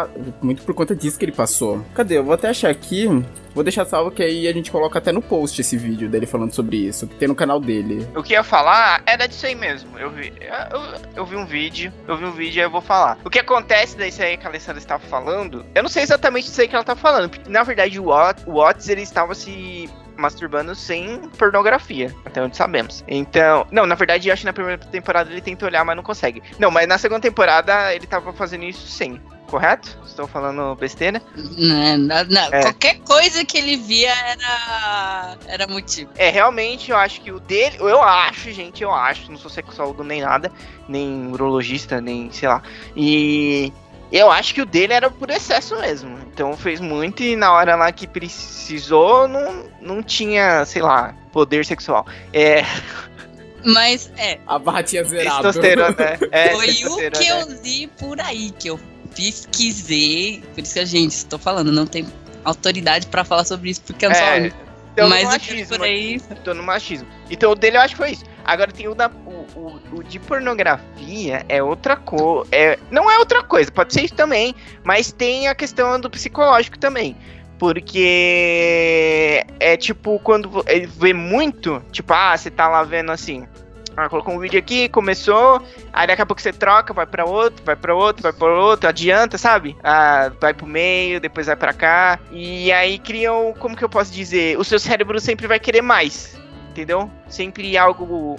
muito 0.41 0.63
por 0.63 0.75
conta 0.75 0.95
disso 0.95 1.17
que 1.17 1.25
ele 1.25 1.31
passou. 1.31 1.83
Cadê? 1.93 2.17
Eu 2.17 2.23
vou 2.23 2.33
até 2.33 2.49
achar 2.49 2.69
aqui. 2.69 3.07
Vou 3.53 3.63
deixar 3.63 3.85
salvo 3.85 4.11
que 4.11 4.21
aí 4.21 4.49
a 4.49 4.53
gente 4.53 4.69
coloca 4.69 4.99
até 4.99 5.13
no 5.13 5.21
post 5.21 5.61
esse 5.61 5.77
vídeo 5.77 6.09
dele 6.09 6.25
falando 6.25 6.53
sobre 6.53 6.75
isso, 6.75 7.07
que 7.07 7.15
tem 7.15 7.25
no 7.25 7.33
canal 7.33 7.57
dele. 7.57 8.05
O 8.13 8.21
que 8.21 8.33
eu 8.33 8.39
ia 8.39 8.43
falar 8.43 9.01
era 9.05 9.27
disso 9.27 9.45
aí 9.45 9.55
mesmo. 9.55 9.97
Eu 9.97 10.11
vi, 10.11 10.33
eu, 10.71 11.01
eu 11.15 11.25
vi 11.25 11.37
um 11.37 11.45
vídeo, 11.45 11.93
eu 12.05 12.17
vi 12.17 12.25
um 12.25 12.31
vídeo 12.31 12.59
e 12.59 12.63
eu 12.63 12.69
vou 12.69 12.81
falar. 12.81 13.17
O 13.23 13.29
que 13.29 13.39
acontece 13.39 13.95
disso 13.95 14.21
aí 14.21 14.35
que 14.35 14.45
a 14.45 14.49
Alessandra 14.49 14.79
estava 14.79 15.01
falando, 15.07 15.65
eu 15.73 15.81
não 15.81 15.89
sei 15.89 16.03
exatamente 16.03 16.47
disso 16.47 16.59
aí 16.59 16.67
que 16.67 16.75
ela 16.75 16.83
tá 16.83 16.97
falando. 16.97 17.31
Na 17.47 17.63
verdade, 17.63 17.97
o 17.97 18.07
Watts, 18.07 18.89
ele 18.89 19.03
estava 19.03 19.33
se 19.33 19.89
masturbando 20.17 20.75
sem 20.75 21.19
pornografia, 21.37 22.13
até 22.25 22.41
onde 22.41 22.55
sabemos. 22.57 23.03
Então, 23.07 23.67
não, 23.71 23.85
na 23.85 23.95
verdade, 23.95 24.29
eu 24.29 24.33
acho 24.33 24.41
que 24.41 24.45
na 24.45 24.53
primeira 24.53 24.77
temporada 24.77 25.31
ele 25.31 25.41
tenta 25.41 25.65
olhar, 25.65 25.83
mas 25.83 25.95
não 25.95 26.03
consegue. 26.03 26.41
Não, 26.59 26.71
mas 26.71 26.87
na 26.87 26.97
segunda 26.97 27.21
temporada 27.21 27.93
ele 27.93 28.07
tava 28.07 28.33
fazendo 28.33 28.63
isso 28.65 28.87
sem. 28.87 29.21
Correto? 29.47 29.95
Estou 30.03 30.27
falando 30.27 30.75
besteira. 30.75 31.21
Não, 31.35 31.97
não, 31.99 32.23
não. 32.25 32.47
É. 32.51 32.61
Qualquer 32.63 32.99
coisa 33.01 33.45
que 33.45 33.57
ele 33.57 33.77
via 33.77 34.11
era, 34.11 35.37
era 35.45 35.67
motivo. 35.67 36.09
É, 36.17 36.29
realmente, 36.29 36.89
eu 36.89 36.97
acho 36.97 37.21
que 37.21 37.31
o 37.31 37.39
dele. 37.39 37.77
Eu 37.79 38.01
acho, 38.01 38.51
gente, 38.51 38.81
eu 38.81 38.91
acho. 38.91 39.31
Não 39.31 39.37
sou 39.37 39.51
sexólogo 39.51 40.03
nem 40.03 40.21
nada, 40.21 40.51
nem 40.89 41.31
urologista, 41.31 42.01
nem 42.01 42.31
sei 42.31 42.49
lá. 42.49 42.63
E. 42.95 43.71
Eu 44.11 44.31
acho 44.31 44.53
que 44.53 44.61
o 44.61 44.65
dele 44.65 44.93
era 44.93 45.09
por 45.09 45.29
excesso 45.29 45.75
mesmo. 45.77 46.17
Então 46.33 46.55
fez 46.55 46.79
muito 46.79 47.23
e 47.23 47.35
na 47.35 47.51
hora 47.51 47.75
lá 47.75 47.91
que 47.91 48.07
precisou, 48.07 49.27
não, 49.27 49.69
não 49.81 50.03
tinha, 50.03 50.63
sei 50.65 50.81
lá, 50.81 51.15
poder 51.31 51.65
sexual. 51.65 52.05
É. 52.31 52.63
Mas 53.65 54.11
é. 54.17 54.39
A 54.45 54.59
barra 54.59 54.83
tinha 54.83 55.03
zerado. 55.03 55.43
Testosterona, 55.43 55.95
é, 56.31 56.49
Foi 56.49 56.69
o 56.69 57.11
que 57.11 57.27
eu 57.27 57.61
li 57.63 57.87
por 57.87 58.21
aí, 58.21 58.51
que 58.51 58.69
eu 58.69 58.79
pesquisei. 59.15 60.43
Por 60.53 60.61
isso 60.61 60.73
que 60.73 60.79
a 60.79 60.85
gente, 60.85 61.11
estou 61.13 61.39
falando, 61.39 61.71
não 61.71 61.87
tem 61.87 62.05
autoridade 62.43 63.07
pra 63.07 63.23
falar 63.23 63.43
sobre 63.43 63.71
isso, 63.71 63.81
porque 63.81 64.05
eu 64.05 64.09
não 64.09 64.15
sou 64.15 64.27
É, 64.27 64.39
única. 64.39 64.65
Então, 64.93 65.09
Mas 65.09 65.23
no 65.23 65.35
o 65.35 65.39
que 65.39 65.51
machismo, 65.51 65.77
por 65.77 65.85
aí. 65.85 66.21
Tô 66.43 66.53
no 66.53 66.63
machismo. 66.63 67.07
Então 67.29 67.51
o 67.51 67.55
dele 67.55 67.75
eu 67.75 67.81
acho 67.81 67.95
que 67.95 67.97
foi 67.97 68.11
isso. 68.11 68.23
Agora 68.45 68.71
tem 68.71 68.87
o 68.87 68.95
da. 68.95 69.09
O, 69.55 69.79
o, 69.93 70.03
de 70.03 70.19
pornografia 70.19 71.45
é 71.47 71.61
outra 71.61 71.95
coisa. 71.95 72.47
É, 72.51 72.79
não 72.89 73.09
é 73.09 73.17
outra 73.17 73.43
coisa, 73.43 73.71
pode 73.71 73.93
ser 73.93 74.05
isso 74.05 74.15
também. 74.15 74.55
Mas 74.83 75.11
tem 75.11 75.47
a 75.47 75.55
questão 75.55 75.99
do 75.99 76.09
psicológico 76.09 76.77
também. 76.77 77.15
Porque 77.57 79.45
é 79.59 79.77
tipo 79.77 80.19
quando 80.19 80.63
ele 80.67 80.87
vê 80.87 81.13
muito, 81.13 81.81
tipo, 81.91 82.13
ah, 82.13 82.35
você 82.35 82.51
tá 82.51 82.67
lá 82.67 82.83
vendo 82.83 83.11
assim. 83.11 83.47
Ah, 83.97 84.09
colocou 84.09 84.33
um 84.33 84.39
vídeo 84.39 84.59
aqui, 84.59 84.89
começou, 84.89 85.61
aí 85.93 86.05
daqui 86.05 86.21
a 86.21 86.25
pouco 86.25 86.41
você 86.41 86.51
troca, 86.51 86.93
vai 86.93 87.05
pra 87.05 87.23
outro, 87.23 87.63
vai 87.63 87.77
pra 87.77 87.95
outro, 87.95 88.23
vai 88.23 88.33
pra 88.33 88.53
outro, 88.53 88.89
adianta, 88.89 89.37
sabe? 89.37 89.77
Ah, 89.81 90.29
vai 90.41 90.53
pro 90.53 90.67
meio, 90.67 91.21
depois 91.21 91.47
vai 91.47 91.55
pra 91.55 91.71
cá. 91.71 92.19
E 92.29 92.73
aí 92.73 92.99
criam, 92.99 93.53
como 93.57 93.75
que 93.75 93.83
eu 93.83 93.89
posso 93.89 94.11
dizer? 94.11 94.59
O 94.59 94.65
seu 94.65 94.79
cérebro 94.79 95.17
sempre 95.21 95.47
vai 95.47 95.59
querer 95.59 95.81
mais, 95.81 96.37
entendeu? 96.71 97.09
Sempre 97.29 97.77
algo 97.77 98.35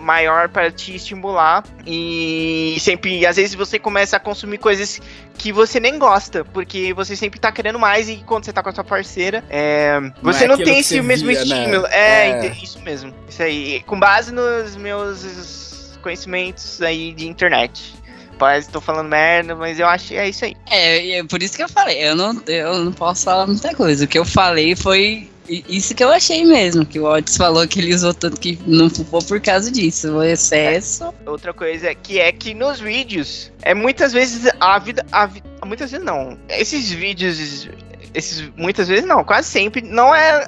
maior 0.00 0.48
para 0.48 0.70
te 0.70 0.96
estimular 0.96 1.62
e 1.86 2.76
sempre, 2.80 3.24
às 3.26 3.36
vezes 3.36 3.54
você 3.54 3.78
começa 3.78 4.16
a 4.16 4.20
consumir 4.20 4.58
coisas 4.58 5.00
que 5.36 5.52
você 5.52 5.78
nem 5.80 5.98
gosta, 5.98 6.44
porque 6.44 6.92
você 6.94 7.14
sempre 7.14 7.38
tá 7.38 7.50
querendo 7.52 7.78
mais 7.78 8.08
e 8.08 8.16
quando 8.26 8.44
você 8.44 8.52
tá 8.52 8.62
com 8.62 8.68
a 8.70 8.72
sua 8.74 8.84
parceira, 8.84 9.44
é, 9.48 9.98
você 10.22 10.44
é 10.44 10.48
não, 10.48 10.56
tem 10.56 10.78
esse 10.78 11.00
mesmo 11.00 11.28
via, 11.28 11.44
né? 11.44 11.58
estímulo. 11.58 11.86
É, 11.86 12.28
É. 12.28 12.46
ente- 12.48 12.64
isso 12.64 12.80
mesmo. 12.80 13.14
Isso 13.28 13.42
aí. 13.42 13.82
Com 13.86 13.98
base 13.98 14.32
nos 14.32 14.76
meus 14.76 15.98
conhecimentos 16.02 16.80
aí 16.82 17.12
de 17.12 17.26
internet. 17.28 17.94
Pode, 18.38 18.68
tô 18.70 18.80
falando 18.80 19.08
merda, 19.08 19.54
mas 19.54 19.78
eu 19.78 19.86
acho 19.86 20.08
que 20.08 20.16
é 20.16 20.26
isso 20.28 20.44
aí. 20.46 20.56
É, 20.70 21.18
é 21.18 21.24
por 21.24 21.42
isso 21.42 21.54
que 21.56 21.62
eu 21.62 21.68
falei, 21.68 22.02
eu 22.02 22.16
não, 22.16 22.42
eu 22.46 22.78
não 22.84 22.92
posso 22.92 23.24
falar 23.24 23.46
muita 23.46 23.74
coisa. 23.74 24.04
O 24.06 24.08
que 24.08 24.18
eu 24.18 24.24
falei 24.24 24.74
foi 24.74 25.28
isso 25.68 25.94
que 25.94 26.02
eu 26.04 26.10
achei 26.10 26.44
mesmo, 26.44 26.86
que 26.86 26.98
o 27.00 27.04
Otis 27.04 27.36
falou 27.36 27.66
que 27.66 27.80
ele 27.80 27.94
usou 27.94 28.14
tanto 28.14 28.40
que 28.40 28.58
não 28.66 28.88
foi 28.88 29.20
por 29.22 29.40
causa 29.40 29.70
disso, 29.70 30.12
o 30.12 30.22
excesso. 30.22 31.12
Outra 31.26 31.52
coisa 31.52 31.94
que 31.94 32.18
é 32.20 32.30
que 32.32 32.54
nos 32.54 32.80
vídeos, 32.80 33.52
é 33.62 33.74
muitas 33.74 34.12
vezes 34.12 34.50
a 34.60 34.78
vida. 34.78 35.04
A 35.10 35.26
vi- 35.26 35.42
muitas 35.64 35.90
vezes 35.90 36.04
não. 36.06 36.38
Esses 36.48 36.90
vídeos. 36.90 37.68
Esses, 38.12 38.50
muitas 38.56 38.88
vezes 38.88 39.04
não, 39.04 39.22
quase 39.22 39.48
sempre 39.48 39.80
não 39.82 40.12
é 40.12 40.44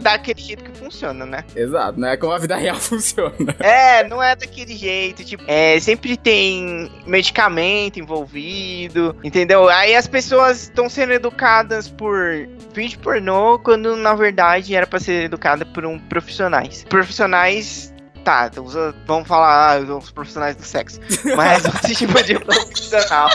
daquele 0.00 0.40
jeito 0.40 0.64
que 0.64 0.78
funciona, 0.78 1.24
né? 1.26 1.44
Exato, 1.54 1.98
não 2.00 2.08
é 2.08 2.16
como 2.16 2.32
a 2.32 2.38
vida 2.38 2.56
real 2.56 2.76
funciona. 2.80 3.34
É, 3.60 4.06
não 4.08 4.22
é 4.22 4.34
daquele 4.34 4.76
jeito, 4.76 5.24
tipo, 5.24 5.44
é, 5.46 5.78
sempre 5.80 6.16
tem 6.16 6.90
medicamento 7.06 7.98
envolvido, 8.00 9.16
entendeu? 9.22 9.68
Aí 9.68 9.94
as 9.94 10.06
pessoas 10.06 10.62
estão 10.62 10.88
sendo 10.88 11.12
educadas 11.12 11.88
por 11.88 12.48
vídeo 12.74 12.98
pornô, 13.00 13.58
quando 13.58 13.96
na 13.96 14.14
verdade 14.14 14.74
era 14.74 14.86
pra 14.86 14.98
ser 15.00 15.24
educada 15.24 15.64
por 15.66 15.84
um 15.84 15.98
profissionais. 15.98 16.84
Profissionais, 16.88 17.92
tá, 18.24 18.50
usa- 18.62 18.94
vamos 19.06 19.26
falar 19.28 19.76
ah, 19.78 19.96
os 19.96 20.10
profissionais 20.10 20.56
do 20.56 20.64
sexo, 20.64 21.00
mas 21.36 21.64
outro 21.64 21.94
tipo 21.94 22.22
de 22.22 22.38
profissional. 22.38 23.28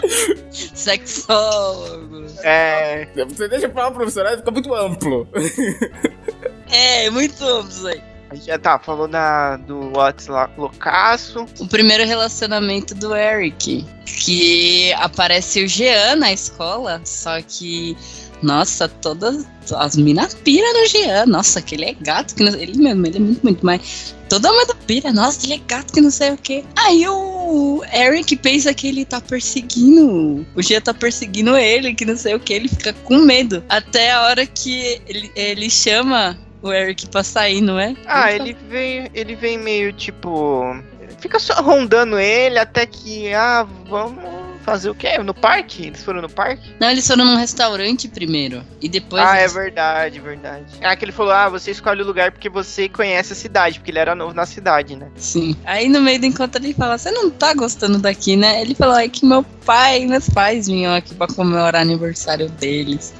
Sexólogos. 0.51 2.37
É, 2.43 3.07
Você 3.27 3.47
deixa 3.47 3.67
pra 3.69 3.83
falar 3.83 3.91
profissional, 3.95 4.37
fica 4.37 4.51
muito 4.51 4.73
amplo. 4.73 5.27
É, 6.69 7.09
muito 7.09 7.43
amplo 7.43 7.69
isso 7.69 7.87
aí. 7.87 8.01
a 8.29 8.35
gente 8.35 8.47
já 8.47 8.57
tá, 8.59 8.79
falou 8.79 9.07
da, 9.07 9.55
do 9.57 9.91
Whats 9.95 10.27
lá, 10.27 10.49
loucaço. 10.57 11.45
O 11.59 11.67
primeiro 11.67 12.05
relacionamento 12.05 12.93
do 12.95 13.15
Eric, 13.15 13.85
que 14.05 14.91
aparece 14.93 15.63
o 15.63 15.67
Jean 15.67 16.15
na 16.17 16.33
escola, 16.33 16.99
só 17.05 17.39
que, 17.41 17.95
nossa, 18.41 18.87
todas 18.87 19.45
as 19.75 19.95
minas 19.95 20.33
pira 20.33 20.65
no 20.73 20.87
Jean. 20.87 21.25
Nossa, 21.27 21.61
que 21.61 21.75
ele 21.75 21.85
é 21.85 21.93
gato, 21.93 22.35
que 22.35 22.43
não- 22.43 22.57
ele 22.59 22.77
mesmo, 22.77 23.05
ele 23.05 23.17
é 23.17 23.19
muito, 23.19 23.43
muito, 23.43 23.65
mas 23.65 24.15
toda 24.27 24.51
mundo 24.51 24.75
pira, 24.87 25.13
nossa, 25.13 25.45
ele 25.45 25.53
é 25.53 25.59
gato, 25.67 25.93
que 25.93 26.01
não 26.01 26.11
sei 26.11 26.31
o 26.31 26.37
que. 26.37 26.63
Aí 26.75 27.07
o 27.07 27.83
Eric 27.93 28.35
pensa 28.37 28.73
que 28.73 28.87
ele 28.87 29.05
tá 29.05 29.21
perseguindo, 29.21 30.45
o 30.55 30.61
Jean 30.61 30.81
tá 30.81 30.93
perseguindo 30.93 31.55
ele, 31.55 31.93
que 31.93 32.05
não 32.05 32.17
sei 32.17 32.33
o 32.35 32.39
que, 32.39 32.53
ele 32.53 32.67
fica 32.67 32.91
com 32.93 33.17
medo. 33.19 33.63
Até 33.69 34.11
a 34.11 34.23
hora 34.23 34.45
que 34.45 35.01
ele, 35.07 35.31
ele 35.35 35.69
chama 35.69 36.37
o 36.67 36.73
Eric 36.73 37.07
pra 37.09 37.23
sair, 37.23 37.61
não 37.61 37.79
é? 37.79 37.95
Ah, 38.05 38.31
ele 38.31 38.53
vem, 38.69 39.09
ele 39.13 39.35
vem 39.35 39.57
meio 39.57 39.93
tipo. 39.93 40.75
Fica 41.19 41.39
só 41.39 41.53
rondando 41.61 42.19
ele 42.19 42.59
até 42.59 42.85
que, 42.85 43.33
ah, 43.33 43.65
vamos 43.87 44.21
fazer 44.63 44.89
o 44.89 44.95
quê? 44.95 45.17
No 45.19 45.33
parque? 45.33 45.85
Eles 45.87 46.03
foram 46.03 46.21
no 46.21 46.29
parque? 46.29 46.73
Não, 46.79 46.89
eles 46.89 47.07
foram 47.07 47.23
num 47.23 47.37
restaurante 47.37 48.07
primeiro. 48.07 48.63
E 48.81 48.89
depois. 48.89 49.23
ah, 49.23 49.37
é 49.37 49.41
eles- 49.41 49.53
verdade, 49.53 50.19
verdade. 50.19 50.65
Ah, 50.81 50.95
que 50.95 51.05
ele 51.05 51.11
falou, 51.11 51.31
ah, 51.31 51.47
você 51.49 51.71
escolhe 51.71 52.01
o 52.01 52.05
lugar 52.05 52.31
porque 52.31 52.49
você 52.49 52.89
conhece 52.89 53.33
a 53.33 53.35
cidade, 53.35 53.79
porque 53.79 53.91
ele 53.91 53.99
era 53.99 54.13
novo 54.15 54.33
na 54.33 54.45
cidade, 54.45 54.95
né? 54.95 55.07
Sim. 55.15 55.55
Aí 55.65 55.87
no 55.87 56.01
meio 56.01 56.19
do 56.19 56.25
encontro 56.25 56.61
ele 56.63 56.73
fala: 56.73 56.97
Você 56.97 57.11
não 57.11 57.29
tá 57.29 57.53
gostando 57.53 57.97
daqui, 57.99 58.35
né? 58.35 58.61
Ele 58.61 58.75
falou: 58.75 58.97
É 58.97 59.07
que 59.07 59.25
meu 59.25 59.43
pai 59.65 60.01
e 60.01 60.07
meus 60.07 60.29
pais 60.29 60.67
vinham 60.67 60.93
aqui 60.93 61.13
pra 61.15 61.27
comemorar 61.27 61.75
o 61.81 61.85
aniversário 61.85 62.49
deles. 62.49 63.13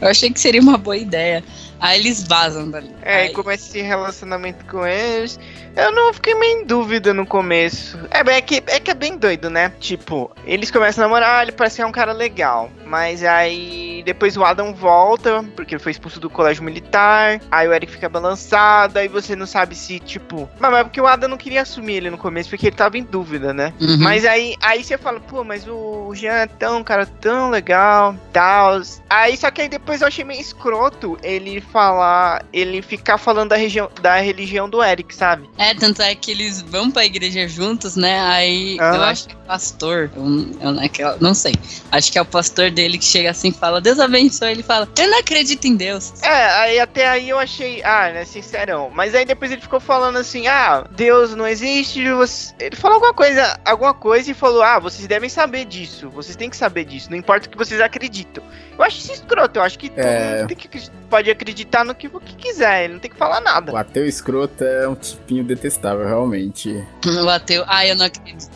Eu 0.00 0.08
achei 0.08 0.30
que 0.30 0.40
seria 0.40 0.60
uma 0.60 0.76
boa 0.78 0.96
ideia. 0.96 1.44
Aí 1.78 2.00
eles 2.00 2.22
vazam 2.26 2.70
dali. 2.70 2.90
É, 3.02 3.16
Aí- 3.22 3.28
e 3.28 3.32
começa 3.32 3.66
esse 3.68 3.80
relacionamento 3.82 4.64
com 4.66 4.86
eles. 4.86 5.38
Eu 5.76 5.92
não 5.92 6.12
fiquei 6.12 6.34
meio 6.34 6.60
em 6.62 6.64
dúvida 6.64 7.12
no 7.12 7.26
começo. 7.26 7.98
É, 8.10 8.24
bem- 8.24 8.36
é, 8.36 8.40
que, 8.40 8.62
é 8.66 8.80
que 8.80 8.90
é 8.90 8.94
bem 8.94 9.16
doido, 9.18 9.50
né? 9.50 9.72
Tipo, 9.78 10.30
eles 10.46 10.70
começam 10.70 11.04
a 11.04 11.06
namorar, 11.06 11.42
ele 11.42 11.52
parece 11.52 11.76
que 11.76 11.82
é 11.82 11.86
um 11.86 11.92
cara 11.92 12.12
legal. 12.12 12.70
Mas 12.84 13.22
aí 13.22 14.02
depois 14.06 14.36
o 14.36 14.44
Adam 14.44 14.72
volta, 14.74 15.44
porque 15.54 15.74
ele 15.74 15.82
foi 15.82 15.92
expulso 15.92 16.18
do 16.18 16.30
colégio 16.30 16.62
militar. 16.64 17.40
Aí 17.50 17.68
o 17.68 17.72
Eric 17.74 17.92
fica 17.92 18.08
balançado, 18.08 18.98
aí 18.98 19.08
você 19.08 19.36
não 19.36 19.46
sabe 19.46 19.74
se, 19.74 19.98
tipo. 19.98 20.48
Mas 20.58 20.72
é 20.74 20.84
porque 20.84 21.00
o 21.00 21.06
Adam 21.06 21.28
não 21.28 21.36
queria 21.36 21.62
assumir 21.62 21.96
ele 21.96 22.10
no 22.10 22.18
começo, 22.18 22.48
porque 22.48 22.68
ele 22.68 22.76
tava 22.76 22.96
em 22.96 23.02
dúvida, 23.02 23.52
né? 23.52 23.72
Uhum. 23.80 23.98
Mas 23.98 24.24
aí, 24.24 24.56
aí 24.62 24.82
você 24.82 24.96
fala, 24.96 25.20
pô, 25.20 25.44
mas 25.44 25.66
o 25.68 26.12
Jean 26.14 26.32
é 26.32 26.46
tão, 26.46 26.78
um 26.78 26.84
cara 26.84 27.04
tão 27.06 27.50
legal, 27.50 28.14
tal. 28.32 28.80
Aí, 29.10 29.36
só 29.36 29.50
que 29.50 29.62
aí 29.62 29.68
depois 29.68 30.00
eu 30.00 30.06
achei 30.06 30.24
meio 30.24 30.40
escroto 30.40 31.18
ele 31.22 31.60
falar, 31.60 32.44
ele 32.52 32.80
ficar 32.80 33.18
falando 33.18 33.50
da, 33.50 33.56
região, 33.56 33.90
da 34.00 34.16
religião 34.16 34.68
do 34.68 34.82
Eric, 34.82 35.14
sabe? 35.14 35.48
É, 35.58 35.65
tanto 35.74 36.02
é 36.02 36.14
que 36.14 36.30
eles 36.30 36.60
vão 36.62 36.90
pra 36.90 37.04
igreja 37.04 37.46
juntos, 37.48 37.96
né? 37.96 38.20
Aí 38.20 38.76
Ah. 38.80 38.94
eu 38.96 39.02
acho 39.02 39.28
que 39.28 39.34
é 39.34 39.36
o 39.38 39.46
pastor. 39.46 40.10
Eu, 40.16 40.22
eu 40.60 40.72
não, 40.72 40.82
é 40.82 40.88
que 40.88 41.02
eu 41.02 41.16
não 41.20 41.34
sei. 41.34 41.54
Acho 41.92 42.10
que 42.12 42.18
é 42.18 42.22
o 42.22 42.24
pastor 42.26 42.70
dele 42.70 42.98
que 42.98 43.04
chega 43.04 43.30
assim 43.30 43.48
e 43.48 43.52
fala: 43.52 43.80
Deus 43.80 43.98
abençoe. 43.98 44.50
Ele 44.50 44.62
fala: 44.62 44.88
Eu 44.98 45.08
não 45.10 45.18
acredito 45.18 45.64
em 45.66 45.76
Deus. 45.76 46.12
É, 46.22 46.46
aí 46.60 46.80
até 46.80 47.08
aí 47.08 47.28
eu 47.28 47.38
achei, 47.38 47.82
ah, 47.82 48.10
né, 48.12 48.24
sincerão. 48.24 48.90
Mas 48.92 49.14
aí 49.14 49.24
depois 49.24 49.50
ele 49.52 49.60
ficou 49.60 49.80
falando 49.80 50.16
assim, 50.16 50.46
ah, 50.46 50.84
Deus 50.92 51.34
não 51.34 51.46
existe. 51.46 52.08
você- 52.12 52.54
Ele 52.58 52.76
falou 52.76 52.96
alguma 52.96 53.14
coisa, 53.14 53.58
alguma 53.64 53.94
coisa 53.94 54.30
e 54.30 54.34
falou, 54.34 54.62
ah, 54.62 54.78
vocês 54.78 55.06
devem 55.06 55.28
saber 55.28 55.64
disso. 55.64 56.08
Vocês 56.10 56.36
têm 56.36 56.50
que 56.50 56.56
saber 56.56 56.84
disso. 56.84 57.08
Não 57.10 57.16
importa 57.16 57.46
o 57.46 57.50
que 57.50 57.56
vocês 57.58 57.80
acreditam. 57.80 58.42
Eu 58.78 58.84
acho 58.84 58.98
isso 58.98 59.12
escroto. 59.12 59.58
Eu 59.58 59.62
acho 59.62 59.78
que 59.78 59.88
todo 59.88 60.00
É. 60.00 60.38
mundo 60.38 60.48
tem 60.48 60.56
que, 60.56 60.68
pode 61.08 61.30
acreditar 61.30 61.84
no 61.84 61.94
que, 61.94 62.06
o 62.08 62.20
que 62.20 62.34
quiser. 62.36 62.84
Ele 62.84 62.94
não 62.94 63.00
tem 63.00 63.10
que 63.10 63.16
falar 63.16 63.40
nada. 63.40 63.72
O 63.72 63.76
ateu 63.76 64.06
escroto 64.06 64.64
é 64.64 64.86
um 64.88 64.94
tipinho 64.94 65.44
detestável, 65.56 66.06
realmente. 66.06 66.84
O 67.04 67.28
ateu, 67.28 67.64
ah, 67.66 67.86
eu 67.86 67.96
não 67.96 68.06
acredito. 68.06 68.50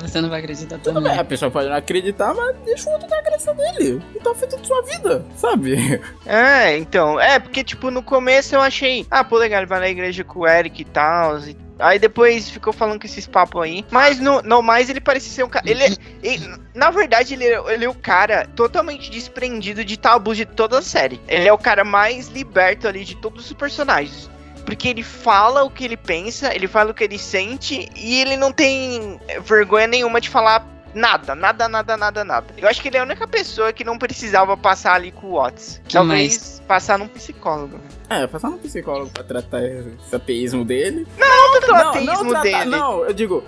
Você 0.00 0.20
não 0.20 0.28
vai 0.30 0.40
acreditar 0.40 0.78
Tudo 0.78 0.94
também. 0.94 1.10
bem, 1.12 1.20
a 1.20 1.24
pessoa 1.24 1.50
pode 1.50 1.68
não 1.68 1.76
acreditar, 1.76 2.32
mas 2.34 2.56
deixa 2.64 2.88
o 2.88 2.92
outro 2.94 3.08
ter 3.08 3.14
a 3.14 3.22
crença 3.22 3.52
dele. 3.54 4.02
E 4.14 4.18
tá 4.18 4.34
feito 4.34 4.58
de 4.60 4.66
sua 4.66 4.82
vida, 4.82 5.24
sabe? 5.36 6.00
É, 6.26 6.76
então, 6.78 7.20
é, 7.20 7.38
porque, 7.38 7.62
tipo, 7.64 7.90
no 7.90 8.02
começo 8.02 8.54
eu 8.54 8.60
achei, 8.60 9.06
ah, 9.10 9.22
pô, 9.24 9.36
legal, 9.38 9.60
ele 9.60 9.66
vai 9.66 9.80
na 9.80 9.88
igreja 9.88 10.24
com 10.24 10.40
o 10.40 10.46
Eric 10.48 10.80
e 10.82 10.84
tal. 10.84 11.38
e- 11.40 11.56
Aí 11.78 11.98
depois 11.98 12.48
ficou 12.48 12.72
falando 12.72 13.00
com 13.00 13.06
esses 13.06 13.26
papos 13.26 13.60
aí. 13.60 13.84
Mas 13.90 14.20
no, 14.20 14.40
no 14.42 14.62
mais 14.62 14.88
ele 14.88 15.00
parecia 15.00 15.32
ser 15.32 15.42
um 15.42 15.48
cara. 15.48 15.68
Ele, 15.68 15.82
ele- 16.22 16.48
na 16.74 16.90
verdade, 16.90 17.34
ele, 17.34 17.44
é- 17.44 17.74
ele 17.74 17.84
é 17.84 17.88
o 17.88 17.94
cara 17.94 18.46
totalmente 18.54 19.10
desprendido 19.10 19.84
de 19.84 19.96
tabus 19.98 20.36
de 20.36 20.46
toda 20.46 20.78
a 20.78 20.82
série. 20.82 21.20
Ele 21.26 21.48
é 21.48 21.52
o 21.52 21.58
cara 21.58 21.82
mais 21.82 22.28
liberto 22.28 22.86
ali 22.86 23.04
de 23.04 23.16
todos 23.16 23.46
os 23.46 23.52
personagens. 23.52 24.30
Porque 24.64 24.88
ele 24.88 25.02
fala 25.02 25.64
o 25.64 25.70
que 25.70 25.84
ele 25.84 25.96
pensa, 25.96 26.54
ele 26.54 26.66
fala 26.68 26.90
o 26.90 26.94
que 26.94 27.04
ele 27.04 27.18
sente 27.18 27.88
e 27.96 28.20
ele 28.20 28.36
não 28.36 28.52
tem 28.52 29.20
vergonha 29.44 29.86
nenhuma 29.86 30.20
de 30.20 30.28
falar 30.28 30.66
nada, 30.94 31.34
nada, 31.34 31.68
nada, 31.68 31.96
nada, 31.96 32.24
nada. 32.24 32.46
Eu 32.56 32.68
acho 32.68 32.80
que 32.80 32.88
ele 32.88 32.96
é 32.96 33.00
a 33.00 33.02
única 33.02 33.26
pessoa 33.26 33.72
que 33.72 33.82
não 33.84 33.98
precisava 33.98 34.56
passar 34.56 34.94
ali 34.94 35.10
com 35.10 35.28
o 35.28 35.32
Watts. 35.32 35.80
Talvez 35.90 36.62
passar 36.68 36.98
num 36.98 37.08
psicólogo. 37.08 37.80
É, 38.08 38.26
passar 38.26 38.50
no 38.50 38.58
psicólogo 38.58 39.10
pra 39.10 39.24
tratar 39.24 39.64
esse 39.64 40.14
ateísmo 40.14 40.64
dele. 40.64 41.06
Tanto 41.18 41.70
o 41.72 41.74
Não, 41.74 41.88
ateísmo 41.88 42.24
não 42.24 42.30
tratar, 42.30 42.42
dele. 42.42 42.64
não, 42.70 43.04
eu 43.04 43.12
digo, 43.12 43.44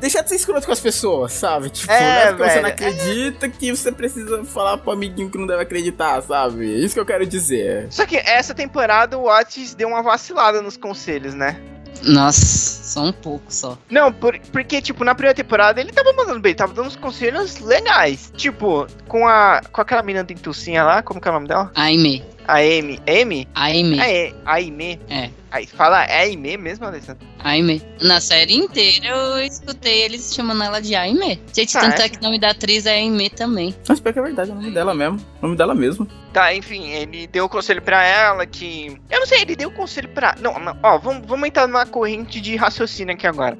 deixar 0.00 0.22
de 0.22 0.28
ser 0.28 0.36
escroto 0.36 0.66
com 0.66 0.72
as 0.72 0.80
pessoas, 0.80 1.32
sabe? 1.32 1.70
Tipo, 1.70 1.92
É, 1.92 2.00
não 2.00 2.06
é 2.06 2.26
porque 2.32 2.50
você 2.50 2.60
não 2.60 2.68
acredita 2.68 3.48
que 3.48 3.70
você 3.74 3.92
precisa 3.92 4.44
falar 4.44 4.78
pro 4.78 4.92
amiguinho 4.92 5.30
que 5.30 5.38
não 5.38 5.46
deve 5.46 5.62
acreditar, 5.62 6.20
sabe? 6.22 6.66
Isso 6.84 6.94
que 6.94 7.00
eu 7.00 7.06
quero 7.06 7.26
dizer. 7.26 7.86
Só 7.90 8.06
que 8.06 8.16
essa 8.16 8.54
temporada 8.54 9.18
o 9.18 9.26
Otis 9.28 9.74
deu 9.74 9.88
uma 9.88 10.02
vacilada 10.02 10.60
nos 10.62 10.76
conselhos, 10.76 11.34
né? 11.34 11.60
Nossa, 12.02 12.44
só 12.84 13.02
um 13.04 13.12
pouco 13.12 13.44
só. 13.52 13.78
Não, 13.88 14.12
por- 14.12 14.38
porque, 14.50 14.82
tipo, 14.82 15.04
na 15.04 15.14
primeira 15.14 15.34
temporada 15.36 15.80
ele 15.80 15.92
tava 15.92 16.12
mandando 16.12 16.40
bem, 16.40 16.52
tava 16.54 16.72
dando 16.74 16.86
uns 16.88 16.96
conselhos 16.96 17.60
legais. 17.60 18.32
Tipo, 18.36 18.86
com 19.06 19.26
a. 19.28 19.60
Com 19.70 19.80
aquela 19.80 20.02
menina 20.02 20.24
dentucinha 20.24 20.82
lá, 20.82 21.02
como 21.02 21.20
que 21.20 21.28
é 21.28 21.30
o 21.30 21.34
nome 21.34 21.46
dela? 21.46 21.70
Aime. 21.76 22.24
A 22.46 22.56
Amy. 22.58 22.98
Amy? 23.06 23.48
Aime. 23.54 24.00
Ah, 24.00 24.10
é. 24.10 24.34
A 24.44 24.52
Aime. 24.54 25.00
É. 25.08 25.30
Aí, 25.50 25.66
fala, 25.66 26.04
é 26.04 26.22
Aime 26.22 26.56
mesmo, 26.56 26.86
Alessandro? 26.86 27.26
Aime. 27.38 27.82
Na 28.00 28.20
série 28.20 28.54
inteira 28.54 29.06
eu 29.06 29.38
escutei 29.44 30.02
eles 30.02 30.34
chamando 30.34 30.62
ela 30.62 30.80
de 30.80 30.94
Aime. 30.94 31.40
Gente, 31.54 31.76
Ah, 31.76 31.80
tanto 31.82 32.02
é? 32.02 32.04
é 32.06 32.08
que 32.08 32.18
o 32.18 32.22
nome 32.22 32.38
da 32.38 32.50
atriz 32.50 32.86
é 32.86 32.94
Aime 32.94 33.28
também. 33.30 33.74
Mas 33.88 34.00
pior 34.00 34.12
que 34.12 34.18
é 34.18 34.22
verdade, 34.22 34.50
é 34.50 34.52
o 34.52 34.56
nome 34.56 34.70
dela 34.70 34.94
mesmo. 34.94 35.18
O 35.40 35.42
nome 35.46 35.56
dela 35.56 35.74
mesmo. 35.74 36.06
Tá, 36.32 36.54
enfim, 36.54 36.88
ele 36.90 37.26
deu 37.26 37.44
o 37.44 37.48
conselho 37.48 37.82
pra 37.82 38.02
ela 38.04 38.46
que. 38.46 38.96
Eu 39.10 39.20
não 39.20 39.26
sei, 39.26 39.42
ele 39.42 39.54
deu 39.54 39.68
o 39.68 39.72
conselho 39.72 40.08
pra. 40.08 40.34
Não, 40.40 40.58
não, 40.58 40.76
ó, 40.82 40.98
vamos, 40.98 41.26
vamos 41.26 41.46
entrar 41.46 41.66
numa 41.66 41.84
corrente 41.86 42.40
de 42.40 42.56
raciocínio 42.56 43.14
aqui 43.14 43.26
agora. 43.26 43.56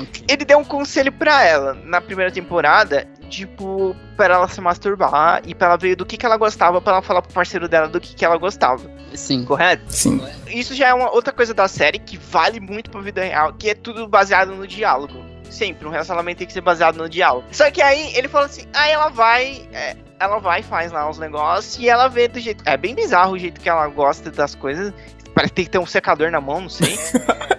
Ok. 0.00 0.24
Ele 0.28 0.44
deu 0.44 0.58
um 0.58 0.64
conselho 0.64 1.12
pra 1.12 1.44
ela 1.44 1.74
na 1.84 2.00
primeira 2.00 2.30
temporada, 2.30 3.06
tipo, 3.34 3.96
pra 4.16 4.34
ela 4.34 4.48
se 4.48 4.60
masturbar 4.60 5.42
e 5.44 5.54
pra 5.54 5.68
ela 5.68 5.76
ver 5.76 5.96
do 5.96 6.06
que, 6.06 6.16
que 6.16 6.24
ela 6.24 6.36
gostava, 6.36 6.80
pra 6.80 6.94
ela 6.94 7.02
falar 7.02 7.22
pro 7.22 7.32
parceiro 7.32 7.68
dela 7.68 7.88
do 7.88 8.00
que, 8.00 8.14
que 8.14 8.24
ela 8.24 8.36
gostava, 8.36 8.88
Sim. 9.14 9.44
correto? 9.44 9.84
Sim. 9.88 10.24
Isso 10.46 10.74
já 10.74 10.88
é 10.88 10.94
uma 10.94 11.10
outra 11.12 11.32
coisa 11.32 11.52
da 11.52 11.66
série 11.66 11.98
que 11.98 12.16
vale 12.16 12.60
muito 12.60 12.90
pra 12.90 13.00
vida 13.00 13.22
real, 13.22 13.52
que 13.52 13.70
é 13.70 13.74
tudo 13.74 14.06
baseado 14.06 14.54
no 14.54 14.66
diálogo. 14.66 15.14
Sempre, 15.50 15.86
um 15.86 15.90
relacionamento 15.90 16.38
tem 16.38 16.46
que 16.46 16.52
ser 16.52 16.60
baseado 16.60 16.96
no 16.96 17.08
diálogo. 17.08 17.46
Só 17.52 17.70
que 17.70 17.80
aí 17.80 18.16
ele 18.16 18.28
falou 18.28 18.46
assim, 18.46 18.64
aí 18.74 18.90
ela 18.92 19.08
vai. 19.08 19.68
é, 19.72 19.96
ela 20.18 20.38
vai 20.38 20.62
faz 20.62 20.90
lá 20.90 21.08
os 21.08 21.18
negócios 21.18 21.78
e 21.78 21.88
ela 21.88 22.08
vê 22.08 22.26
do 22.26 22.40
jeito. 22.40 22.64
É 22.66 22.76
bem 22.76 22.94
bizarro 22.94 23.32
o 23.32 23.38
jeito 23.38 23.60
que 23.60 23.68
ela 23.68 23.86
gosta 23.88 24.30
das 24.30 24.54
coisas. 24.54 24.92
Parece 25.34 25.52
que 25.52 25.56
tem 25.56 25.64
que 25.64 25.70
ter 25.70 25.78
um 25.78 25.86
secador 25.86 26.30
na 26.30 26.40
mão, 26.40 26.62
não 26.62 26.68
sei. 26.68 26.98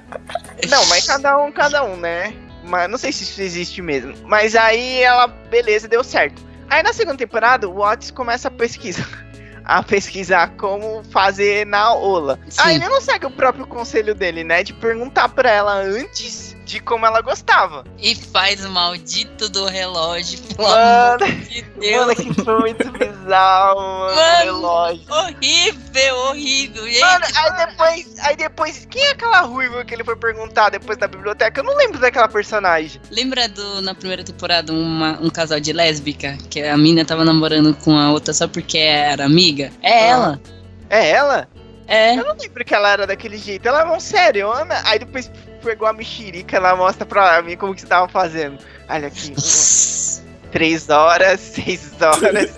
Não, 0.69 0.83
mas 0.87 1.05
cada 1.05 1.37
um, 1.37 1.51
cada 1.51 1.83
um, 1.83 1.95
né? 1.95 2.33
Mas 2.67 2.89
não 2.89 2.97
sei 2.97 3.11
se 3.11 3.23
isso 3.23 3.41
existe 3.41 3.81
mesmo. 3.81 4.15
Mas 4.25 4.55
aí 4.55 5.01
ela, 5.01 5.27
beleza, 5.27 5.87
deu 5.87 6.03
certo. 6.03 6.41
Aí 6.69 6.81
na 6.83 6.93
segunda 6.93 7.17
temporada, 7.17 7.69
o 7.69 7.79
Otis 7.79 8.11
começa 8.11 8.47
a 8.47 8.51
pesquisar. 8.51 9.07
A 9.67 9.81
pesquisar 9.81 10.49
como 10.57 11.03
fazer 11.05 11.65
na 11.65 11.91
Ola. 11.91 12.39
Sim. 12.47 12.61
Aí 12.61 12.75
ele 12.75 12.87
não 12.87 13.01
segue 13.01 13.25
o 13.25 13.31
próprio 13.31 13.65
conselho 13.65 14.13
dele, 14.13 14.43
né? 14.43 14.61
De 14.61 14.73
perguntar 14.73 15.27
pra 15.29 15.49
ela 15.49 15.73
antes 15.73 16.55
de 16.65 16.79
como 16.79 17.05
ela 17.05 17.21
gostava. 17.21 17.83
E 17.99 18.15
faz 18.15 18.65
o 18.65 18.69
maldito 18.69 19.47
do 19.49 19.65
relógio, 19.67 20.39
pelo 20.41 20.67
Mano, 20.67 21.23
amor 21.25 21.35
de 21.45 21.61
Deus. 21.61 22.05
mano, 22.07 22.15
que 22.15 22.43
foi 22.43 22.59
muito 22.59 22.91
bizarro, 22.91 23.79
mano. 23.79 24.15
Mano. 24.15 24.41
o 24.41 24.43
relógio. 24.43 25.05
Horrível, 25.09 26.15
horrível. 26.29 26.83
Gente, 26.87 26.99
Mano, 27.01 27.25
aí 27.35 27.65
depois, 27.67 28.19
aí 28.19 28.35
depois, 28.35 28.87
quem 28.89 29.01
é 29.03 29.11
aquela 29.11 29.41
ruiva 29.41 29.85
que 29.85 29.93
ele 29.93 30.03
foi 30.03 30.15
perguntar 30.15 30.69
depois 30.69 30.97
da 30.97 31.07
biblioteca? 31.07 31.59
Eu 31.59 31.63
não 31.63 31.75
lembro 31.77 31.99
daquela 31.99 32.27
personagem. 32.27 32.99
lembra 33.11 33.47
do, 33.47 33.81
na 33.81 33.93
primeira 33.93 34.23
temporada, 34.23 34.73
uma- 34.73 35.19
um 35.21 35.29
casal 35.29 35.59
de 35.59 35.71
lésbica? 35.71 36.37
Que 36.49 36.63
a 36.63 36.77
mina 36.77 37.05
tava 37.05 37.23
namorando 37.23 37.73
com 37.75 37.97
a 37.97 38.11
outra 38.11 38.33
só 38.33 38.47
porque 38.47 38.77
era 38.77 39.25
amiga? 39.25 39.71
É 39.81 39.91
Ah. 39.93 40.07
ela. 40.07 40.41
É 40.89 41.09
ela? 41.11 41.47
É. 41.87 42.13
Eu 42.17 42.25
não 42.25 42.35
lembro 42.35 42.65
que 42.65 42.73
ela 42.73 42.89
era 42.91 43.05
daquele 43.05 43.37
jeito. 43.37 43.67
Ela 43.67 43.81
é 43.81 43.83
uma 43.83 43.99
seriona. 43.99 44.81
Aí 44.85 44.97
depois 44.97 45.29
pegou 45.65 45.87
a 45.87 45.93
mexerica, 45.93 46.57
ela 46.57 46.75
mostra 46.75 47.05
pra 47.05 47.41
mim 47.41 47.57
como 47.57 47.73
que 47.73 47.81
você 47.81 47.87
tava 47.87 48.07
fazendo. 48.07 48.59
Olha 48.87 49.07
aqui, 49.07 49.33
três 50.51 50.89
horas, 50.89 51.39
seis 51.41 51.91
horas. 51.99 52.53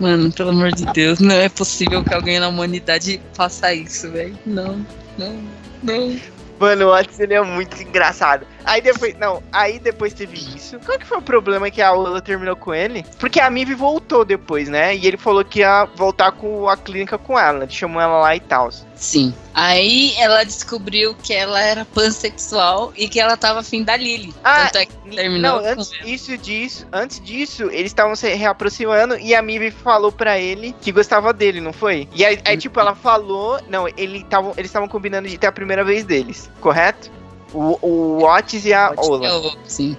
Mano, 0.00 0.32
pelo 0.32 0.50
amor 0.50 0.72
de 0.72 0.86
Deus, 0.86 1.20
não 1.20 1.34
é 1.34 1.48
possível 1.48 2.02
que 2.02 2.14
alguém 2.14 2.40
na 2.40 2.48
humanidade 2.48 3.20
faça 3.34 3.72
isso, 3.72 4.10
velho. 4.10 4.36
Não, 4.46 4.84
não, 5.18 5.42
não. 5.82 6.20
Mano, 6.58 6.86
o 6.86 6.94
Otis, 6.94 7.20
ele 7.20 7.34
é 7.34 7.42
muito 7.42 7.80
engraçado. 7.82 8.46
Aí 8.64 8.80
depois, 8.80 9.18
não, 9.18 9.42
aí 9.52 9.78
depois 9.78 10.12
teve 10.12 10.36
isso. 10.36 10.78
Qual 10.80 10.98
que 10.98 11.06
foi 11.06 11.18
o 11.18 11.22
problema 11.22 11.70
que 11.70 11.82
a 11.82 11.92
Lola 11.92 12.20
terminou 12.20 12.56
com 12.56 12.74
ele? 12.74 13.04
Porque 13.18 13.40
a 13.40 13.50
Mive 13.50 13.74
voltou 13.74 14.24
depois, 14.24 14.68
né? 14.68 14.94
E 14.94 15.06
ele 15.06 15.16
falou 15.16 15.44
que 15.44 15.60
ia 15.60 15.84
voltar 15.96 16.32
com 16.32 16.68
a 16.68 16.76
clínica 16.76 17.18
com 17.18 17.38
ela. 17.38 17.64
Ele 17.64 17.72
chamou 17.72 18.00
ela 18.00 18.18
lá 18.18 18.36
e 18.36 18.40
tal. 18.40 18.70
Sim. 18.94 19.34
Aí 19.52 20.14
ela 20.16 20.44
descobriu 20.44 21.14
que 21.14 21.34
ela 21.34 21.60
era 21.60 21.84
pansexual 21.84 22.92
e 22.96 23.08
que 23.08 23.18
ela 23.18 23.36
tava 23.36 23.60
afim 23.60 23.82
da 23.82 23.96
Lily. 23.96 24.32
Ah, 24.44 24.66
Tanto 24.66 24.78
é 24.78 24.86
que 24.86 25.16
terminou 25.16 25.60
Não, 25.60 25.68
antes 25.68 25.90
isso 26.04 26.38
disso, 26.38 26.86
antes 26.92 27.20
disso, 27.20 27.64
eles 27.64 27.86
estavam 27.86 28.14
se 28.14 28.32
reaproximando 28.32 29.18
e 29.18 29.34
a 29.34 29.42
Mive 29.42 29.70
falou 29.70 30.12
pra 30.12 30.38
ele 30.38 30.74
que 30.80 30.92
gostava 30.92 31.32
dele, 31.32 31.60
não 31.60 31.72
foi? 31.72 32.08
E 32.14 32.24
aí, 32.24 32.38
aí, 32.44 32.56
tipo, 32.56 32.78
ela 32.78 32.94
falou, 32.94 33.60
não, 33.68 33.88
ele 33.88 34.24
tavam, 34.24 34.52
eles 34.56 34.70
estavam 34.70 34.88
combinando 34.88 35.28
de 35.28 35.36
ter 35.36 35.48
a 35.48 35.52
primeira 35.52 35.84
vez 35.84 36.04
deles, 36.04 36.48
correto? 36.60 37.10
O, 37.52 37.78
o 37.82 38.24
Otis 38.24 38.64
e 38.64 38.72
a 38.72 38.90
Ola. 39.10 39.26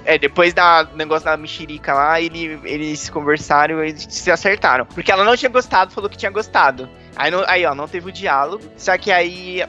É, 0.05 0.17
depois 0.17 0.53
da 0.53 0.83
do 0.83 0.95
negócio 0.97 1.25
da 1.25 1.37
mexerica 1.37 1.93
lá, 1.93 2.19
ele, 2.19 2.59
eles 2.63 3.09
conversaram 3.09 3.83
e 3.83 3.89
eles 3.89 4.07
se 4.09 4.31
acertaram. 4.31 4.85
Porque 4.85 5.11
ela 5.11 5.23
não 5.23 5.37
tinha 5.37 5.49
gostado, 5.49 5.91
falou 5.91 6.09
que 6.09 6.17
tinha 6.17 6.31
gostado. 6.31 6.89
Aí, 7.15 7.29
não- 7.29 7.43
aí 7.47 7.65
ó, 7.65 7.75
não 7.75 7.87
teve 7.87 8.09
o 8.09 8.11
diálogo. 8.11 8.63
Só 8.77 8.97
que 8.97 9.11
aí 9.11 9.63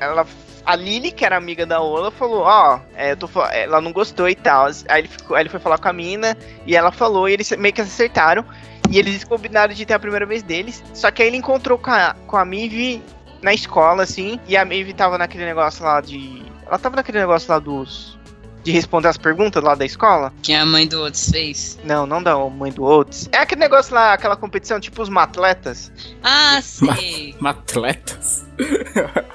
ela. 0.00 0.26
A 0.64 0.76
Lily, 0.76 1.12
que 1.12 1.24
era 1.24 1.34
amiga 1.36 1.64
da 1.64 1.80
Ola, 1.80 2.10
falou, 2.10 2.42
ó, 2.42 2.78
é, 2.94 3.14
tô, 3.16 3.26
fa- 3.26 3.50
ela 3.54 3.80
não 3.80 3.90
gostou 3.90 4.28
e 4.28 4.34
tal. 4.34 4.66
Aí 4.88 5.00
ele, 5.00 5.08
ficou, 5.08 5.34
aí 5.34 5.42
ele 5.42 5.48
foi 5.48 5.58
falar 5.60 5.78
com 5.78 5.88
a 5.88 5.92
mina 5.94 6.36
e 6.66 6.76
ela 6.76 6.92
falou, 6.92 7.26
e 7.26 7.32
eles 7.32 7.50
meio 7.52 7.72
que 7.72 7.82
se 7.82 7.88
acertaram. 7.88 8.44
E 8.90 8.98
eles 8.98 9.24
combinaram 9.24 9.72
de 9.72 9.86
ter 9.86 9.94
a 9.94 9.98
primeira 9.98 10.26
vez 10.26 10.42
deles. 10.42 10.82
Só 10.92 11.10
que 11.10 11.22
aí 11.22 11.28
ele 11.28 11.38
encontrou 11.38 11.78
com 11.78 11.90
a, 11.90 12.14
com 12.26 12.36
a 12.36 12.44
Mive 12.44 13.02
na 13.40 13.54
escola, 13.54 14.02
assim. 14.02 14.38
E 14.46 14.56
a 14.58 14.64
Mive 14.64 14.92
tava 14.92 15.16
naquele 15.16 15.46
negócio 15.46 15.82
lá 15.84 16.00
de. 16.02 16.42
Ela 16.68 16.78
tava 16.78 16.96
naquele 16.96 17.18
negócio 17.18 17.50
lá 17.50 17.58
dos. 17.58 18.18
De 18.62 18.72
responder 18.72 19.08
as 19.08 19.16
perguntas 19.16 19.62
lá 19.62 19.74
da 19.74 19.86
escola. 19.86 20.32
Que 20.42 20.52
a 20.52 20.66
mãe 20.66 20.86
do 20.86 21.02
Otis 21.02 21.30
fez. 21.30 21.78
Não, 21.84 22.06
não 22.06 22.22
da 22.22 22.36
mãe 22.50 22.70
do 22.70 22.84
Oates. 22.84 23.28
É 23.32 23.38
aquele 23.38 23.60
negócio 23.60 23.94
lá, 23.94 24.12
aquela 24.12 24.36
competição, 24.36 24.78
tipo 24.78 25.00
os 25.00 25.08
matletas. 25.08 25.90
Ah, 26.22 26.60
sei. 26.62 27.34
Atletas. 27.42 28.47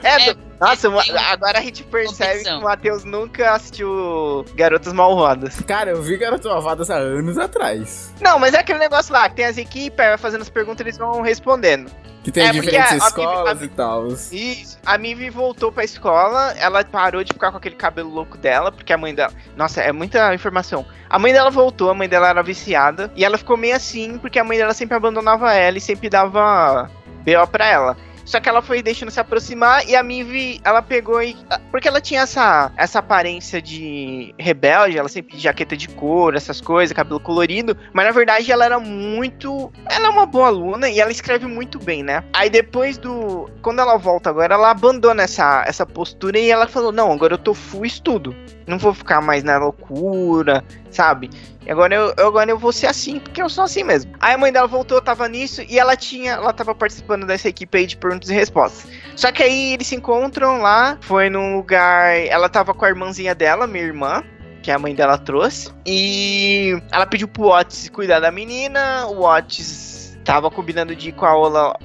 É, 0.04 0.30
É, 0.32 0.36
nossa, 0.60 0.90
uma 0.90 1.02
agora 1.32 1.60
a 1.60 1.62
gente 1.62 1.84
percebe 1.84 2.28
competição. 2.28 2.58
que 2.60 2.66
o 2.66 2.68
Matheus 2.68 3.04
nunca 3.04 3.52
assistiu 3.52 4.46
Garotas 4.56 4.94
Malvadas. 4.94 5.60
Cara, 5.62 5.92
eu 5.92 6.02
vi 6.02 6.18
Garoto 6.18 6.48
Malvadas 6.50 6.90
há 6.90 6.96
anos 6.96 7.38
atrás. 7.38 8.14
Não, 8.22 8.38
mas 8.40 8.54
é 8.54 8.60
aquele 8.60 8.80
negócio 8.80 9.14
lá, 9.14 9.30
que 9.30 9.36
tem 9.38 9.46
as 9.46 9.58
equipes, 9.58 9.96
vai 9.98 10.18
fazendo 10.18 10.42
as 10.42 10.50
perguntas 10.50 10.86
e 10.86 10.90
eles 10.90 10.98
vão 10.98 11.22
respondendo. 11.22 11.90
Que 12.24 12.32
tem 12.32 12.48
É, 12.48 12.52
diferentes 12.54 12.90
a- 12.92 12.94
a- 12.94 12.98
escolas 13.10 13.62
a- 13.62 13.66
e 13.66 13.68
tal. 13.68 14.08
Isso. 14.08 14.78
A 14.86 14.98
Mivi 14.98 15.30
voltou 15.30 15.74
pra 15.74 15.84
escola, 15.84 16.54
ela 16.58 16.82
parou 16.86 17.22
de 17.22 17.34
ficar 17.34 17.52
com 17.52 17.58
aquele 17.58 17.76
cabelo 17.76 18.10
louco 18.10 18.38
dela, 18.38 18.72
porque 18.72 18.94
a 18.94 18.98
mãe 18.98 19.14
dela. 19.14 19.34
Nossa, 19.58 19.82
é 19.82 19.92
muita 19.92 20.34
informação. 20.34 20.86
A 21.10 21.20
mãe 21.20 21.34
dela 21.34 21.50
voltou, 21.52 21.90
a 21.90 21.94
mãe 21.94 22.08
dela 22.08 22.30
era 22.30 22.42
viciada, 22.42 23.12
e 23.14 23.26
ela 23.26 23.38
ficou 23.38 23.58
meio 23.58 23.76
assim, 23.76 24.18
porque 24.20 24.40
a 24.40 24.44
mãe 24.44 24.58
dela 24.58 24.74
sempre 24.74 24.96
abandonava 24.96 25.54
ela 25.54 25.78
e 25.78 25.82
sempre 25.82 26.10
dava 26.10 26.90
BO 27.26 27.48
pra 27.52 27.68
ela. 27.68 27.98
Só 28.26 28.40
que 28.40 28.48
ela 28.48 28.62
foi 28.62 28.82
deixando 28.82 29.12
se 29.12 29.20
aproximar 29.20 29.88
e 29.88 29.96
a 29.96 30.04
Mivi, 30.04 30.60
ela 30.64 30.82
pegou 30.82 31.22
e. 31.22 31.36
Porque 31.72 31.88
ela 31.88 32.02
tinha 32.02 32.22
essa, 32.22 32.72
essa 32.78 33.00
aparência 33.00 33.62
de 33.62 34.34
rebelde, 34.38 34.98
ela 34.98 35.10
sempre 35.10 35.36
de 35.36 35.44
jaqueta 35.44 35.76
de 35.76 35.88
couro, 35.90 36.38
essas 36.38 36.62
coisas, 36.62 36.96
cabelo 36.96 37.20
colorido. 37.20 37.76
Mas 37.92 38.06
na 38.06 38.12
verdade 38.12 38.52
ela 38.52 38.66
era 38.66 38.80
muito. 38.80 39.72
Ela 39.90 40.08
é 40.08 40.10
uma 40.10 40.26
boa 40.26 40.48
aluna 40.48 40.90
e 40.90 41.00
ela 41.00 41.12
escreve 41.12 41.48
muito 41.48 41.80
bem, 41.80 42.04
né? 42.04 42.24
Aí 42.34 42.50
depois 42.50 42.98
do. 42.98 43.50
Quando 43.62 43.80
ela 43.80 43.98
volta 43.98 44.30
agora, 44.30 44.54
ela 44.54 44.72
abandona 44.72 45.24
essa, 45.24 45.64
essa 45.68 45.86
postura 45.86 46.40
e 46.40 46.50
ela 46.50 46.68
falou: 46.68 46.92
Não, 46.92 47.12
agora 47.12 47.34
eu 47.34 47.38
tô 47.38 47.54
full 47.54 47.86
estudo. 47.86 48.36
Não 48.66 48.78
vou 48.78 48.94
ficar 48.94 49.22
mais 49.22 49.44
na 49.44 49.58
loucura, 49.58 50.64
sabe? 50.90 51.30
E 51.66 51.72
agora 51.72 51.95
eu, 51.95 52.14
eu- 52.18 52.28
agora 52.28 52.49
eu 52.51 52.57
vou 52.59 52.72
ser 52.72 52.88
assim, 52.88 53.20
porque 53.20 53.41
eu 53.41 53.49
sou 53.49 53.64
assim 53.64 53.84
mesmo. 53.84 54.11
Aí 54.20 54.34
a 54.34 54.38
mãe 54.38 54.51
dela 54.51 54.68
voltou, 54.68 55.01
tava 55.01 55.28
nisso, 55.30 55.61
e 55.68 55.80
ela 55.80 55.95
tinha. 55.95 56.34
Ela 56.34 56.51
tava 56.53 56.76
participando 56.76 57.26
dessa 57.26 57.47
equipe 57.49 57.78
aí 57.78 57.86
de 57.86 57.95
perguntas 57.97 58.30
e 58.30 58.34
respostas. 58.34 58.89
Só 59.16 59.32
que 59.32 59.41
aí 59.43 59.74
eles 59.74 59.88
se 59.88 59.95
encontram 59.95 60.61
lá, 60.61 60.97
foi 61.01 61.30
num 61.30 61.55
lugar. 61.57 62.16
Ela 62.28 62.49
tava 62.49 62.74
com 62.74 62.84
a 62.86 62.89
irmãzinha 62.89 63.34
dela, 63.34 63.66
minha 63.68 63.84
irmã. 63.84 64.24
Que 64.61 64.72
a 64.72 64.80
mãe 64.80 64.95
dela 64.95 65.18
trouxe. 65.18 65.72
E 65.86 66.82
ela 66.91 67.05
pediu 67.05 67.28
pro 67.28 67.47
Otis 67.49 67.89
cuidar 67.89 68.22
da 68.22 68.32
menina. 68.32 69.07
O 69.07 69.24
Otis 69.26 70.18
tava 70.24 70.49
combinando 70.49 70.95
de 70.95 71.09
ir 71.09 71.11
com 71.11 71.26
a 71.26 71.36
Ola 71.36 71.78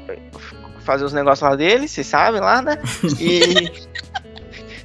fazer 0.85 1.05
os 1.05 1.13
negócios 1.13 1.47
lá 1.47 1.55
dele, 1.55 1.87
vocês 1.87 2.07
sabem 2.07 2.41
lá, 2.41 2.63
né? 2.63 2.79
E. 3.21 3.88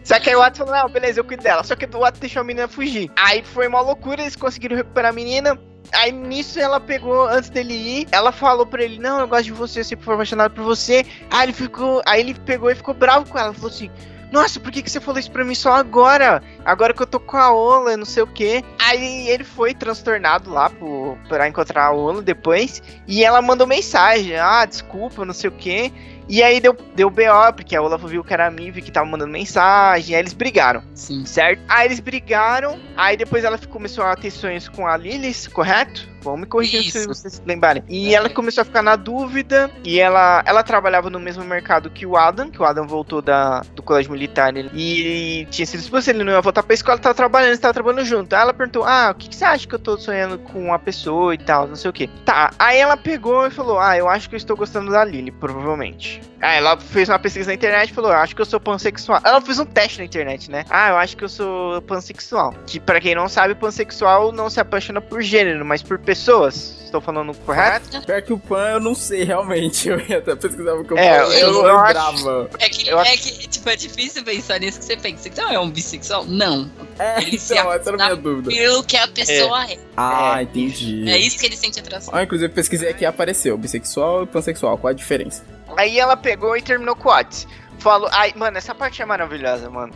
Só 0.03 0.19
que 0.19 0.29
aí 0.29 0.35
o 0.35 0.39
Watts 0.39 0.57
falou, 0.57 0.73
não, 0.73 0.89
beleza, 0.89 1.19
eu 1.19 1.23
cuido 1.23 1.43
dela. 1.43 1.63
Só 1.63 1.75
que 1.75 1.85
o 1.85 1.99
Watts 1.99 2.19
deixou 2.19 2.41
a 2.41 2.43
menina 2.43 2.67
fugir. 2.67 3.09
Aí 3.15 3.41
foi 3.43 3.67
uma 3.67 3.81
loucura, 3.81 4.21
eles 4.21 4.35
conseguiram 4.35 4.75
recuperar 4.75 5.11
a 5.11 5.15
menina. 5.15 5.57
Aí 5.93 6.11
nisso 6.11 6.59
ela 6.59 6.79
pegou, 6.79 7.27
antes 7.27 7.49
dele 7.49 7.73
ir, 7.73 8.07
ela 8.11 8.31
falou 8.31 8.65
pra 8.65 8.83
ele, 8.83 8.97
não, 8.99 9.19
eu 9.19 9.27
gosto 9.27 9.43
de 9.45 9.51
você, 9.51 9.81
eu 9.81 9.83
sempre 9.83 10.03
fui 10.05 10.13
apaixonado 10.13 10.53
por 10.53 10.63
você. 10.63 11.05
Aí 11.29 11.45
ele 11.45 11.53
ficou. 11.53 12.01
Aí 12.05 12.19
ele 12.19 12.33
pegou 12.33 12.69
e 12.71 12.75
ficou 12.75 12.93
bravo 12.93 13.29
com 13.29 13.37
ela. 13.37 13.53
Falou 13.53 13.69
assim, 13.69 13.91
Nossa, 14.31 14.59
por 14.59 14.71
que, 14.71 14.81
que 14.81 14.89
você 14.89 14.99
falou 14.99 15.19
isso 15.19 15.29
pra 15.29 15.45
mim 15.45 15.53
só 15.53 15.73
agora? 15.73 16.41
Agora 16.65 16.91
que 16.91 17.03
eu 17.03 17.05
tô 17.05 17.19
com 17.19 17.37
a 17.37 17.53
Ola, 17.53 17.95
não 17.95 18.05
sei 18.05 18.23
o 18.23 18.27
quê. 18.27 18.63
Aí 18.79 19.29
ele 19.29 19.43
foi 19.43 19.75
transtornado 19.75 20.49
lá 20.49 20.71
pro, 20.71 21.15
pra 21.29 21.47
encontrar 21.47 21.85
a 21.85 21.91
Ola 21.91 22.19
depois. 22.19 22.81
E 23.07 23.23
ela 23.23 23.43
mandou 23.43 23.67
mensagem: 23.67 24.35
Ah, 24.35 24.65
desculpa, 24.65 25.23
não 25.23 25.33
sei 25.35 25.51
o 25.51 25.53
quê. 25.53 25.93
E 26.27 26.41
aí 26.41 26.59
deu, 26.59 26.75
deu 26.95 27.09
BO, 27.09 27.53
porque 27.55 27.75
a 27.75 27.81
Olaf 27.81 28.03
viu 28.05 28.23
que 28.23 28.33
era 28.33 28.47
a 28.47 28.51
Mive 28.51 28.81
que 28.81 28.91
tava 28.91 29.05
mandando 29.05 29.31
mensagem, 29.31 30.15
aí 30.15 30.21
eles 30.21 30.33
brigaram. 30.33 30.83
Sim. 30.93 31.25
Certo? 31.25 31.61
Aí 31.67 31.87
eles 31.87 31.99
brigaram, 31.99 32.79
aí 32.95 33.17
depois 33.17 33.43
ela 33.43 33.57
começou 33.57 34.03
a 34.03 34.15
ter 34.15 34.31
sonhos 34.31 34.67
com 34.67 34.87
a 34.87 34.95
Lilith, 34.97 35.49
correto? 35.51 36.12
Vão 36.23 36.37
me 36.37 36.45
corrigir 36.45 36.83
se 36.91 37.05
vocês 37.05 37.33
se 37.33 37.41
lembrarem. 37.45 37.83
E 37.89 38.13
É. 38.13 38.17
ela 38.17 38.29
começou 38.29 38.61
a 38.61 38.65
ficar 38.65 38.81
na 38.81 38.95
dúvida, 38.95 39.69
e 39.83 39.99
ela, 39.99 40.41
ela 40.45 40.63
trabalhava 40.63 41.09
no 41.09 41.19
mesmo 41.19 41.43
mercado 41.43 41.89
que 41.89 42.05
o 42.05 42.15
Adam, 42.15 42.49
que 42.49 42.61
o 42.61 42.65
Adam 42.65 42.87
voltou 42.87 43.21
da, 43.21 43.61
do 43.75 43.83
colégio 43.83 44.11
militar, 44.11 44.55
ele, 44.55 44.69
e 44.73 45.45
tinha 45.51 45.65
sido 45.65 45.81
expulso, 45.81 46.09
ele 46.09 46.23
não 46.23 46.31
ia 46.31 46.41
voltar 46.41 46.63
pra 46.63 46.73
escola, 46.73 46.97
tava 46.97 47.13
trabalhando, 47.15 47.49
eles 47.49 47.57
estavam 47.57 47.73
trabalhando 47.73 48.05
junto. 48.05 48.33
Aí 48.33 48.41
ela 48.41 48.53
perguntou, 48.53 48.83
ah, 48.85 49.11
o 49.11 49.15
que, 49.15 49.29
que 49.29 49.35
você 49.35 49.45
acha 49.45 49.67
que 49.67 49.75
eu 49.75 49.79
tô 49.79 49.97
sonhando 49.97 50.37
com 50.39 50.59
uma 50.65 50.79
pessoa 50.79 51.33
e 51.33 51.37
tal, 51.37 51.67
não 51.67 51.75
sei 51.75 51.89
o 51.89 51.93
que. 51.93 52.07
Tá, 52.25 52.51
aí 52.57 52.77
ela 52.79 52.95
pegou 52.95 53.45
e 53.45 53.51
falou, 53.51 53.79
ah, 53.79 53.97
eu 53.97 54.07
acho 54.07 54.29
que 54.29 54.35
eu 54.35 54.37
estou 54.37 54.55
gostando 54.55 54.91
da 54.91 55.03
Lily, 55.03 55.31
provavelmente. 55.31 56.21
Aí 56.41 56.57
ela 56.57 56.77
fez 56.77 57.07
uma 57.07 57.17
pesquisa 57.19 57.47
na 57.49 57.53
internet 57.53 57.89
e 57.89 57.93
falou, 57.93 58.11
ah, 58.11 58.21
acho 58.21 58.35
que 58.35 58.41
eu 58.41 58.45
sou 58.45 58.59
pansexual. 58.59 59.21
Ela 59.23 59.39
fez 59.39 59.59
um 59.59 59.65
teste 59.65 59.99
na 59.99 60.05
internet, 60.05 60.51
né? 60.51 60.65
Ah, 60.69 60.89
eu 60.89 60.97
acho 60.97 61.15
que 61.15 61.23
eu 61.23 61.29
sou 61.29 61.81
pansexual. 61.83 62.53
Que 62.67 62.79
pra 62.81 62.99
quem 62.99 63.15
não 63.15 63.29
sabe, 63.29 63.55
pansexual 63.55 64.31
não 64.33 64.49
se 64.49 64.59
apaixona 64.59 64.99
por 64.99 65.21
gênero, 65.21 65.63
mas 65.65 65.81
por 65.81 65.97
pessoas. 66.17 66.81
Estou 66.85 67.01
falando 67.01 67.33
correto? 67.37 68.01
Pior 68.05 68.21
que 68.21 68.31
o 68.31 68.37
Pan 68.37 68.73
eu 68.73 68.79
não 68.79 68.93
sei 68.93 69.23
realmente. 69.23 69.89
Eu 69.89 69.99
ia 69.99 70.19
até 70.19 70.35
pesquisar 70.35 70.75
porque 70.75 70.93
eu, 70.93 70.97
É, 70.99 71.17
eu, 71.23 71.31
eu 71.31 71.53
não 71.53 71.79
acho- 71.79 71.87
lembrava. 71.87 72.49
É 72.59 72.69
que, 72.69 72.87
Eu 72.87 72.99
é 72.99 73.17
que, 73.17 73.47
tipo, 73.47 73.67
é 73.67 73.75
difícil 73.75 74.23
pensar 74.23 74.59
nisso 74.59 74.77
que 74.77 74.85
você 74.85 74.95
pensa. 74.95 75.27
Então 75.27 75.49
é 75.51 75.59
um 75.59 75.71
bissexual? 75.71 76.23
Não. 76.25 76.69
É, 76.99 77.17
Ele 77.19 77.35
então, 77.37 77.73
essa 77.73 77.89
era 77.89 77.93
a 77.93 78.05
minha 78.05 78.15
dúvida. 78.15 78.51
Pelo 78.51 78.83
que 78.83 78.95
a 78.95 79.07
pessoa 79.07 79.65
é. 79.71 79.77
Ah, 79.97 80.35
É. 80.39 80.43
entendi. 80.43 81.09
É 81.09 81.17
isso 81.17 81.39
que 81.39 81.47
ele 81.47 81.57
sente 81.57 81.79
atração. 81.79 82.13
Ó, 82.15 82.21
inclusive 82.21 82.53
pesquisei 82.53 82.89
aqui 82.89 83.03
e 83.03 83.07
apareceu. 83.07 83.57
Bissexual 83.57 84.23
e 84.23 84.27
pansexual. 84.27 84.77
Qual 84.77 84.91
a 84.91 84.93
diferença? 84.93 85.43
Aí 85.75 85.99
ela 85.99 86.15
pegou 86.15 86.55
e 86.55 86.61
terminou 86.61 86.95
com 86.95 87.09
o. 87.09 87.47
Falou, 87.79 88.07
ai, 88.11 88.33
mano, 88.35 88.55
essa 88.59 88.75
parte 88.75 89.01
é 89.01 89.05
maravilhosa, 89.05 89.67
mano. 89.67 89.93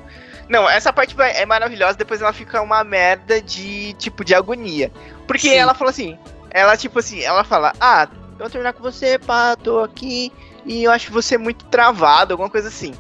Não, 0.50 0.70
essa 0.70 0.94
parte 0.94 1.16
é 1.20 1.46
maravilhosa, 1.46 1.98
depois 1.98 2.22
ela 2.22 2.32
fica 2.32 2.62
uma 2.62 2.84
merda 2.84 3.42
de, 3.42 3.94
tipo, 3.94 4.24
de 4.24 4.34
agonia. 4.34 4.92
Porque 5.28 5.50
Sim. 5.50 5.56
ela 5.56 5.74
falou 5.74 5.90
assim, 5.90 6.18
ela, 6.50 6.78
tipo 6.78 7.00
assim, 7.00 7.22
ela 7.22 7.44
fala, 7.44 7.74
ah, 7.80 8.08
eu 8.32 8.38
vou 8.40 8.50
terminar 8.50 8.74
com 8.74 8.82
você, 8.82 9.20
pá, 9.20 9.56
tô 9.56 9.82
aqui, 9.82 10.32
e 10.66 10.84
eu 10.84 10.92
acho 10.92 11.12
você 11.12 11.38
muito 11.38 11.66
travado, 11.66 12.34
alguma 12.34 12.50
coisa 12.50 12.70
assim. 12.70 12.94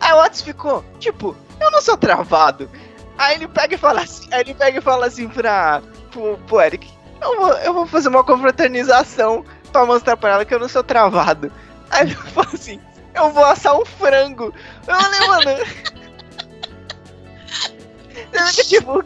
Aí 0.00 0.12
o 0.12 0.24
Otis 0.24 0.42
ficou, 0.42 0.84
tipo, 0.98 1.36
eu 1.60 1.70
não 1.70 1.80
sou 1.80 1.96
travado. 1.96 2.68
Aí 3.16 3.36
ele 3.36 3.46
pega 3.46 3.76
e 3.76 3.78
fala 3.78 4.00
assim, 4.00 4.28
aí 4.32 4.40
ele 4.40 4.54
pega 4.54 4.78
e 4.78 4.82
fala 4.82 5.06
assim 5.06 5.28
pra, 5.28 5.80
pro, 6.10 6.36
pro 6.38 6.60
Eric, 6.60 6.90
eu 7.20 7.36
vou, 7.36 7.52
eu 7.58 7.74
vou 7.74 7.86
fazer 7.86 8.08
uma 8.08 8.24
confraternização 8.24 9.44
pra 9.70 9.86
mostrar 9.86 10.16
pra 10.16 10.30
ela 10.32 10.44
que 10.44 10.52
eu 10.52 10.58
não 10.58 10.68
sou 10.68 10.82
travado. 10.82 11.52
Aí 11.90 12.02
ele 12.02 12.14
fala 12.34 12.48
assim, 12.52 12.80
eu 13.14 13.30
vou 13.30 13.44
assar 13.44 13.78
um 13.78 13.84
frango. 13.84 14.52
Eu 14.86 14.94
falei, 14.94 15.28
mano. 15.28 15.64
Tipo, 18.68 18.98
o 18.98 19.02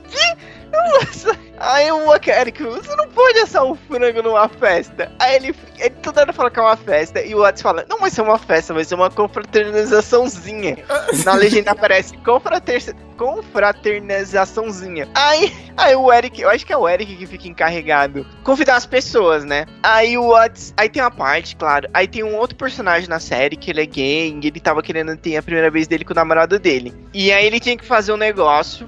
Aí 1.58 1.90
o 1.90 2.14
Eric, 2.14 2.62
você 2.62 2.94
não 2.96 3.08
pode 3.08 3.38
assar 3.38 3.64
um 3.64 3.74
frango 3.74 4.22
numa 4.22 4.48
festa. 4.48 5.10
Aí 5.18 5.36
ele, 5.36 5.54
ele 5.78 5.90
toda 6.02 6.20
hora 6.20 6.32
fala 6.32 6.50
que 6.50 6.58
é 6.58 6.62
uma 6.62 6.76
festa. 6.76 7.22
E 7.22 7.34
o 7.34 7.38
Watts 7.38 7.62
fala, 7.62 7.86
não 7.88 7.98
vai 7.98 8.10
ser 8.10 8.20
uma 8.20 8.38
festa, 8.38 8.74
vai 8.74 8.84
ser 8.84 8.94
uma 8.94 9.10
confraternizaçãozinha. 9.10 10.76
Na 11.24 11.34
legenda 11.34 11.70
aparece 11.70 12.16
confrater... 12.18 12.94
confraternizaçãozinha. 13.16 15.08
Aí, 15.14 15.52
aí 15.76 15.96
o 15.96 16.12
Eric, 16.12 16.42
eu 16.42 16.50
acho 16.50 16.66
que 16.66 16.72
é 16.72 16.76
o 16.76 16.86
Eric 16.86 17.16
que 17.16 17.26
fica 17.26 17.48
encarregado. 17.48 18.26
Convidar 18.44 18.76
as 18.76 18.84
pessoas, 18.84 19.44
né? 19.44 19.64
Aí 19.82 20.18
o 20.18 20.28
Watts. 20.28 20.74
Aí 20.76 20.90
tem 20.90 21.02
uma 21.02 21.10
parte, 21.10 21.56
claro. 21.56 21.88
Aí 21.94 22.06
tem 22.06 22.22
um 22.22 22.36
outro 22.36 22.56
personagem 22.56 23.08
na 23.08 23.18
série 23.18 23.56
que 23.56 23.70
ele 23.70 23.82
é 23.82 23.86
gay. 23.86 24.38
Ele 24.42 24.60
tava 24.60 24.82
querendo 24.82 25.16
ter 25.16 25.38
a 25.38 25.42
primeira 25.42 25.70
vez 25.70 25.88
dele 25.88 26.04
com 26.04 26.12
o 26.12 26.16
namorado 26.16 26.58
dele. 26.58 26.92
E 27.14 27.32
aí 27.32 27.46
ele 27.46 27.60
tinha 27.60 27.78
que 27.78 27.84
fazer 27.84 28.12
um 28.12 28.18
negócio. 28.18 28.86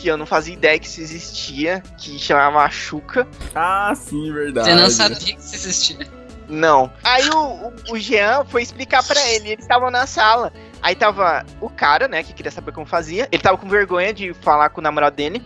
Que 0.00 0.06
eu 0.08 0.16
não 0.16 0.26
fazia 0.26 0.54
ideia 0.54 0.78
que 0.78 0.86
isso 0.86 1.00
existia. 1.00 1.82
Que 1.98 2.18
chamava 2.18 2.68
Chuca. 2.70 3.26
Ah, 3.54 3.92
sim, 3.96 4.32
verdade. 4.32 4.68
Você 4.68 4.74
não 4.76 4.90
sabia 4.90 5.16
que 5.34 5.40
isso 5.40 5.54
existia. 5.54 6.06
Não. 6.48 6.90
Aí 7.04 7.28
o, 7.30 7.36
o, 7.36 7.72
o 7.92 7.98
Jean 7.98 8.44
foi 8.46 8.62
explicar 8.62 9.02
pra 9.04 9.20
ele. 9.28 9.50
Eles 9.50 9.64
estavam 9.64 9.90
na 9.90 10.06
sala. 10.06 10.52
Aí 10.80 10.94
tava 10.94 11.44
o 11.60 11.68
cara, 11.68 12.06
né, 12.06 12.22
que 12.22 12.32
queria 12.32 12.52
saber 12.52 12.72
como 12.72 12.86
fazia. 12.86 13.28
Ele 13.32 13.42
tava 13.42 13.58
com 13.58 13.68
vergonha 13.68 14.12
de 14.14 14.32
falar 14.34 14.70
com 14.70 14.80
o 14.80 14.84
namorado 14.84 15.16
dele. 15.16 15.42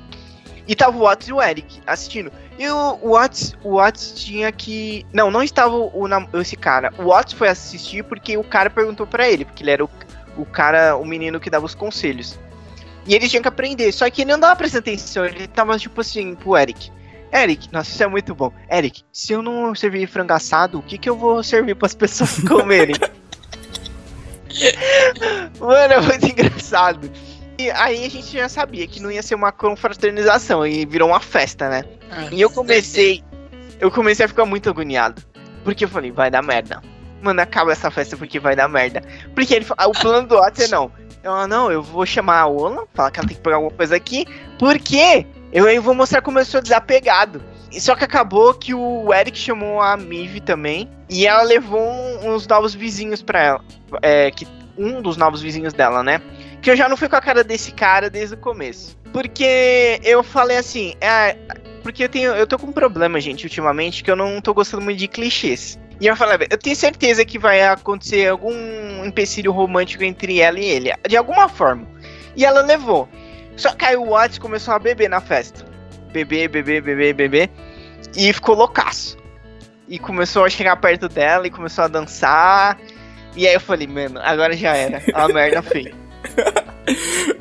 E 0.69 0.77
tava 0.77 0.97
o 0.97 1.01
Watts 1.01 1.27
e 1.27 1.33
o 1.33 1.43
Eric 1.43 1.81
assistindo. 1.87 2.31
E 2.57 2.69
o 2.69 2.99
Watts, 3.11 3.55
o 3.65 3.77
Watts 3.79 4.13
tinha 4.15 4.53
que. 4.53 5.05
Não, 5.13 5.29
não 5.31 5.43
estava 5.43 5.75
o, 5.75 6.07
nam- 6.07 6.29
esse 6.35 6.55
cara. 6.57 6.93
O 6.99 7.05
Watts 7.09 7.33
foi 7.33 7.49
assistir 7.49 8.05
porque 8.05 8.37
o 8.37 8.45
cara 8.45 8.71
perguntou 8.71 9.05
pra 9.07 9.29
ele, 9.29 9.45
porque 9.45 9.65
ele 9.65 9.73
era 9.73 9.85
o, 9.85 9.91
o 10.37 10.45
cara, 10.47 10.95
o 10.97 11.05
menino 11.05 11.41
que 11.41 11.51
dava 11.51 11.65
os 11.67 11.75
conselhos. 11.75 12.39
E 13.07 13.15
ele 13.15 13.29
tinha 13.29 13.43
que 13.43 13.49
aprender. 13.49 13.93
Só 13.93 14.09
que 14.11 14.23
ele 14.23 14.33
não 14.33 14.41
dava 14.41 14.57
prestando 14.57 14.81
atenção. 14.81 15.25
Ele 15.25 15.47
tava 15.47 15.79
tipo 15.79 16.01
assim 16.01 16.35
pro 16.35 16.57
Eric. 16.57 16.91
Eric, 17.33 17.69
nossa, 17.73 17.91
isso 17.91 18.03
é 18.03 18.07
muito 18.07 18.35
bom. 18.35 18.53
Eric, 18.71 19.03
se 19.13 19.33
eu 19.33 19.43
não 19.43 19.75
servir 19.75 20.07
frango 20.07 20.35
assado, 20.35 20.79
o 20.79 20.83
que 20.83 20.99
que 20.99 21.09
eu 21.09 21.17
vou 21.17 21.43
servir 21.43 21.75
pras 21.75 21.95
pessoas 21.95 22.39
comerem? 22.47 22.95
Mano, 25.59 25.95
é 25.95 26.01
muito 26.01 26.27
engraçado. 26.27 27.11
E 27.59 27.71
aí 27.71 28.05
a 28.05 28.11
gente 28.11 28.33
já 28.33 28.49
sabia 28.49 28.87
que 28.87 29.01
não 29.01 29.11
ia 29.11 29.23
ser 29.23 29.35
uma 29.35 29.53
confraternização 29.53 30.67
e 30.67 30.85
virou 30.85 31.09
uma 31.09 31.21
festa, 31.21 31.69
né? 31.69 31.85
Ah, 32.11 32.27
E 32.31 32.41
eu 32.41 32.51
comecei. 32.51 33.23
Eu 33.81 33.91
comecei 33.91 34.27
a 34.27 34.29
ficar 34.29 34.45
muito 34.45 34.69
agoniado. 34.69 35.23
Porque 35.65 35.85
eu 35.85 35.89
falei, 35.89 36.11
vai 36.11 36.31
dar 36.31 36.43
merda. 36.43 36.83
Mano, 37.23 37.41
acaba 37.41 37.73
essa 37.73 37.91
festa 37.91 38.17
porque 38.17 38.41
vai 38.41 38.57
dar 38.57 38.69
merda. 38.69 39.01
Porque 39.35 39.55
ele, 39.55 39.67
o 39.87 39.93
plano 39.93 40.27
do 40.27 40.37
Watson 40.37 40.63
é 40.65 40.69
não. 40.69 40.93
Eu, 41.23 41.33
ah, 41.33 41.47
não, 41.47 41.71
eu 41.71 41.81
vou 41.81 42.05
chamar 42.05 42.41
a 42.41 42.47
Ola, 42.47 42.85
falar 42.93 43.13
que 43.13 43.21
ela 43.21 43.29
tem 43.29 43.37
que 43.37 43.43
pegar 43.43 43.57
alguma 43.57 43.73
coisa 43.73 43.95
aqui. 43.95 44.27
Porque 44.59 45.25
eu 45.53 45.67
aí 45.67 45.79
vou 45.79 45.95
mostrar 45.95 46.21
como 46.21 46.39
eu 46.39 46.45
sou 46.45 46.61
desapegado. 46.61 47.41
Só 47.71 47.95
que 47.95 48.05
acabou 48.05 48.53
que 48.53 48.75
o 48.75 49.15
Eric 49.15 49.39
chamou 49.39 49.81
a 49.81 49.97
Mive 49.97 50.41
também. 50.41 50.91
E 51.09 51.27
ela 51.27 51.43
levou 51.43 51.89
uns 52.25 52.47
novos 52.47 52.75
vizinhos 52.75 53.23
pra 53.23 53.41
ela. 53.41 53.65
É, 54.03 54.31
que, 54.31 54.47
um 54.77 55.01
dos 55.01 55.17
novos 55.17 55.41
vizinhos 55.41 55.73
dela, 55.73 56.03
né? 56.03 56.21
Que 56.61 56.71
eu 56.71 56.77
já 56.77 56.89
não 56.89 56.97
fui 56.97 57.09
com 57.09 57.17
a 57.17 57.21
cara 57.21 57.45
desse 57.45 57.73
cara 57.73 58.11
desde 58.11 58.35
o 58.35 58.39
começo. 58.39 58.99
Porque 59.13 60.01
eu 60.03 60.23
falei 60.23 60.57
assim, 60.57 60.95
é, 61.01 61.37
porque 61.83 62.05
eu 62.05 62.09
tenho, 62.09 62.33
eu 62.33 62.47
tô 62.47 62.59
com 62.59 62.69
um 62.69 62.73
problema, 62.73 63.21
gente, 63.21 63.45
ultimamente, 63.45 64.03
que 64.03 64.11
eu 64.11 64.17
não 64.17 64.41
tô 64.41 64.55
gostando 64.55 64.83
muito 64.83 64.99
de 64.99 65.09
clichês. 65.09 65.79
E 66.01 66.07
eu 66.07 66.17
falei, 66.17 66.47
eu 66.51 66.59
tenho 66.59 66.75
certeza 66.77 67.25
que 67.25 67.39
vai 67.39 67.63
acontecer 67.63 68.29
algum 68.29 69.05
empecilho 69.05 69.53
romântico 69.53 70.03
entre 70.05 70.41
ela 70.41 70.59
e 70.59 70.65
ele, 70.65 70.93
de 71.09 71.17
alguma 71.17 71.49
forma. 71.49 71.87
E 72.35 72.45
ela 72.45 72.61
levou. 72.63 73.09
Só 73.57 73.73
que 73.73 73.85
aí 73.85 73.97
o 73.97 74.11
Watts 74.11 74.39
começou 74.39 74.75
a 74.75 74.79
beber 74.79 75.09
na 75.09 75.21
festa. 75.21 75.65
Beber, 76.13 76.49
beber, 76.49 76.83
beber, 76.83 77.15
beber. 77.15 77.51
E 78.17 78.33
ficou 78.33 78.55
loucaço. 78.57 79.17
E 79.89 79.99
começou 79.99 80.45
a 80.45 80.51
chegar 80.51 80.75
perto 80.77 81.09
dela 81.09 81.47
e 81.47 81.51
começou 81.51 81.85
a 81.85 81.89
dançar. 81.89 82.79
E 83.37 83.47
aí 83.47 83.55
eu 83.55 83.61
falei, 83.61 83.87
mano, 83.87 84.21
agora 84.23 84.57
já 84.57 84.75
era. 84.77 85.03
A 85.15 85.29
merda 85.29 85.63
feia. 85.63 85.95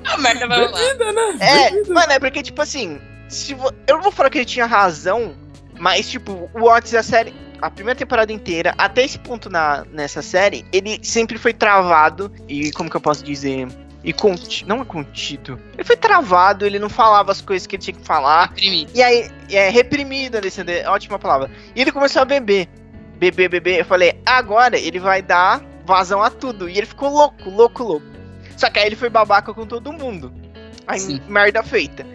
A 0.06 0.18
merda 0.18 0.48
vai 0.48 0.66
rolar. 0.66 0.80
Bebida, 0.80 1.12
né? 1.12 1.38
É, 1.40 1.70
Bebida. 1.72 1.94
mano, 1.94 2.12
é 2.12 2.20
porque, 2.20 2.44
tipo 2.44 2.62
assim, 2.62 3.00
se 3.30 3.54
vo- 3.54 3.74
eu 3.88 3.96
não 3.96 4.02
vou 4.04 4.12
falar 4.12 4.30
que 4.30 4.38
ele 4.38 4.46
tinha 4.46 4.66
razão, 4.66 5.36
mas, 5.80 6.10
tipo, 6.10 6.50
o 6.54 6.64
Otis, 6.70 6.94
a 6.96 7.04
série, 7.04 7.34
a 7.62 7.70
primeira 7.70 7.98
temporada 7.98 8.32
inteira, 8.34 8.74
até 8.78 9.04
esse 9.04 9.20
ponto 9.20 9.50
na, 9.50 9.86
nessa 9.92 10.22
série, 10.22 10.66
ele 10.72 11.00
sempre 11.04 11.38
foi 11.38 11.54
travado 11.54 12.32
e, 12.48 12.72
como 12.72 12.90
que 12.90 12.96
eu 12.96 13.02
posso 13.02 13.24
dizer, 13.24 13.68
e 14.04 14.12
conti, 14.12 14.66
não 14.68 14.82
é 14.82 14.86
contido, 14.86 15.60
ele 15.74 15.84
foi 15.84 15.96
travado, 15.96 16.66
ele 16.66 16.80
não 16.80 16.90
falava 16.90 17.32
as 17.32 17.42
coisas 17.42 17.68
que 17.68 17.76
ele 17.76 17.84
tinha 17.84 17.96
que 17.96 18.06
falar, 18.06 18.50
Reprimido. 18.50 18.92
e 18.96 19.04
aí, 19.04 19.30
é 19.50 19.70
reprimido, 19.70 20.38
Alessandro, 20.38 20.74
é 20.74 20.90
ótima 20.90 21.20
palavra. 21.20 21.52
E 21.76 21.82
ele 21.82 21.92
começou 21.92 22.22
a 22.22 22.26
beber, 22.26 22.68
beber, 23.18 23.50
beber, 23.50 23.80
eu 23.80 23.86
falei, 23.86 24.20
agora 24.26 24.78
ele 24.78 25.00
vai 25.00 25.22
dar 25.22 25.64
vazão 25.86 26.22
a 26.22 26.30
tudo, 26.30 26.68
e 26.68 26.78
ele 26.78 26.88
ficou 26.88 27.10
louco, 27.10 27.50
louco, 27.50 27.84
louco. 27.84 28.08
Só 28.58 28.70
que 28.70 28.80
aí 28.80 28.86
ele 28.86 28.96
foi 28.96 29.10
babaca 29.10 29.54
com 29.54 29.66
todo 29.66 29.92
mundo. 29.94 30.32
Aí, 30.88 31.00
Sim. 31.00 31.22
merda 31.28 31.64
feita. 31.64 32.06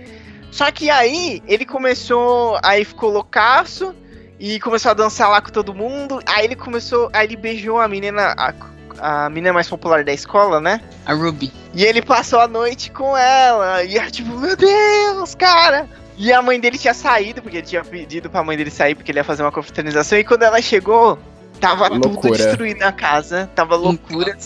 Só 0.51 0.71
que 0.71 0.89
aí 0.89 1.43
ele 1.47 1.65
começou. 1.65 2.59
Aí 2.63 2.85
ficou 2.85 3.11
loucaço. 3.11 3.95
E 4.39 4.61
começou 4.61 4.91
a 4.91 4.95
dançar 4.95 5.31
lá 5.31 5.41
com 5.41 5.51
todo 5.51 5.75
mundo. 5.75 6.21
Aí 6.27 6.45
ele 6.45 6.57
começou. 6.57 7.09
Aí 7.13 7.27
ele 7.27 7.37
beijou 7.37 7.81
a 7.81 7.89
menina. 7.89 8.35
A, 8.37 8.53
a 8.99 9.31
menina 9.31 9.53
mais 9.53 9.69
popular 9.69 10.05
da 10.05 10.13
escola, 10.13 10.61
né? 10.61 10.81
A 11.05 11.13
Ruby. 11.13 11.53
E 11.75 11.85
ele 11.85 12.03
passou 12.03 12.41
a 12.41 12.49
noite 12.49 12.91
com 12.91 13.17
ela. 13.17 13.83
E 13.83 13.97
ela, 13.97 14.11
tipo, 14.11 14.37
meu 14.39 14.57
Deus, 14.57 15.35
cara. 15.35 15.89
E 16.19 16.33
a 16.33 16.41
mãe 16.41 16.59
dele 16.59 16.79
tinha 16.79 16.95
saído, 16.95 17.43
porque 17.43 17.59
ele 17.59 17.67
tinha 17.67 17.85
pedido 17.85 18.31
pra 18.31 18.43
mãe 18.43 18.57
dele 18.57 18.71
sair, 18.71 18.95
porque 18.95 19.11
ele 19.11 19.19
ia 19.19 19.25
fazer 19.25 19.43
uma 19.43 19.53
confraternização. 19.53 20.19
E 20.19 20.25
quando 20.25 20.45
ela 20.45 20.61
chegou, 20.63 21.19
tava 21.61 21.91
tudo 21.91 22.09
Loucura. 22.09 22.37
destruído 22.37 22.81
na 22.81 22.93
casa. 22.93 23.51
Tava 23.55 23.77
loucura. 23.77 24.37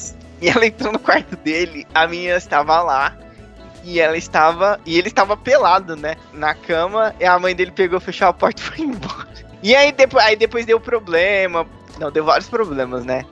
E 0.41 0.49
ela 0.49 0.67
entrou 0.67 0.93
no 0.93 0.99
quarto 0.99 1.37
dele, 1.37 1.87
a 1.95 2.07
menina 2.07 2.37
estava 2.37 2.83
lá. 2.83 3.17
E 3.85 4.01
ela 4.01 4.17
estava. 4.17 4.81
E 4.85 4.99
ele 4.99 5.09
estava 5.09 5.37
pelado, 5.37 5.97
né? 5.97 6.17
Na 6.33 6.55
cama. 6.55 7.15
E 7.21 7.25
a 7.25 7.39
mãe 7.39 7.55
dele 7.55 7.71
pegou, 7.71 8.01
fechou 8.01 8.29
a 8.29 8.33
porta 8.33 8.61
e 8.61 8.65
foi 8.65 8.85
embora. 8.85 9.30
E 9.62 9.74
aí 9.74 9.93
depois, 9.93 10.24
aí 10.24 10.37
depois 10.37 10.66
deu 10.66 10.81
problema. 10.81 11.66
Não, 11.99 12.11
deu 12.11 12.24
vários 12.24 12.49
problemas, 12.49 13.05
né? 13.05 13.24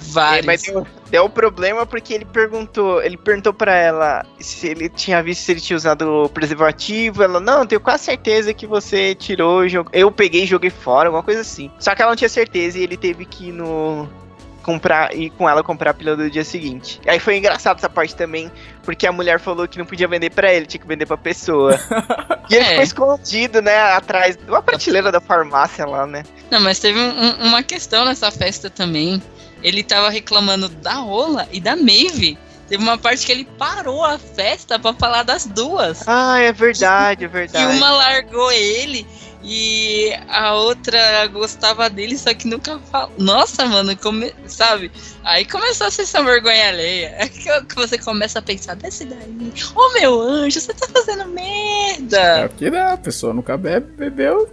Vários. 0.00 0.44
É, 0.44 0.46
mas 0.46 0.62
deu, 0.62 0.86
deu 1.10 1.28
problema 1.28 1.84
porque 1.84 2.14
ele 2.14 2.24
perguntou, 2.24 3.02
ele 3.02 3.16
perguntou 3.16 3.52
pra 3.52 3.74
ela 3.74 4.24
se 4.38 4.68
ele 4.68 4.88
tinha 4.88 5.22
visto 5.22 5.42
se 5.42 5.52
ele 5.52 5.60
tinha 5.60 5.76
usado 5.76 6.24
o 6.24 6.28
preservativo. 6.28 7.22
Ela, 7.22 7.38
não, 7.38 7.66
tenho 7.66 7.80
quase 7.80 8.04
certeza 8.04 8.54
que 8.54 8.66
você 8.66 9.14
tirou, 9.14 9.68
jog... 9.68 9.88
eu 9.92 10.10
peguei 10.10 10.44
e 10.44 10.46
joguei 10.46 10.70
fora, 10.70 11.08
alguma 11.08 11.22
coisa 11.22 11.42
assim. 11.42 11.70
Só 11.78 11.94
que 11.94 12.02
ela 12.02 12.12
não 12.12 12.16
tinha 12.16 12.28
certeza 12.28 12.78
e 12.78 12.82
ele 12.82 12.96
teve 12.96 13.24
que 13.24 13.48
ir 13.48 13.52
no 13.52 14.08
comprar 14.62 15.14
e 15.16 15.30
com 15.30 15.48
ela 15.48 15.62
comprar 15.62 15.90
a 15.90 15.94
pílula 15.94 16.16
do 16.16 16.30
dia 16.30 16.44
seguinte. 16.44 17.00
E 17.04 17.10
aí 17.10 17.18
foi 17.18 17.36
engraçado 17.36 17.78
essa 17.78 17.88
parte 17.88 18.14
também, 18.14 18.50
porque 18.82 19.06
a 19.06 19.12
mulher 19.12 19.40
falou 19.40 19.66
que 19.66 19.78
não 19.78 19.84
podia 19.86 20.06
vender 20.08 20.30
pra 20.30 20.52
ele, 20.52 20.66
tinha 20.66 20.80
que 20.80 20.86
vender 20.86 21.06
pra 21.06 21.16
pessoa. 21.16 21.78
e 22.50 22.54
ele 22.54 22.64
É. 22.64 22.68
ficou 22.68 22.82
escondido, 22.84 23.62
né, 23.62 23.78
atrás 23.80 24.36
de 24.36 24.44
uma 24.50 24.62
prateleira 24.62 25.10
da 25.10 25.20
farmácia 25.20 25.84
lá, 25.86 26.06
né? 26.06 26.22
Não, 26.50 26.60
mas 26.60 26.78
teve 26.78 26.98
um- 26.98 27.20
um- 27.24 27.46
uma 27.48 27.62
questão 27.62 28.04
nessa 28.04 28.30
festa 28.30 28.68
também. 28.70 29.22
Ele 29.62 29.82
tava 29.82 30.08
reclamando 30.10 30.68
da 30.68 31.02
Ola 31.02 31.46
e 31.52 31.60
da 31.60 31.76
Maeve. 31.76 32.38
Teve 32.68 32.82
uma 32.84 32.96
parte 32.96 33.26
que 33.26 33.32
ele 33.32 33.44
parou 33.58 34.04
a 34.04 34.16
festa 34.16 34.78
pra 34.78 34.92
falar 34.94 35.24
das 35.24 35.44
duas. 35.44 36.06
Ah, 36.06 36.38
é 36.38 36.52
verdade, 36.52 37.24
é 37.24 37.26
E 37.26 37.28
verdade. 37.28 37.76
uma 37.76 37.90
largou 37.90 38.50
ele 38.52 39.04
e 39.42 40.12
a 40.28 40.54
outra 40.54 41.26
gostava 41.28 41.88
dele, 41.88 42.16
só 42.18 42.34
que 42.34 42.46
nunca 42.46 42.78
falou. 42.90 43.12
Nossa, 43.18 43.64
mano, 43.66 43.96
come... 43.96 44.32
sabe? 44.46 44.92
Aí 45.24 45.44
começou 45.44 45.86
a 45.86 45.90
ser 45.90 46.02
essa 46.02 46.22
vergonha 46.22 46.68
alheia. 46.68 47.16
É 47.20 47.28
que 47.28 47.74
você 47.74 47.96
começa 47.98 48.38
a 48.38 48.42
pensar, 48.42 48.74
desce 48.76 49.04
daí. 49.04 49.52
Ô 49.74 49.92
meu 49.94 50.20
anjo, 50.20 50.60
você 50.60 50.74
tá 50.74 50.86
fazendo 50.92 51.22
É 51.22 51.26
merda. 51.26 52.46
o 52.46 52.48
que 52.56 52.70
dá, 52.70 52.92
a 52.92 52.96
pessoa 52.96 53.32
nunca 53.32 53.56
bebe, 53.56 53.86
bebeu. 53.96 54.48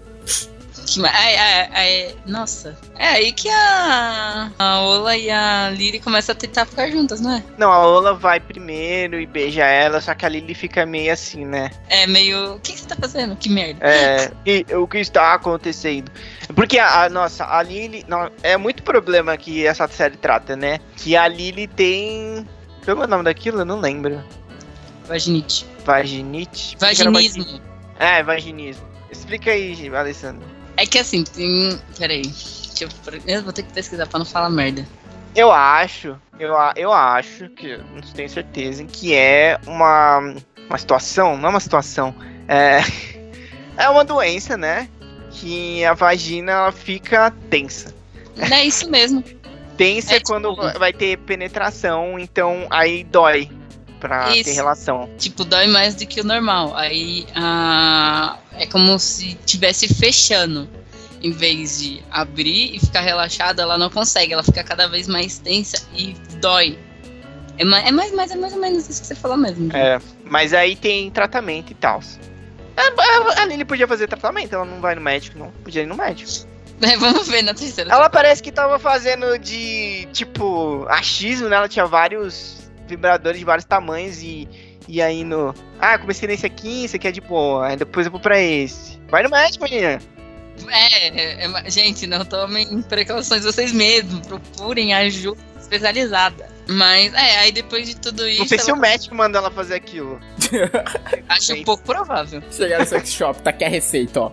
Aí- 1.13 1.35
aí- 1.37 1.69
aí- 1.73 2.15
nossa. 2.25 2.77
É 2.97 3.07
aí 3.07 3.31
que 3.33 3.49
a, 3.49 4.51
a 4.57 4.79
Ola 4.81 5.15
e 5.17 5.29
a 5.29 5.69
Lily 5.71 5.99
começam 5.99 6.33
a 6.33 6.35
tentar 6.37 6.65
ficar 6.65 6.89
juntas, 6.89 7.19
não 7.21 7.33
é? 7.33 7.43
Não, 7.57 7.71
a 7.71 7.79
Ola 7.85 8.13
vai 8.13 8.39
primeiro 8.39 9.19
e 9.19 9.25
beija 9.25 9.65
ela, 9.65 9.99
só 10.01 10.13
que 10.15 10.25
a 10.25 10.29
Lily 10.29 10.53
fica 10.53 10.85
meio 10.85 11.11
assim, 11.11 11.45
né? 11.45 11.71
É 11.89 12.07
meio. 12.07 12.55
O 12.55 12.59
que, 12.59 12.73
que 12.73 12.79
você 12.79 12.87
tá 12.87 12.95
fazendo? 12.99 13.35
Que 13.35 13.49
merda. 13.49 13.79
É, 13.85 14.31
e 14.45 14.65
o 14.75 14.87
que 14.87 14.97
está 14.99 15.33
acontecendo? 15.33 16.11
Porque 16.55 16.79
a, 16.79 17.03
a- 17.03 17.09
nossa, 17.09 17.45
a 17.45 17.61
Lily. 17.61 18.05
Não, 18.07 18.31
é 18.41 18.55
muito 18.57 18.83
problema 18.83 19.35
que 19.37 19.65
essa 19.67 19.87
série 19.87 20.17
trata, 20.17 20.55
né? 20.55 20.79
Que 20.95 21.15
a 21.17 21.27
Lily 21.27 21.67
tem. 21.67 22.47
Como 22.85 23.01
é 23.01 23.05
o 23.05 23.07
nome 23.09 23.23
daquilo? 23.25 23.59
Eu 23.59 23.65
não 23.65 23.79
lembro. 23.79 24.23
Vaginite. 25.05 25.65
Vaginite? 25.85 26.75
Vaginismo. 26.79 27.61
É, 27.99 28.21
vaginismo. 28.23 28.85
Explica 29.09 29.51
aí, 29.51 29.89
Alessandro. 29.95 30.45
É 30.77 30.85
que 30.85 30.99
assim, 30.99 31.23
tem. 31.23 31.77
Peraí. 31.97 32.21
Deixa 32.21 32.83
eu... 32.83 32.89
eu 33.25 33.43
vou 33.43 33.51
ter 33.51 33.63
que 33.63 33.73
pesquisar 33.73 34.05
pra 34.07 34.19
não 34.19 34.25
falar 34.25 34.49
merda. 34.49 34.87
Eu 35.35 35.51
acho, 35.51 36.19
eu, 36.39 36.53
eu 36.75 36.91
acho, 36.91 37.47
que 37.49 37.77
não 37.77 38.01
tenho 38.01 38.29
certeza, 38.29 38.83
que 38.85 39.13
é 39.13 39.59
uma, 39.67 40.33
uma 40.67 40.77
situação, 40.79 41.37
não 41.37 41.49
é 41.49 41.51
uma 41.51 41.59
situação, 41.59 42.15
é, 42.47 42.79
é 43.77 43.87
uma 43.87 44.03
doença, 44.03 44.57
né? 44.57 44.89
Que 45.29 45.85
a 45.85 45.93
vagina 45.93 46.53
ela 46.53 46.71
fica 46.71 47.31
tensa. 47.51 47.93
É 48.51 48.65
isso 48.65 48.89
mesmo. 48.89 49.23
Tensa 49.77 50.13
É 50.13 50.17
é 50.17 50.19
quando 50.21 50.55
tipo- 50.55 50.79
vai 50.79 50.91
ter 50.91 51.17
penetração, 51.19 52.17
então 52.17 52.65
aí 52.71 53.03
dói 53.03 53.47
pra 53.99 54.31
ter 54.31 54.39
Isso. 54.39 54.53
relação. 54.53 55.09
Tipo, 55.17 55.43
dói 55.43 55.67
mais 55.67 55.95
do 55.95 56.05
que 56.05 56.21
o 56.21 56.23
normal. 56.23 56.75
Aí 56.75 57.25
ah, 57.35 58.37
é 58.53 58.65
como 58.65 58.97
se 58.99 59.35
tivesse 59.45 59.87
fechando. 59.93 60.67
Em 61.19 61.31
vez 61.31 61.79
de 61.79 62.03
abrir 62.11 62.75
e 62.75 62.79
ficar 62.79 63.01
relaxada, 63.01 63.63
ela 63.63 63.75
não 63.75 63.89
consegue. 63.89 64.33
Ela 64.33 64.43
fica 64.43 64.63
cada 64.63 64.87
vez 64.87 65.07
mais 65.07 65.39
tensa 65.39 65.87
e 65.95 66.13
dói. 66.39 66.77
É, 67.57 67.65
ma- 67.65 67.79
é 67.79 67.91
mais, 67.91 68.13
mais, 68.13 68.29
é 68.29 68.35
mais 68.35 68.53
ou 68.53 68.59
menos 68.59 68.87
isso 68.87 69.01
que 69.01 69.07
você 69.07 69.15
falou 69.15 69.35
mesmo. 69.35 69.75
É, 69.75 69.99
mas 70.23 70.53
aí 70.53 70.75
tem 70.75 71.09
tratamento 71.09 71.71
e 71.71 71.75
tal. 71.75 72.01
A, 72.77 73.41
a 73.41 73.45
Lily 73.45 73.65
podia 73.65 73.87
fazer 73.87 74.07
tratamento, 74.07 74.53
ela 74.53 74.63
não 74.63 74.79
vai 74.79 74.93
no 74.93 75.01
médico, 75.01 75.39
não. 75.39 75.49
Podia 75.63 75.81
ir 75.81 75.87
no 75.87 75.95
médico. 75.95 76.31
É, 76.81 76.95
vamos 76.97 77.27
ver 77.27 77.41
na 77.41 77.55
terceira. 77.55 77.91
Ela 77.91 78.09
parece 78.11 78.43
que 78.43 78.51
tava 78.51 78.77
fazendo 78.77 79.39
de, 79.39 80.07
tipo, 80.13 80.85
achismo, 80.87 81.49
né? 81.49 81.55
Ela 81.55 81.67
tinha 81.67 81.87
vários 81.87 82.66
vibradores 82.87 83.39
de 83.39 83.45
vários 83.45 83.65
tamanhos 83.65 84.21
e, 84.21 84.47
e 84.87 85.01
aí 85.01 85.23
no... 85.23 85.53
Ah, 85.79 85.97
comecei 85.97 86.27
nesse 86.27 86.45
aqui, 86.45 86.85
esse 86.85 86.95
aqui 86.95 87.07
é 87.07 87.11
de 87.11 87.21
boa, 87.21 87.67
aí 87.67 87.75
depois 87.77 88.05
eu 88.05 88.11
vou 88.11 88.21
pra 88.21 88.39
esse. 88.39 88.99
Vai 89.09 89.23
no 89.23 89.29
médico, 89.29 89.63
menina. 89.63 89.99
É, 90.69 91.07
é, 91.07 91.45
é, 91.45 91.69
gente, 91.69 92.07
não 92.07 92.25
tomem 92.25 92.81
precauções 92.83 93.43
vocês 93.43 93.71
mesmos. 93.71 94.25
Procurem 94.25 94.93
ajuda 94.93 95.39
especializada. 95.59 96.49
Mas, 96.69 97.13
é, 97.13 97.37
aí 97.37 97.51
depois 97.51 97.87
de 97.87 97.95
tudo 97.95 98.27
isso, 98.27 98.39
Não 98.39 98.47
sei 98.47 98.59
se 98.59 98.71
o 98.71 98.73
ela- 98.73 98.79
médico 98.81 99.15
mandou 99.15 99.39
ela 99.39 99.51
fazer 99.51 99.75
aquilo. 99.75 100.19
acho 101.29 101.53
um 101.53 101.63
pouco 101.63 101.83
provável. 101.83 102.41
Chegar 102.51 102.79
no 102.79 102.85
sex 102.85 103.11
shop, 103.13 103.41
tá 103.41 103.51
aqui 103.51 103.63
a 103.63 103.69
receita, 103.69 104.19
ó. 104.19 104.31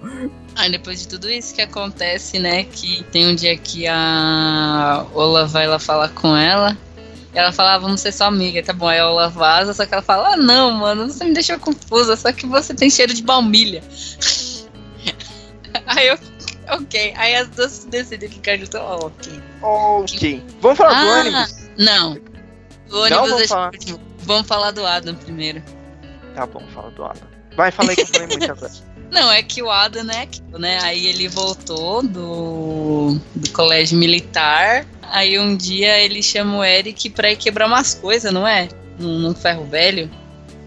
Aí 0.56 0.70
depois 0.70 1.00
de 1.00 1.08
tudo 1.08 1.30
isso 1.30 1.54
que 1.54 1.62
acontece, 1.62 2.38
né, 2.38 2.64
que 2.64 3.04
tem 3.12 3.28
um 3.28 3.34
dia 3.34 3.56
que 3.56 3.86
a 3.86 5.04
Ola 5.14 5.46
vai 5.46 5.66
lá 5.68 5.78
falar 5.78 6.08
com 6.08 6.36
ela. 6.36 6.76
E 7.34 7.38
ela 7.38 7.50
fala, 7.50 7.74
ah, 7.74 7.78
vamos 7.78 8.00
ser 8.00 8.12
só 8.12 8.26
amiga, 8.26 8.62
tá 8.62 8.72
bom. 8.72 8.86
Aí 8.86 8.98
a 8.98 9.10
Ola 9.10 9.28
vaza, 9.28 9.74
só 9.74 9.84
que 9.84 9.92
ela 9.92 10.02
fala, 10.02 10.34
ah, 10.34 10.36
não, 10.36 10.70
mano, 10.70 11.08
você 11.08 11.24
me 11.24 11.34
deixou 11.34 11.58
confusa, 11.58 12.14
só 12.16 12.32
que 12.32 12.46
você 12.46 12.72
tem 12.72 12.88
cheiro 12.88 13.12
de 13.12 13.22
baunilha. 13.22 13.82
Aí 15.86 16.06
eu, 16.06 16.18
ok. 16.70 17.12
Aí 17.16 17.34
as 17.34 17.48
duas 17.48 17.84
decidem 17.86 18.28
ficar 18.28 18.56
juntas, 18.56 18.80
ó, 18.80 19.06
ok. 19.06 19.42
Ok. 19.62 20.42
Vamos 20.60 20.78
falar 20.78 21.02
do 21.02 21.10
Ah, 21.10 21.20
ônibus? 21.20 21.56
Não. 21.76 22.12
O 22.12 22.92
Não, 22.92 23.00
ônibus 23.00 23.10
vamos 23.10 23.36
deixa 23.36 23.54
falar. 23.54 23.70
Vamos 24.20 24.46
falar 24.46 24.70
do 24.70 24.86
Adam 24.86 25.14
primeiro. 25.16 25.62
Tá 26.34 26.46
bom, 26.46 26.62
fala 26.72 26.90
do 26.92 27.04
Adam. 27.04 27.28
Vai, 27.56 27.70
fala 27.70 27.90
aí 27.90 27.96
que 27.96 28.02
eu 28.02 28.06
falei 28.06 28.28
muito 28.28 28.50
agora. 28.50 28.72
Não, 29.10 29.30
é 29.30 29.42
que 29.42 29.62
o 29.62 29.70
Adam 29.70 30.10
é 30.10 30.22
aquilo, 30.22 30.58
né? 30.58 30.78
Aí 30.82 31.06
ele 31.06 31.28
voltou 31.28 32.02
do, 32.02 33.16
do 33.34 33.50
colégio 33.50 33.96
militar. 33.96 34.84
Aí 35.10 35.38
um 35.38 35.56
dia 35.56 35.98
ele 36.00 36.22
chama 36.22 36.58
o 36.58 36.64
Eric 36.64 37.10
pra 37.10 37.30
ir 37.32 37.36
quebrar 37.36 37.66
umas 37.66 37.94
coisas, 37.94 38.32
não 38.32 38.46
é? 38.46 38.68
Num, 38.98 39.18
num 39.18 39.34
ferro 39.34 39.64
velho. 39.64 40.10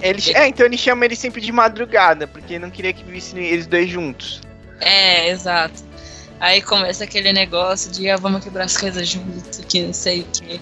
Ele, 0.02 0.22
é, 0.36 0.48
então 0.48 0.66
ele 0.66 0.78
chama 0.78 1.06
ele 1.06 1.16
sempre 1.16 1.42
de 1.42 1.52
madrugada, 1.52 2.28
porque 2.28 2.60
não 2.60 2.70
queria 2.70 2.94
que 2.94 3.04
vissem 3.04 3.44
eles 3.44 3.66
dois 3.66 3.90
juntos. 3.90 4.42
É, 4.80 5.30
exato. 5.30 5.84
Aí 6.40 6.62
começa 6.62 7.04
aquele 7.04 7.34
negócio 7.34 7.92
de 7.92 8.08
ah, 8.10 8.16
vamos 8.16 8.44
quebrar 8.44 8.66
as 8.66 8.78
coisas 8.78 9.08
juntos, 9.08 9.60
que 9.68 9.82
não 9.82 9.94
sei 9.94 10.22
o 10.22 10.26
quê. 10.26 10.60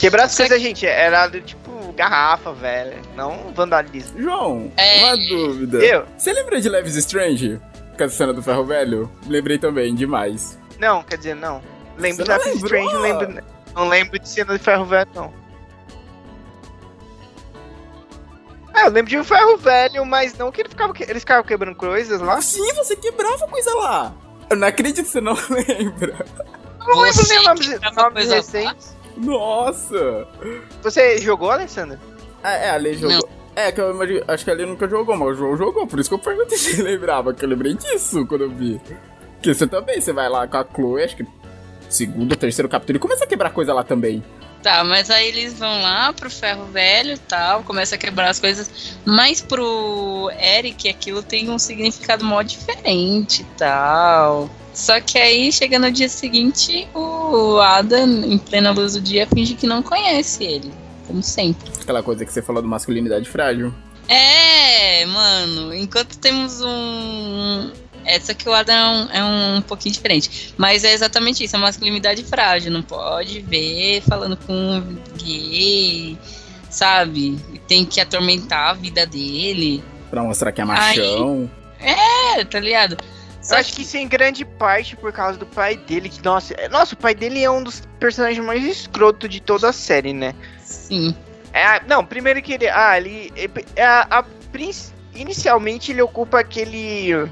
Quebrar 0.00 0.24
as 0.24 0.32
Só 0.32 0.38
coisas, 0.44 0.62
gente, 0.62 0.86
era 0.86 1.26
do 1.28 1.40
tipo 1.42 1.92
garrafa, 1.94 2.52
velho. 2.54 2.96
Não 3.14 3.52
vandalismo. 3.54 4.20
João, 4.20 4.72
É. 4.78 5.04
uma 5.04 5.16
dúvida. 5.16 5.78
Eu? 5.78 6.06
Você 6.16 6.32
lembra 6.32 6.58
de 6.60 6.68
Leves 6.70 6.96
Strange? 6.96 7.60
Com 7.98 8.04
a 8.04 8.08
cena 8.08 8.32
do 8.32 8.42
ferro 8.42 8.64
velho? 8.64 9.10
Lembrei 9.28 9.58
também, 9.58 9.94
demais. 9.94 10.58
Não, 10.78 11.02
quer 11.02 11.16
dizer, 11.18 11.36
não. 11.36 11.60
Lembro 11.96 12.24
não 12.26 12.38
da? 12.38 12.48
Strange, 12.52 12.94
não 12.94 13.00
lembro, 13.00 13.44
não 13.74 13.88
lembro 13.88 14.18
de 14.18 14.28
cena 14.28 14.52
de 14.56 14.62
ferro 14.62 14.84
velho, 14.84 15.08
não. 15.14 15.32
Ah, 18.72 18.86
eu 18.86 18.90
lembro 18.90 19.08
de 19.10 19.18
um 19.18 19.22
ferro 19.24 19.56
velho, 19.56 20.04
mas 20.04 20.36
não 20.36 20.50
que 20.50 20.60
ele 20.60 20.68
ficava, 20.68 20.92
que- 20.92 21.04
eles 21.04 21.22
ficavam 21.22 21.44
quebrando 21.44 21.76
coisas 21.76 22.20
lá. 22.20 22.40
Sim, 22.40 22.72
você 22.74 22.96
quebrava 22.96 23.46
coisa 23.46 23.72
lá. 23.76 24.12
Eu 24.50 24.56
não 24.56 24.66
acredito 24.66 25.04
que 25.04 25.10
você 25.10 25.20
não 25.20 25.34
lembra. 25.48 26.26
Eu 26.80 26.86
não 26.88 27.00
lembro 27.02 27.22
nem 27.28 27.44
nomes, 27.44 27.80
nomes 27.96 28.28
recentes. 28.30 28.96
Nossa. 29.16 30.26
Você 30.82 31.18
jogou, 31.18 31.50
Alessandra? 31.52 32.00
Ah, 32.42 32.52
é, 32.52 32.70
a 32.70 32.76
Lei 32.76 32.94
jogou. 32.94 33.28
É, 33.54 33.70
que 33.70 33.80
eu 33.80 33.92
imagino, 33.92 34.24
acho 34.26 34.44
que 34.44 34.50
a 34.50 34.54
Lei 34.54 34.66
nunca 34.66 34.88
jogou, 34.88 35.16
mas 35.16 35.28
o 35.28 35.34
João 35.34 35.56
jogou, 35.56 35.86
por 35.86 36.00
isso 36.00 36.08
que 36.10 36.14
eu 36.16 36.18
perguntei 36.18 36.58
se 36.58 36.72
ele 36.72 36.82
lembrava, 36.96 37.32
que 37.32 37.44
eu 37.44 37.48
lembrei 37.48 37.74
disso 37.74 38.26
quando 38.26 38.40
eu 38.42 38.50
vi. 38.50 38.80
Que 39.40 39.54
você 39.54 39.68
também, 39.68 40.00
você 40.00 40.12
vai 40.12 40.28
lá 40.28 40.48
com 40.48 40.56
a 40.56 40.64
Chloe, 40.64 41.04
acho 41.04 41.16
que 41.16 41.24
segundo, 41.94 42.36
terceiro 42.36 42.68
capítulo, 42.68 42.96
e 42.96 43.00
começa 43.00 43.24
a 43.24 43.26
quebrar 43.26 43.50
coisa 43.50 43.72
lá 43.72 43.82
também. 43.82 44.22
Tá, 44.62 44.82
mas 44.82 45.10
aí 45.10 45.28
eles 45.28 45.58
vão 45.58 45.82
lá 45.82 46.10
pro 46.12 46.30
ferro 46.30 46.64
velho 46.66 47.12
e 47.12 47.18
tal, 47.18 47.62
começa 47.64 47.96
a 47.96 47.98
quebrar 47.98 48.30
as 48.30 48.40
coisas. 48.40 48.96
Mas 49.04 49.40
pro 49.42 50.30
Eric 50.40 50.88
aquilo 50.88 51.22
tem 51.22 51.50
um 51.50 51.58
significado 51.58 52.24
mó 52.24 52.40
diferente 52.40 53.42
e 53.42 53.44
tal. 53.58 54.48
Só 54.72 55.00
que 55.00 55.18
aí, 55.18 55.52
chega 55.52 55.78
no 55.78 55.90
dia 55.92 56.08
seguinte, 56.08 56.88
o 56.94 57.58
Adam, 57.58 58.24
em 58.24 58.38
plena 58.38 58.72
luz 58.72 58.94
do 58.94 59.00
dia, 59.00 59.26
finge 59.26 59.54
que 59.54 59.66
não 59.66 59.82
conhece 59.82 60.42
ele. 60.42 60.72
Como 61.06 61.22
sempre. 61.22 61.70
Aquela 61.80 62.02
coisa 62.02 62.24
que 62.24 62.32
você 62.32 62.40
falou 62.40 62.62
do 62.62 62.68
masculinidade 62.68 63.28
frágil. 63.28 63.72
É, 64.08 65.04
mano, 65.06 65.74
enquanto 65.74 66.18
temos 66.18 66.60
um 66.60 67.70
É, 68.04 68.20
só 68.20 68.34
que 68.34 68.48
o 68.48 68.52
Adam 68.52 68.74
é 68.74 68.84
um, 68.84 69.10
é 69.10 69.24
um 69.24 69.62
pouquinho 69.62 69.94
diferente. 69.94 70.54
Mas 70.56 70.84
é 70.84 70.92
exatamente 70.92 71.42
isso, 71.42 71.56
é 71.56 71.58
uma 71.58 71.66
masculinidade 71.66 72.22
frágil. 72.24 72.70
Não 72.70 72.82
pode 72.82 73.40
ver 73.40 74.02
falando 74.02 74.36
com 74.36 74.52
um 74.52 74.98
gay, 75.16 76.18
sabe? 76.68 77.38
Tem 77.66 77.84
que 77.84 78.00
atormentar 78.00 78.70
a 78.70 78.72
vida 78.74 79.06
dele. 79.06 79.82
Pra 80.10 80.22
mostrar 80.22 80.52
que 80.52 80.60
é 80.60 80.64
machão. 80.64 81.50
Aí, 81.80 82.38
é, 82.38 82.44
tá 82.44 82.60
ligado? 82.60 82.96
Só 83.40 83.56
eu 83.56 83.60
acho 83.60 83.74
que 83.74 83.82
isso 83.82 83.96
é 83.96 84.00
em 84.00 84.08
grande 84.08 84.44
parte 84.44 84.96
por 84.96 85.12
causa 85.12 85.38
do 85.38 85.44
pai 85.44 85.76
dele. 85.76 86.08
Que, 86.08 86.22
nossa, 86.24 86.54
é, 86.54 86.68
nossa, 86.68 86.94
o 86.94 86.96
pai 86.96 87.14
dele 87.14 87.42
é 87.42 87.50
um 87.50 87.62
dos 87.62 87.82
personagens 88.00 88.44
mais 88.44 88.64
escroto 88.64 89.28
de 89.28 89.40
toda 89.40 89.68
a 89.68 89.72
série, 89.72 90.14
né? 90.14 90.34
Sim. 90.62 91.14
É, 91.52 91.80
não, 91.86 92.04
primeiro 92.04 92.40
que 92.42 92.54
ele. 92.54 92.68
Ah, 92.68 92.96
ele. 92.96 93.32
É, 93.76 93.84
a, 93.84 94.20
a, 94.20 94.24
inicialmente 95.14 95.92
ele 95.92 96.02
ocupa 96.02 96.40
aquele 96.40 97.28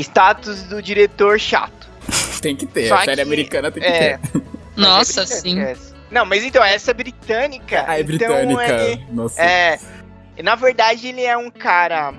status 0.00 0.62
do 0.64 0.82
diretor 0.82 1.38
chato. 1.38 1.88
tem 2.40 2.56
que 2.56 2.66
ter, 2.66 2.88
Só 2.88 2.96
a 2.96 3.04
série 3.04 3.16
que, 3.16 3.22
americana 3.22 3.70
tem 3.70 3.82
que 3.82 3.88
é, 3.88 4.18
ter. 4.18 4.42
Nossa, 4.76 5.22
é 5.22 5.26
sim. 5.26 5.58
Não, 6.10 6.24
mas 6.24 6.44
então, 6.44 6.62
essa 6.62 6.90
é 6.90 6.94
britânica. 6.94 7.84
Ah, 7.86 7.98
é 7.98 8.02
então 8.02 8.16
britânica. 8.16 8.82
Ele, 8.82 9.06
Nossa. 9.10 9.40
É. 9.40 9.78
Na 10.42 10.54
verdade, 10.54 11.08
ele 11.08 11.22
é 11.22 11.36
um 11.36 11.50
cara 11.50 12.12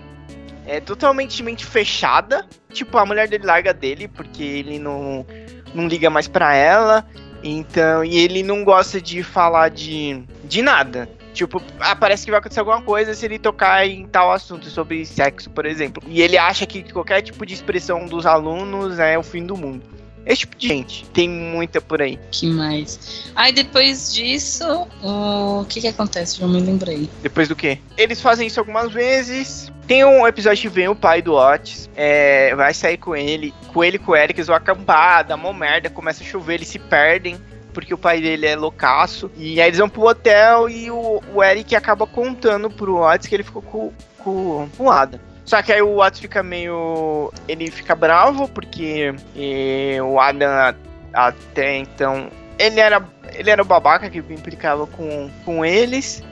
é 0.65 0.79
totalmente 0.79 1.41
mente 1.43 1.65
fechada. 1.65 2.45
Tipo, 2.71 2.97
a 2.97 3.05
mulher 3.05 3.27
dele 3.27 3.45
larga 3.45 3.73
dele 3.73 4.07
porque 4.07 4.43
ele 4.43 4.79
não, 4.79 5.25
não 5.73 5.87
liga 5.87 6.09
mais 6.09 6.27
pra 6.27 6.55
ela. 6.55 7.05
Então, 7.43 8.03
e 8.03 8.17
ele 8.17 8.41
não 8.41 8.63
gosta 8.63 8.99
de 8.99 9.21
falar 9.21 9.69
de, 9.69 10.23
de 10.43 10.61
nada. 10.61 11.07
Tipo, 11.35 11.61
ah, 11.81 11.95
parece 11.95 12.23
que 12.23 12.31
vai 12.31 12.39
acontecer 12.39 12.61
alguma 12.61 12.81
coisa 12.81 13.13
se 13.13 13.25
ele 13.25 13.37
tocar 13.37 13.85
em 13.85 14.07
tal 14.07 14.31
assunto 14.31 14.69
sobre 14.69 15.05
sexo, 15.05 15.49
por 15.49 15.65
exemplo. 15.65 16.01
E 16.07 16.21
ele 16.21 16.37
acha 16.37 16.65
que 16.65 16.81
qualquer 16.91 17.21
tipo 17.21 17.45
de 17.45 17.53
expressão 17.53 18.05
dos 18.05 18.25
alunos 18.25 18.97
é 18.99 19.17
o 19.17 19.23
fim 19.23 19.45
do 19.45 19.57
mundo. 19.57 19.83
Esse 20.25 20.39
tipo 20.39 20.55
de 20.55 20.67
gente. 20.67 21.05
Tem 21.09 21.29
muita 21.29 21.79
por 21.79 22.01
aí. 22.01 22.17
Que 22.31 22.47
mais? 22.47 23.29
Aí 23.35 23.51
depois 23.51 24.13
disso, 24.13 24.87
o 25.03 25.65
que 25.65 25.81
que 25.81 25.87
acontece? 25.87 26.39
Já 26.39 26.47
me 26.47 26.59
lembrei. 26.59 27.07
Depois 27.21 27.47
do 27.47 27.55
quê? 27.55 27.79
Eles 27.97 28.21
fazem 28.21 28.47
isso 28.47 28.59
algumas 28.59 28.91
vezes. 28.91 29.71
Tem 29.85 30.03
um 30.03 30.25
episódio 30.25 30.63
que 30.63 30.69
vem 30.69 30.87
o 30.87 30.95
pai 30.95 31.21
do 31.21 31.35
Otis, 31.35 31.87
é, 31.95 32.55
vai 32.55 32.73
sair 32.73 32.97
com 32.97 33.15
ele, 33.15 33.53
com 33.71 33.83
ele 33.83 33.97
e 33.97 33.99
com 33.99 34.13
o 34.13 34.15
Eric, 34.15 34.39
eles 34.39 34.47
vão 34.47 34.55
acampar, 34.55 35.23
dá 35.27 35.35
uma 35.35 35.53
merda, 35.53 35.91
começa 35.91 36.23
a 36.23 36.25
chover, 36.25 36.55
eles 36.55 36.69
se 36.69 36.79
perdem 36.79 37.37
porque 37.75 37.93
o 37.93 37.97
pai 37.97 38.21
dele 38.21 38.47
é 38.47 38.55
loucaço. 38.55 39.29
E 39.35 39.59
aí 39.61 39.67
eles 39.67 39.77
vão 39.77 39.89
pro 39.89 40.07
hotel 40.07 40.69
e 40.69 40.89
o, 40.89 41.21
o 41.33 41.43
Eric 41.43 41.75
acaba 41.75 42.07
contando 42.07 42.71
pro 42.71 43.01
Otis 43.01 43.27
que 43.27 43.35
ele 43.35 43.43
ficou 43.43 43.61
com, 43.61 43.93
com, 44.17 44.69
com 44.75 44.85
o 44.85 44.89
Adam. 44.89 45.19
Só 45.43 45.61
que 45.61 45.73
aí 45.73 45.81
o 45.81 45.99
Otis 45.99 46.21
fica 46.21 46.41
meio. 46.41 47.31
Ele 47.47 47.69
fica 47.69 47.93
bravo, 47.93 48.47
porque 48.47 49.13
e, 49.35 49.99
o 50.01 50.19
Adam 50.19 50.73
até 51.13 51.77
então. 51.77 52.29
Ele 52.57 52.79
era, 52.79 53.05
ele 53.33 53.49
era 53.49 53.61
o 53.61 53.65
babaca 53.65 54.09
que 54.09 54.19
implicava 54.19 54.87
com, 54.87 55.29
com 55.43 55.63
eles. 55.63 56.23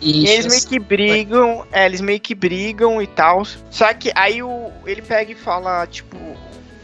E 0.00 0.26
eles 0.26 0.46
meio 0.46 0.66
que 0.66 0.78
brigam, 0.78 1.66
é, 1.70 1.86
eles 1.86 2.00
meio 2.00 2.18
que 2.18 2.34
brigam 2.34 3.02
e 3.02 3.06
tal. 3.06 3.44
Só 3.70 3.92
que 3.92 4.10
aí 4.14 4.42
o, 4.42 4.70
ele 4.86 5.02
pega 5.02 5.32
e 5.32 5.34
fala, 5.34 5.86
tipo. 5.86 6.16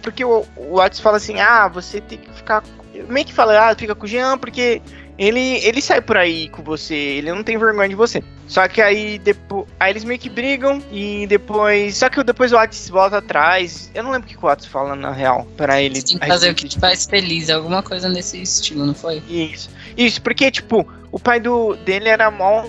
Porque 0.02 0.24
o, 0.24 0.44
o 0.56 0.80
Otis 0.80 1.00
fala 1.00 1.16
assim: 1.16 1.40
ah, 1.40 1.68
você 1.68 2.00
tem 2.00 2.18
que 2.18 2.32
ficar. 2.32 2.62
Meio 3.08 3.26
que 3.26 3.32
fala, 3.32 3.70
ah, 3.70 3.74
fica 3.74 3.94
com 3.94 4.04
o 4.04 4.08
Jean, 4.08 4.38
porque 4.38 4.80
ele, 5.18 5.58
ele 5.64 5.82
sai 5.82 6.00
por 6.00 6.16
aí 6.16 6.48
com 6.48 6.62
você, 6.62 6.94
ele 6.94 7.32
não 7.32 7.42
tem 7.42 7.58
vergonha 7.58 7.88
de 7.88 7.94
você. 7.94 8.22
Só 8.46 8.66
que 8.66 8.80
aí 8.80 9.18
depois. 9.18 9.66
Aí 9.78 9.92
eles 9.92 10.04
meio 10.04 10.18
que 10.18 10.28
brigam 10.28 10.82
e 10.90 11.26
depois. 11.26 11.96
Só 11.96 12.08
que 12.08 12.22
depois 12.22 12.52
o 12.52 12.56
Otis 12.56 12.88
volta 12.88 13.18
atrás. 13.18 13.90
Eu 13.94 14.02
não 14.02 14.10
lembro 14.10 14.26
o 14.26 14.30
que 14.30 14.44
o 14.44 14.48
Otis 14.48 14.66
fala 14.66 14.96
na 14.96 15.12
real. 15.12 15.46
para 15.56 15.82
ele. 15.82 16.00
Tem 16.02 16.18
que 16.18 16.26
fazer 16.26 16.50
o 16.50 16.54
que 16.54 16.68
te 16.68 16.78
faz 16.78 17.04
feliz, 17.04 17.50
alguma 17.50 17.82
coisa 17.82 18.08
nesse 18.08 18.40
estilo, 18.40 18.86
não 18.86 18.94
foi? 18.94 19.22
Isso. 19.28 19.70
Isso, 19.96 20.22
porque, 20.22 20.50
tipo, 20.50 20.86
o 21.10 21.18
pai 21.18 21.40
do, 21.40 21.74
dele 21.76 22.08
era 22.08 22.30
mó 22.30 22.64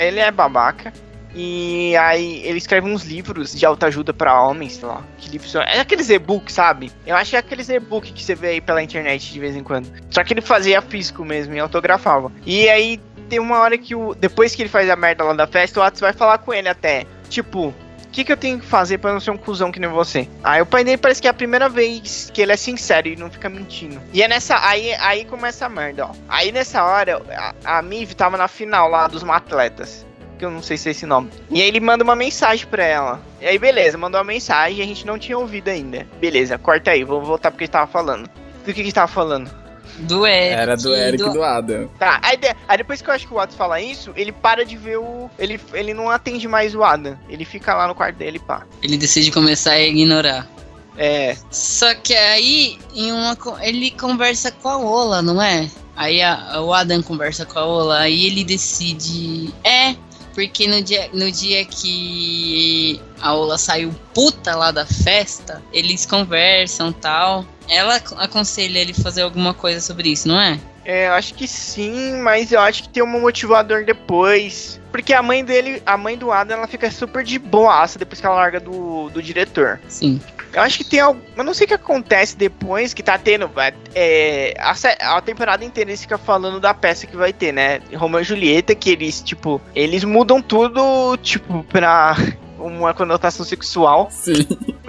ele 0.00 0.18
é 0.18 0.32
babaca. 0.32 0.92
E 1.34 1.96
aí 1.96 2.42
ele 2.44 2.58
escreve 2.58 2.88
uns 2.88 3.04
livros 3.04 3.54
de 3.54 3.64
autoajuda 3.64 4.12
para 4.12 4.40
homens, 4.42 4.74
sei 4.74 4.88
lá. 4.88 5.02
Que 5.18 5.30
livros 5.30 5.50
são? 5.50 5.62
É 5.62 5.80
aqueles 5.80 6.10
e-books, 6.10 6.54
sabe? 6.54 6.90
Eu 7.06 7.16
acho 7.16 7.30
que 7.30 7.36
é 7.36 7.38
aqueles 7.38 7.68
e-books 7.68 8.10
que 8.10 8.22
você 8.22 8.34
vê 8.34 8.48
aí 8.48 8.60
pela 8.60 8.82
internet 8.82 9.32
de 9.32 9.38
vez 9.38 9.54
em 9.54 9.62
quando. 9.62 9.88
Só 10.10 10.24
que 10.24 10.32
ele 10.32 10.40
fazia 10.40 10.82
físico 10.82 11.24
mesmo 11.24 11.54
e 11.54 11.60
autografava. 11.60 12.32
E 12.44 12.68
aí 12.68 13.00
tem 13.28 13.38
uma 13.38 13.60
hora 13.60 13.78
que 13.78 13.94
o. 13.94 14.14
Depois 14.14 14.54
que 14.54 14.62
ele 14.62 14.68
faz 14.68 14.90
a 14.90 14.96
merda 14.96 15.22
lá 15.22 15.32
da 15.32 15.46
festa, 15.46 15.78
o 15.78 15.82
Atos 15.82 16.00
vai 16.00 16.12
falar 16.12 16.38
com 16.38 16.52
ele 16.52 16.68
até. 16.68 17.06
Tipo, 17.28 17.68
o 17.68 17.74
que, 18.10 18.24
que 18.24 18.32
eu 18.32 18.36
tenho 18.36 18.58
que 18.58 18.66
fazer 18.66 18.98
para 18.98 19.12
não 19.12 19.20
ser 19.20 19.30
um 19.30 19.36
cuzão 19.36 19.70
que 19.70 19.78
nem 19.78 19.88
você? 19.88 20.28
Aí 20.42 20.60
o 20.60 20.66
pai 20.66 20.82
dele 20.82 20.98
parece 20.98 21.22
que 21.22 21.28
é 21.28 21.30
a 21.30 21.34
primeira 21.34 21.68
vez 21.68 22.28
que 22.34 22.42
ele 22.42 22.50
é 22.50 22.56
sincero 22.56 23.06
e 23.06 23.14
não 23.14 23.30
fica 23.30 23.48
mentindo. 23.48 24.00
E 24.12 24.20
é 24.20 24.26
nessa. 24.26 24.58
Aí, 24.66 24.92
aí 24.94 25.24
começa 25.24 25.66
a 25.66 25.68
merda, 25.68 26.06
ó. 26.06 26.10
Aí 26.28 26.50
nessa 26.50 26.84
hora, 26.84 27.22
a, 27.64 27.78
a 27.78 27.82
Miv 27.82 28.12
tava 28.14 28.36
na 28.36 28.48
final 28.48 28.88
lá 28.88 29.06
dos 29.06 29.22
atletas 29.22 30.09
que 30.40 30.44
eu 30.46 30.50
não 30.50 30.62
sei 30.62 30.78
se 30.78 30.88
é 30.88 30.92
esse 30.92 31.04
nome. 31.04 31.30
E 31.50 31.60
aí 31.60 31.68
ele 31.68 31.80
manda 31.80 32.02
uma 32.02 32.16
mensagem 32.16 32.66
pra 32.66 32.82
ela. 32.82 33.20
E 33.40 33.46
aí, 33.46 33.58
beleza, 33.58 33.98
mandou 33.98 34.18
uma 34.18 34.24
mensagem 34.24 34.78
e 34.78 34.82
a 34.82 34.86
gente 34.86 35.06
não 35.06 35.18
tinha 35.18 35.38
ouvido 35.38 35.68
ainda. 35.68 36.06
Beleza, 36.18 36.56
corta 36.56 36.92
aí, 36.92 37.04
vou 37.04 37.22
voltar 37.22 37.50
porque 37.50 37.64
ele 37.64 37.70
tava 37.70 37.86
falando. 37.86 38.28
Do 38.64 38.72
que 38.72 38.82
que 38.82 38.92
tava 38.92 39.06
falando? 39.06 39.50
Do 39.98 40.26
Eric. 40.26 40.54
Era 40.54 40.76
do 40.76 40.94
Eric 40.94 41.22
e 41.22 41.26
do... 41.26 41.32
do 41.34 41.42
Adam. 41.42 41.88
Tá, 41.98 42.18
aí, 42.22 42.38
de, 42.38 42.48
aí, 42.66 42.78
depois 42.78 43.02
que 43.02 43.10
eu 43.10 43.14
acho 43.14 43.28
que 43.28 43.34
o 43.34 43.38
Adam 43.38 43.54
fala 43.54 43.80
isso, 43.80 44.12
ele 44.16 44.32
para 44.32 44.64
de 44.64 44.76
ver 44.76 44.98
o. 44.98 45.30
Ele, 45.38 45.60
ele 45.74 45.92
não 45.92 46.08
atende 46.08 46.48
mais 46.48 46.74
o 46.74 46.82
Adam. 46.82 47.18
Ele 47.28 47.44
fica 47.44 47.74
lá 47.74 47.86
no 47.86 47.94
quarto 47.94 48.16
dele 48.16 48.38
pá. 48.38 48.62
Ele 48.82 48.96
decide 48.96 49.30
começar 49.30 49.72
a 49.72 49.80
ignorar. 49.80 50.48
É. 50.96 51.36
Só 51.50 51.94
que 51.94 52.14
aí, 52.14 52.78
em 52.94 53.12
uma, 53.12 53.36
ele 53.60 53.90
conversa 53.90 54.50
com 54.50 54.68
a 54.68 54.78
Ola, 54.78 55.20
não 55.20 55.40
é? 55.40 55.68
Aí 55.94 56.22
a, 56.22 56.62
o 56.62 56.72
Adam 56.72 57.02
conversa 57.02 57.44
com 57.44 57.58
a 57.58 57.66
Ola, 57.66 57.98
aí 57.98 58.26
ele 58.26 58.42
decide. 58.42 59.52
É, 59.62 59.94
porque 60.34 60.66
no 60.66 60.82
dia, 60.82 61.10
no 61.12 61.30
dia 61.30 61.64
que 61.64 63.00
a 63.20 63.34
Ola 63.34 63.58
saiu 63.58 63.94
puta 64.14 64.54
lá 64.54 64.70
da 64.70 64.86
festa, 64.86 65.62
eles 65.72 66.06
conversam 66.06 66.92
tal. 66.92 67.44
Ela 67.68 67.96
aconselha 68.16 68.78
ele 68.78 68.92
fazer 68.92 69.22
alguma 69.22 69.54
coisa 69.54 69.80
sobre 69.80 70.10
isso, 70.10 70.28
não 70.28 70.40
é? 70.40 70.58
É, 70.84 71.08
eu 71.08 71.12
acho 71.12 71.34
que 71.34 71.46
sim, 71.46 72.20
mas 72.20 72.50
eu 72.50 72.60
acho 72.60 72.82
que 72.84 72.88
tem 72.88 73.02
um 73.02 73.20
motivador 73.20 73.84
depois. 73.84 74.80
Porque 74.90 75.12
a 75.12 75.22
mãe 75.22 75.44
dele, 75.44 75.82
a 75.86 75.96
mãe 75.96 76.16
do 76.16 76.32
Adam, 76.32 76.58
ela 76.58 76.66
fica 76.66 76.90
super 76.90 77.22
de 77.22 77.38
boaça 77.38 77.98
depois 77.98 78.20
que 78.20 78.26
ela 78.26 78.34
larga 78.34 78.58
do, 78.58 79.08
do 79.10 79.22
diretor. 79.22 79.78
Sim. 79.88 80.20
Eu 80.52 80.62
acho 80.62 80.78
que 80.78 80.84
tem 80.84 81.00
algo. 81.00 81.20
Eu 81.36 81.44
não 81.44 81.54
sei 81.54 81.64
o 81.64 81.68
que 81.68 81.74
acontece 81.74 82.36
depois 82.36 82.92
que 82.92 83.02
tá 83.02 83.16
tendo. 83.16 83.50
É, 83.94 84.54
a, 84.58 85.16
a 85.16 85.20
temporada 85.20 85.64
inteira 85.64 85.90
eles 85.90 86.02
ficam 86.02 86.18
falando 86.18 86.58
da 86.58 86.74
peça 86.74 87.06
que 87.06 87.16
vai 87.16 87.32
ter, 87.32 87.52
né? 87.52 87.80
Romeo 87.94 88.20
e 88.20 88.24
Julieta, 88.24 88.74
que 88.74 88.90
eles, 88.90 89.20
tipo, 89.20 89.60
eles 89.74 90.02
mudam 90.02 90.42
tudo, 90.42 91.16
tipo, 91.18 91.62
pra 91.64 92.16
uma 92.58 92.92
conotação 92.92 93.44
sexual. 93.44 94.08
Sim. 94.10 94.46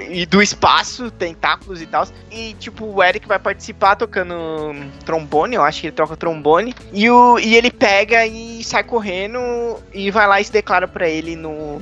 E 0.10 0.26
do 0.26 0.42
espaço, 0.42 1.12
tentáculos 1.12 1.80
e 1.80 1.86
tal. 1.86 2.08
E, 2.32 2.56
tipo, 2.60 2.86
o 2.86 3.04
Eric 3.04 3.28
vai 3.28 3.38
participar 3.38 3.96
tocando 3.96 4.36
trombone, 5.06 5.56
eu 5.56 5.64
acho 5.64 5.82
que 5.82 5.88
ele 5.88 5.96
toca 5.96 6.18
trombone. 6.18 6.74
E, 6.92 7.10
o, 7.10 7.38
e 7.38 7.56
ele 7.56 7.70
pega 7.70 8.26
e 8.26 8.64
sai 8.64 8.84
correndo 8.84 9.40
e 9.94 10.10
vai 10.10 10.28
lá 10.28 10.42
e 10.42 10.44
se 10.44 10.52
declara 10.52 10.88
pra 10.88 11.08
ele 11.08 11.36
no. 11.36 11.82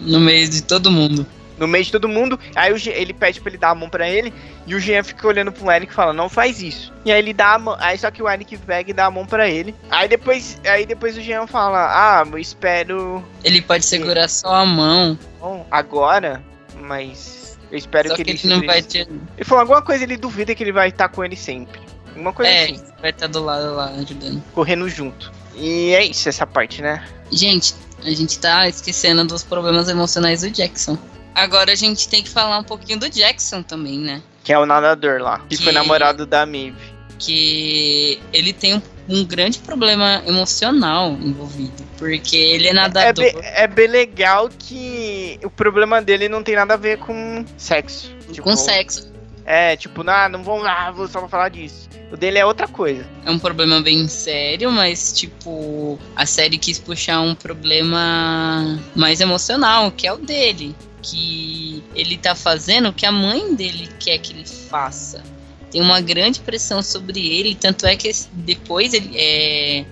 No 0.00 0.20
meio 0.20 0.48
de 0.48 0.62
todo 0.62 0.90
mundo 0.90 1.26
no 1.58 1.68
meio 1.68 1.84
de 1.84 1.92
todo 1.92 2.08
mundo. 2.08 2.38
Aí 2.54 2.72
o, 2.72 2.76
ele 2.88 3.12
pede 3.12 3.40
pra 3.40 3.50
ele 3.50 3.58
dar 3.58 3.70
a 3.70 3.74
mão 3.74 3.88
pra 3.88 4.08
ele. 4.08 4.32
E 4.66 4.74
o 4.74 4.80
Jean 4.80 5.02
fica 5.02 5.26
olhando 5.26 5.52
pro 5.52 5.70
Eric 5.70 5.92
e 5.92 5.94
fala, 5.94 6.12
não 6.12 6.28
faz 6.28 6.62
isso. 6.62 6.92
E 7.04 7.12
aí 7.12 7.18
ele 7.18 7.32
dá 7.32 7.54
a 7.54 7.58
mão. 7.58 7.76
Aí 7.78 7.98
só 7.98 8.10
que 8.10 8.22
o 8.22 8.28
Eric 8.28 8.56
pega 8.58 8.90
e 8.90 8.94
dá 8.94 9.06
a 9.06 9.10
mão 9.10 9.26
pra 9.26 9.48
ele. 9.48 9.74
Aí 9.90 10.08
depois, 10.08 10.60
aí 10.64 10.86
depois 10.86 11.16
o 11.16 11.20
Jean 11.20 11.46
fala, 11.46 11.88
ah, 11.90 12.26
eu 12.30 12.38
espero. 12.38 13.24
Ele 13.42 13.60
pode 13.60 13.84
segurar 13.84 14.28
só 14.28 14.54
a 14.54 14.66
mão. 14.66 15.18
Bom, 15.40 15.66
agora, 15.70 16.42
mas. 16.80 17.58
Eu 17.70 17.76
espero 17.76 18.08
só 18.08 18.16
que, 18.16 18.24
que 18.24 18.30
ele. 18.30 18.40
ele 18.42 18.54
não 18.54 18.66
vai 18.66 18.80
te... 18.80 19.00
Ele 19.00 19.44
falou 19.44 19.60
alguma 19.60 19.82
coisa, 19.82 20.02
ele 20.02 20.16
duvida 20.16 20.54
que 20.54 20.62
ele 20.64 20.72
vai 20.72 20.88
estar 20.88 21.08
com 21.08 21.22
ele 21.22 21.36
sempre. 21.36 21.80
Alguma 22.08 22.32
coisa 22.32 22.50
é, 22.50 22.64
assim. 22.64 22.84
vai 23.00 23.10
estar 23.10 23.26
do 23.26 23.44
lado 23.44 23.74
lá 23.74 23.90
ajudando. 23.90 24.42
Correndo 24.54 24.88
junto. 24.88 25.30
E 25.54 25.92
é 25.92 26.04
isso, 26.04 26.28
essa 26.28 26.46
parte, 26.46 26.80
né? 26.80 27.06
Gente, 27.30 27.74
a 28.04 28.10
gente 28.10 28.38
tá 28.38 28.68
esquecendo 28.68 29.24
dos 29.24 29.42
problemas 29.42 29.88
emocionais 29.88 30.42
do 30.42 30.50
Jackson. 30.50 30.96
Agora 31.38 31.72
a 31.72 31.74
gente 31.76 32.08
tem 32.08 32.22
que 32.22 32.28
falar 32.28 32.58
um 32.58 32.64
pouquinho 32.64 32.98
do 32.98 33.08
Jackson 33.08 33.62
também, 33.62 33.98
né? 33.98 34.20
Que 34.42 34.52
é 34.52 34.58
o 34.58 34.66
nadador 34.66 35.20
lá, 35.20 35.38
que, 35.48 35.56
que 35.56 35.62
foi 35.62 35.72
namorado 35.72 36.26
da 36.26 36.44
Miv. 36.44 36.74
Que 37.16 38.20
ele 38.32 38.52
tem 38.52 38.74
um, 38.74 38.82
um, 39.08 39.24
grande 39.24 39.58
problema 39.60 40.22
emocional 40.26 41.12
envolvido. 41.12 41.84
Porque 41.96 42.36
ele 42.36 42.68
é 42.68 42.72
nadador. 42.72 43.24
É, 43.24 43.32
bem, 43.32 43.42
é 43.42 43.66
bem 43.66 43.86
legal 43.86 44.48
que 44.48 45.38
o 45.44 45.50
problema 45.50 46.02
dele 46.02 46.28
não 46.28 46.42
tem 46.42 46.56
nada 46.56 46.74
a 46.74 46.76
ver 46.76 46.98
com 46.98 47.44
sexo. 47.56 48.12
Tipo, 48.32 48.42
com 48.42 48.56
sexo. 48.56 49.08
É, 49.44 49.76
tipo, 49.76 50.02
não, 50.02 50.28
não 50.28 50.42
vou 50.42 50.58
lá, 50.58 50.90
vou 50.90 51.08
só 51.08 51.26
falar 51.28 51.48
disso. 51.48 51.88
O 52.12 52.16
dele 52.16 52.38
é 52.38 52.44
outra 52.44 52.66
coisa. 52.66 53.06
É 53.24 53.30
um 53.30 53.38
problema 53.38 53.80
bem 53.80 54.06
sério, 54.08 54.70
mas, 54.70 55.12
tipo, 55.12 55.98
a 56.16 56.26
série 56.26 56.58
quis 56.58 56.78
puxar 56.78 57.20
um 57.20 57.34
problema 57.34 58.78
mais 58.94 59.20
emocional, 59.20 59.90
que 59.90 60.06
é 60.06 60.12
o 60.12 60.18
dele. 60.18 60.74
Que 61.02 61.82
ele 61.94 62.16
tá 62.16 62.34
fazendo 62.34 62.88
o 62.88 62.92
que 62.92 63.06
a 63.06 63.12
mãe 63.12 63.54
dele 63.54 63.88
quer 63.98 64.18
que 64.18 64.32
ele 64.32 64.46
faça. 64.46 65.22
Tem 65.70 65.80
uma 65.82 66.00
grande 66.00 66.40
pressão 66.40 66.82
sobre 66.82 67.20
ele, 67.26 67.54
tanto 67.54 67.86
é 67.86 67.94
que 67.94 68.10
depois 68.32 68.94
ele 68.94 69.10
é, 69.14 69.84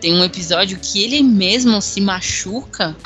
tem 0.00 0.14
um 0.14 0.24
episódio 0.24 0.78
que 0.80 1.02
ele 1.02 1.22
mesmo 1.22 1.82
se 1.82 2.00
machuca, 2.00 2.96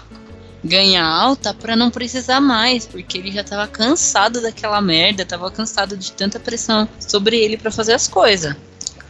ganha 0.63 1.05
alta 1.05 1.53
para 1.53 1.75
não 1.75 1.91
precisar 1.91 2.41
mais, 2.41 2.87
porque 2.87 3.19
ele 3.19 3.33
já 3.33 3.43
tava 3.43 3.67
cansado 3.67 4.41
daquela 4.41 4.81
merda, 4.81 5.25
tava 5.25 5.51
cansado 5.51 5.97
de 5.97 6.13
tanta 6.13 6.39
pressão 6.39 6.89
sobre 7.01 7.37
ele 7.37 7.57
para 7.57 7.73
fazer 7.73 7.95
as 7.95 8.07
coisas. 8.07 8.55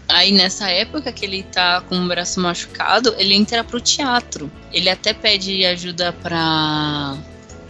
Aí 0.09 0.33
nessa 0.33 0.69
época 0.69 1.13
que 1.13 1.25
ele 1.25 1.43
tá 1.43 1.81
com 1.83 1.97
o 1.97 2.09
braço 2.09 2.41
machucado, 2.41 3.15
ele 3.19 3.35
entra 3.35 3.65
pro 3.65 3.81
teatro. 3.81 4.51
Ele 4.73 4.91
até 4.91 5.15
pede 5.15 5.65
ajuda 5.65 6.13
pra 6.13 7.17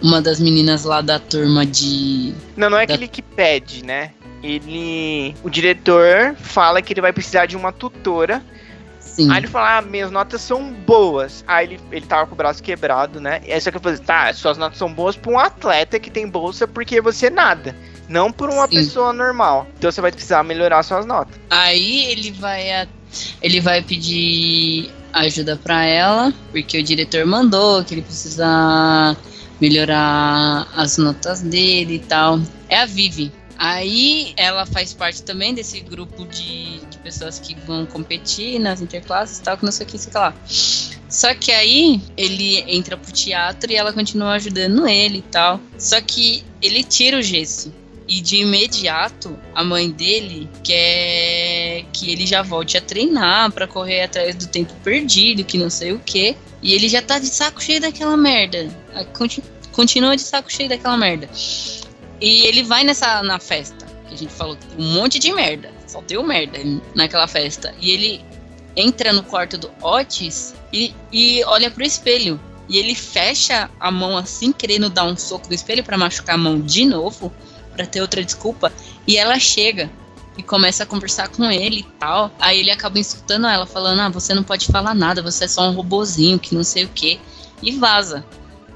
uma 0.02 0.20
das 0.20 0.40
meninas 0.40 0.84
lá 0.84 1.00
da 1.00 1.18
turma 1.18 1.64
de. 1.64 2.34
Não, 2.56 2.68
não 2.68 2.78
é 2.78 2.86
da... 2.86 2.94
aquele 2.94 3.08
que 3.08 3.22
pede, 3.22 3.84
né? 3.84 4.10
Ele. 4.42 5.34
O 5.42 5.48
diretor 5.48 6.34
fala 6.36 6.82
que 6.82 6.92
ele 6.92 7.00
vai 7.00 7.12
precisar 7.12 7.46
de 7.46 7.56
uma 7.56 7.72
tutora. 7.72 8.42
Sim. 8.98 9.30
Aí 9.30 9.38
ele 9.38 9.46
fala, 9.46 9.78
ah, 9.78 9.82
minhas 9.82 10.10
notas 10.10 10.40
são 10.40 10.72
boas. 10.72 11.44
Aí 11.46 11.66
ele, 11.66 11.80
ele 11.90 12.06
tava 12.06 12.26
com 12.26 12.34
o 12.34 12.36
braço 12.36 12.62
quebrado, 12.62 13.20
né? 13.20 13.42
E 13.46 13.52
aí 13.52 13.60
só 13.60 13.70
que 13.70 13.76
eu 13.76 13.80
falei, 13.80 13.98
tá, 13.98 14.32
suas 14.32 14.56
notas 14.56 14.78
são 14.78 14.92
boas 14.92 15.16
pra 15.16 15.30
um 15.30 15.38
atleta 15.38 16.00
que 16.00 16.10
tem 16.10 16.26
bolsa 16.26 16.66
porque 16.66 17.00
você 17.00 17.28
nada. 17.28 17.76
Não 18.08 18.32
por 18.32 18.48
uma 18.48 18.66
Sim. 18.66 18.76
pessoa 18.76 19.12
normal. 19.12 19.66
Então 19.78 19.92
você 19.92 20.00
vai 20.00 20.10
precisar 20.10 20.42
melhorar 20.42 20.82
suas 20.82 21.04
notas. 21.04 21.38
Aí 21.50 22.06
ele 22.06 22.30
vai 22.32 22.88
ele 23.42 23.60
vai 23.60 23.82
pedir 23.82 24.90
ajuda 25.12 25.56
pra 25.62 25.84
ela, 25.84 26.32
porque 26.50 26.78
o 26.78 26.82
diretor 26.82 27.26
mandou 27.26 27.84
que 27.84 27.94
ele 27.94 28.02
precisa 28.02 29.14
melhorar 29.62 30.66
as 30.74 30.98
notas 30.98 31.40
dele 31.40 31.94
e 31.94 31.98
tal. 32.00 32.40
É 32.68 32.78
a 32.78 32.84
Vivi. 32.84 33.30
Aí 33.56 34.34
ela 34.36 34.66
faz 34.66 34.92
parte 34.92 35.22
também 35.22 35.54
desse 35.54 35.78
grupo 35.78 36.26
de, 36.26 36.80
de 36.80 36.98
pessoas 36.98 37.38
que 37.38 37.54
vão 37.54 37.86
competir 37.86 38.58
nas 38.58 38.80
interclasses 38.80 39.38
e 39.38 39.42
tal, 39.42 39.56
que 39.56 39.64
não 39.64 39.70
sei 39.70 39.86
o 39.86 39.88
que, 39.88 39.98
sei 39.98 40.12
lá. 40.12 40.34
Só 41.08 41.32
que 41.32 41.52
aí 41.52 42.02
ele 42.16 42.64
entra 42.66 42.96
pro 42.96 43.12
teatro 43.12 43.70
e 43.70 43.76
ela 43.76 43.92
continua 43.92 44.32
ajudando 44.32 44.88
ele 44.88 45.18
e 45.18 45.22
tal. 45.30 45.60
Só 45.78 46.00
que 46.00 46.42
ele 46.60 46.82
tira 46.82 47.18
o 47.18 47.22
gesso. 47.22 47.72
E 48.08 48.20
de 48.20 48.38
imediato, 48.38 49.38
a 49.54 49.62
mãe 49.62 49.88
dele 49.88 50.48
quer 50.64 51.84
que 51.92 52.10
ele 52.10 52.26
já 52.26 52.42
volte 52.42 52.76
a 52.76 52.80
treinar 52.80 53.52
para 53.52 53.68
correr 53.68 54.02
atrás 54.02 54.34
do 54.34 54.48
tempo 54.48 54.74
perdido, 54.82 55.44
que 55.44 55.56
não 55.56 55.70
sei 55.70 55.92
o 55.92 56.00
que. 56.00 56.36
E 56.62 56.72
ele 56.74 56.88
já 56.88 57.02
tá 57.02 57.18
de 57.18 57.26
saco 57.26 57.62
cheio 57.62 57.80
daquela 57.80 58.16
merda. 58.16 58.68
Conti- 59.12 59.42
Continua 59.72 60.14
de 60.16 60.22
saco 60.22 60.52
cheio 60.52 60.68
daquela 60.68 60.96
merda. 60.96 61.28
E 62.20 62.46
ele 62.46 62.62
vai 62.62 62.84
nessa 62.84 63.22
na 63.22 63.38
festa, 63.40 63.84
que 64.06 64.14
a 64.14 64.16
gente 64.16 64.32
falou 64.32 64.56
um 64.78 64.94
monte 64.94 65.18
de 65.18 65.32
merda. 65.32 65.70
Só 65.86 66.00
deu 66.02 66.22
merda 66.22 66.58
naquela 66.94 67.26
festa. 67.26 67.74
E 67.80 67.90
ele 67.90 68.24
entra 68.76 69.12
no 69.12 69.22
quarto 69.22 69.58
do 69.58 69.70
Otis 69.82 70.54
e, 70.72 70.94
e 71.10 71.42
olha 71.44 71.70
pro 71.70 71.82
espelho. 71.84 72.40
E 72.68 72.78
ele 72.78 72.94
fecha 72.94 73.68
a 73.80 73.90
mão 73.90 74.16
assim, 74.16 74.52
querendo 74.52 74.88
dar 74.88 75.04
um 75.04 75.16
soco 75.16 75.48
no 75.48 75.54
espelho 75.54 75.82
para 75.82 75.98
machucar 75.98 76.36
a 76.36 76.38
mão 76.38 76.60
de 76.60 76.84
novo, 76.84 77.32
para 77.74 77.84
ter 77.86 78.00
outra 78.00 78.22
desculpa. 78.22 78.72
E 79.06 79.16
ela 79.16 79.38
chega 79.38 79.90
e 80.36 80.42
começa 80.42 80.82
a 80.82 80.86
conversar 80.86 81.28
com 81.28 81.50
ele 81.50 81.80
e 81.80 81.82
tal. 81.98 82.30
Aí 82.38 82.60
ele 82.60 82.70
acaba 82.70 82.98
escutando 82.98 83.46
ela 83.46 83.66
falando: 83.66 84.00
Ah, 84.00 84.08
você 84.08 84.34
não 84.34 84.42
pode 84.42 84.66
falar 84.66 84.94
nada, 84.94 85.22
você 85.22 85.44
é 85.44 85.48
só 85.48 85.68
um 85.68 85.72
robozinho 85.72 86.38
que 86.38 86.54
não 86.54 86.64
sei 86.64 86.84
o 86.84 86.88
que. 86.88 87.20
E 87.62 87.72
vaza. 87.72 88.24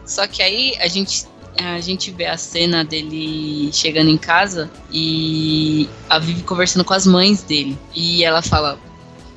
Só 0.04 0.26
que 0.26 0.42
aí 0.42 0.74
a 0.78 0.88
gente 0.88 1.26
a 1.58 1.80
gente 1.80 2.10
vê 2.10 2.26
a 2.26 2.36
cena 2.36 2.84
dele 2.84 3.70
chegando 3.72 4.10
em 4.10 4.18
casa 4.18 4.70
e 4.92 5.88
a 6.08 6.18
Vivi 6.18 6.42
conversando 6.42 6.84
com 6.84 6.92
as 6.92 7.06
mães 7.06 7.42
dele. 7.42 7.78
E 7.94 8.22
ela 8.22 8.42
fala: 8.42 8.78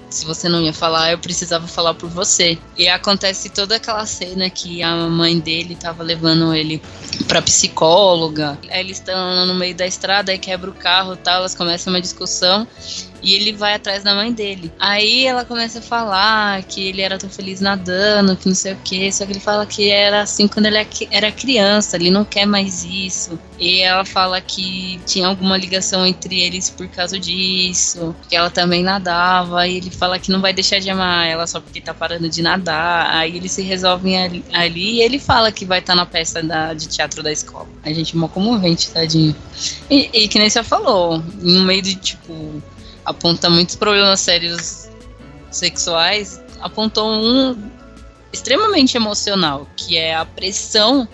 Se 0.10 0.26
você 0.26 0.50
não 0.50 0.62
ia 0.62 0.74
falar, 0.74 1.12
eu 1.12 1.20
precisava 1.20 1.68
falar 1.68 1.94
por 1.94 2.10
você. 2.10 2.58
E 2.78 2.88
acontece 2.88 3.50
toda 3.50 3.76
aquela 3.76 4.06
cena 4.06 4.50
que 4.50 4.82
a 4.82 4.96
mãe 5.08 5.40
dele 5.40 5.76
tava 5.76 6.02
levando 6.02 6.54
ele 6.54 6.82
pra 7.28 7.42
psicóloga. 7.42 8.58
Aí 8.70 8.80
eles 8.80 8.98
estão 8.98 9.46
no 9.46 9.54
meio 9.54 9.76
da 9.76 9.86
estrada, 9.86 10.32
aí 10.32 10.40
quebra 10.40 10.70
o 10.70 10.74
carro 10.74 11.16
tal, 11.16 11.40
elas 11.40 11.54
começam 11.54 11.94
uma 11.94 12.02
discussão. 12.02 12.68
E 13.22 13.34
ele 13.36 13.54
vai 13.54 13.74
atrás 13.74 14.04
da 14.04 14.16
mãe 14.16 14.32
dele. 14.32 14.72
Aí 14.80 15.26
ela 15.26 15.44
começa 15.46 15.80
a 15.80 15.82
falar 15.82 16.64
que 16.64 16.88
ele 16.88 17.02
era 17.02 17.18
tão 17.18 17.30
feliz 17.30 17.60
nadando, 17.60 18.36
que 18.36 18.48
não 18.48 18.56
sei 18.56 18.74
o 18.74 18.78
que. 18.78 19.12
Só 19.12 19.26
que 19.26 19.34
ele 19.34 19.40
fala 19.40 19.66
que 19.66 19.90
era 19.90 20.22
assim 20.22 20.48
quando 20.48 20.68
ele 20.68 20.78
era 21.12 21.32
criança, 21.32 21.96
ele 21.98 22.12
não 22.12 22.24
quer 22.24 22.46
mais 22.46 22.84
isso. 22.84 23.40
E 23.60 23.80
ela 23.80 24.06
fala 24.06 24.40
que 24.40 25.00
tinha 25.06 25.28
alguma 25.28 25.58
ligação 25.58 26.06
entre 26.06 26.42
eles 26.42 26.70
por 26.70 26.88
causa 26.88 27.20
disso. 27.20 28.16
Que 28.30 28.36
ela 28.36 28.50
também 28.50 28.84
nadava. 28.84 29.68
E 29.68 29.78
ele 29.78 29.92
fala 29.92 30.20
que 30.20 30.32
não 30.32 30.42
vai 30.42 30.54
deixar 30.54 30.80
de 30.80 30.90
amar 30.90 31.28
ela 31.28 31.46
só 31.46 31.60
porque 31.60 31.82
tá 31.82 31.94
parando 31.94 32.30
de 32.30 32.42
nadar. 32.42 33.16
Aí 33.16 33.36
eles 33.36 33.52
se 33.52 33.62
resolvem 33.62 34.22
ali, 34.22 34.46
ali 34.54 34.90
e 34.96 35.02
ele 35.02 35.20
fala 35.20 35.52
que 35.52 35.66
vai 35.66 35.80
estar 35.80 35.96
na 35.96 36.06
peça 36.06 36.42
da, 36.42 36.74
de 36.74 36.88
teatro 36.88 37.22
da 37.22 37.32
escola. 37.32 37.68
A 37.84 37.92
gente 37.92 38.16
mó 38.16 38.28
comovente, 38.28 38.90
tadinho. 38.92 39.36
E, 39.90 40.10
e 40.14 40.28
que 40.28 40.40
nem 40.40 40.50
você 40.50 40.64
falou, 40.64 41.24
no 41.42 41.64
meio 41.64 41.82
de 41.82 41.96
tipo 41.96 42.62
aponta 43.10 43.50
muitos 43.50 43.76
problemas 43.76 44.20
sérios 44.20 44.88
sexuais, 45.50 46.40
apontou 46.62 47.10
um 47.12 47.58
extremamente 48.32 48.96
emocional, 48.96 49.68
que 49.76 49.98
é 49.98 50.16
a 50.16 50.24
pressão 50.26 51.08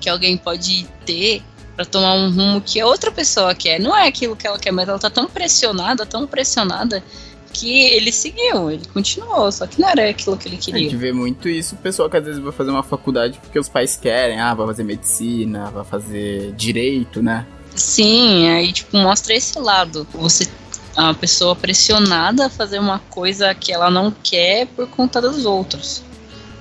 que 0.00 0.08
alguém 0.08 0.36
pode 0.36 0.88
ter 1.04 1.42
para 1.76 1.84
tomar 1.84 2.14
um 2.14 2.30
rumo 2.30 2.60
que 2.60 2.80
a 2.80 2.86
outra 2.86 3.10
pessoa 3.10 3.54
quer. 3.54 3.78
Não 3.78 3.94
é 3.94 4.08
aquilo 4.08 4.34
que 4.34 4.46
ela 4.46 4.58
quer, 4.58 4.72
mas 4.72 4.88
ela 4.88 4.98
tá 4.98 5.10
tão 5.10 5.26
pressionada, 5.26 6.06
tão 6.06 6.26
pressionada 6.26 7.04
que 7.52 7.82
ele 7.82 8.10
seguiu, 8.10 8.70
ele 8.70 8.86
continuou, 8.94 9.52
só 9.52 9.66
que 9.66 9.78
não 9.78 9.90
era 9.90 10.08
aquilo 10.08 10.38
que 10.38 10.48
ele 10.48 10.56
A 10.56 10.58
queria. 10.58 10.82
gente 10.84 10.96
vê 10.96 11.12
muito 11.12 11.50
isso, 11.50 11.74
o 11.74 11.78
pessoal 11.78 12.08
que 12.08 12.16
às 12.16 12.24
vezes 12.24 12.40
vai 12.40 12.50
fazer 12.50 12.70
uma 12.70 12.82
faculdade 12.82 13.38
porque 13.38 13.58
os 13.58 13.68
pais 13.68 13.94
querem, 13.94 14.40
ah, 14.40 14.54
vai 14.54 14.66
fazer 14.68 14.84
medicina, 14.84 15.70
vai 15.70 15.84
fazer 15.84 16.52
direito, 16.52 17.20
né? 17.22 17.46
Sim, 17.74 18.48
aí 18.48 18.72
tipo 18.72 18.96
mostra 18.96 19.34
esse 19.34 19.58
lado. 19.58 20.06
Você 20.14 20.48
a 20.96 21.14
pessoa 21.14 21.56
pressionada 21.56 22.46
a 22.46 22.50
fazer 22.50 22.78
uma 22.78 22.98
coisa 22.98 23.54
que 23.54 23.72
ela 23.72 23.90
não 23.90 24.10
quer 24.10 24.66
por 24.66 24.88
conta 24.88 25.20
dos 25.20 25.44
outros. 25.44 26.02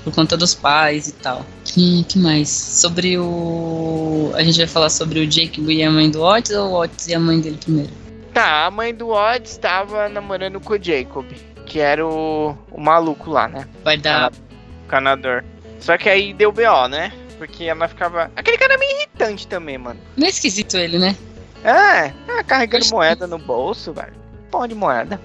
Por 0.03 0.13
conta 0.13 0.35
dos 0.35 0.55
pais 0.55 1.09
e 1.09 1.13
tal. 1.13 1.45
Hum, 1.77 2.03
que 2.07 2.17
mais? 2.17 2.49
Sobre 2.49 3.17
o. 3.19 4.31
A 4.33 4.43
gente 4.43 4.57
vai 4.57 4.67
falar 4.67 4.89
sobre 4.89 5.19
o 5.19 5.27
Jake 5.27 5.61
e 5.61 5.83
a 5.83 5.91
mãe 5.91 6.09
do 6.09 6.23
Otis 6.23 6.55
ou 6.55 6.71
o 6.71 6.81
Otis 6.81 7.07
e 7.07 7.13
a 7.13 7.19
mãe 7.19 7.39
dele 7.39 7.57
primeiro? 7.57 7.91
Tá, 8.33 8.65
a 8.65 8.71
mãe 8.71 8.93
do 8.93 9.09
Odd 9.09 9.45
estava 9.45 10.07
namorando 10.07 10.59
com 10.59 10.73
o 10.73 10.81
Jacob, 10.81 11.25
que 11.65 11.79
era 11.79 12.05
o, 12.05 12.57
o 12.71 12.79
maluco 12.79 13.29
lá, 13.29 13.47
né? 13.47 13.67
Vai 13.83 13.97
dar. 13.97 14.31
O 14.31 14.87
canador. 14.87 15.43
Só 15.79 15.97
que 15.97 16.09
aí 16.09 16.33
deu 16.33 16.51
BO, 16.51 16.87
né? 16.89 17.11
Porque 17.37 17.65
ela 17.65 17.87
ficava. 17.87 18.31
Aquele 18.35 18.57
cara 18.57 18.75
é 18.75 18.77
meio 18.77 18.97
irritante 18.97 19.47
também, 19.47 19.77
mano. 19.77 19.99
Meio 20.15 20.29
esquisito 20.29 20.77
ele, 20.77 20.97
né? 20.97 21.15
É, 21.63 22.13
ah, 22.27 22.43
carregando 22.45 22.85
moeda 22.89 23.27
no 23.27 23.37
bolso, 23.37 23.93
velho. 23.93 24.20
Pão 24.52 24.68
de 24.68 24.76
moeda. 24.76 25.19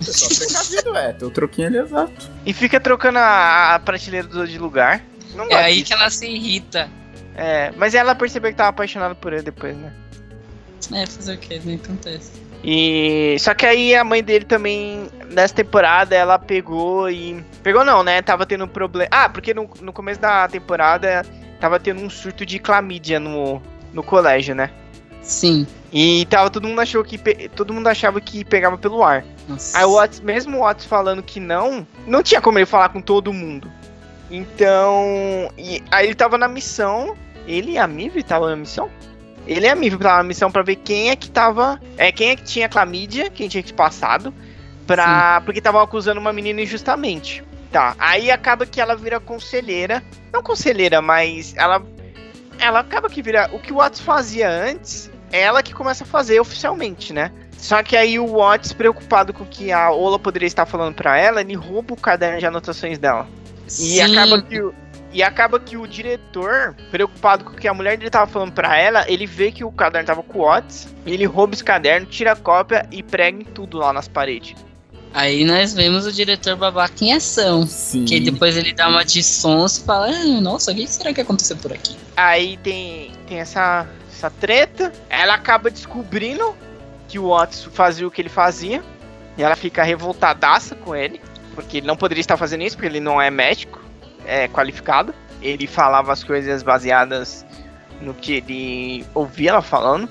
É 0.00 0.04
só 0.04 0.26
precavido, 0.28 0.96
é, 0.96 1.12
tem 1.12 1.28
o 1.28 1.30
troquinho 1.30 1.68
ali 1.68 1.78
exato. 1.78 2.30
E 2.44 2.52
fica 2.52 2.80
trocando 2.80 3.18
a, 3.18 3.74
a 3.74 3.78
prateleira 3.78 4.46
de 4.46 4.58
lugar. 4.58 5.02
Não 5.34 5.46
É 5.48 5.54
aí 5.54 5.74
disso. 5.76 5.86
que 5.86 5.92
ela 5.94 6.10
se 6.10 6.26
irrita. 6.26 6.90
É, 7.34 7.72
mas 7.76 7.94
ela 7.94 8.14
percebeu 8.14 8.50
que 8.50 8.56
tava 8.56 8.70
apaixonada 8.70 9.14
por 9.14 9.32
ele 9.32 9.42
depois, 9.42 9.76
né? 9.76 9.92
É, 10.92 11.06
fazer 11.06 11.34
o 11.34 11.38
que? 11.38 11.58
Não 11.64 11.74
acontece. 11.76 12.32
E 12.64 13.36
só 13.40 13.54
que 13.54 13.64
aí 13.66 13.94
a 13.94 14.04
mãe 14.04 14.22
dele 14.22 14.44
também 14.44 15.08
nessa 15.30 15.54
temporada 15.54 16.14
ela 16.14 16.38
pegou 16.38 17.10
e 17.10 17.42
pegou 17.62 17.84
não, 17.84 18.02
né? 18.04 18.20
Tava 18.22 18.44
tendo 18.46 18.68
problema. 18.68 19.08
Ah, 19.10 19.28
porque 19.28 19.54
no, 19.54 19.68
no 19.80 19.92
começo 19.92 20.20
da 20.20 20.46
temporada 20.48 21.24
tava 21.60 21.80
tendo 21.80 22.00
um 22.02 22.10
surto 22.10 22.44
de 22.44 22.58
clamídia 22.58 23.18
no, 23.18 23.60
no 23.92 24.02
colégio, 24.02 24.54
né? 24.54 24.70
Sim. 25.22 25.66
E 25.92 26.26
tava 26.26 26.50
todo 26.50 26.66
mundo 26.66 26.80
achou 26.80 27.04
que 27.04 27.18
todo 27.50 27.72
mundo 27.72 27.86
achava 27.86 28.20
que 28.20 28.44
pegava 28.44 28.78
pelo 28.78 29.02
ar. 29.04 29.24
Nossa. 29.46 29.76
Aí 29.78 29.84
o 29.84 29.92
Watts, 29.92 30.20
mesmo 30.20 30.58
o 30.58 30.60
Watts 30.60 30.86
falando 30.86 31.22
que 31.22 31.38
não, 31.38 31.86
não 32.06 32.22
tinha 32.22 32.40
como 32.40 32.58
ele 32.58 32.66
falar 32.66 32.88
com 32.88 33.00
todo 33.00 33.32
mundo. 33.32 33.70
Então, 34.30 35.50
e, 35.58 35.82
aí 35.90 36.06
ele 36.06 36.14
tava 36.14 36.38
na 36.38 36.48
missão, 36.48 37.14
ele 37.46 37.72
e 37.72 37.78
a 37.78 37.86
Mive 37.86 38.22
tava 38.22 38.48
na 38.48 38.56
missão? 38.56 38.88
Ele 39.46 39.66
e 39.66 39.68
a 39.68 39.74
Mive 39.74 39.98
tava 39.98 40.18
na 40.18 40.22
missão 40.22 40.50
pra 40.50 40.62
ver 40.62 40.76
quem 40.76 41.10
é 41.10 41.16
que 41.16 41.30
tava, 41.30 41.78
é 41.98 42.10
quem 42.10 42.30
é 42.30 42.36
que 42.36 42.44
tinha 42.44 42.68
clamídia, 42.68 43.28
quem 43.28 43.48
tinha 43.48 43.62
que 43.62 43.74
passado, 43.74 44.32
pra, 44.86 45.42
porque 45.42 45.58
estavam 45.58 45.82
acusando 45.82 46.18
uma 46.18 46.32
menina 46.32 46.62
injustamente. 46.62 47.44
Tá, 47.70 47.94
aí 47.98 48.30
acaba 48.30 48.64
que 48.64 48.80
ela 48.80 48.96
vira 48.96 49.20
conselheira, 49.20 50.02
não 50.32 50.42
conselheira, 50.42 51.02
mas 51.02 51.54
ela 51.56 51.82
ela 52.58 52.80
acaba 52.80 53.08
que 53.08 53.22
vira 53.22 53.48
o 53.52 53.58
que 53.58 53.72
o 53.72 53.76
Watts 53.76 54.00
fazia 54.00 54.48
antes, 54.48 55.10
é 55.30 55.40
ela 55.40 55.62
que 55.62 55.72
começa 55.72 56.04
a 56.04 56.06
fazer 56.06 56.40
oficialmente, 56.40 57.12
né? 57.12 57.30
Só 57.56 57.82
que 57.82 57.96
aí 57.96 58.18
o 58.18 58.26
Watts, 58.26 58.72
preocupado 58.72 59.32
com 59.32 59.44
o 59.44 59.46
que 59.46 59.70
a 59.70 59.90
Ola 59.90 60.18
poderia 60.18 60.46
estar 60.46 60.66
falando 60.66 60.94
pra 60.94 61.16
ela, 61.18 61.40
ele 61.40 61.54
rouba 61.54 61.94
o 61.94 61.96
caderno 61.96 62.38
de 62.38 62.46
anotações 62.46 62.98
dela. 62.98 63.28
E 63.66 63.70
Sim. 63.70 64.00
acaba 64.00 64.42
que 64.42 64.60
o, 64.60 64.74
E 65.12 65.22
acaba 65.22 65.60
que 65.60 65.76
o 65.76 65.86
diretor, 65.86 66.74
preocupado 66.90 67.44
com 67.44 67.50
o 67.52 67.54
que 67.54 67.68
a 67.68 67.74
mulher 67.74 67.96
dele 67.96 68.10
tava 68.10 68.26
falando 68.26 68.52
pra 68.52 68.76
ela, 68.76 69.04
ele 69.08 69.26
vê 69.26 69.52
que 69.52 69.62
o 69.62 69.70
caderno 69.70 70.06
tava 70.06 70.22
com 70.22 70.40
o 70.40 70.50
Otis, 70.50 70.88
ele 71.06 71.24
rouba 71.24 71.54
esse 71.54 71.62
caderno, 71.62 72.06
tira 72.06 72.32
a 72.32 72.36
cópia 72.36 72.86
e 72.90 73.02
prega 73.02 73.38
em 73.40 73.44
tudo 73.44 73.78
lá 73.78 73.92
nas 73.92 74.08
paredes. 74.08 74.56
Aí 75.14 75.44
nós 75.44 75.74
vemos 75.74 76.06
o 76.06 76.12
diretor 76.12 76.56
babaca 76.56 77.04
em 77.04 77.12
ação. 77.12 77.66
Sim. 77.66 78.04
Que 78.04 78.18
depois 78.18 78.56
ele 78.56 78.72
dá 78.72 78.88
uma 78.88 79.04
de 79.04 79.22
sons 79.22 79.78
e 79.78 79.84
fala: 79.84 80.08
ah, 80.08 80.40
Nossa, 80.40 80.72
o 80.72 80.74
que 80.74 80.86
será 80.86 81.12
que 81.12 81.20
aconteceu 81.20 81.56
por 81.56 81.72
aqui? 81.72 81.96
Aí 82.16 82.56
tem, 82.58 83.12
tem 83.26 83.38
essa, 83.38 83.86
essa 84.10 84.30
treta, 84.30 84.92
ela 85.10 85.34
acaba 85.34 85.70
descobrindo 85.70 86.54
que 87.08 87.18
o 87.18 87.28
Otis 87.28 87.64
fazia 87.72 88.06
o 88.06 88.10
que 88.10 88.22
ele 88.22 88.30
fazia, 88.30 88.82
e 89.36 89.42
ela 89.42 89.54
fica 89.54 89.82
revoltadaça 89.82 90.74
com 90.74 90.96
ele, 90.96 91.20
porque 91.54 91.78
ele 91.78 91.86
não 91.86 91.96
poderia 91.96 92.20
estar 92.20 92.38
fazendo 92.38 92.62
isso, 92.62 92.76
porque 92.76 92.88
ele 92.88 93.00
não 93.00 93.20
é 93.20 93.30
médico, 93.30 93.80
é 94.24 94.48
qualificado. 94.48 95.14
Ele 95.42 95.66
falava 95.66 96.12
as 96.12 96.24
coisas 96.24 96.62
baseadas 96.62 97.44
no 98.00 98.14
que 98.14 98.34
ele 98.34 99.04
ouvia 99.14 99.50
ela 99.50 99.62
falando. 99.62 100.08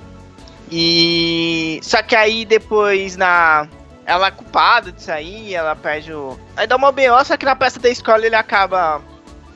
E. 0.71 1.79
Só 1.81 2.01
que 2.01 2.15
aí 2.15 2.45
depois 2.45 3.17
na. 3.17 3.67
Ela 4.11 4.27
é 4.27 4.31
culpada 4.31 4.91
disso 4.91 5.11
aí, 5.11 5.53
ela 5.55 5.75
perde 5.75 6.11
o. 6.11 6.37
Aí 6.57 6.67
dá 6.67 6.75
uma 6.75 6.91
BO, 6.91 7.23
só 7.23 7.37
que 7.37 7.45
na 7.45 7.55
peça 7.55 7.79
da 7.79 7.87
escola 7.89 8.25
ele 8.25 8.35
acaba 8.35 9.01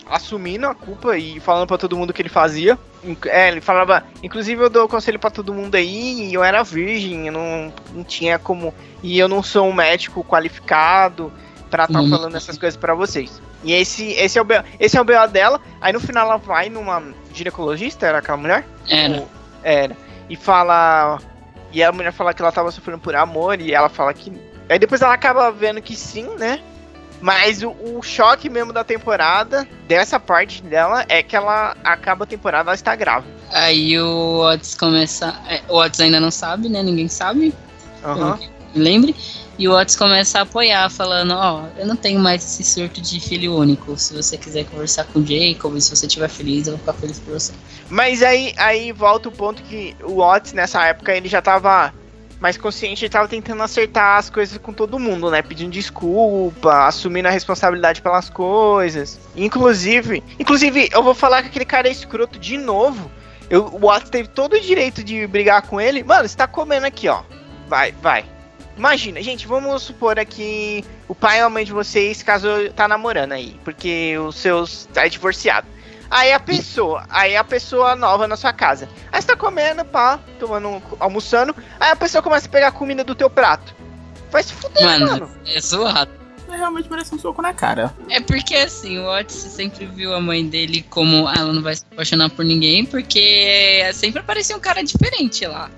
assumindo 0.09 0.67
a 0.67 0.73
culpa 0.75 1.17
e 1.17 1.39
falando 1.39 1.67
pra 1.67 1.77
todo 1.77 1.97
mundo 1.97 2.11
o 2.11 2.13
que 2.13 2.21
ele 2.21 2.29
fazia. 2.29 2.77
É, 3.25 3.49
ele 3.49 3.59
falava, 3.61 4.03
inclusive 4.23 4.63
eu 4.63 4.69
dou 4.69 4.87
conselho 4.87 5.19
pra 5.19 5.29
todo 5.29 5.53
mundo 5.53 5.75
aí, 5.75 6.29
e 6.29 6.33
eu 6.33 6.43
era 6.43 6.63
virgem, 6.63 7.27
eu 7.27 7.33
não, 7.33 7.73
não 7.93 8.03
tinha 8.03 8.39
como. 8.39 8.73
E 9.03 9.19
eu 9.19 9.27
não 9.27 9.43
sou 9.43 9.67
um 9.67 9.73
médico 9.73 10.23
qualificado 10.23 11.31
pra 11.69 11.83
estar 11.85 11.99
Uhum. 11.99 12.09
falando 12.09 12.37
essas 12.37 12.57
coisas 12.57 12.77
pra 12.77 12.93
vocês. 12.95 13.41
E 13.63 13.73
esse, 13.73 14.11
esse, 14.13 14.37
é 14.39 14.41
o 14.41 14.45
BO, 14.45 14.63
esse 14.79 14.97
é 14.97 15.01
o 15.01 15.03
BO 15.03 15.27
dela. 15.29 15.59
Aí 15.81 15.91
no 15.91 15.99
final 15.99 16.27
ela 16.27 16.37
vai 16.37 16.69
numa 16.69 17.03
ginecologista, 17.33 18.05
era 18.07 18.19
aquela 18.19 18.37
mulher? 18.37 18.65
Era. 18.87 19.17
Ou- 19.19 19.29
Era. 19.63 19.97
E 20.29 20.35
fala. 20.35 21.19
E 21.75 21.83
a 21.83 21.91
mulher 21.91 22.13
fala 22.13 22.33
que 22.33 22.41
ela 22.41 22.53
tava 22.53 22.71
sofrendo 22.71 22.99
por 22.99 23.13
amor, 23.17 23.59
e 23.59 23.73
ela 23.73 23.89
fala 23.89 24.13
que. 24.13 24.31
Aí 24.69 24.79
depois 24.79 25.01
ela 25.01 25.13
acaba 25.13 25.51
vendo 25.51 25.81
que 25.81 25.93
sim, 25.93 26.23
né? 26.37 26.61
Mas 27.19 27.63
o, 27.63 27.69
o 27.69 28.01
choque 28.01 28.49
mesmo 28.49 28.71
da 28.71 28.81
temporada, 28.83 29.67
dessa 29.85 30.17
parte 30.17 30.63
dela, 30.63 31.05
é 31.09 31.21
que 31.21 31.35
ela 31.35 31.75
acaba 31.83 32.23
a 32.23 32.27
temporada, 32.27 32.69
ela 32.69 32.75
está 32.75 32.95
grávida. 32.95 33.33
Aí 33.51 33.99
o 33.99 34.39
Otis 34.39 34.73
começa. 34.75 35.37
é, 35.49 35.61
O 35.67 35.75
Otis 35.75 35.99
ainda 35.99 36.19
não 36.19 36.31
sabe, 36.31 36.69
né? 36.69 36.81
Ninguém 36.81 37.09
sabe. 37.09 37.53
Me 38.73 38.81
lembre. 38.81 39.15
E 39.57 39.67
o 39.67 39.73
Otis 39.73 39.97
começa 39.97 40.39
a 40.39 40.41
apoiar, 40.43 40.89
falando: 40.89 41.33
Ó, 41.33 41.65
eu 41.77 41.85
não 41.85 41.95
tenho 41.97 42.21
mais 42.21 42.41
esse 42.41 42.63
surto 42.63 43.01
de 43.01 43.19
filho 43.19 43.53
único. 43.53 43.97
Se 43.97 44.13
você 44.13 44.37
quiser 44.37 44.63
conversar 44.65 45.03
com 45.05 45.19
o 45.19 45.25
Jacob, 45.25 45.77
se 45.79 45.93
você 45.93 46.05
estiver 46.05 46.29
feliz, 46.29 46.67
eu 46.67 46.73
vou 46.73 46.79
ficar 46.79 46.93
feliz 46.93 47.19
por 47.19 47.33
você. 47.33 47.53
Mas 47.89 48.23
aí, 48.23 48.53
aí 48.57 48.91
volta 48.91 49.29
o 49.29 49.31
ponto 49.31 49.61
que 49.63 49.95
o 50.03 50.19
Otis, 50.19 50.53
nessa 50.53 50.85
época, 50.85 51.15
ele 51.15 51.27
já 51.27 51.41
tava 51.41 51.93
mais 52.39 52.57
consciente, 52.57 53.05
ele 53.05 53.11
tava 53.11 53.27
tentando 53.27 53.61
acertar 53.63 54.17
as 54.17 54.29
coisas 54.29 54.57
com 54.57 54.73
todo 54.73 54.99
mundo, 54.99 55.29
né? 55.31 55.41
Pedindo 55.41 55.71
desculpa, 55.71 56.87
assumindo 56.87 57.27
a 57.27 57.31
responsabilidade 57.31 58.01
pelas 58.01 58.29
coisas. 58.29 59.19
Inclusive, 59.35 60.23
inclusive, 60.39 60.89
eu 60.91 61.03
vou 61.03 61.13
falar 61.13 61.41
que 61.41 61.49
aquele 61.49 61.65
cara 61.65 61.87
é 61.87 61.91
escroto 61.91 62.39
de 62.39 62.57
novo. 62.57 63.09
Eu, 63.49 63.65
o 63.65 63.85
Otis 63.87 64.09
teve 64.09 64.29
todo 64.29 64.53
o 64.53 64.59
direito 64.59 65.03
de 65.03 65.25
brigar 65.27 65.61
com 65.63 65.79
ele. 65.79 66.03
Mano, 66.03 66.27
você 66.27 66.35
tá 66.35 66.47
comendo 66.47 66.85
aqui, 66.85 67.07
ó. 67.07 67.21
Vai, 67.67 67.91
vai. 68.01 68.25
Imagina, 68.77 69.21
gente, 69.21 69.47
vamos 69.47 69.83
supor 69.83 70.19
aqui 70.19 70.83
o 71.07 71.15
pai 71.15 71.39
ou 71.39 71.47
a 71.47 71.49
mãe 71.49 71.63
de 71.63 71.71
vocês 71.71 72.21
casou, 72.21 72.69
tá 72.71 72.87
namorando 72.87 73.31
aí, 73.31 73.57
porque 73.63 74.17
os 74.17 74.35
seus 74.35 74.85
tá 74.93 75.07
divorciado. 75.07 75.65
Aí 76.09 76.31
a 76.31 76.39
pessoa, 76.39 77.05
aí 77.09 77.35
a 77.35 77.43
pessoa 77.43 77.95
nova 77.95 78.27
na 78.27 78.35
sua 78.35 78.53
casa. 78.53 78.87
Aí 79.11 79.21
você 79.21 79.27
tá 79.27 79.35
comendo, 79.35 79.83
pá, 79.83 80.19
tomando, 80.39 80.67
um- 80.69 80.81
almoçando. 80.99 81.55
Aí 81.79 81.91
a 81.91 81.95
pessoa 81.95 82.21
começa 82.21 82.47
a 82.47 82.49
pegar 82.49 82.67
a 82.67 82.71
comida 82.71 83.03
do 83.03 83.15
teu 83.15 83.29
prato. 83.29 83.73
Vai 84.31 84.43
se 84.43 84.53
fuder, 84.53 84.83
mano. 84.83 85.07
Mano, 85.07 85.29
é 85.45 85.59
zoado. 85.59 86.11
É, 86.51 86.57
realmente 86.57 86.89
merece 86.89 87.13
um 87.15 87.19
soco 87.19 87.41
na 87.41 87.53
cara. 87.53 87.91
É 88.09 88.19
porque 88.21 88.55
assim, 88.55 88.99
o 88.99 89.07
Otis 89.09 89.35
sempre 89.35 89.85
viu 89.87 90.13
a 90.13 90.21
mãe 90.21 90.45
dele 90.47 90.85
como 90.89 91.27
"Ah, 91.27 91.33
ela 91.37 91.51
não 91.51 91.61
vai 91.61 91.75
se 91.75 91.83
apaixonar 91.91 92.29
por 92.29 92.45
ninguém, 92.45 92.85
porque 92.85 93.83
sempre 93.93 94.19
aparecia 94.19 94.55
um 94.55 94.59
cara 94.59 94.83
diferente 94.83 95.45
lá. 95.45 95.69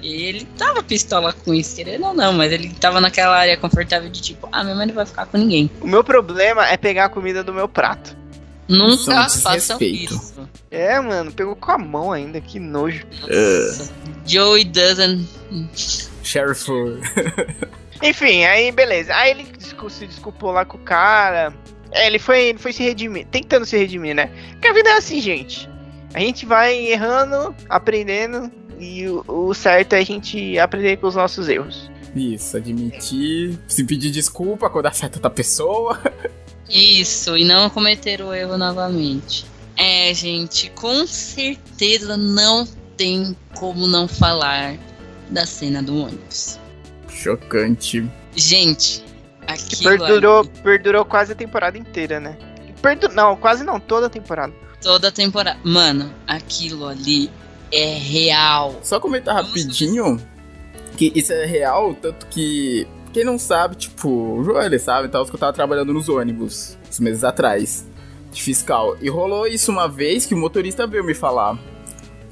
E 0.00 0.22
ele 0.22 0.44
tava 0.56 0.82
pistola 0.82 1.32
com 1.32 1.52
isso, 1.52 1.74
querendo 1.76 2.06
ou 2.06 2.14
não, 2.14 2.32
mas 2.32 2.52
ele 2.52 2.72
tava 2.74 3.00
naquela 3.00 3.36
área 3.36 3.56
confortável 3.56 4.08
de 4.08 4.20
tipo, 4.22 4.48
ah, 4.52 4.62
minha 4.62 4.76
mãe 4.76 4.86
não 4.86 4.94
vai 4.94 5.04
ficar 5.04 5.26
com 5.26 5.36
ninguém. 5.36 5.68
O 5.80 5.86
meu 5.86 6.02
problema 6.04 6.66
é 6.68 6.76
pegar 6.76 7.06
a 7.06 7.08
comida 7.08 7.42
do 7.44 7.52
meu 7.52 7.68
prato. 7.68 8.16
Isso 8.68 9.10
é 9.10 9.14
um 9.14 9.18
Nunca 9.18 9.28
façam 9.28 9.78
isso. 9.80 10.48
É, 10.70 11.00
mano, 11.00 11.32
pegou 11.32 11.56
com 11.56 11.72
a 11.72 11.78
mão 11.78 12.12
ainda, 12.12 12.40
que 12.40 12.60
nojo. 12.60 13.04
Joey 14.26 14.64
doesn't. 14.64 15.26
Sheriff. 16.22 16.70
Enfim, 18.02 18.44
aí 18.44 18.70
beleza. 18.70 19.14
Aí 19.14 19.30
ele 19.30 19.46
se 19.88 20.06
desculpou 20.06 20.50
lá 20.52 20.64
com 20.64 20.76
o 20.76 20.80
cara. 20.80 21.54
É, 21.90 22.06
ele 22.06 22.18
foi, 22.18 22.48
ele 22.48 22.58
foi 22.58 22.72
se 22.72 22.82
redimir, 22.82 23.26
tentando 23.28 23.64
se 23.64 23.76
redimir, 23.76 24.14
né? 24.14 24.30
Porque 24.52 24.68
a 24.68 24.72
vida 24.72 24.90
é 24.90 24.96
assim, 24.98 25.20
gente. 25.20 25.68
A 26.12 26.20
gente 26.20 26.44
vai 26.44 26.74
errando, 26.86 27.54
aprendendo, 27.68 28.50
e 28.78 29.06
o, 29.08 29.24
o 29.26 29.54
certo 29.54 29.94
é 29.94 29.98
a 29.98 30.04
gente 30.04 30.58
aprender 30.58 30.98
com 30.98 31.06
os 31.06 31.14
nossos 31.14 31.48
erros. 31.48 31.90
Isso, 32.14 32.56
admitir, 32.56 33.58
se 33.66 33.84
pedir 33.84 34.10
desculpa 34.10 34.70
quando 34.70 34.86
acerta 34.86 35.18
outra 35.18 35.30
pessoa. 35.30 36.00
Isso, 36.68 37.36
e 37.36 37.44
não 37.44 37.70
cometer 37.70 38.20
o 38.20 38.32
erro 38.32 38.58
novamente. 38.58 39.46
É, 39.76 40.12
gente, 40.12 40.70
com 40.70 41.06
certeza 41.06 42.16
não 42.16 42.66
tem 42.96 43.36
como 43.56 43.86
não 43.86 44.08
falar 44.08 44.76
da 45.30 45.46
cena 45.46 45.82
do 45.82 46.02
ônibus. 46.02 46.58
Chocante. 47.08 48.08
Gente, 48.34 49.04
Que 49.46 49.52
aquilo 49.52 49.98
perdurou, 49.98 50.40
ali, 50.40 50.50
perdurou 50.62 51.04
quase 51.04 51.32
a 51.32 51.36
temporada 51.36 51.78
inteira, 51.78 52.20
né? 52.20 52.36
Perdu 52.82 53.08
não, 53.08 53.36
quase 53.36 53.64
não, 53.64 53.80
toda 53.80 54.06
a 54.06 54.10
temporada. 54.10 54.52
toda 54.82 55.08
a 55.08 55.12
temporada. 55.12 55.58
Mano, 55.64 56.12
aquilo 56.26 56.86
ali 56.86 57.30
é 57.72 57.94
real. 57.94 58.78
Só 58.82 59.00
comentar 59.00 59.34
rapidinho 59.34 60.20
que 60.96 61.12
isso 61.14 61.32
é 61.32 61.46
real, 61.46 61.94
tanto 61.94 62.26
que 62.26 62.86
quem 63.18 63.24
não 63.24 63.36
sabe, 63.36 63.74
tipo, 63.74 64.08
o 64.08 64.44
João 64.44 64.62
ele 64.62 64.78
sabe, 64.78 65.08
tal, 65.08 65.26
que 65.26 65.34
eu 65.34 65.38
tava 65.40 65.52
trabalhando 65.52 65.92
nos 65.92 66.08
ônibus, 66.08 66.78
uns 66.88 67.00
meses 67.00 67.24
atrás, 67.24 67.84
de 68.30 68.40
fiscal. 68.40 68.96
E 69.00 69.08
rolou 69.08 69.44
isso 69.44 69.72
uma 69.72 69.88
vez 69.88 70.24
que 70.24 70.34
o 70.34 70.38
motorista 70.38 70.86
veio 70.86 71.02
me 71.02 71.14
falar. 71.14 71.58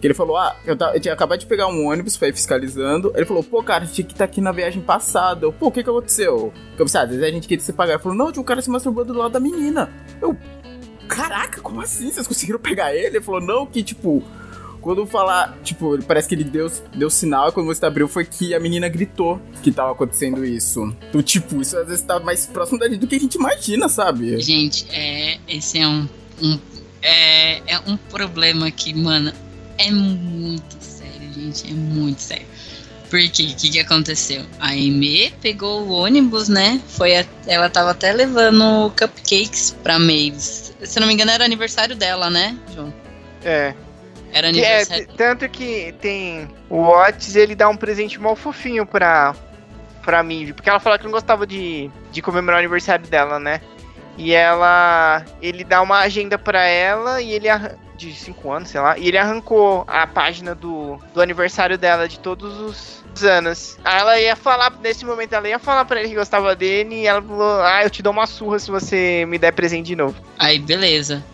Que 0.01 0.07
ele 0.07 0.15
falou, 0.15 0.37
ah, 0.37 0.55
eu, 0.65 0.77
ta- 0.77 0.93
eu 0.95 1.01
tinha 1.01 1.13
acabado 1.13 1.41
de 1.41 1.47
pegar 1.47 1.67
um 1.67 1.89
ônibus 1.89 2.17
pra 2.17 2.29
ir 2.29 2.33
fiscalizando. 2.35 3.11
Ele 3.17 3.25
falou, 3.27 3.43
pô, 3.43 3.65
cara, 3.65 3.85
tinha 3.85 4.07
que 4.07 4.13
estar 4.13 4.27
aqui 4.27 4.41
na 4.41 4.53
viagem 4.53 4.81
passada. 4.81 5.45
Eu, 5.47 5.53
pô, 5.53 5.67
o 5.67 5.73
que 5.73 5.83
que 5.83 5.91
aconteceu? 5.91 6.53
Eu 6.79 6.85
pensei, 6.85 7.01
ah, 7.01 7.05
às 7.05 7.11
vezes 7.11 7.25
a 7.25 7.31
gente 7.31 7.49
queria 7.49 7.65
se 7.65 7.73
pagar. 7.73 7.95
Ele 7.95 8.03
falou, 8.03 8.17
não, 8.17 8.31
tinha 8.31 8.41
um 8.43 8.45
cara 8.45 8.63
se 8.63 8.71
masturbando 8.71 9.13
do 9.13 9.19
lado 9.19 9.33
da 9.33 9.41
menina. 9.41 9.91
Eu, 10.23 10.37
caraca, 11.09 11.61
como 11.63 11.81
assim? 11.81 12.13
Vocês 12.13 12.29
conseguiram 12.29 12.61
pegar 12.61 12.95
ele? 12.95 13.07
Ele 13.07 13.21
falou, 13.21 13.41
não, 13.41 13.67
que 13.67 13.83
tipo, 13.83 14.23
quando 14.87 15.05
falar, 15.05 15.59
tipo, 15.65 16.01
parece 16.05 16.29
que 16.29 16.35
ele 16.37 16.45
deu, 16.45 16.71
deu 16.95 17.11
sinal 17.11 17.49
e 17.49 17.53
quando 17.53 17.67
você 17.67 17.85
abriu 17.85 18.07
foi 18.07 18.25
que 18.25 18.55
a 18.55 18.61
menina 18.61 18.89
gritou 18.89 19.41
que 19.63 19.73
tava 19.73 19.91
acontecendo 19.91 20.45
isso. 20.45 20.95
Então, 21.09 21.21
tipo, 21.21 21.61
isso 21.61 21.77
às 21.77 21.89
vezes 21.89 22.03
tá 22.05 22.21
mais 22.21 22.47
próximo 22.47 22.79
da 22.79 22.89
gente 22.89 23.01
do 23.01 23.07
que 23.09 23.17
a 23.17 23.19
gente 23.19 23.35
imagina, 23.35 23.89
sabe? 23.89 24.41
Gente, 24.41 24.87
é, 24.93 25.39
esse 25.49 25.79
é 25.81 25.89
um, 25.89 26.09
um- 26.41 26.59
é, 27.03 27.63
é 27.75 27.79
um 27.85 27.97
problema 27.97 28.71
que, 28.71 28.95
mano, 28.95 29.33
é 29.77 29.91
muito 29.91 30.77
sério, 30.81 31.33
gente, 31.35 31.69
é 31.69 31.75
muito 31.75 32.21
sério. 32.21 32.47
Porque 33.11 33.43
o 33.43 33.57
que, 33.57 33.71
que 33.71 33.79
aconteceu? 33.81 34.43
A 34.61 34.69
Aimee 34.69 35.33
pegou 35.43 35.83
o 35.83 35.91
ônibus, 35.91 36.49
né? 36.49 36.81
Foi 36.89 37.17
a- 37.17 37.25
ela 37.47 37.69
tava 37.69 37.91
até 37.91 38.13
levando 38.13 38.91
cupcakes 38.99 39.77
pra 39.83 39.99
Mavis. 39.99 40.73
Se 40.85 41.01
não 41.01 41.07
me 41.09 41.15
engano, 41.15 41.31
era 41.33 41.45
aniversário 41.45 41.97
dela, 41.97 42.31
né, 42.31 42.57
João? 42.75 42.93
É. 43.45 43.75
Era 44.37 44.47
é, 44.49 44.51
aniversário. 44.51 45.07
t- 45.07 45.13
tanto 45.17 45.49
que 45.49 45.95
tem 46.01 46.49
o 46.69 46.83
Otis, 46.83 47.37
ele 47.37 47.55
dá 47.55 47.69
um 47.69 47.77
presente 47.77 48.21
mal 48.21 48.37
fofinho 48.37 48.85
pra, 48.85 49.35
pra 50.05 50.23
Mive, 50.23 50.53
porque 50.53 50.69
ela 50.69 50.79
falou 50.81 50.99
que 50.99 51.05
não 51.05 51.13
gostava 51.13 51.47
de, 51.47 51.91
de 52.13 52.21
comemorar 52.21 52.59
o 52.59 52.61
aniversário 52.61 53.07
dela, 53.07 53.39
né? 53.39 53.61
E 54.19 54.33
ela. 54.35 55.25
Ele 55.43 55.63
dá 55.65 55.83
uma 55.83 55.99
agenda 56.01 56.39
pra 56.39 56.65
ela 56.65 57.21
e 57.21 57.33
ele. 57.33 57.49
De 57.97 58.15
5 58.15 58.53
anos, 58.53 58.69
sei 58.69 58.79
lá. 58.81 58.99
E 58.99 59.09
ele 59.09 59.17
arrancou 59.17 59.83
a 59.89 60.07
página 60.07 60.55
do, 60.55 60.99
do 61.15 61.23
aniversário 61.23 61.79
dela 61.79 62.07
de 62.07 62.19
todos 62.21 62.61
os, 62.61 63.03
os 63.15 63.25
anos. 63.25 63.79
Aí 63.83 63.99
ela 63.99 64.21
ia 64.21 64.37
falar, 64.37 64.71
nesse 64.83 65.03
momento, 65.07 65.33
ela 65.33 65.49
ia 65.49 65.59
falar 65.59 65.87
pra 65.87 65.99
ele 66.01 66.11
que 66.11 66.15
gostava 66.15 66.55
dele 66.55 66.95
e 66.95 67.07
ela 67.07 67.23
falou: 67.23 67.63
Ah, 67.63 67.83
eu 67.85 67.89
te 67.89 68.03
dou 68.03 68.13
uma 68.13 68.27
surra 68.27 68.59
se 68.59 68.71
você 68.71 69.25
me 69.27 69.39
der 69.39 69.53
presente 69.53 69.87
de 69.87 69.97
novo. 69.97 70.15
Aí, 70.39 70.59
beleza. 70.59 71.25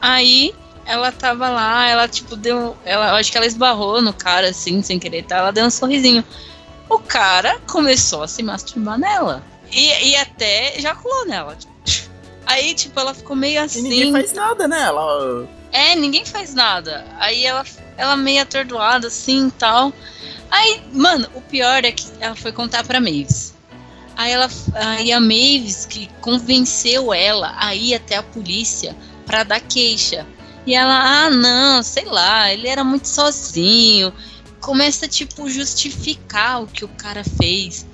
Aí, 0.00 0.54
ela 0.86 1.10
tava 1.10 1.48
lá, 1.48 1.86
ela, 1.88 2.08
tipo, 2.08 2.36
deu. 2.36 2.76
Ela, 2.84 3.10
eu 3.10 3.14
acho 3.14 3.30
que 3.30 3.36
ela 3.36 3.46
esbarrou 3.46 4.02
no 4.02 4.12
cara, 4.12 4.48
assim, 4.50 4.82
sem 4.82 4.98
querer, 4.98 5.24
tá? 5.24 5.36
Ela 5.36 5.50
deu 5.50 5.64
um 5.64 5.70
sorrisinho. 5.70 6.24
O 6.88 6.98
cara 6.98 7.58
começou 7.66 8.22
a 8.22 8.28
se 8.28 8.42
masturbar 8.42 8.98
nela. 8.98 9.42
E, 9.72 10.10
e 10.10 10.16
até 10.16 10.76
ejaculou 10.76 11.26
nela. 11.26 11.56
tipo, 11.56 11.74
Aí, 12.46 12.74
tipo, 12.74 12.98
ela 13.00 13.14
ficou 13.14 13.34
meio 13.34 13.62
assim. 13.62 13.80
E 13.80 13.82
ninguém 13.82 14.12
faz 14.12 14.32
nada, 14.32 14.68
né? 14.68 14.82
Ela... 14.82 15.48
É, 15.72 15.96
ninguém 15.96 16.24
faz 16.24 16.54
nada. 16.54 17.04
Aí 17.18 17.44
ela, 17.44 17.64
ela 17.96 18.16
meio 18.16 18.42
atordoada, 18.42 19.08
assim, 19.08 19.50
tal. 19.50 19.92
Aí, 20.50 20.82
mano, 20.92 21.28
o 21.34 21.40
pior 21.40 21.84
é 21.84 21.90
que 21.90 22.06
ela 22.20 22.36
foi 22.36 22.52
contar 22.52 22.84
pra 22.84 23.00
Mavis. 23.00 23.54
Aí, 24.16 24.30
ela, 24.30 24.48
aí 24.74 25.12
a 25.12 25.18
Mavis 25.18 25.86
que 25.86 26.08
convenceu 26.20 27.12
ela 27.12 27.54
a 27.58 27.74
ir 27.74 27.94
até 27.94 28.16
a 28.16 28.22
polícia 28.22 28.94
pra 29.26 29.42
dar 29.42 29.60
queixa. 29.60 30.26
E 30.66 30.74
ela, 30.74 31.26
ah, 31.26 31.30
não, 31.30 31.82
sei 31.82 32.04
lá, 32.04 32.52
ele 32.52 32.68
era 32.68 32.82
muito 32.82 33.06
sozinho. 33.08 34.12
Começa, 34.60 35.06
tipo, 35.06 35.48
justificar 35.48 36.62
o 36.62 36.66
que 36.66 36.84
o 36.84 36.88
cara 36.88 37.22
fez. 37.22 37.86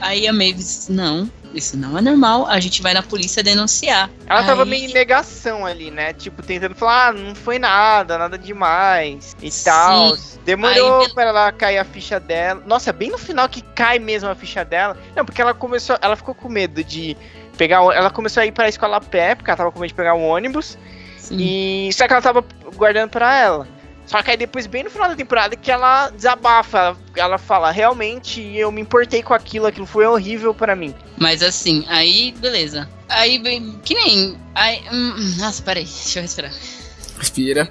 Aí 0.00 0.26
a 0.26 0.32
Mavis, 0.32 0.88
não, 0.88 1.30
isso 1.54 1.76
não 1.76 1.96
é 1.96 2.00
normal, 2.00 2.46
a 2.46 2.58
gente 2.58 2.82
vai 2.82 2.92
na 2.92 3.02
polícia 3.02 3.42
denunciar. 3.42 4.10
Ela 4.26 4.40
Aí... 4.40 4.46
tava 4.46 4.64
meio 4.64 4.90
em 4.90 4.92
negação 4.92 5.64
ali, 5.64 5.90
né? 5.90 6.12
Tipo, 6.12 6.42
tentando 6.42 6.74
falar, 6.74 7.08
ah, 7.08 7.12
não 7.12 7.34
foi 7.34 7.58
nada, 7.58 8.18
nada 8.18 8.36
demais 8.36 9.36
e 9.40 9.50
tal. 9.50 10.16
Demorou 10.44 11.02
Aí... 11.02 11.14
pra 11.14 11.24
ela 11.24 11.52
cair 11.52 11.78
a 11.78 11.84
ficha 11.84 12.18
dela. 12.18 12.62
Nossa, 12.66 12.92
bem 12.92 13.10
no 13.10 13.18
final 13.18 13.48
que 13.48 13.62
cai 13.62 13.98
mesmo 13.98 14.28
a 14.28 14.34
ficha 14.34 14.64
dela. 14.64 14.96
Não, 15.14 15.24
porque 15.24 15.40
ela 15.40 15.54
começou, 15.54 15.96
ela 16.00 16.16
ficou 16.16 16.34
com 16.34 16.48
medo 16.48 16.82
de 16.82 17.16
pegar, 17.56 17.76
ela 17.94 18.10
começou 18.10 18.42
a 18.42 18.46
ir 18.46 18.52
pra 18.52 18.68
escola 18.68 18.96
a 18.96 19.00
pé, 19.00 19.34
porque 19.34 19.50
ela 19.50 19.56
tava 19.56 19.70
com 19.70 19.78
medo 19.78 19.88
de 19.88 19.94
pegar 19.94 20.14
um 20.14 20.26
ônibus. 20.26 20.76
Sim. 21.24 21.36
E 21.38 21.92
só 21.92 22.06
que 22.06 22.12
ela 22.12 22.22
tava 22.22 22.44
guardando 22.76 23.10
para 23.10 23.36
ela. 23.36 23.68
Só 24.06 24.22
que 24.22 24.30
aí 24.30 24.36
depois, 24.36 24.66
bem 24.66 24.84
no 24.84 24.90
final 24.90 25.08
da 25.08 25.16
temporada, 25.16 25.56
que 25.56 25.70
ela 25.70 26.10
desabafa, 26.10 26.78
ela, 26.78 26.98
ela 27.16 27.38
fala, 27.38 27.70
realmente 27.70 28.40
eu 28.54 28.70
me 28.70 28.82
importei 28.82 29.22
com 29.22 29.32
aquilo, 29.32 29.66
aquilo 29.66 29.86
foi 29.86 30.06
horrível 30.06 30.54
para 30.54 30.76
mim. 30.76 30.94
Mas 31.16 31.42
assim, 31.42 31.84
aí, 31.88 32.34
beleza. 32.38 32.88
Aí, 33.08 33.40
que 33.82 33.94
nem. 33.94 34.36
Aí, 34.54 34.82
hum, 34.92 35.14
nossa, 35.38 35.62
peraí, 35.62 35.84
deixa 35.84 36.18
eu 36.18 36.22
respirar. 36.22 36.52
Respira. 37.24 37.66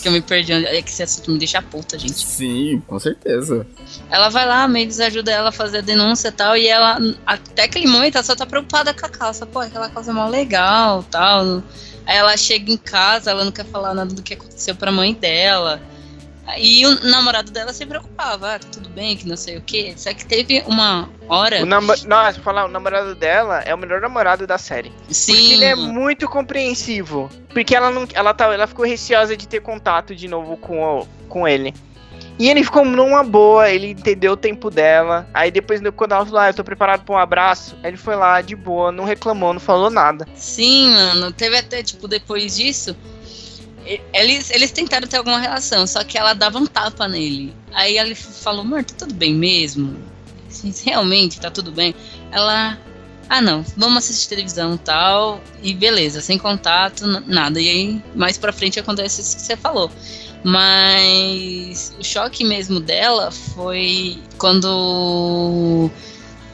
Que 0.00 0.08
eu 0.08 0.12
me 0.12 0.20
perdi. 0.20 0.52
É 0.52 0.80
que 0.80 0.90
esse 0.90 1.02
assunto 1.02 1.32
me 1.32 1.38
deixa 1.38 1.60
puta, 1.60 1.98
gente. 1.98 2.24
Sim, 2.24 2.80
com 2.86 2.98
certeza. 2.98 3.66
Ela 4.08 4.28
vai 4.28 4.46
lá, 4.46 4.62
a 4.62 4.68
Mavis 4.68 5.00
ajuda 5.00 5.32
ela 5.32 5.48
a 5.48 5.52
fazer 5.52 5.78
a 5.78 5.80
denúncia 5.80 6.28
e 6.28 6.32
tal. 6.32 6.56
E 6.56 6.68
ela, 6.68 6.98
até 7.26 7.64
aquele 7.64 7.88
momento, 7.88 8.16
ela 8.16 8.24
só 8.24 8.36
tá 8.36 8.46
preocupada 8.46 8.94
com 8.94 9.04
a 9.04 9.08
calça. 9.08 9.44
Pô, 9.44 9.58
aquela 9.58 9.88
calça 9.88 10.10
é 10.10 10.14
mó 10.14 10.28
legal 10.28 11.02
tal. 11.10 11.62
Aí 12.06 12.16
ela 12.16 12.36
chega 12.36 12.70
em 12.70 12.76
casa, 12.76 13.30
ela 13.30 13.44
não 13.44 13.52
quer 13.52 13.64
falar 13.66 13.94
nada 13.94 14.14
do 14.14 14.22
que 14.22 14.34
aconteceu 14.34 14.74
pra 14.74 14.92
mãe 14.92 15.14
dela. 15.14 15.80
E 16.58 16.84
o 16.86 17.04
namorado 17.04 17.50
dela 17.50 17.72
se 17.72 17.86
preocupava, 17.86 18.54
ah, 18.54 18.58
tá 18.58 18.66
tudo 18.72 18.88
bem, 18.90 19.16
que 19.16 19.26
não 19.26 19.36
sei 19.36 19.56
o 19.56 19.62
que. 19.62 19.94
Só 19.96 20.12
que 20.12 20.26
teve 20.26 20.62
uma 20.66 21.08
hora. 21.28 21.62
O 21.62 21.66
namo... 21.66 21.92
Nossa, 22.06 22.40
falar, 22.40 22.64
o 22.64 22.68
namorado 22.68 23.14
dela 23.14 23.60
é 23.60 23.74
o 23.74 23.78
melhor 23.78 24.00
namorado 24.00 24.46
da 24.46 24.58
série. 24.58 24.92
Sim. 25.08 25.32
Porque 25.32 25.52
ele 25.54 25.64
é 25.64 25.74
muito 25.74 26.28
compreensivo. 26.28 27.30
Porque 27.50 27.74
ela 27.74 27.90
não. 27.90 28.06
Ela, 28.12 28.34
tá, 28.34 28.52
ela 28.52 28.66
ficou 28.66 28.84
receosa 28.84 29.36
de 29.36 29.46
ter 29.46 29.60
contato 29.60 30.14
de 30.14 30.26
novo 30.28 30.56
com, 30.56 30.82
o, 30.82 31.06
com 31.28 31.46
ele. 31.46 31.72
E 32.38 32.48
ele 32.48 32.64
ficou 32.64 32.84
numa 32.84 33.22
boa, 33.22 33.70
ele 33.70 33.90
entendeu 33.90 34.32
o 34.32 34.36
tempo 34.36 34.70
dela. 34.70 35.28
Aí 35.32 35.50
depois, 35.50 35.80
quando 35.94 36.12
ela 36.12 36.24
falou, 36.24 36.40
ah, 36.40 36.48
eu 36.48 36.54
tô 36.54 36.64
preparado 36.64 37.04
pra 37.04 37.14
um 37.14 37.18
abraço, 37.18 37.76
ele 37.84 37.96
foi 37.96 38.16
lá 38.16 38.40
de 38.40 38.56
boa, 38.56 38.90
não 38.90 39.04
reclamou, 39.04 39.52
não 39.52 39.60
falou 39.60 39.90
nada. 39.90 40.26
Sim, 40.34 40.90
mano. 40.90 41.32
Teve 41.32 41.58
até, 41.58 41.82
tipo, 41.82 42.08
depois 42.08 42.56
disso. 42.56 42.96
Eles, 44.12 44.50
eles 44.50 44.70
tentaram 44.70 45.08
ter 45.08 45.16
alguma 45.16 45.38
relação, 45.38 45.86
só 45.86 46.04
que 46.04 46.16
ela 46.16 46.34
dava 46.34 46.58
um 46.58 46.66
tapa 46.66 47.08
nele. 47.08 47.54
Aí 47.72 47.98
ele 47.98 48.14
falou, 48.14 48.60
amor, 48.62 48.84
tá 48.84 48.94
tudo 48.96 49.14
bem 49.14 49.34
mesmo? 49.34 49.96
Realmente, 50.84 51.40
tá 51.40 51.50
tudo 51.50 51.72
bem? 51.72 51.94
Ela, 52.30 52.78
ah 53.28 53.40
não, 53.40 53.64
vamos 53.76 54.04
assistir 54.04 54.28
televisão 54.28 54.76
tal, 54.76 55.40
e 55.62 55.74
beleza, 55.74 56.20
sem 56.20 56.38
contato, 56.38 57.06
nada. 57.26 57.60
E 57.60 57.68
aí, 57.68 58.04
mais 58.14 58.38
pra 58.38 58.52
frente 58.52 58.78
acontece 58.78 59.20
isso 59.20 59.36
que 59.36 59.42
você 59.42 59.56
falou. 59.56 59.90
Mas 60.44 61.94
o 61.98 62.04
choque 62.04 62.44
mesmo 62.44 62.80
dela 62.80 63.30
foi 63.30 64.18
quando 64.38 65.88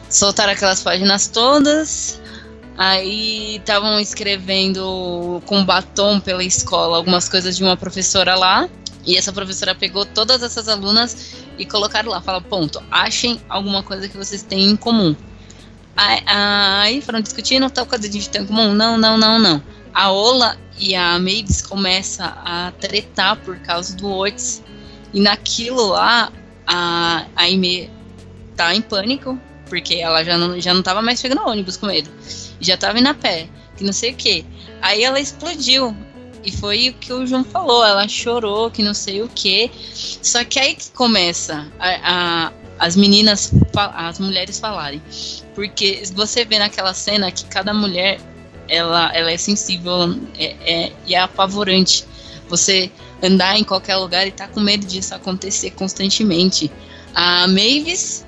soltaram 0.09 0.53
aquelas 0.53 0.81
páginas 0.81 1.27
todas. 1.27 2.18
Aí 2.79 3.57
estavam 3.57 3.99
escrevendo 3.99 5.43
com 5.45 5.65
batom 5.65 6.17
pela 6.17 6.41
escola 6.41 6.95
algumas 6.95 7.27
coisas 7.27 7.57
de 7.57 7.61
uma 7.61 7.75
professora 7.75 8.35
lá. 8.35 8.69
E 9.05 9.17
essa 9.17 9.33
professora 9.33 9.75
pegou 9.75 10.05
todas 10.05 10.41
essas 10.41 10.69
alunas 10.69 11.35
e 11.57 11.65
colocaram 11.65 12.09
lá. 12.09 12.21
Fala, 12.21 12.39
ponto, 12.39 12.81
achem 12.89 13.41
alguma 13.49 13.83
coisa 13.83 14.07
que 14.07 14.15
vocês 14.15 14.43
têm 14.43 14.69
em 14.69 14.77
comum. 14.77 15.13
Aí, 15.93 17.01
foram 17.01 17.19
discutindo, 17.19 17.69
tal 17.69 17.85
coisa 17.85 18.09
gente 18.09 18.29
tem 18.29 18.43
em 18.43 18.45
comum? 18.45 18.73
Não, 18.73 18.97
não, 18.97 19.17
não, 19.17 19.37
não. 19.37 19.61
A 19.93 20.09
Ola 20.09 20.57
e 20.77 20.95
a 20.95 21.19
Mavis 21.19 21.61
começa 21.61 22.27
a 22.45 22.71
tretar 22.79 23.35
por 23.41 23.59
causa 23.59 23.93
do 23.97 24.09
Otis. 24.09 24.63
E 25.13 25.19
naquilo 25.19 25.87
lá, 25.87 26.31
a 26.65 27.25
Aime 27.35 27.91
tá 28.55 28.73
em 28.73 28.81
pânico, 28.81 29.37
porque 29.67 29.95
ela 29.95 30.23
já 30.23 30.37
não, 30.37 30.61
já 30.61 30.73
não 30.73 30.81
tava 30.81 31.01
mais 31.01 31.21
pegando 31.21 31.41
ônibus 31.45 31.75
com 31.75 31.87
medo. 31.87 32.09
Já 32.59 32.77
tava 32.77 32.99
indo 32.99 33.09
a 33.09 33.13
pé, 33.13 33.49
que 33.77 33.83
não 33.83 33.93
sei 33.93 34.11
o 34.11 34.15
que. 34.15 34.45
Aí 34.81 35.03
ela 35.03 35.19
explodiu. 35.19 35.95
E 36.43 36.51
foi 36.51 36.89
o 36.89 36.93
que 36.93 37.11
o 37.11 37.27
João 37.27 37.43
falou, 37.43 37.83
ela 37.83 38.07
chorou, 38.07 38.71
que 38.71 38.81
não 38.81 38.93
sei 38.93 39.21
o 39.21 39.27
que. 39.27 39.69
Só 39.93 40.43
que 40.45 40.57
aí 40.57 40.73
que 40.73 40.89
começa 40.91 41.67
a, 41.77 42.47
a 42.47 42.53
as 42.79 42.95
meninas, 42.95 43.51
as 43.75 44.19
mulheres 44.19 44.57
falarem. 44.57 45.01
Porque 45.53 46.01
você 46.13 46.45
vê 46.45 46.57
naquela 46.57 46.93
cena 46.93 47.29
que 47.29 47.45
cada 47.45 47.73
mulher 47.73 48.19
ela, 48.69 49.11
ela 49.13 49.31
é 49.31 49.37
sensível 49.37 50.15
é, 50.37 50.55
é, 50.61 50.93
e 51.05 51.13
é 51.13 51.19
apavorante. 51.19 52.05
Você 52.47 52.89
andar 53.21 53.59
em 53.59 53.63
qualquer 53.63 53.97
lugar 53.97 54.25
e 54.25 54.31
tá 54.31 54.47
com 54.47 54.61
medo 54.61 54.85
disso 54.85 55.13
acontecer 55.13 55.71
constantemente. 55.71 56.71
A 57.13 57.47
Mavis 57.47 58.25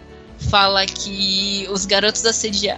fala 0.49 0.85
que 0.85 1.68
os 1.72 1.85
garotos 1.85 2.26
assedia 2.26 2.77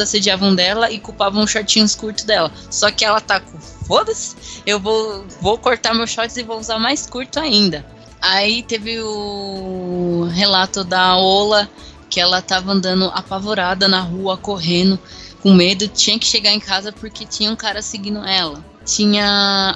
assediavam 0.00 0.54
dela 0.54 0.90
e 0.90 0.98
culpavam 0.98 1.42
os 1.42 1.50
shortinhos 1.50 1.94
curtos 1.94 2.24
dela. 2.24 2.52
Só 2.70 2.90
que 2.90 3.04
ela 3.04 3.20
tá 3.20 3.40
com 3.40 3.58
foda-se, 3.58 4.36
eu 4.66 4.80
vou, 4.80 5.24
vou 5.40 5.58
cortar 5.58 5.94
meus 5.94 6.10
shorts 6.10 6.36
e 6.36 6.42
vou 6.42 6.58
usar 6.58 6.78
mais 6.78 7.06
curto 7.06 7.38
ainda. 7.38 7.84
Aí 8.20 8.62
teve 8.62 9.00
o 9.00 10.28
relato 10.32 10.82
da 10.82 11.16
Ola 11.16 11.68
que 12.08 12.20
ela 12.20 12.40
tava 12.40 12.72
andando 12.72 13.06
apavorada 13.14 13.88
na 13.88 14.00
rua, 14.00 14.36
correndo 14.36 14.98
com 15.42 15.52
medo, 15.52 15.86
tinha 15.86 16.18
que 16.18 16.26
chegar 16.26 16.52
em 16.52 16.60
casa 16.60 16.92
porque 16.92 17.24
tinha 17.24 17.50
um 17.50 17.56
cara 17.56 17.82
seguindo 17.82 18.24
ela. 18.24 18.64
Tinha 18.84 19.24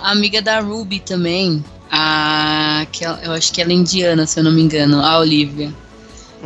a 0.03 0.11
amiga 0.11 0.41
da 0.41 0.61
Ruby 0.61 1.01
também, 1.01 1.65
a 1.91 2.87
que 2.91 3.05
eu 3.05 3.33
acho 3.33 3.53
que 3.53 3.61
ela 3.61 3.71
é 3.71 3.75
indiana, 3.75 4.27
se 4.27 4.39
eu 4.39 4.45
não 4.45 4.53
me 4.53 4.63
engano, 4.63 5.05
a 5.05 5.19
Olivia, 5.19 5.73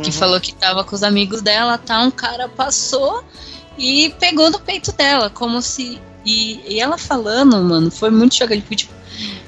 que 0.01 0.07
uhum. 0.07 0.11
falou 0.11 0.39
que 0.39 0.53
tava 0.53 0.83
com 0.83 0.95
os 0.95 1.03
amigos 1.03 1.41
dela, 1.41 1.77
tá? 1.77 2.01
Um 2.01 2.11
cara 2.11 2.47
passou 2.49 3.23
e 3.77 4.13
pegou 4.19 4.49
no 4.49 4.59
peito 4.59 4.91
dela, 4.91 5.29
como 5.29 5.61
se 5.61 5.99
e, 6.25 6.59
e 6.67 6.79
ela 6.79 6.97
falando, 6.97 7.61
mano, 7.61 7.91
foi 7.91 8.09
muito 8.09 8.35
chocante, 8.35 8.75
tipo, 8.75 8.93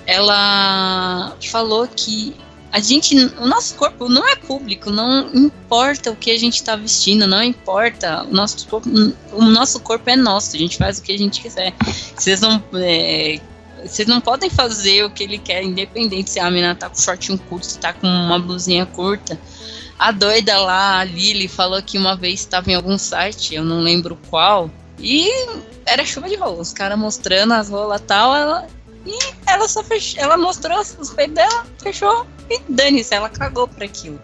ela 0.06 1.36
falou 1.50 1.88
que 1.88 2.36
a 2.72 2.80
gente, 2.80 3.16
o 3.40 3.48
nosso 3.48 3.76
corpo 3.76 4.08
não 4.08 4.28
é 4.28 4.36
público, 4.36 4.92
não 4.92 5.34
importa 5.34 6.12
o 6.12 6.16
que 6.16 6.30
a 6.30 6.38
gente 6.38 6.56
está 6.56 6.76
vestindo, 6.76 7.26
não 7.26 7.42
importa. 7.42 8.24
O 8.24 8.34
nosso, 8.34 8.68
corpo, 8.68 8.90
o 9.32 9.42
nosso 9.46 9.80
corpo 9.80 10.10
é 10.10 10.16
nosso, 10.16 10.56
a 10.56 10.60
gente 10.60 10.78
faz 10.78 11.00
o 11.00 11.02
que 11.02 11.12
a 11.12 11.18
gente 11.18 11.42
quiser. 11.42 11.74
Vocês 12.16 12.42
não. 12.42 12.62
É, 12.76 13.40
vocês 13.84 14.08
não 14.08 14.20
podem 14.20 14.50
fazer 14.50 15.04
o 15.06 15.10
que 15.10 15.24
ele 15.24 15.38
quer, 15.38 15.64
independente 15.64 16.30
se 16.30 16.40
a 16.40 16.52
menina 16.52 16.76
tá 16.76 16.90
com 16.90 17.00
shortinho 17.00 17.38
curto, 17.38 17.66
se 17.66 17.80
tá 17.80 17.94
com 17.94 18.06
uma 18.06 18.38
blusinha 18.38 18.86
curta. 18.86 19.40
A 19.98 20.12
doida 20.12 20.60
lá, 20.60 21.00
a 21.00 21.04
Lily, 21.04 21.48
falou 21.48 21.82
que 21.82 21.98
uma 21.98 22.16
vez 22.16 22.42
estava 22.42 22.72
em 22.72 22.76
algum 22.76 22.98
site, 22.98 23.56
eu 23.56 23.64
não 23.64 23.82
lembro 23.82 24.18
qual, 24.30 24.70
e 25.00 25.30
era 25.86 26.06
chuva 26.06 26.30
de 26.30 26.36
rola. 26.36 26.62
Os 26.62 26.74
caras 26.74 26.98
mostrando 26.98 27.54
as 27.54 27.70
rolas 27.70 28.02
e 28.02 28.04
tal, 28.04 28.36
ela, 28.36 28.68
e 29.06 29.18
ela 29.46 29.68
só 29.68 29.84
fechou, 29.84 30.22
ela 30.22 30.38
mostrou 30.38 30.80
os 30.80 31.10
peitos 31.12 31.36
dela, 31.36 31.66
fechou 31.82 32.28
e 32.50 32.60
dane-se, 32.70 33.14
ela 33.14 33.30
cagou 33.30 33.68
pra 33.68 33.86
aquilo. 33.86 34.20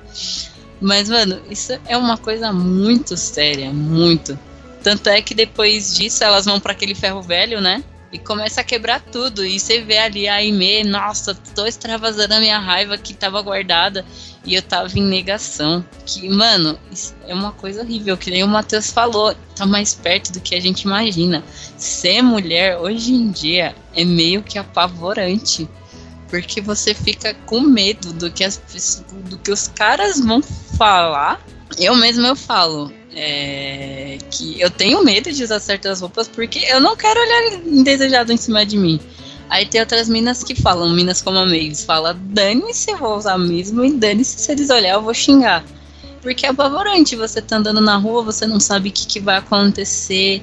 Mas, 0.79 1.09
mano, 1.09 1.41
isso 1.49 1.79
é 1.87 1.95
uma 1.95 2.17
coisa 2.17 2.51
muito 2.51 3.15
séria, 3.15 3.71
muito. 3.71 4.37
Tanto 4.83 5.07
é 5.07 5.21
que 5.21 5.33
depois 5.33 5.95
disso 5.95 6.23
elas 6.23 6.45
vão 6.45 6.59
para 6.59 6.73
aquele 6.73 6.93
ferro 6.93 7.21
velho, 7.21 7.61
né? 7.61 7.81
E 8.11 8.19
começa 8.19 8.59
a 8.59 8.63
quebrar 8.65 8.99
tudo. 8.99 9.45
E 9.45 9.57
você 9.57 9.81
vê 9.81 9.97
ali 9.97 10.27
a 10.27 10.35
Aimee, 10.35 10.83
nossa, 10.83 11.33
tô 11.55 11.65
extravasando 11.65 12.33
a 12.33 12.39
minha 12.39 12.59
raiva 12.59 12.97
que 12.97 13.13
tava 13.13 13.41
guardada. 13.41 14.05
E 14.45 14.55
eu 14.55 14.61
tava 14.61 14.97
em 14.97 15.03
negação. 15.03 15.85
Que, 16.05 16.27
mano, 16.27 16.77
é 17.27 17.33
uma 17.33 17.51
coisa 17.51 17.81
horrível. 17.81 18.17
Que 18.17 18.29
nem 18.29 18.43
o 18.43 18.47
Matheus 18.47 18.91
falou, 18.91 19.33
tá 19.55 19.65
mais 19.65 19.93
perto 19.93 20.33
do 20.33 20.41
que 20.41 20.55
a 20.55 20.59
gente 20.59 20.81
imagina. 20.81 21.43
Ser 21.77 22.21
mulher 22.21 22.77
hoje 22.77 23.13
em 23.13 23.31
dia 23.31 23.75
é 23.95 24.03
meio 24.03 24.43
que 24.43 24.57
apavorante. 24.57 25.67
Porque 26.29 26.59
você 26.59 26.93
fica 26.93 27.33
com 27.45 27.61
medo 27.61 28.11
do 28.11 28.31
que, 28.31 28.43
as, 28.43 28.59
do 29.29 29.37
que 29.37 29.51
os 29.51 29.67
caras 29.67 30.19
vão 30.19 30.41
falar. 30.41 31.39
Eu 31.77 31.95
mesmo 31.95 32.25
eu 32.25 32.35
falo 32.35 32.91
é, 33.15 34.17
que 34.31 34.59
eu 34.59 34.69
tenho 34.69 35.03
medo 35.03 35.31
de 35.31 35.43
usar 35.43 35.59
certas 35.59 36.01
roupas 36.01 36.27
porque 36.27 36.59
eu 36.67 36.79
não 36.79 36.95
quero 36.95 37.19
olhar 37.19 37.53
indesejado 37.65 38.31
em 38.31 38.37
cima 38.37 38.65
de 38.65 38.77
mim. 38.77 38.99
Aí 39.53 39.67
tem 39.67 39.80
outras 39.80 40.09
minas 40.09 40.43
que 40.43 40.55
falam, 40.55 40.89
minas 40.89 41.21
como 41.21 41.38
a 41.38 41.45
Mavis, 41.45 41.84
fala, 41.84 42.11
dane-se, 42.11 42.89
eu 42.89 42.97
vou 42.97 43.15
usar 43.15 43.38
mesmo, 43.38 43.85
e 43.85 43.93
dane-se 43.93 44.39
se 44.39 44.51
eles 44.51 44.71
olhar, 44.71 44.93
eu 44.93 45.01
vou 45.03 45.13
xingar. 45.13 45.63
Porque 46.23 46.47
é 46.47 46.49
apavorante, 46.49 47.15
você 47.15 47.39
tá 47.39 47.57
andando 47.57 47.80
na 47.80 47.95
rua, 47.95 48.23
você 48.23 48.47
não 48.47 48.59
sabe 48.59 48.89
o 48.89 48.91
que, 48.91 49.05
que 49.05 49.19
vai 49.19 49.38
acontecer, 49.38 50.41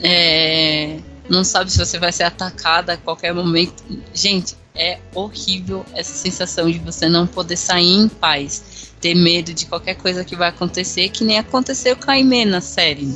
é, 0.00 0.96
não 1.28 1.42
sabe 1.42 1.72
se 1.72 1.78
você 1.78 1.98
vai 1.98 2.12
ser 2.12 2.22
atacada 2.22 2.92
a 2.92 2.96
qualquer 2.96 3.34
momento. 3.34 3.82
Gente, 4.14 4.54
é 4.76 5.00
horrível 5.12 5.84
essa 5.92 6.14
sensação 6.14 6.70
de 6.70 6.78
você 6.78 7.08
não 7.08 7.26
poder 7.26 7.56
sair 7.56 7.96
em 7.96 8.08
paz, 8.08 8.92
ter 9.00 9.16
medo 9.16 9.52
de 9.52 9.66
qualquer 9.66 9.96
coisa 9.96 10.24
que 10.24 10.36
vai 10.36 10.50
acontecer, 10.50 11.08
que 11.08 11.24
nem 11.24 11.36
aconteceu 11.36 11.96
com 11.96 12.12
a 12.12 12.14
Aimee 12.14 12.44
na 12.44 12.60
série. 12.60 13.12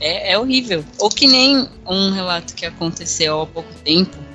É, 0.00 0.32
é 0.32 0.38
horrível. 0.40 0.84
Ou 0.98 1.08
que 1.08 1.28
nem 1.28 1.68
um 1.86 2.10
relato 2.10 2.52
que 2.52 2.66
aconteceu 2.66 3.42
há 3.42 3.46
pouco 3.46 3.72
tempo, 3.84 4.25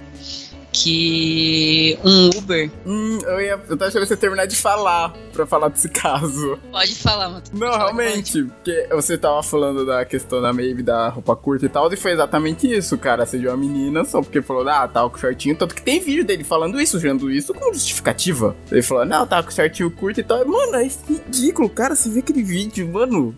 que 0.72 1.98
um 2.04 2.30
Uber. 2.38 2.72
Hum, 2.86 3.20
eu, 3.24 3.42
ia, 3.42 3.60
eu 3.68 3.78
tava 3.78 3.90
achando 3.90 4.06
você 4.06 4.16
terminar 4.16 4.46
de 4.46 4.56
falar 4.56 5.14
pra 5.34 5.46
falar 5.46 5.70
desse 5.70 5.90
caso. 5.90 6.58
Pode 6.72 6.96
falar, 6.96 7.30
Matheus. 7.30 7.60
Não, 7.60 7.72
realmente, 7.72 8.44
porque 8.44 8.88
você 8.92 9.18
tava 9.18 9.44
falando 9.44 9.86
da 9.86 10.06
questão 10.06 10.42
da 10.42 10.54
Maeve 10.54 10.84
da 10.84 11.10
roupa 11.10 11.36
curta 11.36 11.66
e 11.66 11.70
tal, 11.70 11.92
e 11.92 11.98
foi 11.98 12.12
exatamente 12.12 12.72
isso, 12.72 12.98
cara. 12.98 13.26
Viu 13.26 13.52
a 13.52 13.58
menina 13.58 14.04
só 14.06 14.22
porque 14.22 14.42
falou, 14.42 14.68
ah, 14.68 14.88
tava 14.88 15.10
com 15.10 15.18
shortinho, 15.18 15.56
tanto 15.56 15.74
que 15.74 15.82
tem 15.82 16.00
vídeo 16.00 16.24
dele 16.24 16.44
falando 16.44 16.80
isso, 16.80 16.98
usando 16.98 17.32
isso 17.32 17.54
como 17.54 17.74
justificativa. 17.74 18.56
Ele 18.72 18.82
falou, 18.82 19.06
não, 19.06 19.26
tava 19.26 19.44
com 19.44 19.52
shortinho 19.52 19.90
curto 19.90 20.20
e 20.20 20.24
tal. 20.24 20.46
Mano, 20.46 20.76
é 20.76 20.84
ridículo, 20.84 21.70
cara. 21.70 21.96
Você 21.96 22.10
vê 22.10 22.20
aquele 22.20 22.44
vídeo, 22.44 22.88
mano. 22.88 23.36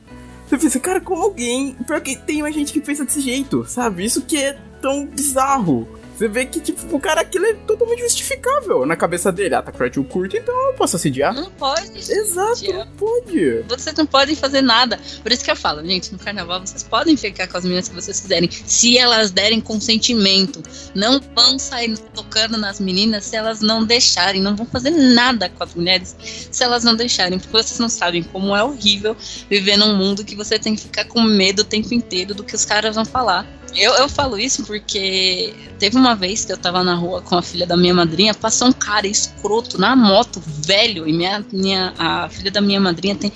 Você 0.47 0.57
pensa, 0.57 0.79
cara, 0.79 0.99
como 0.99 1.21
alguém. 1.21 1.75
Pior 1.87 2.01
que 2.01 2.15
tem 2.15 2.41
mais 2.41 2.53
gente 2.53 2.73
que 2.73 2.81
pensa 2.81 3.05
desse 3.05 3.21
jeito, 3.21 3.65
sabe? 3.65 4.03
Isso 4.03 4.21
que 4.21 4.37
é 4.37 4.57
tão 4.81 5.05
bizarro. 5.05 5.87
Você 6.15 6.27
vê 6.27 6.45
que, 6.45 6.59
tipo, 6.59 6.95
o 6.95 6.99
cara 6.99 7.21
aquilo 7.21 7.45
é 7.45 7.53
totalmente 7.53 8.01
justificável 8.03 8.85
na 8.85 8.95
cabeça 8.95 9.31
dele. 9.31 9.55
Ah, 9.55 9.61
tá 9.61 9.71
o 9.97 10.03
curto, 10.03 10.37
então 10.37 10.53
eu 10.67 10.73
posso 10.73 10.95
assediar. 10.95 11.33
Não 11.33 11.49
pode. 11.51 11.91
Exato, 11.97 12.71
não 12.71 12.87
pode. 12.87 13.63
Vocês 13.67 13.95
não 13.95 14.05
podem 14.05 14.35
fazer 14.35 14.61
nada. 14.61 14.99
Por 15.21 15.31
isso 15.31 15.43
que 15.43 15.49
eu 15.49 15.55
falo, 15.55 15.83
gente, 15.85 16.11
no 16.11 16.19
carnaval 16.19 16.59
vocês 16.59 16.83
podem 16.83 17.17
ficar 17.17 17.47
com 17.47 17.57
as 17.57 17.63
meninas 17.63 17.89
que 17.89 17.95
vocês 17.95 18.19
quiserem, 18.19 18.49
se 18.51 18.97
elas 18.97 19.31
derem 19.31 19.59
consentimento. 19.59 20.61
Não 20.93 21.19
vão 21.35 21.57
sair 21.57 21.97
tocando 22.13 22.57
nas 22.57 22.79
meninas 22.79 23.25
se 23.25 23.35
elas 23.35 23.61
não 23.61 23.83
deixarem. 23.83 24.41
Não 24.41 24.55
vão 24.55 24.65
fazer 24.65 24.91
nada 24.91 25.49
com 25.49 25.63
as 25.63 25.73
mulheres 25.73 26.15
se 26.51 26.63
elas 26.63 26.83
não 26.83 26.95
deixarem. 26.95 27.39
Porque 27.39 27.51
vocês 27.51 27.79
não 27.79 27.89
sabem 27.89 28.21
como 28.21 28.55
é 28.55 28.63
horrível 28.63 29.17
viver 29.49 29.77
num 29.77 29.95
mundo 29.95 30.23
que 30.23 30.35
você 30.35 30.59
tem 30.59 30.75
que 30.75 30.81
ficar 30.83 31.05
com 31.05 31.21
medo 31.21 31.61
o 31.61 31.65
tempo 31.65 31.93
inteiro 31.93 32.35
do 32.35 32.43
que 32.43 32.55
os 32.55 32.65
caras 32.65 32.95
vão 32.95 33.05
falar. 33.05 33.62
Eu, 33.75 33.93
eu 33.95 34.07
falo 34.07 34.37
isso 34.37 34.63
porque 34.65 35.53
teve 35.79 35.97
uma 35.97 36.15
vez 36.15 36.45
que 36.45 36.51
eu 36.51 36.57
tava 36.57 36.83
na 36.83 36.93
rua 36.93 37.21
com 37.21 37.35
a 37.35 37.41
filha 37.41 37.65
da 37.65 37.75
minha 37.75 37.93
madrinha, 37.93 38.33
passou 38.33 38.67
um 38.67 38.71
cara 38.71 39.07
escroto 39.07 39.79
na 39.79 39.95
moto, 39.95 40.41
velho, 40.45 41.07
e 41.07 41.13
minha, 41.13 41.43
minha, 41.51 41.93
a 41.97 42.29
filha 42.29 42.51
da 42.51 42.61
minha 42.61 42.79
madrinha 42.79 43.15
tem, 43.15 43.31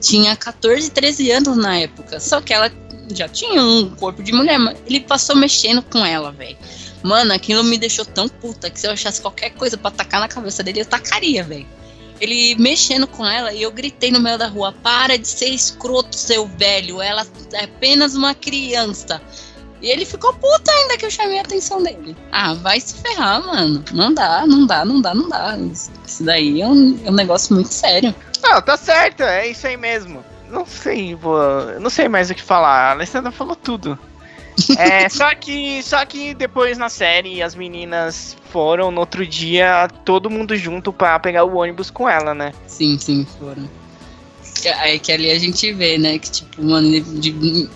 tinha 0.00 0.34
14, 0.34 0.90
13 0.90 1.30
anos 1.30 1.56
na 1.56 1.78
época. 1.78 2.18
Só 2.18 2.40
que 2.40 2.52
ela 2.52 2.70
já 3.14 3.28
tinha 3.28 3.62
um 3.62 3.90
corpo 3.90 4.22
de 4.22 4.32
mulher, 4.32 4.58
mas 4.58 4.76
ele 4.86 5.00
passou 5.00 5.36
mexendo 5.36 5.82
com 5.82 6.04
ela, 6.04 6.32
velho. 6.32 6.56
Mano, 7.02 7.32
aquilo 7.32 7.62
me 7.62 7.78
deixou 7.78 8.04
tão 8.04 8.28
puta 8.28 8.68
que 8.68 8.80
se 8.80 8.86
eu 8.86 8.90
achasse 8.90 9.20
qualquer 9.20 9.50
coisa 9.50 9.76
para 9.76 9.92
tacar 9.92 10.20
na 10.20 10.26
cabeça 10.26 10.62
dele, 10.62 10.80
eu 10.80 10.86
tacaria, 10.86 11.44
velho. 11.44 11.66
Ele 12.20 12.54
mexendo 12.56 13.06
com 13.06 13.24
ela 13.24 13.52
e 13.52 13.62
eu 13.62 13.70
gritei 13.70 14.10
no 14.10 14.20
meio 14.20 14.38
da 14.38 14.48
rua: 14.48 14.72
Para 14.72 15.18
de 15.18 15.28
ser 15.28 15.50
escroto, 15.50 16.16
seu 16.16 16.46
velho. 16.46 17.00
Ela 17.00 17.26
é 17.52 17.64
apenas 17.64 18.14
uma 18.14 18.34
criança. 18.34 19.20
E 19.86 19.90
ele 19.90 20.04
ficou 20.04 20.32
puto 20.32 20.68
ainda 20.68 20.98
que 20.98 21.06
eu 21.06 21.10
chamei 21.12 21.38
a 21.38 21.42
atenção 21.42 21.80
dele. 21.80 22.16
Ah, 22.32 22.54
vai 22.54 22.80
se 22.80 22.96
ferrar, 22.96 23.46
mano. 23.46 23.84
Não 23.92 24.12
dá, 24.12 24.44
não 24.44 24.66
dá, 24.66 24.84
não 24.84 25.00
dá, 25.00 25.14
não 25.14 25.28
dá. 25.28 25.56
Isso 26.04 26.24
daí 26.24 26.60
é 26.60 26.66
um, 26.66 26.98
é 27.04 27.08
um 27.08 27.14
negócio 27.14 27.54
muito 27.54 27.72
sério. 27.72 28.12
Ah, 28.42 28.60
tá 28.60 28.76
certo, 28.76 29.22
é 29.22 29.46
isso 29.46 29.64
aí 29.64 29.76
mesmo. 29.76 30.24
Não 30.50 30.66
sei, 30.66 31.14
vou, 31.14 31.38
não 31.78 31.88
sei 31.88 32.08
mais 32.08 32.28
o 32.28 32.34
que 32.34 32.42
falar. 32.42 32.88
A 32.88 32.90
Alessandra 32.90 33.30
falou 33.30 33.54
tudo. 33.54 33.96
é, 34.76 35.08
só 35.08 35.32
que, 35.36 35.80
só 35.84 36.04
que 36.04 36.34
depois 36.34 36.76
na 36.76 36.88
série 36.88 37.40
as 37.40 37.54
meninas 37.54 38.36
foram 38.50 38.90
no 38.90 38.98
outro 38.98 39.24
dia 39.24 39.88
todo 40.04 40.28
mundo 40.28 40.56
junto 40.56 40.92
para 40.92 41.16
pegar 41.20 41.44
o 41.44 41.58
ônibus 41.58 41.92
com 41.92 42.08
ela, 42.08 42.34
né? 42.34 42.52
Sim, 42.66 42.98
sim, 42.98 43.24
foram. 43.38 43.70
Aí 44.80 44.98
que 44.98 45.12
ali 45.12 45.30
a 45.30 45.38
gente 45.38 45.72
vê, 45.72 45.96
né, 45.96 46.18
que 46.18 46.28
tipo, 46.28 46.60
mano, 46.64 46.90
de, 46.90 47.68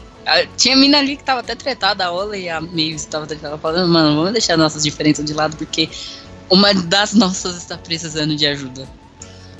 tinha 0.56 0.76
mina 0.76 0.98
ali 0.98 1.16
que 1.16 1.24
tava 1.24 1.40
até 1.40 1.55
tretada, 1.55 2.05
a 2.05 2.12
Ola 2.12 2.36
e 2.36 2.48
a 2.48 2.60
Mavis 2.60 3.05
tava 3.05 3.26
tretada, 3.26 3.56
falando, 3.59 3.88
mano, 3.88 4.16
vamos 4.16 4.32
deixar 4.32 4.56
nossas 4.56 4.82
diferenças 4.82 5.24
de 5.24 5.32
lado, 5.32 5.56
porque 5.56 5.88
uma 6.48 6.72
das 6.74 7.12
nossas 7.14 7.56
está 7.56 7.76
precisando 7.76 8.36
de 8.36 8.47
ajuda. 8.47 8.86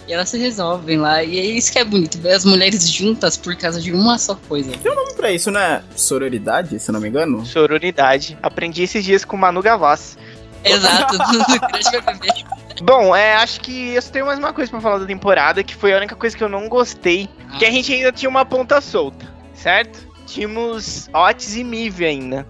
E 0.07 0.13
elas 0.13 0.29
se 0.29 0.39
resolvem 0.39 0.99
lá, 0.99 1.23
e 1.23 1.39
é 1.39 1.45
isso 1.45 1.71
que 1.71 1.79
é 1.79 1.85
bonito, 1.85 2.19
ver 2.19 2.33
as 2.33 2.45
mulheres 2.45 2.89
juntas 2.91 3.37
por 3.37 3.55
causa 3.55 3.81
de 3.81 3.93
uma 3.93 4.19
só 4.19 4.35
coisa. 4.35 4.73
Tem 4.77 4.91
um 4.91 4.95
nome 4.95 5.15
pra 5.15 5.31
isso, 5.31 5.53
né? 5.53 5.85
Sororidade, 5.95 6.81
se 6.81 6.91
não 6.91 7.01
me 7.01 7.09
engano? 7.09 7.47
Sororidade. 7.47 8.37
Aprendi 8.43 8.83
esses 8.83 9.05
dias 9.05 9.25
com 9.25 9.37
Manu 9.37 9.63
Gavassi. 9.63 10.17
Exato, 10.65 11.17
Bom, 12.83 13.15
é, 13.15 13.37
acho 13.37 13.61
que 13.61 13.95
eu 13.95 14.03
tenho 14.03 14.27
mais 14.27 14.39
uma 14.39 14.53
coisa 14.53 14.71
para 14.71 14.81
falar 14.81 14.99
da 14.99 15.07
temporada, 15.07 15.63
que 15.63 15.75
foi 15.75 15.93
a 15.93 15.97
única 15.97 16.17
coisa 16.17 16.37
que 16.37 16.43
eu 16.43 16.49
não 16.49 16.69
gostei, 16.69 17.29
ah. 17.49 17.59
que 17.59 17.65
a 17.65 17.71
gente 17.71 17.93
ainda 17.93 18.11
tinha 18.11 18.29
uma 18.29 18.45
ponta 18.45 18.81
solta, 18.81 19.27
certo? 19.55 20.10
Tínhamos 20.33 21.09
Otis 21.13 21.57
e 21.57 21.65
Mive 21.65 22.05
ainda. 22.05 22.47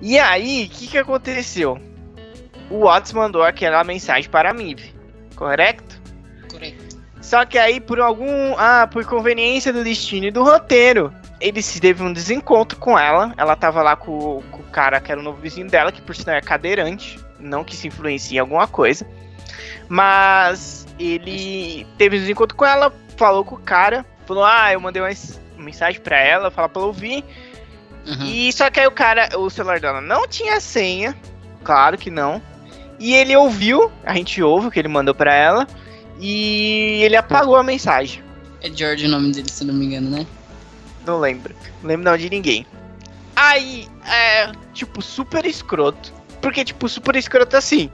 E 0.00 0.18
aí, 0.18 0.68
o 0.70 0.76
que, 0.76 0.88
que 0.88 0.98
aconteceu? 0.98 1.80
O 2.70 2.84
Otis 2.86 3.12
mandou 3.12 3.42
aquela 3.42 3.82
mensagem 3.84 4.28
para 4.28 4.50
a 4.50 4.54
Mive, 4.54 4.94
correto? 5.36 6.00
Correto. 6.50 6.94
Só 7.20 7.44
que 7.46 7.56
aí, 7.56 7.80
por 7.80 8.00
algum. 8.00 8.54
Ah, 8.58 8.86
por 8.90 9.04
conveniência 9.06 9.72
do 9.72 9.82
destino 9.82 10.26
e 10.26 10.30
do 10.30 10.42
roteiro, 10.42 11.12
ele 11.40 11.62
se 11.62 11.80
teve 11.80 12.02
um 12.02 12.12
desencontro 12.12 12.78
com 12.78 12.98
ela. 12.98 13.32
Ela 13.38 13.56
tava 13.56 13.82
lá 13.82 13.96
com, 13.96 14.42
com 14.50 14.60
o 14.60 14.70
cara 14.70 15.00
que 15.00 15.10
era 15.10 15.20
o 15.20 15.24
novo 15.24 15.40
vizinho 15.40 15.70
dela, 15.70 15.90
que 15.90 16.02
por 16.02 16.14
sinal 16.14 16.36
é 16.36 16.42
cadeirante. 16.42 17.18
Não 17.40 17.64
que 17.64 17.74
se 17.74 17.88
influencie 17.88 18.36
em 18.36 18.40
alguma 18.40 18.66
coisa. 18.66 19.06
Mas 19.88 20.86
ele 20.98 21.86
teve 21.96 22.16
um 22.16 22.20
desencontro 22.20 22.56
com 22.56 22.64
ela, 22.64 22.92
falou 23.16 23.42
com 23.42 23.54
o 23.54 23.60
cara, 23.60 24.04
falou: 24.26 24.44
Ah, 24.44 24.72
eu 24.72 24.80
mandei 24.80 25.00
umas 25.00 25.40
mensagem 25.64 26.00
para 26.00 26.18
ela, 26.18 26.50
falar 26.50 26.68
pra 26.68 26.80
ela 26.80 26.88
ouvir. 26.88 27.24
Uhum. 28.06 28.26
E 28.26 28.52
só 28.52 28.70
que 28.70 28.80
aí 28.80 28.86
o 28.86 28.92
cara, 28.92 29.28
o 29.38 29.48
celular 29.48 29.80
dela 29.80 30.00
não 30.00 30.28
tinha 30.28 30.60
senha, 30.60 31.16
claro 31.62 31.96
que 31.96 32.10
não. 32.10 32.40
E 32.98 33.14
ele 33.14 33.34
ouviu, 33.34 33.90
a 34.04 34.14
gente 34.14 34.42
ouve 34.42 34.68
o 34.68 34.70
que 34.70 34.78
ele 34.78 34.88
mandou 34.88 35.14
para 35.14 35.34
ela, 35.34 35.66
e 36.20 37.00
ele 37.02 37.16
apagou 37.16 37.56
a 37.56 37.62
mensagem. 37.62 38.22
É 38.62 38.70
George 38.70 39.06
o 39.06 39.08
nome 39.08 39.32
dele, 39.32 39.50
se 39.50 39.64
não 39.64 39.74
me 39.74 39.86
engano, 39.86 40.10
né? 40.10 40.26
Não 41.04 41.18
lembro. 41.18 41.54
Não 41.82 41.88
lembro 41.88 42.04
não 42.04 42.16
de 42.16 42.30
ninguém. 42.30 42.66
Aí, 43.34 43.88
é, 44.06 44.52
tipo, 44.72 45.02
super 45.02 45.44
escroto. 45.44 46.12
Porque, 46.40 46.64
tipo, 46.64 46.88
super 46.88 47.16
escroto 47.16 47.56
assim 47.56 47.90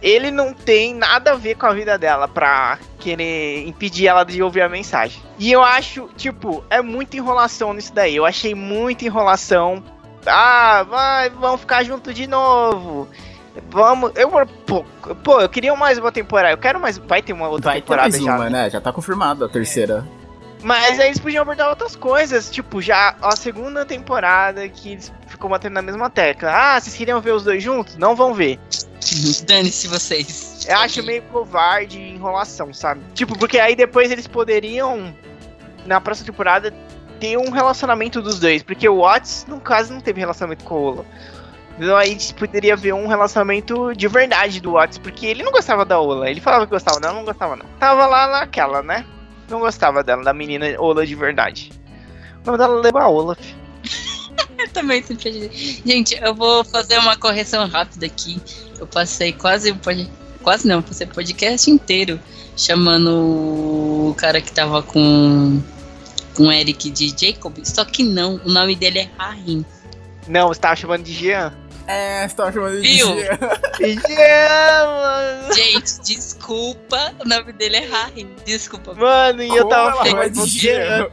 ele 0.00 0.30
não 0.30 0.54
tem 0.54 0.94
nada 0.94 1.32
a 1.32 1.34
ver 1.34 1.56
com 1.56 1.66
a 1.66 1.72
vida 1.72 1.98
dela 1.98 2.28
pra 2.28 2.78
querer 2.98 3.66
impedir 3.66 4.06
ela 4.06 4.24
de 4.24 4.42
ouvir 4.42 4.62
a 4.62 4.68
mensagem. 4.68 5.22
E 5.38 5.50
eu 5.50 5.62
acho, 5.62 6.08
tipo, 6.16 6.64
é 6.70 6.80
muita 6.80 7.16
enrolação 7.16 7.72
nisso 7.72 7.92
daí. 7.92 8.16
Eu 8.16 8.24
achei 8.24 8.54
muita 8.54 9.04
enrolação. 9.04 9.82
Ah, 10.26 10.84
vai, 10.88 11.30
vamos 11.30 11.60
ficar 11.60 11.84
junto 11.84 12.12
de 12.12 12.26
novo. 12.26 13.08
Vamos, 13.70 14.12
eu 14.14 14.30
pô, 14.66 14.84
pô, 15.24 15.40
eu 15.40 15.48
queria 15.48 15.74
mais 15.74 15.98
uma 15.98 16.12
temporada. 16.12 16.54
Eu 16.54 16.58
quero 16.58 16.78
mais, 16.78 16.98
vai 16.98 17.20
ter 17.20 17.32
uma 17.32 17.48
outra 17.48 17.72
vai 17.72 17.80
temporada 17.80 18.10
ter 18.10 18.18
mais 18.18 18.24
já. 18.24 18.36
Uma, 18.36 18.50
né? 18.50 18.70
Já 18.70 18.80
tá 18.80 18.92
confirmado 18.92 19.44
a 19.44 19.48
terceira. 19.48 20.06
Mas 20.62 20.98
aí 20.98 21.06
eles 21.08 21.18
podiam 21.18 21.42
abordar 21.42 21.68
outras 21.68 21.94
coisas, 21.94 22.50
tipo, 22.50 22.80
já 22.82 23.16
a 23.22 23.36
segunda 23.36 23.84
temporada 23.84 24.68
que 24.68 24.92
eles 24.92 25.12
ficou 25.38 25.48
batendo 25.48 25.74
na 25.74 25.82
mesma 25.82 26.10
tecla. 26.10 26.50
Ah, 26.52 26.80
vocês 26.80 26.96
queriam 26.96 27.20
ver 27.20 27.32
os 27.32 27.44
dois 27.44 27.62
juntos? 27.62 27.96
Não 27.96 28.16
vão 28.16 28.34
ver. 28.34 28.58
Dane-se 29.46 29.86
vocês. 29.86 30.66
Eu 30.68 30.76
acho 30.78 31.02
meio 31.02 31.22
covarde 31.22 31.98
e 31.98 32.10
enrolação, 32.10 32.74
sabe? 32.74 33.00
Tipo, 33.14 33.38
porque 33.38 33.58
aí 33.58 33.76
depois 33.76 34.10
eles 34.10 34.26
poderiam, 34.26 35.14
na 35.86 36.00
próxima 36.00 36.26
temporada, 36.26 36.74
ter 37.20 37.38
um 37.38 37.50
relacionamento 37.50 38.20
dos 38.20 38.40
dois. 38.40 38.62
Porque 38.62 38.88
o 38.88 38.98
Watts, 38.98 39.46
no 39.48 39.60
caso, 39.60 39.94
não 39.94 40.00
teve 40.00 40.20
relacionamento 40.20 40.64
com 40.64 40.74
o 40.74 40.82
Ola. 40.82 41.06
Então 41.78 41.96
aí 41.96 42.08
a 42.08 42.12
gente 42.12 42.34
poderia 42.34 42.74
ver 42.74 42.92
um 42.92 43.06
relacionamento 43.06 43.94
de 43.94 44.08
verdade 44.08 44.60
do 44.60 44.72
Watts, 44.72 44.98
porque 44.98 45.24
ele 45.24 45.44
não 45.44 45.52
gostava 45.52 45.84
da 45.84 46.00
Ola. 46.00 46.28
Ele 46.28 46.40
falava 46.40 46.66
que 46.66 46.72
gostava 46.72 46.98
dela, 46.98 47.14
não 47.14 47.24
gostava 47.24 47.54
não. 47.54 47.66
Tava 47.78 48.06
lá 48.06 48.26
naquela, 48.26 48.82
né? 48.82 49.06
Não 49.48 49.60
gostava 49.60 50.02
dela, 50.02 50.24
da 50.24 50.34
menina 50.34 50.66
Ola 50.78 51.06
de 51.06 51.14
verdade. 51.14 51.70
O 52.44 52.50
nome 52.50 52.58
dela 52.58 53.04
a 53.04 53.08
Olaf. 53.08 53.38
eu 54.58 54.68
também 54.70 55.02
sempre 55.02 55.50
Gente, 55.84 56.18
eu 56.20 56.34
vou 56.34 56.64
fazer 56.64 56.98
uma 56.98 57.16
correção 57.16 57.66
rápida 57.68 58.06
aqui. 58.06 58.40
Eu 58.78 58.86
passei 58.86 59.32
quase 59.32 59.74
quase 60.42 60.66
não, 60.66 60.82
passei 60.82 61.06
o 61.06 61.10
podcast 61.10 61.70
inteiro 61.70 62.20
chamando 62.56 64.10
o 64.10 64.14
cara 64.16 64.40
que 64.40 64.50
tava 64.52 64.82
com 64.82 65.62
com 66.34 66.52
Eric 66.52 66.90
de 66.90 67.08
Jacob, 67.08 67.58
só 67.64 67.84
que 67.84 68.04
não, 68.04 68.40
o 68.44 68.48
nome 68.48 68.76
dele 68.76 69.00
é 69.00 69.10
Rahim. 69.18 69.64
Não, 70.28 70.48
você 70.48 70.60
tava 70.60 70.76
chamando 70.76 71.02
de 71.02 71.12
Jean. 71.12 71.52
É, 71.88 72.28
você 72.28 72.36
tava 72.36 72.52
chamando 72.52 72.80
de 72.80 72.82
Viu? 72.82 73.06
Jean. 73.18 73.38
Jean, 74.06 74.86
mano. 74.86 75.54
Gente, 75.54 76.00
desculpa, 76.02 77.14
o 77.18 77.26
nome 77.26 77.52
dele 77.54 77.76
é 77.76 77.86
Rahim. 77.86 78.28
Desculpa, 78.44 78.94
Mano, 78.94 79.42
e 79.42 79.48
eu 79.48 79.68
tava 79.68 80.04
de 80.04 80.30
de 80.30 80.46
Jean. 80.48 81.08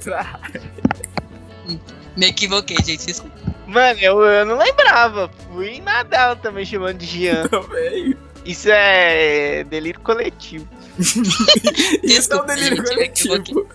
Me 2.16 2.28
equivoquei, 2.28 2.78
gente, 2.84 3.06
desculpa. 3.06 3.36
Mano, 3.68 4.00
eu, 4.00 4.22
eu 4.24 4.46
não 4.46 4.58
lembrava. 4.58 5.30
Fui 5.52 5.82
nadar 5.82 6.36
também 6.38 6.66
chamando 6.66 6.98
de 6.98 7.06
Jean. 7.06 7.48
também. 7.50 8.16
Isso 8.46 8.70
é 8.72 9.64
delírio 9.64 10.00
coletivo. 10.02 10.68
Isso 12.04 12.32
é 12.32 12.42
um 12.42 12.46
delírio 12.46 12.78
gente, 12.86 13.28
coletivo. 13.28 13.68